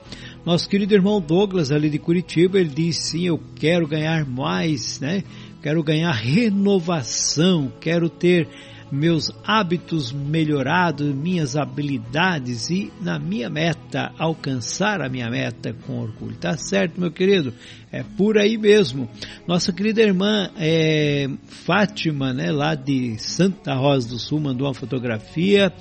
Nosso 0.45 0.69
querido 0.69 0.93
irmão 0.93 1.19
Douglas, 1.19 1.71
ali 1.71 1.89
de 1.89 1.97
Curitiba, 1.97 2.59
ele 2.59 2.69
diz 2.69 2.97
sim, 2.97 3.25
eu 3.25 3.39
quero 3.55 3.87
ganhar 3.87 4.25
mais, 4.25 4.99
né? 4.99 5.23
quero 5.63 5.81
ganhar 5.81 6.11
renovação, 6.11 7.71
quero 7.79 8.09
ter 8.09 8.49
meus 8.93 9.31
hábitos 9.43 10.11
melhorados, 10.11 11.13
minhas 11.15 11.55
habilidades 11.55 12.69
e 12.69 12.93
na 13.01 13.17
minha 13.17 13.49
meta, 13.49 14.13
alcançar 14.19 15.01
a 15.01 15.09
minha 15.09 15.29
meta 15.31 15.73
com 15.85 15.99
orgulho. 15.99 16.35
Tá 16.35 16.55
certo, 16.55 17.01
meu 17.01 17.11
querido? 17.11 17.51
É 17.91 18.03
por 18.03 18.37
aí 18.37 18.55
mesmo. 18.55 19.09
Nossa 19.47 19.73
querida 19.73 20.01
irmã 20.01 20.47
é, 20.57 21.27
Fátima, 21.65 22.33
né, 22.33 22.51
lá 22.51 22.75
de 22.75 23.17
Santa 23.17 23.73
Rosa 23.73 24.09
do 24.09 24.19
Sul, 24.19 24.39
mandou 24.39 24.67
uma 24.67 24.75
fotografia 24.75 25.73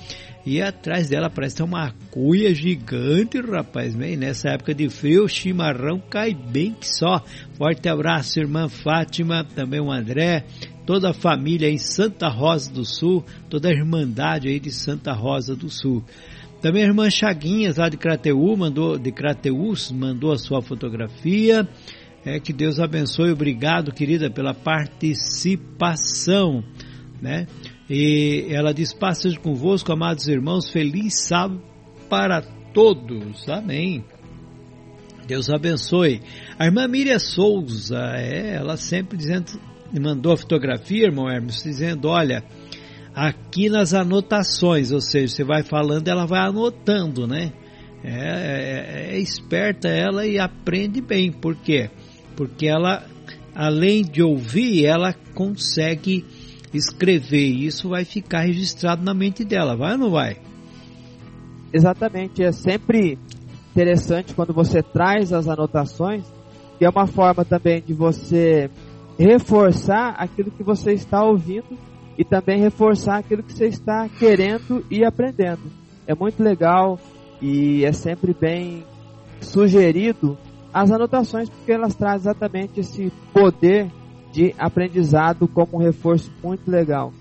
e 0.45 0.61
atrás 0.61 1.07
dela 1.07 1.29
parece 1.29 1.57
ter 1.57 1.63
uma 1.63 1.93
cuia 2.11 2.53
gigante, 2.53 3.39
rapaz. 3.39 3.95
Bem, 3.95 4.17
nessa 4.17 4.49
época 4.49 4.73
de 4.73 4.89
frio, 4.89 5.23
o 5.23 5.29
chimarrão 5.29 6.01
cai 6.09 6.33
bem 6.33 6.73
que 6.73 6.87
só. 6.87 7.23
Forte 7.57 7.87
abraço, 7.87 8.39
irmã 8.39 8.67
Fátima, 8.67 9.45
também 9.55 9.79
o 9.79 9.91
André, 9.91 10.43
toda 10.85 11.09
a 11.09 11.13
família 11.13 11.69
em 11.69 11.77
Santa 11.77 12.27
Rosa 12.27 12.71
do 12.71 12.85
Sul, 12.85 13.23
toda 13.49 13.69
a 13.69 13.71
irmandade 13.71 14.47
aí 14.47 14.59
de 14.59 14.71
Santa 14.71 15.13
Rosa 15.13 15.55
do 15.55 15.69
Sul. 15.69 16.03
Também 16.61 16.83
a 16.83 16.87
irmã 16.87 17.09
Chaguinhas, 17.09 17.77
lá 17.77 17.89
de 17.89 17.97
Crateú, 17.97 18.55
mandou, 18.55 18.97
de 18.97 19.11
Crateús, 19.11 19.91
mandou 19.91 20.31
a 20.31 20.37
sua 20.37 20.61
fotografia. 20.61 21.67
É 22.25 22.39
que 22.39 22.53
Deus 22.53 22.79
abençoe, 22.79 23.31
obrigado, 23.31 23.91
querida, 23.91 24.29
pela 24.29 24.53
participação, 24.53 26.63
né? 27.21 27.47
E 27.89 28.47
ela 28.49 28.73
diz: 28.73 28.93
Paz 28.93 29.21
seja 29.21 29.37
convosco, 29.37 29.91
amados 29.91 30.29
irmãos, 30.29 30.69
feliz 30.69 31.27
sábado 31.27 31.61
para 32.09 32.41
todos. 32.73 33.49
Amém. 33.49 34.05
Deus 35.27 35.49
abençoe. 35.49 36.21
A 36.57 36.65
irmã 36.65 36.87
Miriam 36.87 37.19
Souza, 37.19 37.99
é, 38.15 38.55
ela 38.55 38.77
sempre 38.77 39.17
dizendo, 39.17 39.59
mandou 39.99 40.33
a 40.33 40.37
fotografia, 40.37 41.05
irmão 41.05 41.29
Hermes, 41.29 41.63
dizendo: 41.63 42.07
Olha, 42.07 42.43
aqui 43.13 43.69
nas 43.69 43.93
anotações, 43.93 44.91
ou 44.91 45.01
seja, 45.01 45.35
você 45.35 45.43
vai 45.43 45.63
falando, 45.63 46.07
ela 46.07 46.25
vai 46.25 46.41
anotando, 46.41 47.27
né? 47.27 47.53
É, 48.03 48.09
é, 48.09 49.15
é 49.15 49.19
esperta 49.19 49.87
ela 49.87 50.25
e 50.25 50.37
aprende 50.37 51.01
bem. 51.01 51.31
Por 51.31 51.55
quê? 51.55 51.89
Porque 52.35 52.67
ela, 52.67 53.05
além 53.55 54.03
de 54.03 54.21
ouvir, 54.21 54.85
ela 54.85 55.13
consegue 55.33 56.25
escrever 56.73 57.45
isso 57.45 57.89
vai 57.89 58.03
ficar 58.03 58.41
registrado 58.41 59.03
na 59.03 59.13
mente 59.13 59.45
dela, 59.45 59.75
vai 59.75 59.93
ou 59.93 59.97
não 59.97 60.09
vai? 60.09 60.37
Exatamente, 61.71 62.43
é 62.43 62.51
sempre 62.51 63.17
interessante 63.71 64.33
quando 64.33 64.53
você 64.53 64.81
traz 64.81 65.31
as 65.31 65.47
anotações, 65.47 66.23
que 66.77 66.85
é 66.85 66.89
uma 66.89 67.07
forma 67.07 67.45
também 67.45 67.81
de 67.81 67.93
você 67.93 68.69
reforçar 69.17 70.15
aquilo 70.17 70.51
que 70.51 70.63
você 70.63 70.93
está 70.93 71.23
ouvindo 71.23 71.77
e 72.17 72.23
também 72.23 72.59
reforçar 72.59 73.17
aquilo 73.17 73.43
que 73.43 73.53
você 73.53 73.67
está 73.67 74.07
querendo 74.07 74.83
e 74.89 75.03
aprendendo. 75.03 75.63
É 76.05 76.13
muito 76.13 76.41
legal 76.43 76.99
e 77.41 77.85
é 77.85 77.91
sempre 77.91 78.33
bem 78.33 78.83
sugerido 79.41 80.37
as 80.73 80.91
anotações 80.91 81.49
porque 81.49 81.71
elas 81.71 81.95
trazem 81.95 82.31
exatamente 82.31 82.79
esse 82.79 83.11
poder 83.31 83.91
de 84.31 84.55
aprendizado 84.57 85.47
como 85.47 85.75
um 85.75 85.79
reforço 85.79 86.31
muito 86.43 86.69
legal. 86.69 87.13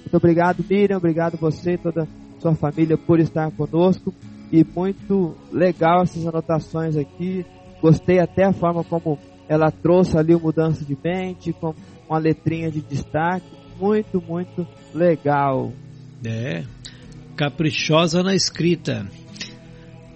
Muito 0.00 0.16
obrigado, 0.16 0.64
Miriam, 0.68 0.98
obrigado 0.98 1.36
você 1.36 1.76
toda 1.76 2.06
sua 2.38 2.54
família 2.54 2.96
por 2.96 3.18
estar 3.18 3.50
conosco. 3.50 4.14
E 4.50 4.64
muito 4.64 5.34
legal 5.50 6.02
essas 6.02 6.26
anotações 6.26 6.96
aqui. 6.96 7.44
Gostei 7.80 8.18
até 8.20 8.44
a 8.44 8.52
forma 8.52 8.84
como 8.84 9.18
ela 9.48 9.70
trouxe 9.70 10.16
ali 10.16 10.34
o 10.34 10.40
mudança 10.40 10.84
de 10.84 10.96
mente, 11.02 11.52
com 11.52 11.74
uma 12.08 12.18
letrinha 12.18 12.70
de 12.70 12.80
destaque. 12.80 13.46
Muito, 13.78 14.22
muito 14.22 14.66
legal. 14.94 15.72
É, 16.24 16.64
caprichosa 17.36 18.22
na 18.22 18.34
escrita. 18.34 19.06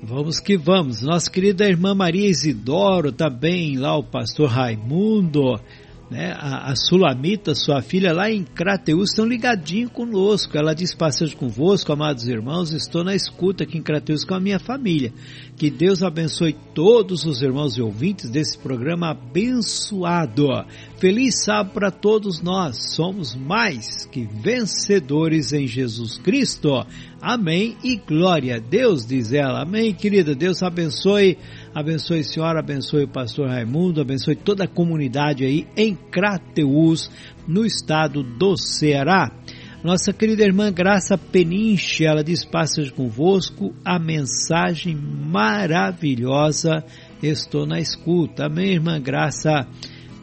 Vamos 0.03 0.39
que 0.39 0.57
vamos. 0.57 1.03
Nossa 1.03 1.31
querida 1.31 1.67
irmã 1.67 1.95
Maria 1.95 2.29
Isidoro, 2.29 3.11
também 3.11 3.77
lá 3.77 3.97
o 3.97 4.05
pastor 4.05 4.49
Raimundo, 4.49 5.59
né? 6.11 6.33
A, 6.33 6.71
a, 6.71 6.77
Sulamita, 6.77 7.55
sua 7.55 7.83
filha, 7.83 8.13
lá 8.13 8.31
em 8.31 8.45
Crateus, 8.45 9.11
estão 9.11 9.27
ligadinho 9.27 9.91
conosco. 9.91 10.57
Ela 10.57 10.75
diz 10.75 10.95
passeio 10.95 11.37
convosco, 11.37 11.93
amados 11.93 12.29
irmãos, 12.29 12.73
estou 12.73 13.03
na 13.03 13.15
escuta 13.15 13.65
aqui 13.65 13.79
em 13.79 13.83
Crateus 13.83 14.25
com 14.25 14.35
a 14.35 14.41
minha 14.41 14.59
família. 14.59 15.13
Que 15.57 15.71
Deus 15.71 16.03
abençoe 16.03 16.55
todos 16.75 17.25
os 17.25 17.43
irmãos 17.43 17.77
e 17.77 17.83
ouvintes 17.83 18.31
desse 18.31 18.59
programa 18.59 19.11
abençoado. 19.11 20.49
Feliz 20.99 21.43
sábado 21.45 21.73
para 21.73 21.91
todos 21.91 22.41
nós. 22.41 22.95
Somos 22.95 23.35
mais 23.35 24.07
que 24.07 24.25
vencedores 24.25 25.53
em 25.53 25.67
Jesus 25.67 26.19
Cristo. 26.19 26.87
Amém 27.21 27.77
e 27.83 27.97
glória 27.97 28.57
a 28.57 28.59
Deus, 28.59 29.05
diz 29.05 29.33
ela. 29.33 29.63
Amém, 29.63 29.93
querida. 29.93 30.35
Deus 30.35 30.63
abençoe 30.63 31.37
Abençoe 31.77 32.21
a 32.21 32.25
senhora, 32.25 32.61
abençoe 32.61 33.05
o 33.05 33.09
pastor 33.09 33.49
Raimundo, 33.49 34.01
abençoe 34.01 34.35
toda 34.35 34.65
a 34.65 34.67
comunidade 34.67 35.45
aí 35.45 35.67
em 35.77 35.95
Crateús, 35.95 37.11
no 37.47 37.67
estado 37.67 38.23
do 38.23 38.57
Ceará. 38.57 39.31
Nossa 39.85 40.11
querida 40.11 40.43
irmã 40.43 40.73
Graça 40.73 41.19
Peninche, 41.19 42.07
ela 42.07 42.25
diz: 42.25 42.47
Passas 42.47 42.91
convosco 42.91 43.75
a 43.85 43.99
mensagem 43.99 44.97
maravilhosa. 44.97 46.83
Estou 47.23 47.67
na 47.67 47.79
escuta. 47.79 48.47
Amém, 48.47 48.73
irmã 48.73 48.99
Graça 48.99 49.69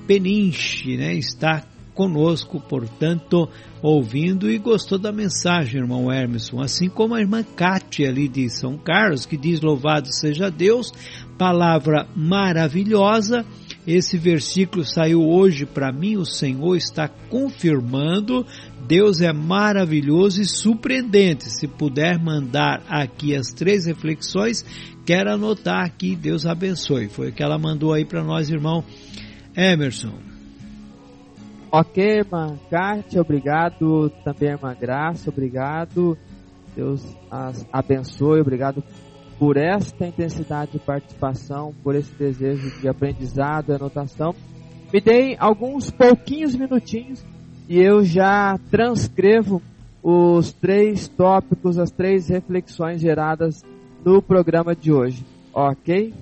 Peninche, 0.07 0.97
né? 0.97 1.13
Está 1.13 1.63
conosco, 1.93 2.59
portanto, 2.59 3.47
ouvindo 3.81 4.49
e 4.49 4.57
gostou 4.57 4.97
da 4.97 5.11
mensagem, 5.11 5.81
irmão 5.81 6.11
Hermeson, 6.11 6.61
assim 6.61 6.89
como 6.89 7.13
a 7.13 7.21
irmã 7.21 7.43
Cátia 7.43 8.09
ali 8.09 8.27
de 8.27 8.49
São 8.49 8.77
Carlos, 8.77 9.25
que 9.25 9.37
diz 9.37 9.61
louvado 9.61 10.07
seja 10.11 10.49
Deus, 10.49 10.91
palavra 11.37 12.07
maravilhosa. 12.15 13.45
Esse 13.85 14.17
versículo 14.17 14.85
saiu 14.85 15.21
hoje 15.21 15.65
para 15.65 15.91
mim, 15.91 16.15
o 16.15 16.25
Senhor 16.25 16.75
está 16.75 17.07
confirmando. 17.07 18.45
Deus 18.87 19.21
é 19.21 19.31
maravilhoso 19.31 20.41
e 20.41 20.45
surpreendente. 20.45 21.49
Se 21.49 21.67
puder 21.67 22.17
mandar 22.17 22.81
aqui 22.87 23.35
as 23.35 23.47
três 23.47 23.85
reflexões, 23.85 24.65
quero 25.05 25.33
anotar 25.33 25.85
aqui. 25.85 26.15
Deus 26.15 26.45
abençoe. 26.45 27.07
Foi 27.07 27.29
o 27.29 27.33
que 27.33 27.43
ela 27.43 27.57
mandou 27.57 27.93
aí 27.93 28.05
para 28.05 28.23
nós, 28.23 28.49
irmão 28.49 28.83
Emerson. 29.55 30.32
Ok, 31.75 31.97
irmã 31.97 32.55
Kátia, 32.69 33.19
obrigado. 33.19 34.11
Também, 34.23 34.49
irmã 34.49 34.75
Graça, 34.79 35.31
obrigado. 35.31 36.15
Deus 36.75 37.03
as 37.31 37.67
abençoe, 37.73 38.41
obrigado 38.41 38.83
por 39.39 39.57
esta 39.57 40.05
intensidade 40.05 40.73
de 40.73 40.79
participação, 40.79 41.73
por 41.83 41.95
esse 41.95 42.13
desejo 42.13 42.79
de 42.79 42.87
aprendizado 42.87 43.71
e 43.71 43.75
anotação. 43.75 44.35
Me 44.93 45.01
deem 45.01 45.35
alguns 45.39 45.89
pouquinhos 45.89 46.55
minutinhos 46.55 47.25
e 47.67 47.79
eu 47.79 48.03
já 48.03 48.55
transcrevo 48.69 49.59
os 50.03 50.53
três 50.53 51.07
tópicos, 51.07 51.79
as 51.79 51.89
três 51.89 52.29
reflexões 52.29 53.01
geradas 53.01 53.65
no 54.05 54.21
programa 54.21 54.75
de 54.75 54.93
hoje. 54.93 55.25
Ok? 55.51 56.13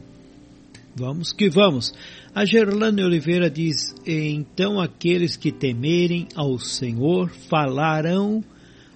Vamos 0.95 1.31
que 1.31 1.49
vamos. 1.49 1.93
A 2.35 2.43
Gerlane 2.45 3.03
Oliveira 3.03 3.49
diz: 3.49 3.95
Então 4.05 4.79
aqueles 4.79 5.37
que 5.37 5.51
temerem 5.51 6.27
ao 6.35 6.59
Senhor 6.59 7.29
falarão 7.29 8.43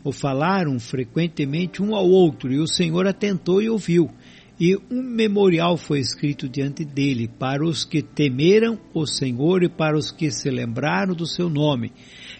ou 0.04 0.12
falaram 0.12 0.80
frequentemente 0.80 1.82
um 1.82 1.96
ao 1.96 2.08
outro, 2.08 2.54
e 2.54 2.60
o 2.60 2.68
Senhor 2.68 3.08
atentou 3.08 3.62
e 3.62 3.70
ouviu. 3.70 4.10
E 4.58 4.78
um 4.90 5.02
memorial 5.02 5.76
foi 5.76 6.00
escrito 6.00 6.48
diante 6.48 6.86
dele 6.86 7.28
para 7.28 7.66
os 7.66 7.84
que 7.84 8.02
temeram 8.02 8.80
o 8.94 9.06
Senhor 9.06 9.64
e 9.64 9.70
para 9.70 9.98
os 9.98 10.12
que 10.12 10.32
se 10.32 10.50
lembraram 10.50 11.14
do 11.14 11.26
seu 11.26 11.50
nome. 11.50 11.92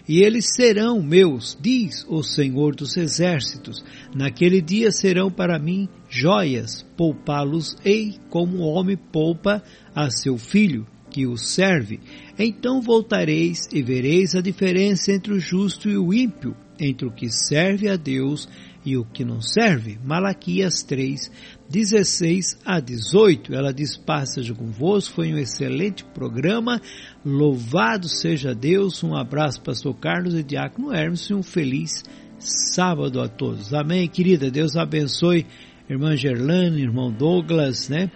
E 0.08 0.20
eles 0.20 0.46
serão 0.54 1.02
meus, 1.02 1.58
diz 1.60 2.06
o 2.08 2.22
Senhor 2.22 2.74
dos 2.74 2.96
Exércitos. 2.96 3.84
Naquele 4.14 4.62
dia 4.62 4.90
serão 4.90 5.30
para 5.30 5.58
mim 5.58 5.88
joias, 6.20 6.82
poupá-los-ei 6.96 8.18
como 8.30 8.58
o 8.58 8.68
homem 8.68 8.96
poupa 8.96 9.62
a 9.94 10.10
seu 10.10 10.38
filho, 10.38 10.86
que 11.10 11.26
o 11.26 11.36
serve. 11.36 12.00
Então 12.38 12.80
voltareis 12.80 13.68
e 13.72 13.82
vereis 13.82 14.34
a 14.34 14.40
diferença 14.40 15.12
entre 15.12 15.32
o 15.32 15.40
justo 15.40 15.88
e 15.88 15.96
o 15.96 16.12
ímpio, 16.12 16.56
entre 16.78 17.06
o 17.06 17.10
que 17.10 17.30
serve 17.30 17.88
a 17.88 17.96
Deus 17.96 18.48
e 18.84 18.96
o 18.96 19.04
que 19.04 19.24
não 19.24 19.40
serve. 19.40 19.98
Malaquias 20.04 20.82
3, 20.84 21.30
16 21.68 22.58
a 22.64 22.78
18. 22.78 23.52
Ela 23.54 23.72
diz: 23.72 23.96
Passagem 23.96 24.54
convosco, 24.54 25.16
foi 25.16 25.32
um 25.32 25.38
excelente 25.38 26.04
programa. 26.04 26.80
Louvado 27.24 28.08
seja 28.08 28.54
Deus. 28.54 29.02
Um 29.02 29.16
abraço, 29.16 29.60
Pastor 29.62 29.94
Carlos 29.96 30.34
e 30.34 30.42
Diácono 30.42 30.94
Hermes, 30.94 31.28
e 31.28 31.34
um 31.34 31.42
feliz 31.42 32.04
sábado 32.38 33.20
a 33.20 33.28
todos. 33.28 33.74
Amém, 33.74 34.08
querida. 34.08 34.50
Deus 34.50 34.76
abençoe, 34.76 35.46
irmã 35.88 36.16
Gerlane, 36.16 36.82
irmão 36.82 37.12
Douglas, 37.12 37.88
né? 37.88 38.10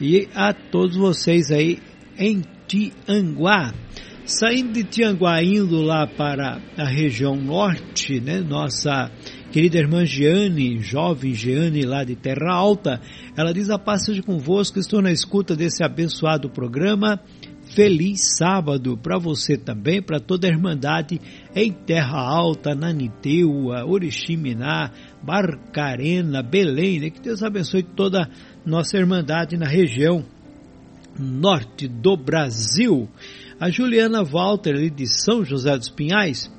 E 0.00 0.28
a 0.34 0.52
todos 0.52 0.96
vocês 0.96 1.50
aí 1.50 1.78
em 2.18 2.42
Tianguá. 2.66 3.72
Saindo 4.24 4.72
de 4.72 4.84
Tianguá, 4.84 5.42
indo 5.42 5.82
lá 5.82 6.06
para 6.06 6.60
a 6.76 6.88
região 6.88 7.34
norte, 7.34 8.20
né? 8.20 8.40
Nossa 8.40 9.10
querida 9.50 9.78
irmã 9.78 10.04
Giane, 10.06 10.78
jovem 10.80 11.34
Giane 11.34 11.82
lá 11.82 12.04
de 12.04 12.16
Terra 12.16 12.54
Alta, 12.54 13.00
ela 13.36 13.52
diz 13.52 13.68
a 13.68 13.78
paz 13.78 14.06
seja 14.06 14.22
convosco, 14.22 14.78
estou 14.78 15.02
na 15.02 15.12
escuta 15.12 15.54
desse 15.54 15.84
abençoado 15.84 16.48
programa. 16.48 17.20
Feliz 17.74 18.36
sábado 18.36 18.98
para 18.98 19.18
você 19.18 19.56
também, 19.56 20.02
para 20.02 20.20
toda 20.20 20.46
a 20.46 20.50
Irmandade 20.50 21.20
em 21.54 21.72
Terra 21.72 22.18
Alta, 22.18 22.74
Naniteua, 22.74 23.86
Oriximiná, 23.86 24.90
Barcarena, 25.22 26.42
Belém, 26.42 27.00
né? 27.00 27.10
que 27.10 27.20
Deus 27.20 27.42
abençoe 27.42 27.82
toda 27.82 28.28
nossa 28.64 28.96
Irmandade 28.96 29.56
na 29.56 29.66
região 29.66 30.24
norte 31.18 31.88
do 31.88 32.16
Brasil. 32.16 33.08
A 33.60 33.70
Juliana 33.70 34.24
Walter, 34.24 34.74
ali 34.74 34.90
de 34.90 35.06
São 35.06 35.44
José 35.44 35.76
dos 35.76 35.88
Pinhais, 35.88 36.50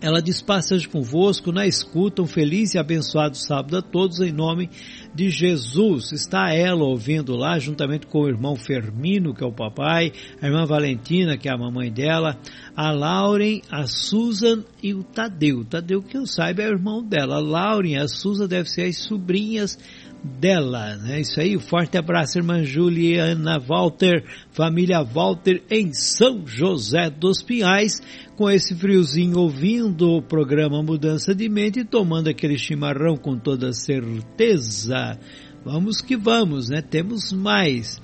ela 0.00 0.20
diz: 0.20 0.40
Passagem 0.40 0.88
convosco, 0.88 1.52
na 1.52 1.66
escuta, 1.66 2.22
um 2.22 2.26
feliz 2.26 2.74
e 2.74 2.78
abençoado 2.78 3.36
sábado 3.36 3.76
a 3.76 3.82
todos, 3.82 4.20
em 4.20 4.32
nome 4.32 4.66
de 4.66 4.97
Jesus. 5.30 6.12
Está 6.12 6.52
ela 6.52 6.84
ouvindo 6.84 7.34
lá, 7.34 7.58
juntamente 7.58 8.06
com 8.06 8.20
o 8.20 8.28
irmão 8.28 8.54
Fermino, 8.54 9.34
que 9.34 9.42
é 9.42 9.46
o 9.46 9.52
papai, 9.52 10.12
a 10.40 10.46
irmã 10.46 10.64
Valentina, 10.64 11.36
que 11.36 11.48
é 11.48 11.52
a 11.52 11.58
mamãe 11.58 11.90
dela, 11.90 12.38
a 12.76 12.92
Lauren, 12.92 13.60
a 13.70 13.86
Susan 13.86 14.64
e 14.82 14.94
o 14.94 15.02
Tadeu. 15.02 15.64
Tadeu, 15.64 16.02
que 16.02 16.16
eu 16.16 16.26
saiba, 16.26 16.62
é 16.62 16.68
o 16.68 16.74
irmão 16.74 17.02
dela. 17.02 17.36
A 17.36 17.40
Lauren 17.40 17.92
e 17.92 17.96
a 17.96 18.06
Susan 18.06 18.46
devem 18.46 18.70
ser 18.70 18.82
as 18.82 18.98
sobrinhas 18.98 19.78
dela. 20.22 20.96
Né? 20.96 21.20
Isso 21.20 21.40
aí, 21.40 21.56
um 21.56 21.60
forte 21.60 21.96
abraço, 21.96 22.38
irmã 22.38 22.62
Juliana 22.62 23.58
Walter, 23.58 24.24
família 24.50 25.02
Walter 25.02 25.62
em 25.70 25.92
São 25.92 26.46
José 26.46 27.10
dos 27.10 27.42
Pinhais, 27.42 28.00
com 28.36 28.50
esse 28.50 28.74
friozinho 28.74 29.38
ouvindo 29.38 30.10
o 30.10 30.22
programa 30.22 30.82
Mudança 30.82 31.34
de 31.34 31.48
Mente 31.48 31.80
e 31.80 31.84
tomando 31.84 32.28
aquele 32.28 32.58
chimarrão 32.58 33.16
com 33.16 33.38
toda 33.38 33.72
certeza. 33.72 35.18
Vamos 35.64 36.00
que 36.00 36.16
vamos, 36.16 36.68
né? 36.68 36.80
Temos 36.80 37.32
mais. 37.32 38.00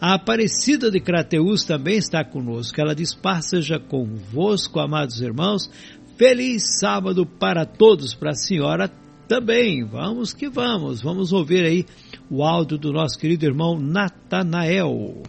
A 0.00 0.14
Aparecida 0.14 0.90
de 0.90 1.00
Crateus 1.00 1.64
também 1.64 1.96
está 1.96 2.24
conosco. 2.24 2.80
Ela 2.80 2.94
diz: 2.94 3.14
Paz 3.14 3.46
seja 3.46 3.80
convosco, 3.80 4.78
amados 4.78 5.20
irmãos. 5.20 5.68
Feliz 6.16 6.78
sábado 6.78 7.24
para 7.24 7.64
todos, 7.64 8.14
para 8.14 8.30
a 8.30 8.34
senhora 8.34 8.88
também. 9.28 9.84
Vamos 9.84 10.32
que 10.32 10.48
vamos. 10.48 11.02
Vamos 11.02 11.32
ouvir 11.32 11.64
aí 11.64 11.86
o 12.30 12.42
áudio 12.42 12.78
do 12.78 12.92
nosso 12.92 13.18
querido 13.18 13.44
irmão 13.44 13.78
Natanael. 13.78 15.22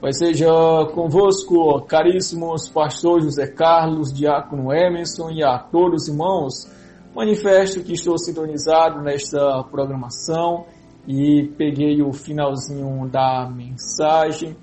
Pai 0.00 0.12
seja 0.12 0.48
convosco, 0.92 1.80
caríssimos 1.82 2.68
pastor 2.68 3.22
José 3.22 3.46
Carlos, 3.46 4.12
diácono 4.12 4.72
Emerson 4.72 5.30
e 5.30 5.42
a 5.42 5.58
todos 5.58 6.02
os 6.02 6.08
irmãos. 6.08 6.70
Manifesto 7.14 7.82
que 7.82 7.92
estou 7.92 8.18
sintonizado 8.18 9.00
nesta 9.00 9.62
programação 9.70 10.66
e 11.06 11.48
peguei 11.56 12.02
o 12.02 12.12
finalzinho 12.12 13.08
da 13.08 13.48
mensagem 13.48 14.56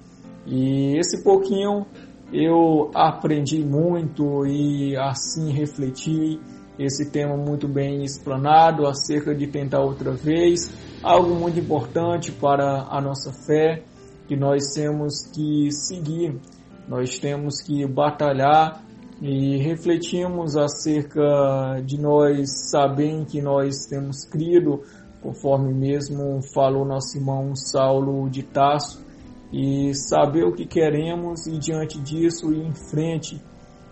e 0.45 0.97
esse 0.97 1.23
pouquinho 1.23 1.85
eu 2.33 2.91
aprendi 2.93 3.63
muito 3.63 4.45
e 4.45 4.95
assim 4.97 5.51
refleti 5.51 6.39
esse 6.80 7.11
tema 7.11 7.35
muito 7.38 7.68
bem 7.68 8.03
explanado 8.03 8.85
acerca 8.88 9.35
de 9.35 9.48
tentar 9.48 9.81
outra 9.81 10.11
vez, 10.11 10.72
algo 11.03 11.35
muito 11.35 11.60
importante 11.60 12.31
para 12.31 12.88
a 12.89 13.02
nossa 13.02 13.31
fé 13.31 13.84
que 14.27 14.35
nós 14.35 14.73
temos 14.73 15.26
que 15.34 15.72
seguir, 15.72 16.39
nós 16.88 17.19
temos 17.19 17.61
que 17.61 17.85
batalhar 17.85 18.84
e 19.22 19.57
refletimos 19.57 20.56
acerca 20.56 21.81
de 21.85 21.99
nós 21.99 22.69
saber 22.72 23.26
que 23.26 23.41
nós 23.41 23.85
temos 23.88 24.26
crido 24.26 24.81
conforme 25.22 25.73
mesmo 25.73 26.41
falou 26.53 26.84
nosso 26.84 27.18
irmão 27.18 27.56
Saulo 27.56 28.30
de 28.30 28.43
Tarso, 28.43 29.06
e 29.53 29.93
saber 29.93 30.45
o 30.45 30.53
que 30.53 30.65
queremos 30.65 31.45
e 31.45 31.57
diante 31.57 31.99
disso 31.99 32.53
ir 32.53 32.65
em 32.65 32.73
frente, 32.73 33.41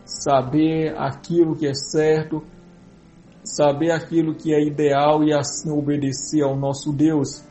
saber 0.06 0.98
aquilo 0.98 1.56
que 1.56 1.68
é 1.68 1.74
certo, 1.74 2.42
saber 3.44 3.92
aquilo 3.92 4.36
que 4.36 4.54
é 4.54 4.62
ideal 4.62 5.24
e 5.24 5.34
assim 5.34 5.72
obedecer 5.72 6.44
ao 6.44 6.56
nosso 6.56 6.92
Deus. 6.92 7.44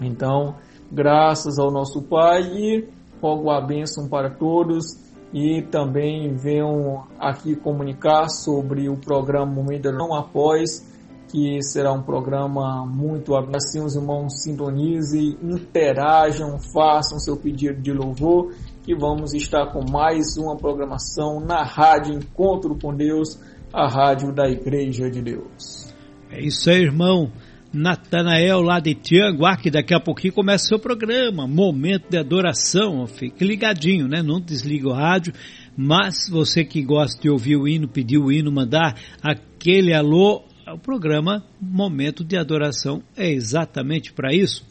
Então, 0.00 0.56
graças 0.90 1.58
ao 1.58 1.70
nosso 1.70 2.02
Pai 2.02 2.42
e 2.42 2.88
rogo 3.20 3.50
a 3.50 3.60
bênção 3.60 4.08
para 4.08 4.30
todos 4.30 5.08
e 5.32 5.62
também 5.62 6.34
venham 6.34 7.04
aqui 7.18 7.54
comunicar 7.54 8.28
sobre 8.28 8.88
o 8.88 8.96
programa 8.96 9.52
Momento 9.52 9.92
Não 9.92 10.14
Após, 10.14 10.86
que 11.30 11.60
será 11.62 11.92
um 11.92 12.02
programa 12.02 12.86
muito 12.86 13.36
assim 13.36 13.84
os 13.84 13.94
irmãos 13.94 14.42
sintonizem, 14.42 15.36
interajam, 15.42 16.58
façam 16.72 17.18
seu 17.18 17.36
pedido 17.36 17.80
de 17.82 17.92
louvor, 17.92 18.52
que 18.82 18.94
vamos 18.94 19.34
estar 19.34 19.66
com 19.70 19.84
mais 19.90 20.38
uma 20.38 20.56
programação 20.56 21.38
na 21.40 21.62
Rádio 21.62 22.14
Encontro 22.14 22.78
com 22.80 22.94
Deus, 22.94 23.38
a 23.72 23.88
rádio 23.88 24.32
da 24.32 24.48
Igreja 24.48 25.10
de 25.10 25.22
Deus. 25.22 25.94
É 26.30 26.40
isso 26.40 26.70
aí, 26.70 26.82
irmão. 26.82 27.32
Natanael 27.72 28.62
lá 28.62 28.80
de 28.80 28.94
Tianguá, 28.94 29.56
que 29.56 29.70
daqui 29.70 29.94
a 29.94 30.00
pouquinho 30.00 30.32
começa 30.32 30.64
o 30.64 30.68
seu 30.68 30.78
programa, 30.78 31.46
Momento 31.46 32.08
de 32.08 32.16
Adoração. 32.16 33.06
Fique 33.06 33.44
ligadinho, 33.44 34.08
né? 34.08 34.22
Não 34.22 34.40
desliga 34.40 34.88
o 34.88 34.92
rádio, 34.92 35.34
mas 35.76 36.28
você 36.30 36.64
que 36.64 36.82
gosta 36.82 37.20
de 37.20 37.28
ouvir 37.28 37.56
o 37.56 37.68
hino, 37.68 37.86
pedir 37.86 38.18
o 38.18 38.32
hino, 38.32 38.50
mandar 38.50 38.98
aquele 39.22 39.94
alô, 39.94 40.44
o 40.66 40.78
programa 40.78 41.44
Momento 41.60 42.24
de 42.24 42.38
Adoração 42.38 43.02
é 43.16 43.30
exatamente 43.30 44.12
para 44.12 44.34
isso. 44.34 44.66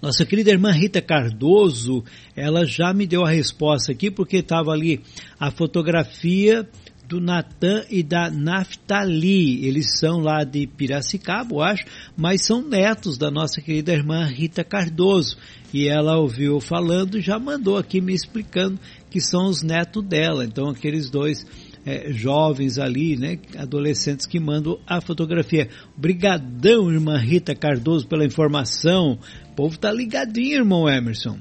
Nossa 0.00 0.26
querida 0.26 0.50
irmã 0.50 0.70
Rita 0.70 1.00
Cardoso, 1.00 2.04
ela 2.36 2.66
já 2.66 2.92
me 2.92 3.06
deu 3.06 3.24
a 3.24 3.30
resposta 3.30 3.92
aqui 3.92 4.10
porque 4.10 4.36
estava 4.36 4.70
ali 4.70 5.00
a 5.40 5.50
fotografia 5.50 6.68
do 7.08 7.20
Natan 7.20 7.84
e 7.90 8.02
da 8.02 8.30
Naftali. 8.30 9.66
Eles 9.66 9.98
são 9.98 10.18
lá 10.18 10.44
de 10.44 10.66
Piracicaba, 10.66 11.54
eu 11.54 11.62
acho, 11.62 11.84
mas 12.16 12.44
são 12.44 12.62
netos 12.62 13.18
da 13.18 13.30
nossa 13.30 13.60
querida 13.60 13.92
irmã 13.92 14.24
Rita 14.24 14.64
Cardoso. 14.64 15.36
E 15.72 15.88
ela 15.88 16.18
ouviu 16.18 16.60
falando, 16.60 17.20
já 17.20 17.38
mandou 17.38 17.76
aqui 17.76 18.00
me 18.00 18.14
explicando 18.14 18.78
que 19.10 19.20
são 19.20 19.46
os 19.46 19.62
netos 19.62 20.04
dela. 20.04 20.44
Então 20.44 20.68
aqueles 20.68 21.10
dois 21.10 21.46
é, 21.84 22.12
jovens 22.12 22.78
ali, 22.78 23.16
né, 23.16 23.38
adolescentes 23.58 24.26
que 24.26 24.40
mandam 24.40 24.78
a 24.86 25.00
fotografia. 25.00 25.68
Obrigadão, 25.96 26.90
irmã 26.90 27.16
Rita 27.18 27.54
Cardoso, 27.54 28.06
pela 28.06 28.24
informação. 28.24 29.18
O 29.50 29.54
povo 29.54 29.78
tá 29.78 29.92
ligadinho, 29.92 30.56
irmão 30.56 30.88
Emerson. 30.88 31.38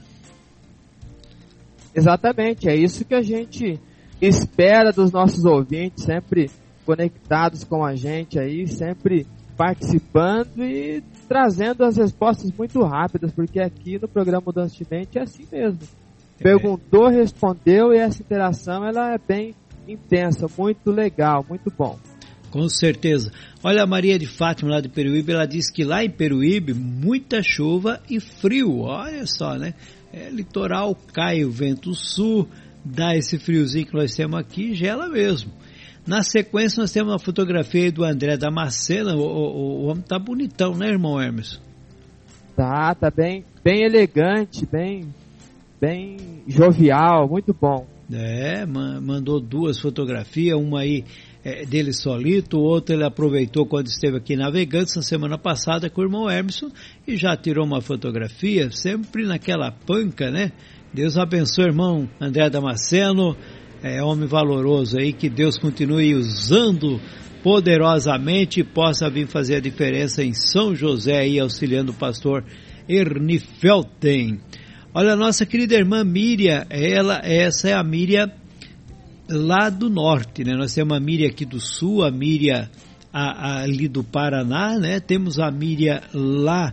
Exatamente, 1.96 2.68
é 2.68 2.76
isso 2.76 3.06
que 3.06 3.14
a 3.14 3.22
gente 3.22 3.80
espera 4.28 4.92
dos 4.92 5.12
nossos 5.12 5.44
ouvintes, 5.44 6.06
sempre 6.06 6.50
conectados 6.86 7.64
com 7.64 7.84
a 7.84 7.96
gente 7.96 8.40
aí, 8.40 8.68
sempre 8.68 9.28
participando 9.58 10.64
e 10.64 11.04
trazendo 11.28 11.84
as 11.84 11.98
respostas 11.98 12.52
muito 12.58 12.82
rápidas, 12.84 13.32
porque 13.32 13.60
aqui 13.60 14.00
no 14.02 14.08
programa 14.08 14.44
Mudança 14.46 14.76
de 14.76 14.86
Mente 14.90 15.18
é 15.18 15.22
assim 15.22 15.46
mesmo. 15.52 15.80
Perguntou, 16.40 17.10
respondeu 17.10 17.94
e 17.94 17.98
essa 17.98 18.22
interação 18.22 18.86
ela 18.86 19.14
é 19.14 19.18
bem 19.18 19.54
intensa, 19.88 20.48
muito 20.58 20.90
legal, 20.90 21.46
muito 21.48 21.72
bom. 21.78 21.98
Com 22.50 22.68
certeza. 22.70 23.32
Olha 23.64 23.84
a 23.84 23.88
Maria 23.88 24.20
de 24.20 24.28
Fátima 24.28 24.72
lá 24.72 24.82
de 24.82 24.90
Peruíbe, 24.90 25.34
ela 25.34 25.46
diz 25.46 25.72
que 25.72 25.84
lá 25.84 26.04
em 26.04 26.10
Peruíbe 26.10 26.74
muita 26.74 27.42
chuva 27.42 28.00
e 28.10 28.20
frio. 28.20 28.82
Olha 28.82 29.26
só, 29.26 29.56
né? 29.56 29.74
É, 30.12 30.30
litoral 30.30 30.96
cai 31.12 31.44
o 31.44 31.52
vento 31.52 31.96
sul, 31.96 32.48
dá 32.84 33.16
esse 33.16 33.38
friozinho 33.38 33.86
que 33.86 33.94
nós 33.94 34.14
temos 34.14 34.40
aqui, 34.40 34.74
gela 34.74 35.08
mesmo. 35.08 35.52
Na 36.06 36.22
sequência 36.22 36.82
nós 36.82 36.92
temos 36.92 37.14
uma 37.14 37.20
fotografia 37.20 37.92
do 37.92 38.04
André 38.04 38.36
Damascena, 38.36 39.16
o, 39.16 39.22
o, 39.22 39.84
o 39.84 39.86
homem 39.86 40.04
tá 40.04 40.20
bonitão, 40.20 40.76
né, 40.76 40.90
irmão 40.90 41.20
Hermes? 41.20 41.62
Tá, 42.56 42.94
tá 42.94 43.10
bem, 43.10 43.46
bem 43.64 43.84
elegante, 43.84 44.66
bem, 44.66 45.14
bem 45.80 46.18
jovial, 46.48 47.28
muito 47.28 47.54
bom. 47.54 47.88
É, 48.12 48.66
mandou 48.66 49.40
duas 49.40 49.80
fotografias, 49.80 50.60
uma 50.60 50.82
aí 50.82 51.04
é, 51.44 51.66
dele 51.66 51.94
solito, 51.94 52.60
outra 52.60 52.96
ele 52.96 53.06
aproveitou 53.06 53.66
quando 53.66 53.88
esteve 53.88 54.18
aqui 54.18 54.36
navegando 54.36 54.88
na 54.96 55.02
semana 55.02 55.38
passada 55.38 55.90
com 55.90 56.02
o 56.02 56.04
irmão 56.04 56.30
Emerson 56.30 56.70
e 57.08 57.18
já 57.18 57.36
tirou 57.36 57.66
uma 57.66 57.82
fotografia, 57.82 58.70
sempre 58.72 59.26
naquela 59.26 59.72
panca, 59.72 60.30
né? 60.30 60.52
Deus 60.94 61.18
abençoe, 61.18 61.66
irmão 61.66 62.08
André 62.22 62.52
Damasceno, 62.52 63.36
é 63.82 64.04
homem 64.04 64.28
valoroso 64.28 65.00
aí, 65.00 65.12
que 65.12 65.28
Deus 65.28 65.58
continue 65.58 66.14
usando 66.14 67.02
poderosamente 67.42 68.60
e 68.60 68.64
possa 68.64 69.10
vir 69.10 69.26
fazer 69.26 69.56
a 69.56 69.60
diferença 69.60 70.24
em 70.24 70.34
São 70.34 70.76
José 70.76 71.18
aí, 71.18 71.40
auxiliando 71.40 71.92
o 71.92 71.96
pastor 71.96 72.46
Ernie 72.88 73.40
Felten. 73.40 74.40
Olha, 74.94 75.16
nossa 75.16 75.48
querida 75.48 75.74
irmã 75.74 76.04
Miriam, 76.04 76.64
ela, 76.70 77.20
essa 77.24 77.70
é 77.70 77.74
a 77.74 77.84
Miriam 77.84 78.32
lá 79.28 79.72
do 79.72 79.90
norte, 79.90 80.44
né? 80.44 80.54
Nós 80.54 80.76
temos 80.76 80.96
a 80.96 81.00
Miriam 81.00 81.28
aqui 81.28 81.44
do 81.44 81.60
sul, 81.60 82.04
a 82.04 82.12
Miriam 82.12 82.70
a, 83.12 83.22
a, 83.22 83.64
ali 83.64 83.88
do 83.88 84.04
Paraná, 84.04 84.78
né? 84.78 85.00
Temos 85.00 85.40
a 85.40 85.50
Miriam 85.50 86.02
lá 86.14 86.72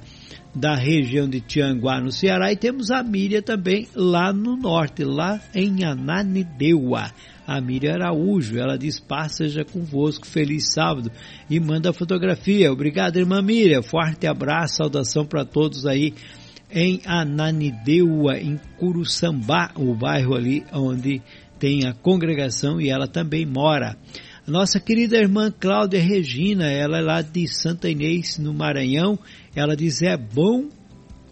da 0.55 0.75
região 0.75 1.29
de 1.29 1.41
Tianguá, 1.41 2.01
no 2.01 2.11
Ceará, 2.11 2.53
e 2.53 2.57
temos 2.57 2.91
a 2.91 3.03
Miriam 3.03 3.43
também 3.43 3.89
lá 3.95 4.33
no 4.33 4.57
norte, 4.57 5.05
lá 5.05 5.41
em 5.55 5.85
Ananindeua. 5.85 7.11
A 7.47 7.61
Miriam 7.61 7.95
Araújo, 7.95 8.59
ela 8.59 8.77
diz, 8.77 9.01
paz 9.01 9.37
seja 9.37 9.65
convosco, 9.65 10.27
feliz 10.27 10.73
sábado, 10.73 11.11
e 11.49 11.59
manda 11.59 11.91
a 11.91 11.93
fotografia. 11.93 12.73
Obrigado, 12.73 13.17
irmã 13.17 13.41
Miriam, 13.41 13.83
forte 13.83 14.27
abraço, 14.27 14.77
saudação 14.77 15.25
para 15.25 15.45
todos 15.45 15.87
aí 15.87 16.15
em 16.73 17.01
Ananindeua, 17.05 18.39
em 18.39 18.59
Curuçambá, 18.79 19.73
o 19.77 19.95
bairro 19.95 20.35
ali 20.35 20.65
onde 20.73 21.21
tem 21.59 21.87
a 21.87 21.93
congregação 21.93 22.81
e 22.81 22.89
ela 22.89 23.07
também 23.07 23.45
mora. 23.45 23.97
Nossa 24.47 24.81
querida 24.81 25.19
irmã 25.19 25.53
Cláudia 25.53 26.01
Regina, 26.01 26.71
ela 26.71 26.99
é 26.99 27.03
lá 27.03 27.23
de 27.23 27.47
Santa 27.47 27.89
Inês, 27.89 28.39
no 28.39 28.55
Maranhão. 28.55 29.19
Ela 29.55 29.77
diz: 29.77 30.03
é 30.03 30.17
bom, 30.17 30.69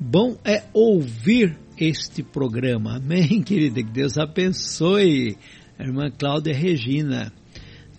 bom 0.01 0.37
é 0.45 0.65
ouvir 0.73 1.57
este 1.77 2.23
programa. 2.23 2.97
Amém, 2.97 3.43
querida? 3.43 3.83
Que 3.83 3.91
Deus 3.91 4.19
abençoe. 4.19 5.37
A 5.79 5.85
irmã 5.85 6.11
Cláudia 6.11 6.55
Regina. 6.55 7.33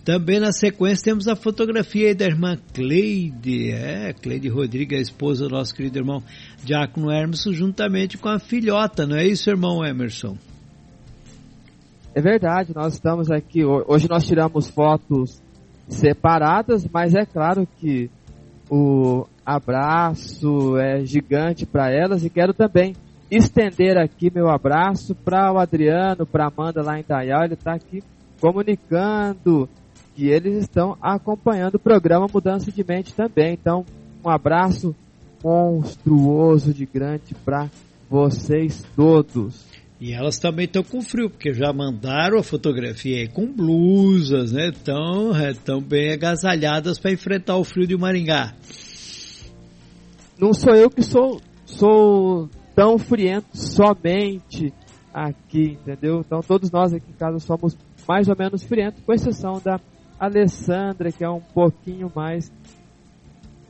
Também 0.04 0.40
na 0.40 0.50
sequência 0.50 1.04
temos 1.04 1.28
a 1.28 1.36
fotografia 1.36 2.14
da 2.14 2.24
irmã 2.24 2.56
Cleide, 2.74 3.70
é, 3.70 4.12
Cleide 4.14 4.48
Rodrigues, 4.48 4.98
a 4.98 5.02
esposa 5.02 5.46
do 5.46 5.54
nosso 5.54 5.74
querido 5.74 5.98
irmão 5.98 6.22
Diácono 6.64 7.12
Emerson, 7.12 7.52
juntamente 7.52 8.16
com 8.16 8.28
a 8.28 8.38
filhota, 8.38 9.06
não 9.06 9.16
é 9.16 9.26
isso, 9.26 9.50
irmão 9.50 9.84
Emerson? 9.84 10.38
É 12.14 12.20
verdade, 12.20 12.72
nós 12.74 12.94
estamos 12.94 13.30
aqui, 13.30 13.62
hoje 13.62 14.08
nós 14.08 14.26
tiramos 14.26 14.70
fotos 14.70 15.40
separadas, 15.86 16.86
mas 16.90 17.14
é 17.14 17.26
claro 17.26 17.68
que 17.78 18.10
o 18.70 19.26
abraço 19.44 20.76
é 20.78 21.04
gigante 21.04 21.66
para 21.66 21.90
elas 21.90 22.24
e 22.24 22.30
quero 22.30 22.54
também 22.54 22.94
estender 23.28 23.98
aqui 23.98 24.30
meu 24.32 24.48
abraço 24.48 25.14
para 25.14 25.52
o 25.52 25.58
Adriano, 25.58 26.24
para 26.24 26.46
Amanda 26.46 26.82
lá 26.82 26.98
em 26.98 27.04
Dayal, 27.06 27.44
ele 27.44 27.54
está 27.54 27.74
aqui 27.74 28.02
comunicando 28.40 29.68
que 30.14 30.28
eles 30.28 30.56
estão 30.56 30.96
acompanhando 31.00 31.74
o 31.76 31.80
programa 31.80 32.26
Mudança 32.32 32.70
de 32.70 32.84
Mente 32.84 33.14
também. 33.14 33.52
Então, 33.52 33.84
um 34.24 34.30
abraço 34.30 34.94
monstruoso 35.42 36.72
de 36.72 36.86
grande 36.86 37.34
para 37.44 37.68
vocês 38.08 38.84
todos. 38.96 39.64
E 40.00 40.14
elas 40.14 40.38
também 40.38 40.64
estão 40.64 40.82
com 40.82 41.02
frio, 41.02 41.28
porque 41.28 41.52
já 41.52 41.70
mandaram 41.74 42.38
a 42.38 42.42
fotografia 42.42 43.18
aí 43.18 43.28
com 43.28 43.46
blusas, 43.52 44.50
né? 44.50 44.68
Estão 44.70 45.32
é, 45.36 45.80
bem 45.80 46.12
agasalhadas 46.12 46.98
para 46.98 47.12
enfrentar 47.12 47.56
o 47.58 47.64
frio 47.64 47.86
de 47.86 47.98
Maringá. 47.98 48.54
Não 50.38 50.54
sou 50.54 50.74
eu 50.74 50.88
que 50.88 51.02
sou, 51.02 51.38
sou 51.66 52.48
tão 52.74 52.98
friento 52.98 53.48
somente 53.52 54.72
aqui, 55.12 55.78
entendeu? 55.82 56.22
Então 56.24 56.40
todos 56.40 56.70
nós 56.70 56.94
aqui 56.94 57.10
em 57.10 57.18
casa 57.18 57.38
somos 57.38 57.76
mais 58.08 58.26
ou 58.26 58.36
menos 58.38 58.64
frientos, 58.64 59.02
com 59.04 59.12
exceção 59.12 59.60
da 59.62 59.78
Alessandra, 60.18 61.12
que 61.12 61.22
é 61.22 61.28
um 61.28 61.40
pouquinho 61.40 62.10
mais 62.14 62.50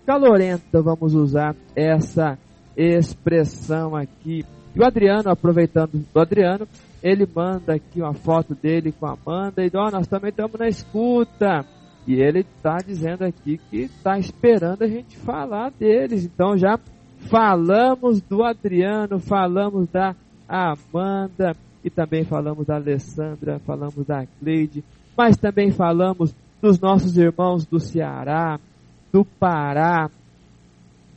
calorenta, 0.07 0.81
vamos 0.81 1.13
usar 1.15 1.57
essa 1.75 2.39
expressão 2.77 3.97
aqui. 3.97 4.45
E 4.75 4.81
o 4.81 4.85
Adriano, 4.85 5.31
aproveitando 5.31 6.05
do 6.13 6.21
Adriano, 6.21 6.67
ele 7.03 7.27
manda 7.33 7.75
aqui 7.75 8.01
uma 8.01 8.15
foto 8.15 8.55
dele 8.55 8.93
com 8.93 9.07
a 9.07 9.13
Amanda 9.15 9.65
e 9.65 9.71
oh, 9.75 9.91
nós 9.91 10.07
também 10.07 10.31
estamos 10.31 10.59
na 10.59 10.69
escuta. 10.69 11.65
E 12.07 12.15
ele 12.15 12.41
está 12.41 12.79
dizendo 12.79 13.25
aqui 13.25 13.59
que 13.71 13.83
está 13.83 14.19
esperando 14.19 14.83
a 14.83 14.89
gente 14.89 15.17
falar 15.19 15.71
deles. 15.71 16.25
Então 16.25 16.57
já 16.57 16.79
falamos 17.29 18.21
do 18.23 18.43
Adriano, 18.43 19.19
falamos 19.19 19.89
da 19.89 20.15
Amanda 20.49 21.55
e 21.85 21.91
também 21.91 22.25
falamos 22.25 22.67
da 22.67 22.77
Alessandra, 22.77 23.59
falamos 23.61 24.07
da 24.07 24.27
Cleide, 24.39 24.85
mas 25.17 25.37
também 25.37 25.71
falamos 25.71 26.35
dos 26.61 26.79
nossos 26.79 27.17
irmãos 27.17 27.65
do 27.65 27.81
Ceará, 27.81 28.59
do 29.13 29.25
Pará, 29.25 30.11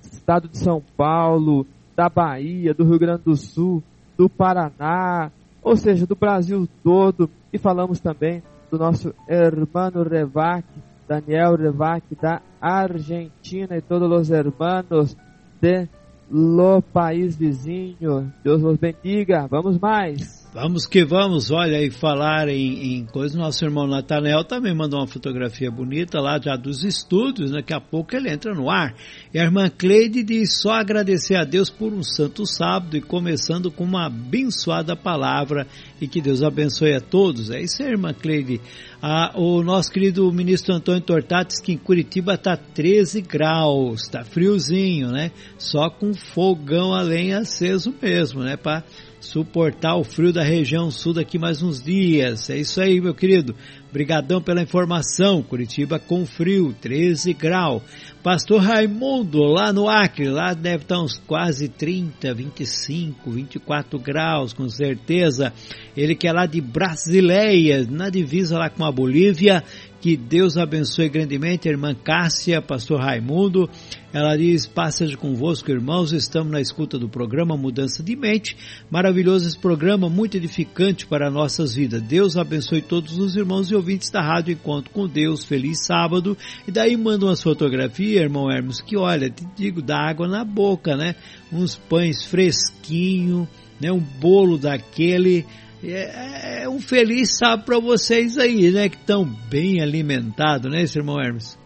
estado 0.01 0.47
de 0.47 0.57
São 0.57 0.81
Paulo, 0.95 1.65
da 1.95 2.09
Bahia, 2.09 2.73
do 2.73 2.83
Rio 2.83 2.99
Grande 2.99 3.23
do 3.23 3.35
Sul, 3.35 3.83
do 4.17 4.29
Paraná, 4.29 5.31
ou 5.61 5.75
seja, 5.75 6.05
do 6.05 6.15
Brasil 6.15 6.67
todo, 6.83 7.29
e 7.51 7.57
falamos 7.57 7.99
também 7.99 8.43
do 8.69 8.77
nosso 8.77 9.13
hermano 9.27 10.03
Revac, 10.03 10.65
Daniel 11.07 11.55
Revac, 11.55 12.03
da 12.19 12.41
Argentina, 12.59 13.77
e 13.77 13.81
todos 13.81 14.11
os 14.11 14.31
hermanos 14.31 15.15
de 15.61 15.87
lo 16.29 16.81
país 16.81 17.35
vizinho. 17.35 18.33
Deus 18.43 18.63
os 18.63 18.77
bendiga. 18.77 19.47
Vamos 19.47 19.77
mais. 19.77 20.42
Vamos 20.53 20.85
que 20.85 21.03
vamos, 21.03 21.49
olha 21.49 21.79
aí, 21.79 21.89
falar 21.89 22.47
em, 22.47 22.97
em 22.97 23.05
coisa. 23.07 23.35
Nosso 23.35 23.65
irmão 23.65 23.87
Natanel 23.87 24.43
também 24.43 24.71
mandou 24.71 24.99
uma 24.99 25.07
fotografia 25.07 25.71
bonita 25.71 26.21
lá 26.21 26.39
já 26.39 26.55
dos 26.55 26.83
estúdios, 26.83 27.49
daqui 27.49 27.73
a 27.73 27.81
pouco 27.81 28.15
ele 28.15 28.29
entra 28.29 28.53
no 28.53 28.69
ar. 28.69 28.93
E 29.33 29.39
a 29.39 29.43
irmã 29.43 29.67
Cleide 29.67 30.21
diz 30.21 30.61
só 30.61 30.73
agradecer 30.73 31.37
a 31.37 31.43
Deus 31.43 31.71
por 31.71 31.91
um 31.91 32.03
santo 32.03 32.45
sábado 32.45 32.95
e 32.95 33.01
começando 33.01 33.71
com 33.71 33.83
uma 33.83 34.05
abençoada 34.05 34.95
palavra 34.95 35.65
e 35.99 36.07
que 36.07 36.21
Deus 36.21 36.43
abençoe 36.43 36.93
a 36.93 37.01
todos. 37.01 37.49
É 37.49 37.59
isso 37.59 37.81
aí, 37.81 37.89
irmã 37.89 38.13
Cleide. 38.13 38.61
Ah, 39.01 39.31
o 39.33 39.63
nosso 39.63 39.91
querido 39.91 40.31
ministro 40.31 40.75
Antônio 40.75 41.01
Tortates 41.01 41.59
que 41.59 41.73
em 41.73 41.77
Curitiba 41.77 42.35
está 42.35 42.55
13 42.55 43.21
graus, 43.21 44.03
está 44.03 44.23
friozinho, 44.23 45.09
né? 45.09 45.31
Só 45.57 45.89
com 45.89 46.13
fogão 46.13 46.93
a 46.93 47.01
lenha 47.01 47.39
aceso 47.39 47.91
mesmo, 47.99 48.43
né? 48.43 48.55
Para 48.55 48.83
suportar 49.23 49.95
o 49.95 50.03
frio 50.03 50.33
da 50.33 50.43
região 50.43 50.91
sul 50.91 51.13
daqui 51.13 51.39
mais 51.39 51.63
uns 51.63 51.81
dias. 51.81 52.49
É 52.49 52.57
isso 52.57 52.81
aí, 52.81 52.99
meu 52.99 53.15
querido. 53.15 53.55
Obrigadão 53.89 54.41
pela 54.41 54.61
informação. 54.61 55.41
Curitiba 55.41 55.97
com 55.97 56.25
frio, 56.25 56.75
13 56.81 57.33
graus. 57.33 57.81
Pastor 58.21 58.61
Raimundo, 58.61 59.39
lá 59.43 59.71
no 59.71 59.87
Acre, 59.89 60.29
lá 60.29 60.53
deve 60.53 60.83
estar 60.83 60.99
uns 61.01 61.17
quase 61.27 61.67
30, 61.67 62.33
25, 62.33 63.29
24 63.29 63.99
graus, 63.99 64.53
com 64.53 64.67
certeza. 64.67 65.53
Ele 65.95 66.15
que 66.15 66.27
é 66.27 66.33
lá 66.33 66.45
de 66.45 66.59
Brasileia, 66.59 67.85
na 67.89 68.09
divisa 68.09 68.57
lá 68.57 68.69
com 68.69 68.83
a 68.83 68.91
Bolívia. 68.91 69.63
Que 70.03 70.17
Deus 70.17 70.57
abençoe 70.57 71.07
grandemente 71.07 71.69
a 71.69 71.71
irmã 71.71 71.95
Cássia, 71.95 72.61
pastor 72.61 72.99
Raimundo. 72.99 73.69
Ela 74.11 74.35
diz: 74.35 74.67
Passa 74.67 75.07
convosco, 75.15 75.71
irmãos. 75.71 76.11
Estamos 76.11 76.51
na 76.51 76.59
escuta 76.59 76.99
do 76.99 77.07
programa 77.07 77.55
Mudança 77.55 78.03
de 78.03 78.13
Mente. 78.13 78.57
Maravilhoso 78.91 79.47
esse 79.47 79.57
programa, 79.57 80.09
muito 80.09 80.35
edificante 80.35 81.07
para 81.07 81.31
nossas 81.31 81.75
vidas. 81.75 82.01
Deus 82.01 82.35
abençoe 82.35 82.81
todos 82.81 83.17
os 83.17 83.37
irmãos 83.37 83.71
e 83.71 83.75
ouvintes 83.75 84.09
da 84.09 84.21
Rádio 84.21 84.51
Encontro 84.51 84.91
com 84.91 85.07
Deus. 85.07 85.45
Feliz 85.45 85.85
sábado. 85.85 86.37
E 86.67 86.71
daí 86.71 86.97
manda 86.97 87.27
umas 87.27 87.41
fotografias, 87.41 88.23
irmão 88.23 88.51
Hermes, 88.51 88.81
que 88.81 88.97
olha, 88.97 89.29
te 89.29 89.47
digo, 89.55 89.81
dá 89.81 89.99
água 89.99 90.27
na 90.27 90.43
boca, 90.43 90.97
né? 90.97 91.15
Uns 91.49 91.77
pães 91.77 92.25
fresquinho, 92.25 93.47
né? 93.79 93.89
Um 93.89 94.01
bolo 94.01 94.57
daquele 94.57 95.45
é, 95.91 96.63
é 96.63 96.69
um 96.69 96.79
feliz 96.79 97.37
sábado 97.37 97.65
para 97.65 97.79
vocês 97.79 98.37
aí, 98.37 98.71
né? 98.71 98.87
Que 98.89 98.95
estão 98.95 99.25
bem 99.25 99.81
alimentados, 99.81 100.71
né, 100.71 100.81
esse 100.81 100.97
irmão 100.97 101.19
Hermes? 101.19 101.57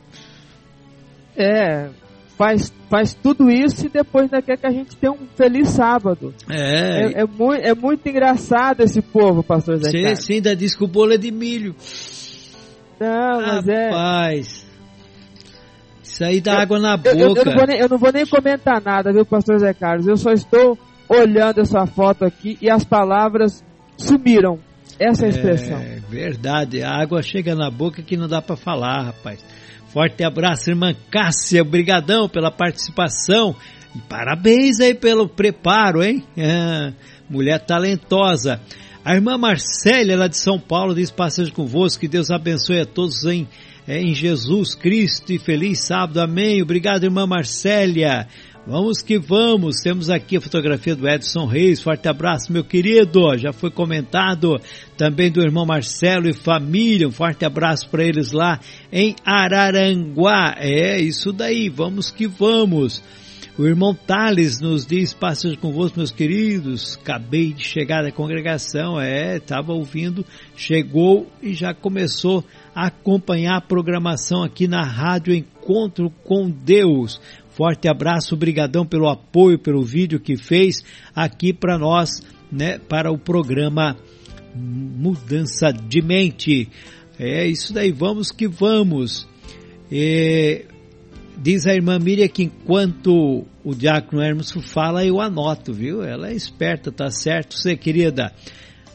É, 1.35 1.89
faz, 2.37 2.73
faz 2.89 3.13
tudo 3.13 3.49
isso 3.49 3.85
e 3.85 3.89
depois 3.89 4.23
ainda 4.25 4.41
quer 4.41 4.57
que 4.57 4.65
a 4.65 4.71
gente 4.71 4.95
tenha 4.95 5.11
um 5.11 5.27
feliz 5.35 5.69
sábado. 5.69 6.33
É. 6.49 6.57
É, 6.57 7.21
é, 7.21 7.25
muito, 7.25 7.61
é 7.63 7.73
muito 7.75 8.07
engraçado 8.07 8.81
esse 8.81 9.01
povo, 9.01 9.43
pastor 9.43 9.77
Zé. 9.77 9.89
Sim, 9.91 10.15
sim, 10.15 10.33
ainda 10.35 10.55
diz 10.55 10.75
que 10.75 10.83
o 10.83 10.87
bolo 10.87 11.13
é 11.13 11.17
de 11.17 11.31
milho. 11.31 11.75
Não, 12.99 13.41
mas 13.41 13.67
é. 13.67 13.89
Rapaz. 13.89 14.67
Isso 16.03 16.23
aí 16.23 16.41
dá 16.41 16.53
eu, 16.53 16.59
água 16.59 16.79
na 16.79 16.97
boca. 16.97 17.09
Eu, 17.09 17.35
eu, 17.35 17.45
não 17.45 17.65
nem, 17.67 17.79
eu, 17.79 17.89
não 17.89 17.97
vou 17.97 18.11
nem, 18.11 18.25
comentar 18.25 18.81
nada, 18.81 19.11
viu, 19.11 19.25
pastor 19.25 19.59
Zé 19.59 19.73
Carlos? 19.73 20.07
Eu 20.07 20.17
só 20.17 20.31
estou 20.31 20.77
olhando 21.07 21.61
essa 21.61 21.85
foto 21.85 22.25
aqui 22.25 22.57
e 22.61 22.69
as 22.69 22.83
palavras 22.83 23.63
sumiram. 23.97 24.59
Essa 24.99 25.25
é 25.25 25.27
a 25.27 25.29
expressão. 25.29 25.77
É 25.77 25.99
verdade, 26.09 26.81
a 26.81 26.91
água 26.91 27.21
chega 27.21 27.53
na 27.53 27.69
boca 27.69 28.01
que 28.01 28.17
não 28.17 28.27
dá 28.27 28.41
para 28.41 28.55
falar, 28.55 29.03
rapaz. 29.03 29.43
Forte 29.89 30.23
abraço, 30.23 30.69
irmã 30.69 30.93
Cássia, 31.09 31.61
obrigadão 31.61 32.27
pela 32.27 32.51
participação 32.51 33.55
e 33.95 33.99
parabéns 34.01 34.79
aí 34.79 34.93
pelo 34.93 35.27
preparo, 35.27 36.03
hein? 36.03 36.23
É, 36.35 36.93
mulher 37.29 37.59
talentosa. 37.59 38.61
A 39.03 39.15
irmã 39.15 39.37
Marcélia, 39.37 40.17
lá 40.17 40.27
de 40.27 40.37
São 40.37 40.59
Paulo, 40.59 40.93
diz 40.93 41.09
passagem 41.09 41.53
convosco, 41.53 42.01
que 42.01 42.07
Deus 42.07 42.29
abençoe 42.29 42.81
a 42.81 42.85
todos 42.85 43.23
em, 43.23 43.47
é, 43.87 44.01
em 44.01 44.13
Jesus 44.13 44.75
Cristo 44.75 45.31
e 45.31 45.39
feliz 45.39 45.79
sábado, 45.79 46.19
amém. 46.19 46.61
Obrigado, 46.61 47.05
irmã 47.05 47.25
Marcélia. 47.25 48.27
Vamos 48.69 49.01
que 49.01 49.17
vamos, 49.17 49.77
temos 49.81 50.09
aqui 50.09 50.35
a 50.35 50.41
fotografia 50.41 50.93
do 50.93 51.07
Edson 51.07 51.45
Reis, 51.45 51.81
forte 51.81 52.05
abraço 52.09 52.51
meu 52.51 52.65
querido, 52.65 53.37
já 53.37 53.53
foi 53.53 53.71
comentado 53.71 54.59
também 54.97 55.31
do 55.31 55.39
irmão 55.39 55.65
Marcelo 55.65 56.27
e 56.27 56.33
família, 56.33 57.07
um 57.07 57.11
forte 57.11 57.45
abraço 57.45 57.87
para 57.87 58.03
eles 58.03 58.33
lá 58.33 58.59
em 58.91 59.15
Araranguá, 59.23 60.55
é 60.57 60.99
isso 60.99 61.31
daí, 61.31 61.69
vamos 61.69 62.11
que 62.11 62.27
vamos. 62.27 63.01
O 63.57 63.65
irmão 63.65 63.95
Thales 63.95 64.59
nos 64.59 64.85
diz, 64.85 65.13
passagem 65.13 65.57
convosco 65.57 65.97
meus 65.97 66.11
queridos, 66.11 66.99
acabei 67.01 67.53
de 67.53 67.63
chegar 67.63 68.03
da 68.03 68.11
congregação, 68.11 68.99
é, 68.99 69.37
estava 69.37 69.71
ouvindo, 69.71 70.23
chegou 70.55 71.25
e 71.41 71.53
já 71.53 71.73
começou 71.73 72.43
a 72.75 72.87
acompanhar 72.87 73.57
a 73.57 73.61
programação 73.61 74.43
aqui 74.43 74.67
na 74.67 74.83
Rádio 74.83 75.33
Encontro 75.33 76.11
com 76.23 76.51
Deus. 76.51 77.19
Forte 77.57 77.87
abraço, 77.87 78.37
brigadão 78.37 78.85
pelo 78.85 79.09
apoio, 79.09 79.57
pelo 79.57 79.83
vídeo 79.83 80.19
que 80.19 80.37
fez 80.37 80.83
aqui 81.15 81.51
para 81.51 81.75
nós, 81.75 82.21
né, 82.51 82.77
para 82.77 83.11
o 83.11 83.17
programa 83.17 83.97
Mudança 84.53 85.73
de 85.73 85.99
Mente. 85.99 86.69
É 87.17 87.47
isso 87.47 87.73
daí, 87.73 87.91
vamos 87.91 88.31
que 88.31 88.47
vamos. 88.47 89.27
É, 89.91 90.65
diz 91.35 91.65
a 91.65 91.73
irmã 91.73 91.97
Miriam 91.97 92.27
que 92.27 92.43
enquanto 92.43 93.47
o 93.63 93.73
diácono 93.73 94.21
Hermes 94.21 94.51
fala, 94.51 95.03
eu 95.03 95.19
anoto, 95.19 95.73
viu? 95.73 96.03
Ela 96.03 96.29
é 96.29 96.35
esperta, 96.35 96.91
tá 96.91 97.09
certo, 97.09 97.57
você 97.57 97.75
querida. 97.75 98.31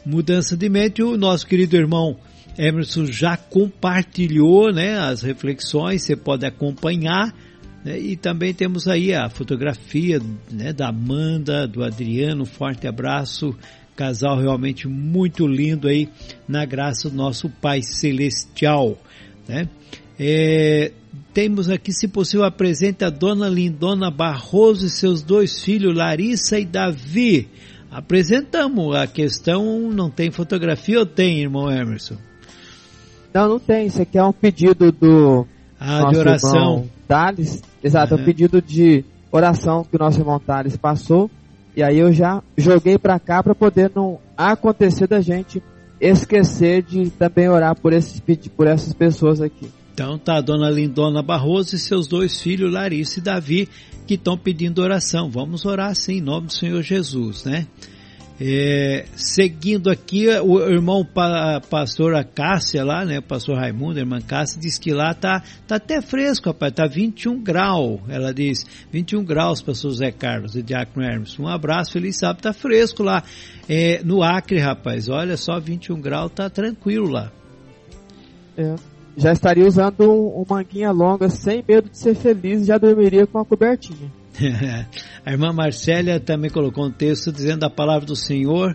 Mudança 0.07 0.57
de 0.57 0.69
mente, 0.69 1.03
o 1.03 1.17
nosso 1.17 1.49
querido 1.49 1.77
irmão 1.77 2.17
Emerson 2.57 3.07
já 3.07 3.37
compartilhou, 3.37 4.73
né, 4.73 5.01
as 5.01 5.23
reflexões, 5.23 6.03
você 6.03 6.15
pode 6.15 6.47
acompanhar? 6.47 7.35
E 7.85 8.17
também 8.17 8.55
temos 8.55 8.87
aí 8.87 9.13
a 9.13 9.29
fotografia 9.29 10.21
né, 10.51 10.73
da 10.73 10.89
Amanda, 10.89 11.67
do 11.67 11.83
Adriano, 11.83 12.45
forte 12.45 12.87
abraço, 12.87 13.57
casal 13.97 14.39
realmente 14.39 14.87
muito 14.87 15.47
lindo 15.47 15.89
aí, 15.89 16.09
na 16.47 16.65
graça 16.65 17.11
do 17.11 17.17
nosso 17.17 17.49
Pai 17.49 17.83
Celestial. 17.83 18.97
Né? 19.49 19.69
É, 20.19 20.93
temos 21.35 21.69
aqui, 21.69 21.93
se 21.93 22.07
possível, 22.07 22.45
apresenta 22.45 23.07
a 23.07 23.11
Dona 23.11 23.49
Lindona 23.49 24.11
Barroso 24.11 24.87
e 24.87 24.91
seus 24.91 25.23
dois 25.23 25.63
filhos, 25.63 25.97
Larissa 25.97 26.61
e 26.61 26.65
Davi. 26.65 27.49
Apresentamos, 27.91 28.95
a 28.95 29.07
questão 29.07 29.91
não 29.91 30.09
tem 30.09 30.31
fotografia 30.31 31.01
ou 31.01 31.07
tem, 31.07 31.41
irmão 31.41 31.71
Emerson? 31.71 32.17
Não, 33.35 33.49
não 33.49 33.59
tem, 33.59 33.87
isso 33.87 34.01
aqui 34.01 34.19
é 34.19 34.25
um 34.25 34.33
pedido 34.33 34.93
do 34.93 35.47
ah, 35.81 36.11
de 36.11 36.17
oração. 36.17 36.89
Thales, 37.13 37.63
exato, 37.85 38.15
uhum. 38.15 38.21
é 38.21 38.23
um 38.23 38.25
pedido 38.25 38.63
de 38.63 39.05
oração 39.31 39.85
que 39.85 39.95
o 39.95 39.99
nosso 39.99 40.19
irmão 40.19 40.41
Thales 40.41 40.79
passou. 40.79 41.31
E 41.77 41.83
aí 41.83 41.99
eu 41.99 42.11
já 42.11 42.43
joguei 42.57 42.97
para 42.97 43.19
cá 43.19 43.43
para 43.43 43.55
poder 43.55 43.93
não 43.95 44.19
acontecer 44.35 45.07
da 45.07 45.21
gente 45.21 45.63
esquecer 46.01 46.83
de 46.83 47.11
também 47.11 47.51
orar 47.51 47.79
por 47.79 47.93
esses 47.93 48.21
por 48.57 48.67
essas 48.67 48.95
pessoas 48.95 49.43
aqui. 49.43 49.71
Então 49.93 50.19
tá 50.19 50.39
a 50.39 50.41
dona 50.41 50.71
Lindona 50.71 51.23
Barroso 51.23 51.77
e 51.77 51.79
seus 51.79 52.07
dois 52.07 52.41
filhos, 52.41 52.73
Larissa 52.73 53.19
e 53.19 53.23
Davi, 53.23 53.69
que 54.07 54.15
estão 54.15 54.39
pedindo 54.39 54.81
oração. 54.81 55.31
Vamos 55.31 55.67
orar 55.67 55.95
sim, 55.95 56.15
em 56.15 56.21
nome 56.23 56.47
do 56.47 56.53
Senhor 56.55 56.81
Jesus, 56.83 57.45
né? 57.45 57.67
É, 58.45 59.05
seguindo 59.15 59.89
aqui, 59.89 60.27
o 60.27 60.59
irmão 60.69 61.05
pa, 61.05 61.61
pastor 61.61 62.13
Cássia 62.25 62.85
lá, 62.85 63.05
né, 63.05 63.21
pastor 63.21 63.57
Raimundo, 63.57 64.01
irmã 64.01 64.21
Cássia, 64.21 64.61
diz 64.61 64.79
que 64.79 64.93
lá 64.93 65.15
tá, 65.15 65.45
tá 65.65 65.77
até 65.77 66.03
fresco, 66.03 66.49
rapaz, 66.49 66.73
tá 66.73 66.89
21 66.89 67.41
graus, 67.41 68.01
ela 68.09 68.35
diz, 68.35 68.67
21 68.91 69.23
graus, 69.23 69.63
pastor 69.63 69.93
Zé 69.93 70.11
Carlos 70.11 70.57
e 70.57 70.63
Diácono 70.63 71.07
Hermes. 71.07 71.39
Um 71.39 71.47
abraço, 71.47 71.93
feliz 71.93 72.19
sábado, 72.19 72.43
tá 72.43 72.53
fresco 72.53 73.05
lá. 73.05 73.23
É, 73.69 74.03
no 74.03 74.25
Acre, 74.25 74.59
rapaz, 74.59 75.09
olha 75.09 75.37
só, 75.37 75.61
21 75.61 76.01
graus, 76.01 76.33
tá 76.33 76.51
tranquilo 76.51 77.09
lá. 77.09 77.31
É. 78.57 78.75
já 79.17 79.33
estaria 79.33 79.65
usando 79.65 80.03
um, 80.03 80.41
um 80.41 80.45
manguinha 80.49 80.91
longa 80.91 81.29
sem 81.31 81.65
medo 81.67 81.89
de 81.89 81.97
ser 81.97 82.17
feliz 82.17 82.67
já 82.67 82.77
dormiria 82.77 83.25
com 83.25 83.39
a 83.39 83.45
cobertinha. 83.45 84.11
a 85.25 85.31
irmã 85.31 85.53
Marcélia 85.53 86.19
também 86.19 86.51
colocou 86.51 86.87
um 86.87 86.91
texto 86.91 87.33
dizendo 87.33 87.65
a 87.65 87.71
palavra 87.71 88.07
do 88.07 88.17
Senhor, 88.17 88.75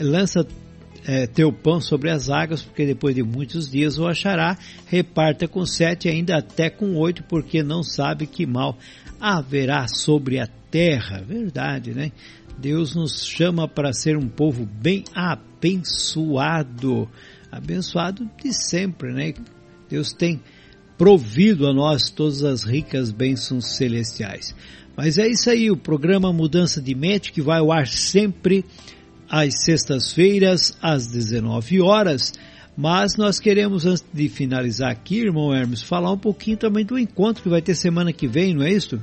lança 0.00 0.46
é, 1.06 1.26
teu 1.26 1.52
pão 1.52 1.80
sobre 1.80 2.10
as 2.10 2.28
águas, 2.28 2.62
porque 2.62 2.84
depois 2.86 3.14
de 3.14 3.22
muitos 3.22 3.70
dias 3.70 3.98
o 3.98 4.06
achará, 4.06 4.56
reparta 4.86 5.48
com 5.48 5.64
sete, 5.64 6.08
ainda 6.08 6.36
até 6.36 6.68
com 6.68 6.96
oito, 6.96 7.22
porque 7.24 7.62
não 7.62 7.82
sabe 7.82 8.26
que 8.26 8.46
mal 8.46 8.76
haverá 9.20 9.86
sobre 9.88 10.38
a 10.38 10.46
terra. 10.70 11.22
Verdade, 11.26 11.92
né? 11.92 12.12
Deus 12.58 12.94
nos 12.94 13.24
chama 13.24 13.66
para 13.66 13.92
ser 13.92 14.16
um 14.16 14.28
povo 14.28 14.66
bem 14.66 15.04
abençoado, 15.14 17.08
abençoado 17.50 18.28
de 18.42 18.52
sempre, 18.52 19.12
né? 19.12 19.32
Deus 19.88 20.12
tem 20.12 20.40
provido 20.98 21.66
a 21.66 21.72
nós 21.72 22.10
todas 22.10 22.44
as 22.44 22.62
ricas 22.62 23.10
bênçãos 23.10 23.76
celestiais. 23.76 24.54
Mas 25.02 25.16
é 25.16 25.26
isso 25.26 25.48
aí, 25.48 25.70
o 25.70 25.78
programa 25.78 26.30
Mudança 26.30 26.78
de 26.78 26.94
Mente 26.94 27.32
que 27.32 27.40
vai 27.40 27.58
ao 27.58 27.72
ar 27.72 27.86
sempre 27.86 28.66
às 29.30 29.64
sextas-feiras 29.64 30.76
às 30.82 31.06
19 31.06 31.80
horas. 31.80 32.34
Mas 32.76 33.16
nós 33.16 33.40
queremos, 33.40 33.86
antes 33.86 34.04
de 34.12 34.28
finalizar 34.28 34.90
aqui, 34.90 35.20
irmão 35.20 35.54
Hermes, 35.54 35.80
falar 35.80 36.12
um 36.12 36.18
pouquinho 36.18 36.58
também 36.58 36.84
do 36.84 36.98
encontro 36.98 37.42
que 37.42 37.48
vai 37.48 37.62
ter 37.62 37.74
semana 37.76 38.12
que 38.12 38.28
vem, 38.28 38.52
não 38.52 38.62
é 38.62 38.74
isso? 38.74 39.00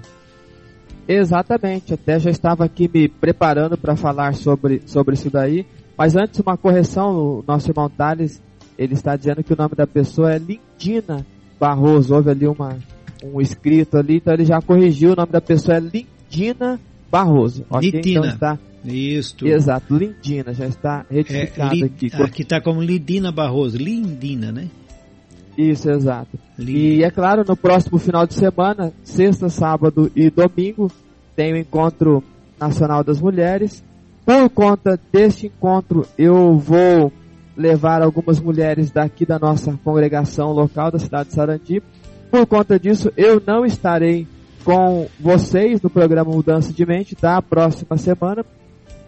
Exatamente, 1.08 1.96
até 1.96 2.20
já 2.20 2.30
estava 2.30 2.64
aqui 2.64 2.88
me 2.94 3.10
preparando 3.10 3.76
para 3.76 3.96
falar 3.96 4.36
sobre, 4.36 4.84
sobre 4.86 5.16
isso 5.16 5.32
daí. 5.32 5.66
Mas 5.98 6.16
antes, 6.16 6.40
uma 6.40 6.56
correção: 6.56 7.40
o 7.40 7.44
nosso 7.48 7.72
irmão 7.72 7.90
Thales 7.90 8.40
ele 8.78 8.94
está 8.94 9.16
dizendo 9.16 9.44
que 9.44 9.52
o 9.52 9.58
nome 9.58 9.74
da 9.76 9.88
pessoa 9.88 10.32
é 10.32 10.38
Lindina 10.38 11.26
Barroso. 11.60 12.14
Houve 12.14 12.30
ali 12.30 12.46
uma, 12.46 12.78
um 13.24 13.42
escrito 13.42 13.98
ali, 13.98 14.18
então 14.18 14.34
ele 14.34 14.46
já 14.46 14.62
corrigiu. 14.62 15.14
O 15.14 15.16
nome 15.16 15.32
da 15.32 15.42
pessoa 15.42 15.78
é 15.78 15.80
Lindina 15.80 16.80
Barroso. 17.12 17.66
Ok? 17.70 18.02
Então 18.04 18.26
está. 18.26 18.60
Isso. 18.86 19.46
Exato, 19.46 19.96
Lindina, 19.96 20.54
já 20.54 20.66
está 20.66 21.06
retificado 21.10 21.74
é, 21.74 21.78
li, 21.78 21.84
aqui. 21.86 22.12
Aqui 22.14 22.42
está 22.44 22.62
como 22.62 22.82
Lindina 22.82 23.32
Barroso, 23.32 23.78
Lindina, 23.78 24.52
né? 24.52 24.68
Isso, 25.58 25.90
exato. 25.90 26.38
E 26.60 27.04
é 27.04 27.10
claro, 27.10 27.44
no 27.46 27.58
próximo 27.58 27.98
final 27.98 28.28
de 28.28 28.36
semana, 28.36 28.94
sexta, 29.04 29.50
sábado 29.50 30.12
e 30.16 30.30
domingo, 30.30 30.92
tem 31.36 31.54
o 31.54 31.58
Encontro 31.58 32.24
Nacional 32.60 33.04
das 33.04 33.20
Mulheres. 33.20 33.84
Por 34.24 34.50
conta 34.50 35.00
deste 35.12 35.48
encontro, 35.48 36.06
eu 36.18 36.58
vou 36.58 37.12
levar 37.56 38.04
algumas 38.04 38.40
mulheres 38.40 38.92
daqui 38.92 39.26
da 39.26 39.40
nossa 39.40 39.78
congregação 39.84 40.52
local 40.52 40.92
da 40.92 41.00
cidade 41.00 41.30
de 41.30 41.36
Sarandi. 41.36 41.84
Por 42.30 42.46
conta 42.46 42.80
disso, 42.80 43.12
eu 43.16 43.42
não 43.46 43.66
estarei 43.66 44.28
com 44.64 45.08
vocês 45.20 45.82
no 45.82 45.90
programa 45.90 46.32
Mudança 46.32 46.74
de 46.74 46.86
Mente 46.86 47.16
da 47.20 47.42
próxima 47.42 47.96
semana, 47.98 48.46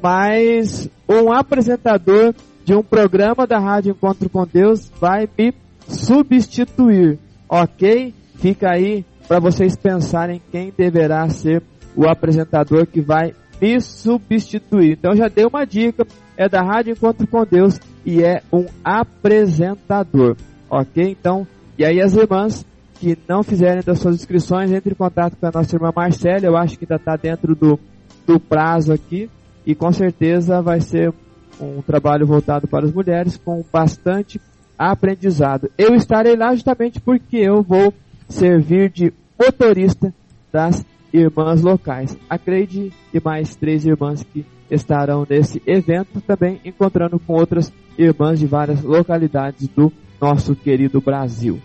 mas 0.01 0.89
um 1.07 1.31
apresentador 1.33 2.33
de 2.63 2.73
um 2.73 2.81
programa 2.81 3.45
da 3.45 3.59
Rádio 3.59 3.91
Encontro 3.91 4.29
com 4.29 4.45
Deus 4.45 4.89
vai 4.99 5.27
me 5.37 5.53
substituir, 5.87 7.19
ok? 7.49 8.13
Fica 8.35 8.71
aí 8.71 9.03
para 9.27 9.39
vocês 9.39 9.75
pensarem 9.75 10.41
quem 10.49 10.71
deverá 10.75 11.27
ser 11.29 11.61
o 11.95 12.07
apresentador 12.07 12.87
que 12.87 13.01
vai 13.01 13.33
me 13.61 13.81
substituir. 13.81 14.93
Então 14.93 15.13
já 15.13 15.27
dei 15.27 15.45
uma 15.45 15.65
dica, 15.65 16.07
é 16.37 16.47
da 16.47 16.61
Rádio 16.61 16.93
Encontro 16.93 17.27
com 17.27 17.45
Deus 17.45 17.79
e 18.05 18.23
é 18.23 18.41
um 18.51 18.65
apresentador, 18.83 20.37
ok? 20.69 21.17
Então, 21.19 21.45
e 21.77 21.83
aí 21.83 22.01
as 22.01 22.15
irmãs 22.15 22.65
que 22.99 23.17
não 23.27 23.43
fizerem 23.43 23.81
das 23.81 23.99
suas 23.99 24.15
inscrições, 24.15 24.71
entre 24.71 24.91
em 24.91 24.95
contato 24.95 25.37
com 25.37 25.45
a 25.45 25.51
nossa 25.51 25.75
irmã 25.75 25.91
Marcela, 25.95 26.45
eu 26.45 26.57
acho 26.57 26.77
que 26.77 26.85
ainda 26.85 26.95
está 26.95 27.15
dentro 27.15 27.55
do, 27.55 27.79
do 28.27 28.39
prazo 28.39 28.91
aqui, 28.91 29.29
e 29.65 29.73
com 29.73 29.91
certeza 29.91 30.61
vai 30.61 30.81
ser 30.81 31.13
um 31.59 31.81
trabalho 31.81 32.25
voltado 32.25 32.67
para 32.67 32.85
as 32.85 32.93
mulheres 32.93 33.37
com 33.37 33.63
bastante 33.71 34.39
aprendizado. 34.77 35.69
Eu 35.77 35.95
estarei 35.95 36.35
lá 36.35 36.53
justamente 36.53 36.99
porque 36.99 37.37
eu 37.37 37.61
vou 37.61 37.93
servir 38.27 38.89
de 38.89 39.13
motorista 39.39 40.13
das 40.51 40.85
irmãs 41.13 41.61
locais. 41.61 42.17
Acredite 42.29 42.95
e 43.13 43.19
mais 43.23 43.55
três 43.55 43.85
irmãs 43.85 44.23
que 44.23 44.45
estarão 44.69 45.25
nesse 45.29 45.61
evento, 45.65 46.21
também 46.21 46.59
encontrando 46.63 47.19
com 47.19 47.33
outras 47.33 47.73
irmãs 47.97 48.39
de 48.39 48.45
várias 48.45 48.81
localidades 48.81 49.67
do 49.67 49.91
nosso 50.21 50.55
querido 50.55 51.01
Brasil. 51.01 51.59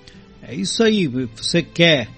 É 0.46 0.54
isso 0.54 0.82
aí, 0.82 1.06
você 1.06 1.62
quer, 1.62 2.08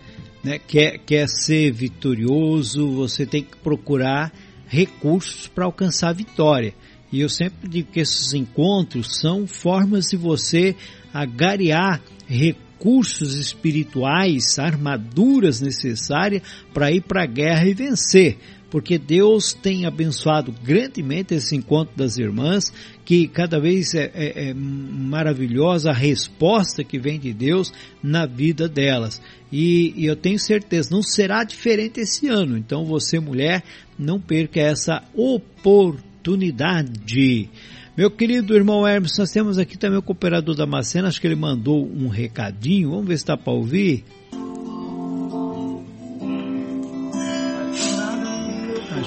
né, 0.42 0.58
quer, 0.58 0.98
quer 0.98 1.28
ser 1.28 1.70
vitorioso, 1.70 2.90
você 2.90 3.24
tem 3.24 3.44
que 3.44 3.56
procurar 3.58 4.32
recursos 4.66 5.46
para 5.46 5.64
alcançar 5.64 6.08
a 6.08 6.12
vitória. 6.12 6.74
E 7.12 7.20
eu 7.20 7.28
sempre 7.28 7.68
digo 7.68 7.92
que 7.92 8.00
esses 8.00 8.34
encontros 8.34 9.20
são 9.20 9.46
formas 9.46 10.06
de 10.06 10.16
você 10.16 10.74
agariar 11.14 12.02
recursos 12.26 13.34
espirituais, 13.34 14.58
armaduras 14.58 15.60
necessárias 15.60 16.42
para 16.74 16.90
ir 16.90 17.02
para 17.02 17.22
a 17.22 17.26
guerra 17.26 17.68
e 17.68 17.74
vencer. 17.74 18.38
Porque 18.68 18.98
Deus 18.98 19.52
tem 19.52 19.86
abençoado 19.86 20.52
grandemente 20.64 21.32
esse 21.32 21.54
encontro 21.54 21.96
das 21.96 22.18
irmãs, 22.18 22.72
que 23.06 23.26
cada 23.28 23.58
vez 23.60 23.94
é, 23.94 24.10
é, 24.12 24.50
é 24.50 24.54
maravilhosa 24.54 25.90
a 25.90 25.94
resposta 25.94 26.82
que 26.82 26.98
vem 26.98 27.20
de 27.20 27.32
Deus 27.32 27.72
na 28.02 28.26
vida 28.26 28.68
delas. 28.68 29.22
E, 29.50 29.94
e 29.96 30.04
eu 30.06 30.16
tenho 30.16 30.40
certeza, 30.40 30.90
não 30.90 31.02
será 31.02 31.44
diferente 31.44 32.00
esse 32.00 32.26
ano. 32.26 32.58
Então 32.58 32.84
você, 32.84 33.20
mulher, 33.20 33.62
não 33.96 34.20
perca 34.20 34.60
essa 34.60 35.04
oportunidade. 35.14 37.48
Meu 37.96 38.10
querido 38.10 38.56
irmão 38.56 38.84
Hermes, 38.86 39.16
nós 39.16 39.30
temos 39.30 39.56
aqui 39.56 39.78
também 39.78 40.00
o 40.00 40.02
cooperador 40.02 40.56
da 40.56 40.66
Macena, 40.66 41.06
acho 41.06 41.20
que 41.20 41.28
ele 41.28 41.36
mandou 41.36 41.86
um 41.86 42.08
recadinho, 42.08 42.90
vamos 42.90 43.06
ver 43.06 43.16
se 43.16 43.22
está 43.22 43.36
para 43.36 43.52
ouvir. 43.52 44.04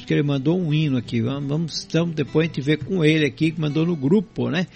Que 0.05 0.13
ele 0.13 0.23
mandou 0.23 0.59
um 0.59 0.73
hino 0.73 0.97
aqui, 0.97 1.21
vamos, 1.21 1.88
vamos 1.91 2.15
depois 2.15 2.49
a 2.49 2.53
gente 2.53 2.77
com 2.77 3.03
ele 3.03 3.26
aqui, 3.26 3.51
que 3.51 3.61
mandou 3.61 3.85
no 3.85 3.95
grupo, 3.95 4.49
né? 4.49 4.67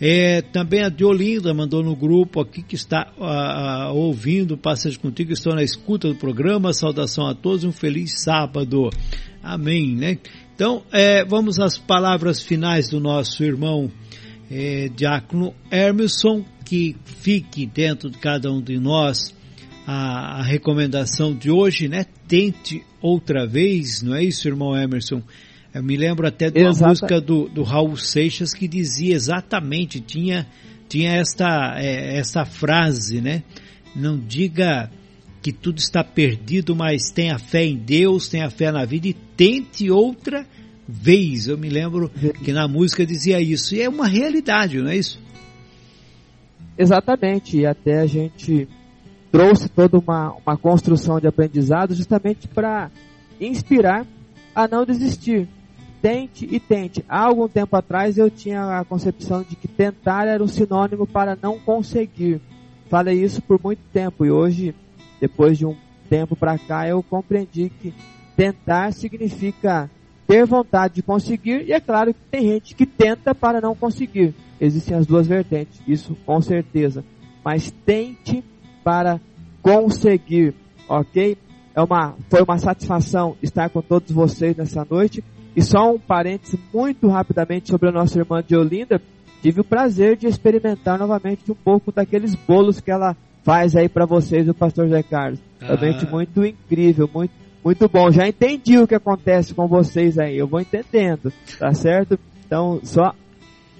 É, 0.00 0.42
também 0.42 0.82
a 0.82 0.88
Diolinda 0.88 1.52
mandou 1.52 1.82
no 1.82 1.94
grupo 1.96 2.40
aqui 2.40 2.62
que 2.62 2.74
está 2.74 3.12
uh, 3.18 3.94
ouvindo 3.94 4.56
Passagem 4.56 4.98
Contigo, 4.98 5.32
estou 5.32 5.54
na 5.54 5.62
escuta 5.62 6.08
do 6.08 6.14
programa, 6.14 6.72
saudação 6.72 7.26
a 7.26 7.34
todos, 7.34 7.64
um 7.64 7.72
feliz 7.72 8.22
sábado. 8.22 8.90
Amém, 9.42 9.94
né? 9.94 10.18
Então, 10.54 10.82
é, 10.92 11.24
vamos 11.24 11.58
às 11.58 11.78
palavras 11.78 12.42
finais 12.42 12.88
do 12.88 12.98
nosso 12.98 13.44
irmão 13.44 13.90
é, 14.50 14.88
Diácono 14.88 15.54
Hermeson, 15.70 16.44
que 16.64 16.96
fique 17.04 17.66
dentro 17.66 18.10
de 18.10 18.18
cada 18.18 18.50
um 18.50 18.60
de 18.60 18.78
nós 18.78 19.34
a, 19.90 20.40
a, 20.40 20.42
recomendação 20.42 21.34
de 21.34 21.50
hoje, 21.50 21.88
né? 21.88 22.04
Tente 22.26 22.84
outra 23.00 23.46
vez, 23.46 24.02
não 24.02 24.14
é 24.14 24.22
isso, 24.22 24.46
irmão 24.46 24.76
Emerson? 24.76 25.22
Eu 25.72 25.82
me 25.82 25.96
lembro 25.96 26.28
até 26.28 26.50
de 26.50 26.60
uma 26.60 26.68
Exata. 26.68 26.90
música 26.90 27.20
do, 27.22 27.48
do 27.48 27.62
Raul 27.62 27.96
Seixas 27.96 28.52
que 28.52 28.68
dizia 28.68 29.14
exatamente, 29.14 29.98
tinha, 29.98 30.46
tinha 30.90 31.12
esta, 31.12 31.78
é, 31.78 32.18
essa 32.18 32.44
frase, 32.44 33.22
né? 33.22 33.42
Não 33.96 34.18
diga 34.18 34.90
que 35.40 35.52
tudo 35.52 35.78
está 35.78 36.04
perdido, 36.04 36.76
mas 36.76 37.10
tenha 37.10 37.38
fé 37.38 37.64
em 37.64 37.78
Deus, 37.78 38.28
tenha 38.28 38.50
fé 38.50 38.70
na 38.70 38.84
vida 38.84 39.08
e 39.08 39.14
tente 39.14 39.90
outra 39.90 40.46
vez. 40.86 41.48
Eu 41.48 41.56
me 41.56 41.70
lembro 41.70 42.10
que 42.44 42.52
na 42.52 42.68
música 42.68 43.06
dizia 43.06 43.40
isso. 43.40 43.74
E 43.74 43.80
é 43.80 43.88
uma 43.88 44.06
realidade, 44.06 44.82
não 44.82 44.90
é 44.90 44.98
isso? 44.98 45.18
Exatamente. 46.76 47.56
E 47.56 47.64
até 47.64 48.00
a 48.00 48.06
gente 48.06 48.68
trouxe 49.30 49.68
toda 49.68 49.98
uma, 49.98 50.34
uma 50.44 50.56
construção 50.56 51.20
de 51.20 51.26
aprendizado 51.26 51.94
justamente 51.94 52.48
para 52.48 52.90
inspirar 53.40 54.06
a 54.54 54.66
não 54.66 54.84
desistir. 54.84 55.48
Tente 56.00 56.48
e 56.50 56.60
tente. 56.60 57.04
Há 57.08 57.24
algum 57.24 57.48
tempo 57.48 57.74
atrás 57.76 58.16
eu 58.16 58.30
tinha 58.30 58.78
a 58.78 58.84
concepção 58.84 59.42
de 59.42 59.56
que 59.56 59.66
tentar 59.66 60.28
era 60.28 60.42
um 60.42 60.48
sinônimo 60.48 61.06
para 61.06 61.36
não 61.40 61.58
conseguir. 61.58 62.40
Falei 62.88 63.22
isso 63.22 63.42
por 63.42 63.60
muito 63.62 63.82
tempo 63.92 64.24
e 64.24 64.30
hoje 64.30 64.74
depois 65.20 65.58
de 65.58 65.66
um 65.66 65.76
tempo 66.08 66.34
para 66.36 66.58
cá, 66.58 66.88
eu 66.88 67.02
compreendi 67.02 67.70
que 67.80 67.92
tentar 68.36 68.92
significa 68.92 69.90
ter 70.26 70.44
vontade 70.46 70.94
de 70.94 71.02
conseguir, 71.02 71.66
e 71.66 71.72
é 71.72 71.80
claro 71.80 72.12
que 72.12 72.20
tem 72.30 72.42
gente 72.42 72.74
que 72.74 72.86
tenta 72.86 73.34
para 73.34 73.60
não 73.60 73.74
conseguir. 73.74 74.34
Existem 74.60 74.96
as 74.96 75.06
duas 75.06 75.26
vertentes, 75.26 75.80
isso 75.86 76.16
com 76.26 76.40
certeza. 76.40 77.04
Mas 77.44 77.70
tente 77.84 78.44
para 78.88 79.20
conseguir, 79.60 80.54
ok? 80.88 81.36
É 81.74 81.82
uma, 81.82 82.14
foi 82.30 82.40
uma 82.40 82.56
satisfação 82.56 83.36
estar 83.42 83.68
com 83.68 83.82
todos 83.82 84.10
vocês 84.10 84.56
nessa 84.56 84.86
noite. 84.90 85.22
E 85.54 85.60
só 85.60 85.92
um 85.92 85.98
parênteses 85.98 86.58
muito 86.72 87.06
rapidamente 87.06 87.68
sobre 87.68 87.90
a 87.90 87.92
nossa 87.92 88.18
irmã 88.18 88.42
de 88.42 88.56
Olinda. 88.56 88.98
Tive 89.42 89.60
o 89.60 89.64
prazer 89.64 90.16
de 90.16 90.26
experimentar 90.26 90.98
novamente 90.98 91.52
um 91.52 91.54
pouco 91.54 91.92
daqueles 91.92 92.34
bolos 92.34 92.80
que 92.80 92.90
ela 92.90 93.14
faz 93.44 93.76
aí 93.76 93.90
para 93.90 94.06
vocês 94.06 94.48
o 94.48 94.54
pastor 94.54 94.88
Zé 94.88 95.02
Carlos. 95.02 95.38
Realmente 95.60 96.06
Ah. 96.06 96.10
muito 96.10 96.42
incrível, 96.42 97.10
muito, 97.12 97.32
muito 97.62 97.86
bom. 97.90 98.10
Já 98.10 98.26
entendi 98.26 98.78
o 98.78 98.88
que 98.88 98.94
acontece 98.94 99.52
com 99.52 99.68
vocês 99.68 100.18
aí, 100.18 100.38
eu 100.38 100.46
vou 100.46 100.60
entendendo, 100.62 101.30
tá 101.58 101.74
certo? 101.74 102.18
Então, 102.46 102.80
só 102.82 103.14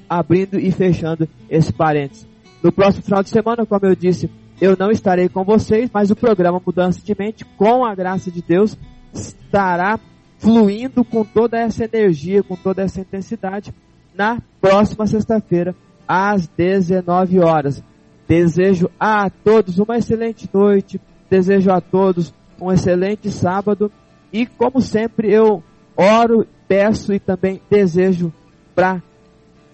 abrindo 0.07 0.61
e 0.61 0.71
fechando 0.71 1.27
esse 1.49 1.73
parênteses. 1.73 2.29
No 2.63 2.71
próximo 2.71 3.05
final 3.05 3.23
de 3.23 3.31
semana, 3.31 3.65
como 3.65 3.87
eu 3.87 3.97
disse, 3.97 4.29
eu 4.61 4.77
não 4.79 4.91
estarei 4.91 5.29
com 5.29 5.45
vocês, 5.45 5.89
mas 5.93 6.11
o 6.11 6.17
programa 6.17 6.61
Mudança 6.65 7.01
de 7.01 7.15
Mente, 7.17 7.45
com 7.45 7.85
a 7.85 7.95
graça 7.95 8.31
de 8.31 8.43
Deus, 8.43 8.77
estará 9.13 9.99
fluindo 10.39 11.05
com 11.05 11.25
toda 11.25 11.59
essa 11.59 11.85
energia, 11.85 12.43
com 12.43 12.57
toda 12.57 12.83
essa 12.83 13.01
intensidade, 13.01 13.73
na 14.15 14.41
próxima 14.61 15.07
sexta-feira, 15.07 15.75
às 16.07 16.47
19 16.49 17.39
horas. 17.41 17.83
Desejo 18.27 18.91
a 18.99 19.31
todos 19.31 19.79
uma 19.79 19.97
excelente 19.97 20.49
noite, 20.53 21.01
desejo 21.31 21.71
a 21.71 21.81
todos 21.81 22.35
um 22.61 22.73
excelente 22.73 23.31
sábado 23.31 23.91
e, 24.33 24.45
como 24.45 24.81
sempre, 24.81 25.33
eu 25.33 25.63
oro, 25.97 26.47
peço 26.67 27.13
e 27.13 27.21
também 27.21 27.63
desejo 27.71 28.33
para 28.75 29.03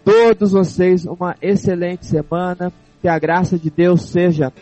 todos 0.04 0.52
vocês 0.52 1.04
uma 1.06 1.34
excelente 1.40 2.06
semana, 2.06 2.72
que 3.00 3.08
a 3.08 3.18
graça 3.18 3.58
de 3.58 3.70
Deus 3.70 4.02
seja 4.02 4.52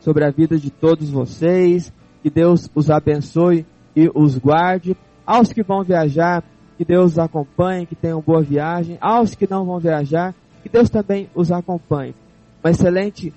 sobre 0.00 0.24
a 0.24 0.30
vida 0.30 0.58
de 0.58 0.70
todos 0.70 1.10
vocês, 1.10 1.92
que 2.22 2.30
Deus 2.30 2.70
os 2.74 2.90
abençoe 2.90 3.66
e 3.94 4.10
os 4.14 4.36
guarde. 4.38 4.96
Aos 5.26 5.52
que 5.52 5.62
vão 5.62 5.82
viajar, 5.82 6.42
que 6.76 6.84
Deus 6.84 7.12
os 7.12 7.18
acompanhe, 7.18 7.86
que 7.86 7.94
tenham 7.94 8.20
boa 8.20 8.42
viagem. 8.42 8.96
Aos 9.00 9.34
que 9.34 9.48
não 9.48 9.64
vão 9.64 9.78
viajar, 9.78 10.34
que 10.62 10.68
Deus 10.68 10.88
também 10.88 11.28
os 11.34 11.52
acompanhe. 11.52 12.14
Uma 12.62 12.70
excelente, 12.70 13.32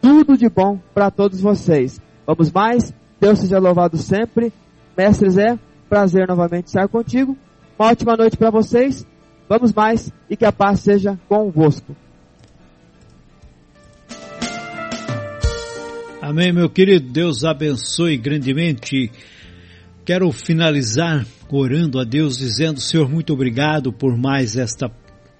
tudo 0.00 0.36
de 0.36 0.48
bom 0.48 0.78
para 0.94 1.10
todos 1.10 1.40
vocês. 1.40 2.00
Vamos 2.26 2.50
mais? 2.50 2.94
Deus 3.20 3.40
seja 3.40 3.58
louvado 3.58 3.96
sempre. 3.96 4.52
Mestre 4.96 5.30
Zé, 5.30 5.58
prazer 5.88 6.26
novamente 6.28 6.66
estar 6.66 6.88
contigo. 6.88 7.36
Uma 7.78 7.90
ótima 7.90 8.16
noite 8.16 8.36
para 8.36 8.50
vocês. 8.50 9.06
Vamos 9.48 9.72
mais 9.72 10.12
e 10.30 10.36
que 10.36 10.44
a 10.44 10.52
paz 10.52 10.80
seja 10.80 11.18
convosco. 11.28 11.94
Amém, 16.22 16.52
meu 16.52 16.70
querido. 16.70 17.10
Deus 17.10 17.42
abençoe 17.42 18.16
grandemente. 18.16 19.10
Quero 20.04 20.30
finalizar 20.30 21.26
orando 21.50 21.98
a 21.98 22.04
Deus, 22.04 22.38
dizendo: 22.38 22.80
Senhor, 22.80 23.10
muito 23.10 23.32
obrigado 23.32 23.92
por 23.92 24.16
mais 24.16 24.54
esta 24.56 24.88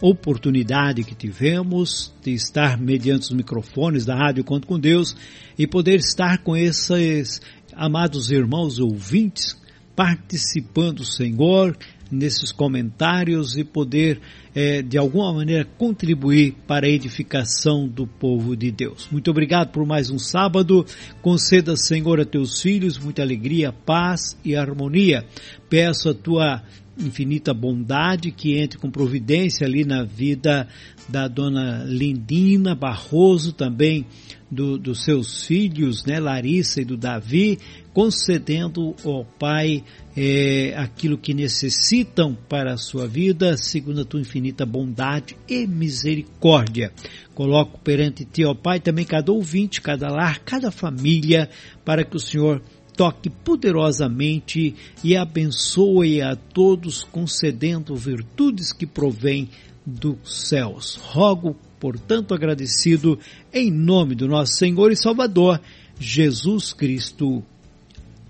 oportunidade 0.00 1.04
que 1.04 1.14
tivemos 1.14 2.12
de 2.20 2.32
estar 2.32 2.80
mediante 2.80 3.26
os 3.26 3.30
microfones 3.30 4.04
da 4.04 4.16
Rádio 4.16 4.42
Conto 4.42 4.66
com 4.66 4.76
Deus 4.76 5.16
e 5.56 5.68
poder 5.68 6.00
estar 6.00 6.38
com 6.38 6.56
esses 6.56 7.40
amados 7.76 8.32
irmãos 8.32 8.80
ouvintes 8.80 9.56
participando, 9.94 11.04
Senhor, 11.04 11.76
nesses 12.12 12.52
comentários 12.52 13.56
e 13.56 13.64
poder 13.64 14.20
eh, 14.54 14.82
de 14.82 14.98
alguma 14.98 15.32
maneira 15.32 15.64
contribuir 15.64 16.54
para 16.66 16.86
a 16.86 16.90
edificação 16.90 17.88
do 17.88 18.06
povo 18.06 18.54
de 18.54 18.70
Deus. 18.70 19.08
Muito 19.10 19.30
obrigado 19.30 19.72
por 19.72 19.86
mais 19.86 20.10
um 20.10 20.18
sábado. 20.18 20.84
Conceda, 21.22 21.74
Senhor, 21.76 22.20
a 22.20 22.24
teus 22.24 22.60
filhos 22.60 22.98
muita 22.98 23.22
alegria, 23.22 23.72
paz 23.72 24.38
e 24.44 24.54
harmonia. 24.54 25.24
Peço 25.68 26.10
a 26.10 26.14
tua 26.14 26.62
infinita 26.98 27.54
bondade 27.54 28.30
que 28.30 28.58
entre 28.58 28.78
com 28.78 28.90
providência 28.90 29.66
ali 29.66 29.84
na 29.84 30.04
vida 30.04 30.68
da 31.08 31.26
dona 31.26 31.84
Lindina 31.84 32.74
Barroso, 32.74 33.52
também 33.52 34.06
do, 34.52 34.76
dos 34.76 35.02
seus 35.02 35.46
filhos, 35.46 36.04
né, 36.04 36.20
Larissa 36.20 36.82
e 36.82 36.84
do 36.84 36.94
Davi, 36.94 37.58
concedendo 37.94 38.94
ao 39.02 39.24
Pai 39.24 39.82
é, 40.14 40.74
aquilo 40.76 41.16
que 41.16 41.32
necessitam 41.32 42.36
para 42.50 42.74
a 42.74 42.76
sua 42.76 43.08
vida, 43.08 43.56
segundo 43.56 44.02
a 44.02 44.04
tua 44.04 44.20
infinita 44.20 44.66
bondade 44.66 45.34
e 45.48 45.66
misericórdia. 45.66 46.92
Coloco 47.34 47.80
perante 47.80 48.26
ti, 48.26 48.44
ó 48.44 48.52
Pai, 48.54 48.78
também 48.78 49.06
cada 49.06 49.32
ouvinte, 49.32 49.80
cada 49.80 50.08
lar, 50.08 50.40
cada 50.40 50.70
família, 50.70 51.48
para 51.82 52.04
que 52.04 52.16
o 52.16 52.20
Senhor 52.20 52.60
toque 52.94 53.30
poderosamente 53.30 54.74
e 55.02 55.16
abençoe 55.16 56.20
a 56.20 56.36
todos, 56.36 57.02
concedendo 57.04 57.96
virtudes 57.96 58.70
que 58.70 58.84
provêm 58.84 59.48
dos 59.84 60.48
céus. 60.48 60.96
Rogo, 60.96 61.56
portanto, 61.82 62.32
agradecido 62.32 63.18
em 63.52 63.68
nome 63.68 64.14
do 64.14 64.28
nosso 64.28 64.52
Senhor 64.52 64.92
e 64.92 64.96
Salvador, 64.96 65.60
Jesus 65.98 66.72
Cristo. 66.72 67.42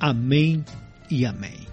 Amém 0.01 0.65
e 1.11 1.27
amém. 1.27 1.72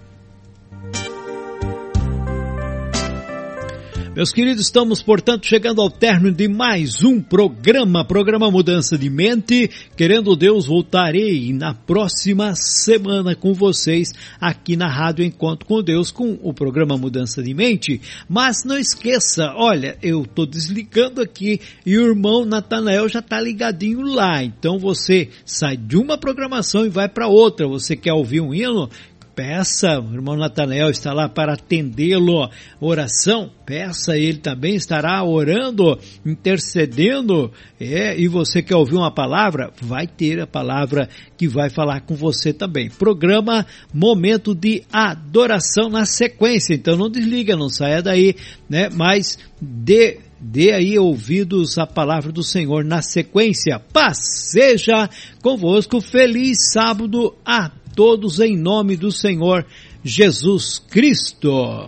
Meus 4.12 4.32
queridos, 4.32 4.64
estamos, 4.64 5.00
portanto, 5.00 5.46
chegando 5.46 5.80
ao 5.80 5.88
término 5.88 6.34
de 6.34 6.48
mais 6.48 7.04
um 7.04 7.20
programa, 7.20 8.04
programa 8.04 8.50
Mudança 8.50 8.98
de 8.98 9.08
Mente. 9.08 9.70
Querendo 9.96 10.34
Deus, 10.34 10.66
voltarei 10.66 11.52
na 11.52 11.74
próxima 11.74 12.56
semana 12.56 13.36
com 13.36 13.54
vocês 13.54 14.12
aqui 14.40 14.76
na 14.76 14.88
Rádio 14.88 15.24
Encontro 15.24 15.64
com 15.64 15.80
Deus 15.80 16.10
com 16.10 16.36
o 16.42 16.52
programa 16.52 16.98
Mudança 16.98 17.40
de 17.40 17.54
Mente. 17.54 18.00
Mas 18.28 18.64
não 18.64 18.76
esqueça, 18.76 19.52
olha, 19.54 19.96
eu 20.02 20.22
estou 20.22 20.44
desligando 20.44 21.22
aqui 21.22 21.60
e 21.86 21.96
o 21.96 22.08
irmão 22.08 22.44
Natanael 22.44 23.08
já 23.08 23.20
está 23.20 23.40
ligadinho 23.40 24.02
lá. 24.02 24.42
Então 24.42 24.76
você 24.76 25.28
sai 25.46 25.76
de 25.76 25.96
uma 25.96 26.18
programação 26.18 26.84
e 26.84 26.88
vai 26.88 27.08
para 27.08 27.28
outra. 27.28 27.68
Você 27.68 27.94
quer 27.94 28.12
ouvir 28.12 28.40
um 28.40 28.52
hino? 28.52 28.90
Peça, 29.34 30.00
o 30.00 30.14
irmão 30.14 30.36
Natanael 30.36 30.90
está 30.90 31.12
lá 31.12 31.28
para 31.28 31.54
atendê-lo. 31.54 32.48
Oração, 32.80 33.50
peça, 33.64 34.16
ele 34.16 34.38
também 34.38 34.74
estará 34.74 35.22
orando, 35.24 35.98
intercedendo. 36.24 37.50
É, 37.80 38.18
e 38.18 38.28
você 38.28 38.62
quer 38.62 38.76
ouvir 38.76 38.96
uma 38.96 39.12
palavra? 39.12 39.72
Vai 39.80 40.06
ter 40.06 40.40
a 40.40 40.46
palavra 40.46 41.08
que 41.36 41.48
vai 41.48 41.70
falar 41.70 42.00
com 42.02 42.14
você 42.14 42.52
também. 42.52 42.90
Programa 42.90 43.66
Momento 43.92 44.54
de 44.54 44.82
Adoração 44.92 45.88
na 45.88 46.04
sequência. 46.04 46.74
Então 46.74 46.96
não 46.96 47.10
desliga, 47.10 47.56
não 47.56 47.68
saia 47.68 48.02
daí, 48.02 48.34
né? 48.68 48.88
Mas 48.90 49.38
dê 49.60 50.18
dê 50.40 50.72
aí 50.72 50.98
ouvidos 50.98 51.76
à 51.76 51.86
palavra 51.86 52.32
do 52.32 52.42
Senhor 52.42 52.82
na 52.82 53.02
sequência. 53.02 53.78
Paz 53.92 54.18
seja 54.50 55.08
convosco. 55.42 56.00
Feliz 56.00 56.72
sábado 56.72 57.34
a 57.44 57.70
todos 58.00 58.40
em 58.40 58.56
nome 58.56 58.96
do 58.96 59.12
Senhor 59.12 59.62
Jesus 60.02 60.78
Cristo. 60.78 61.86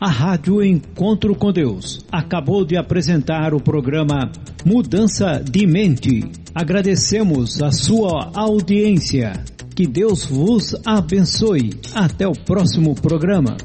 A 0.00 0.08
Rádio 0.08 0.64
Encontro 0.64 1.34
com 1.34 1.52
Deus 1.52 2.02
acabou 2.10 2.64
de 2.64 2.78
apresentar 2.78 3.52
o 3.52 3.60
programa 3.60 4.32
Mudança 4.64 5.44
de 5.44 5.66
Mente. 5.66 6.24
Agradecemos 6.54 7.60
a 7.60 7.70
sua 7.70 8.30
audiência. 8.34 9.34
Que 9.76 9.86
Deus 9.86 10.24
vos 10.24 10.74
abençoe. 10.86 11.78
Até 11.94 12.26
o 12.26 12.32
próximo 12.32 12.94
programa. 12.94 13.58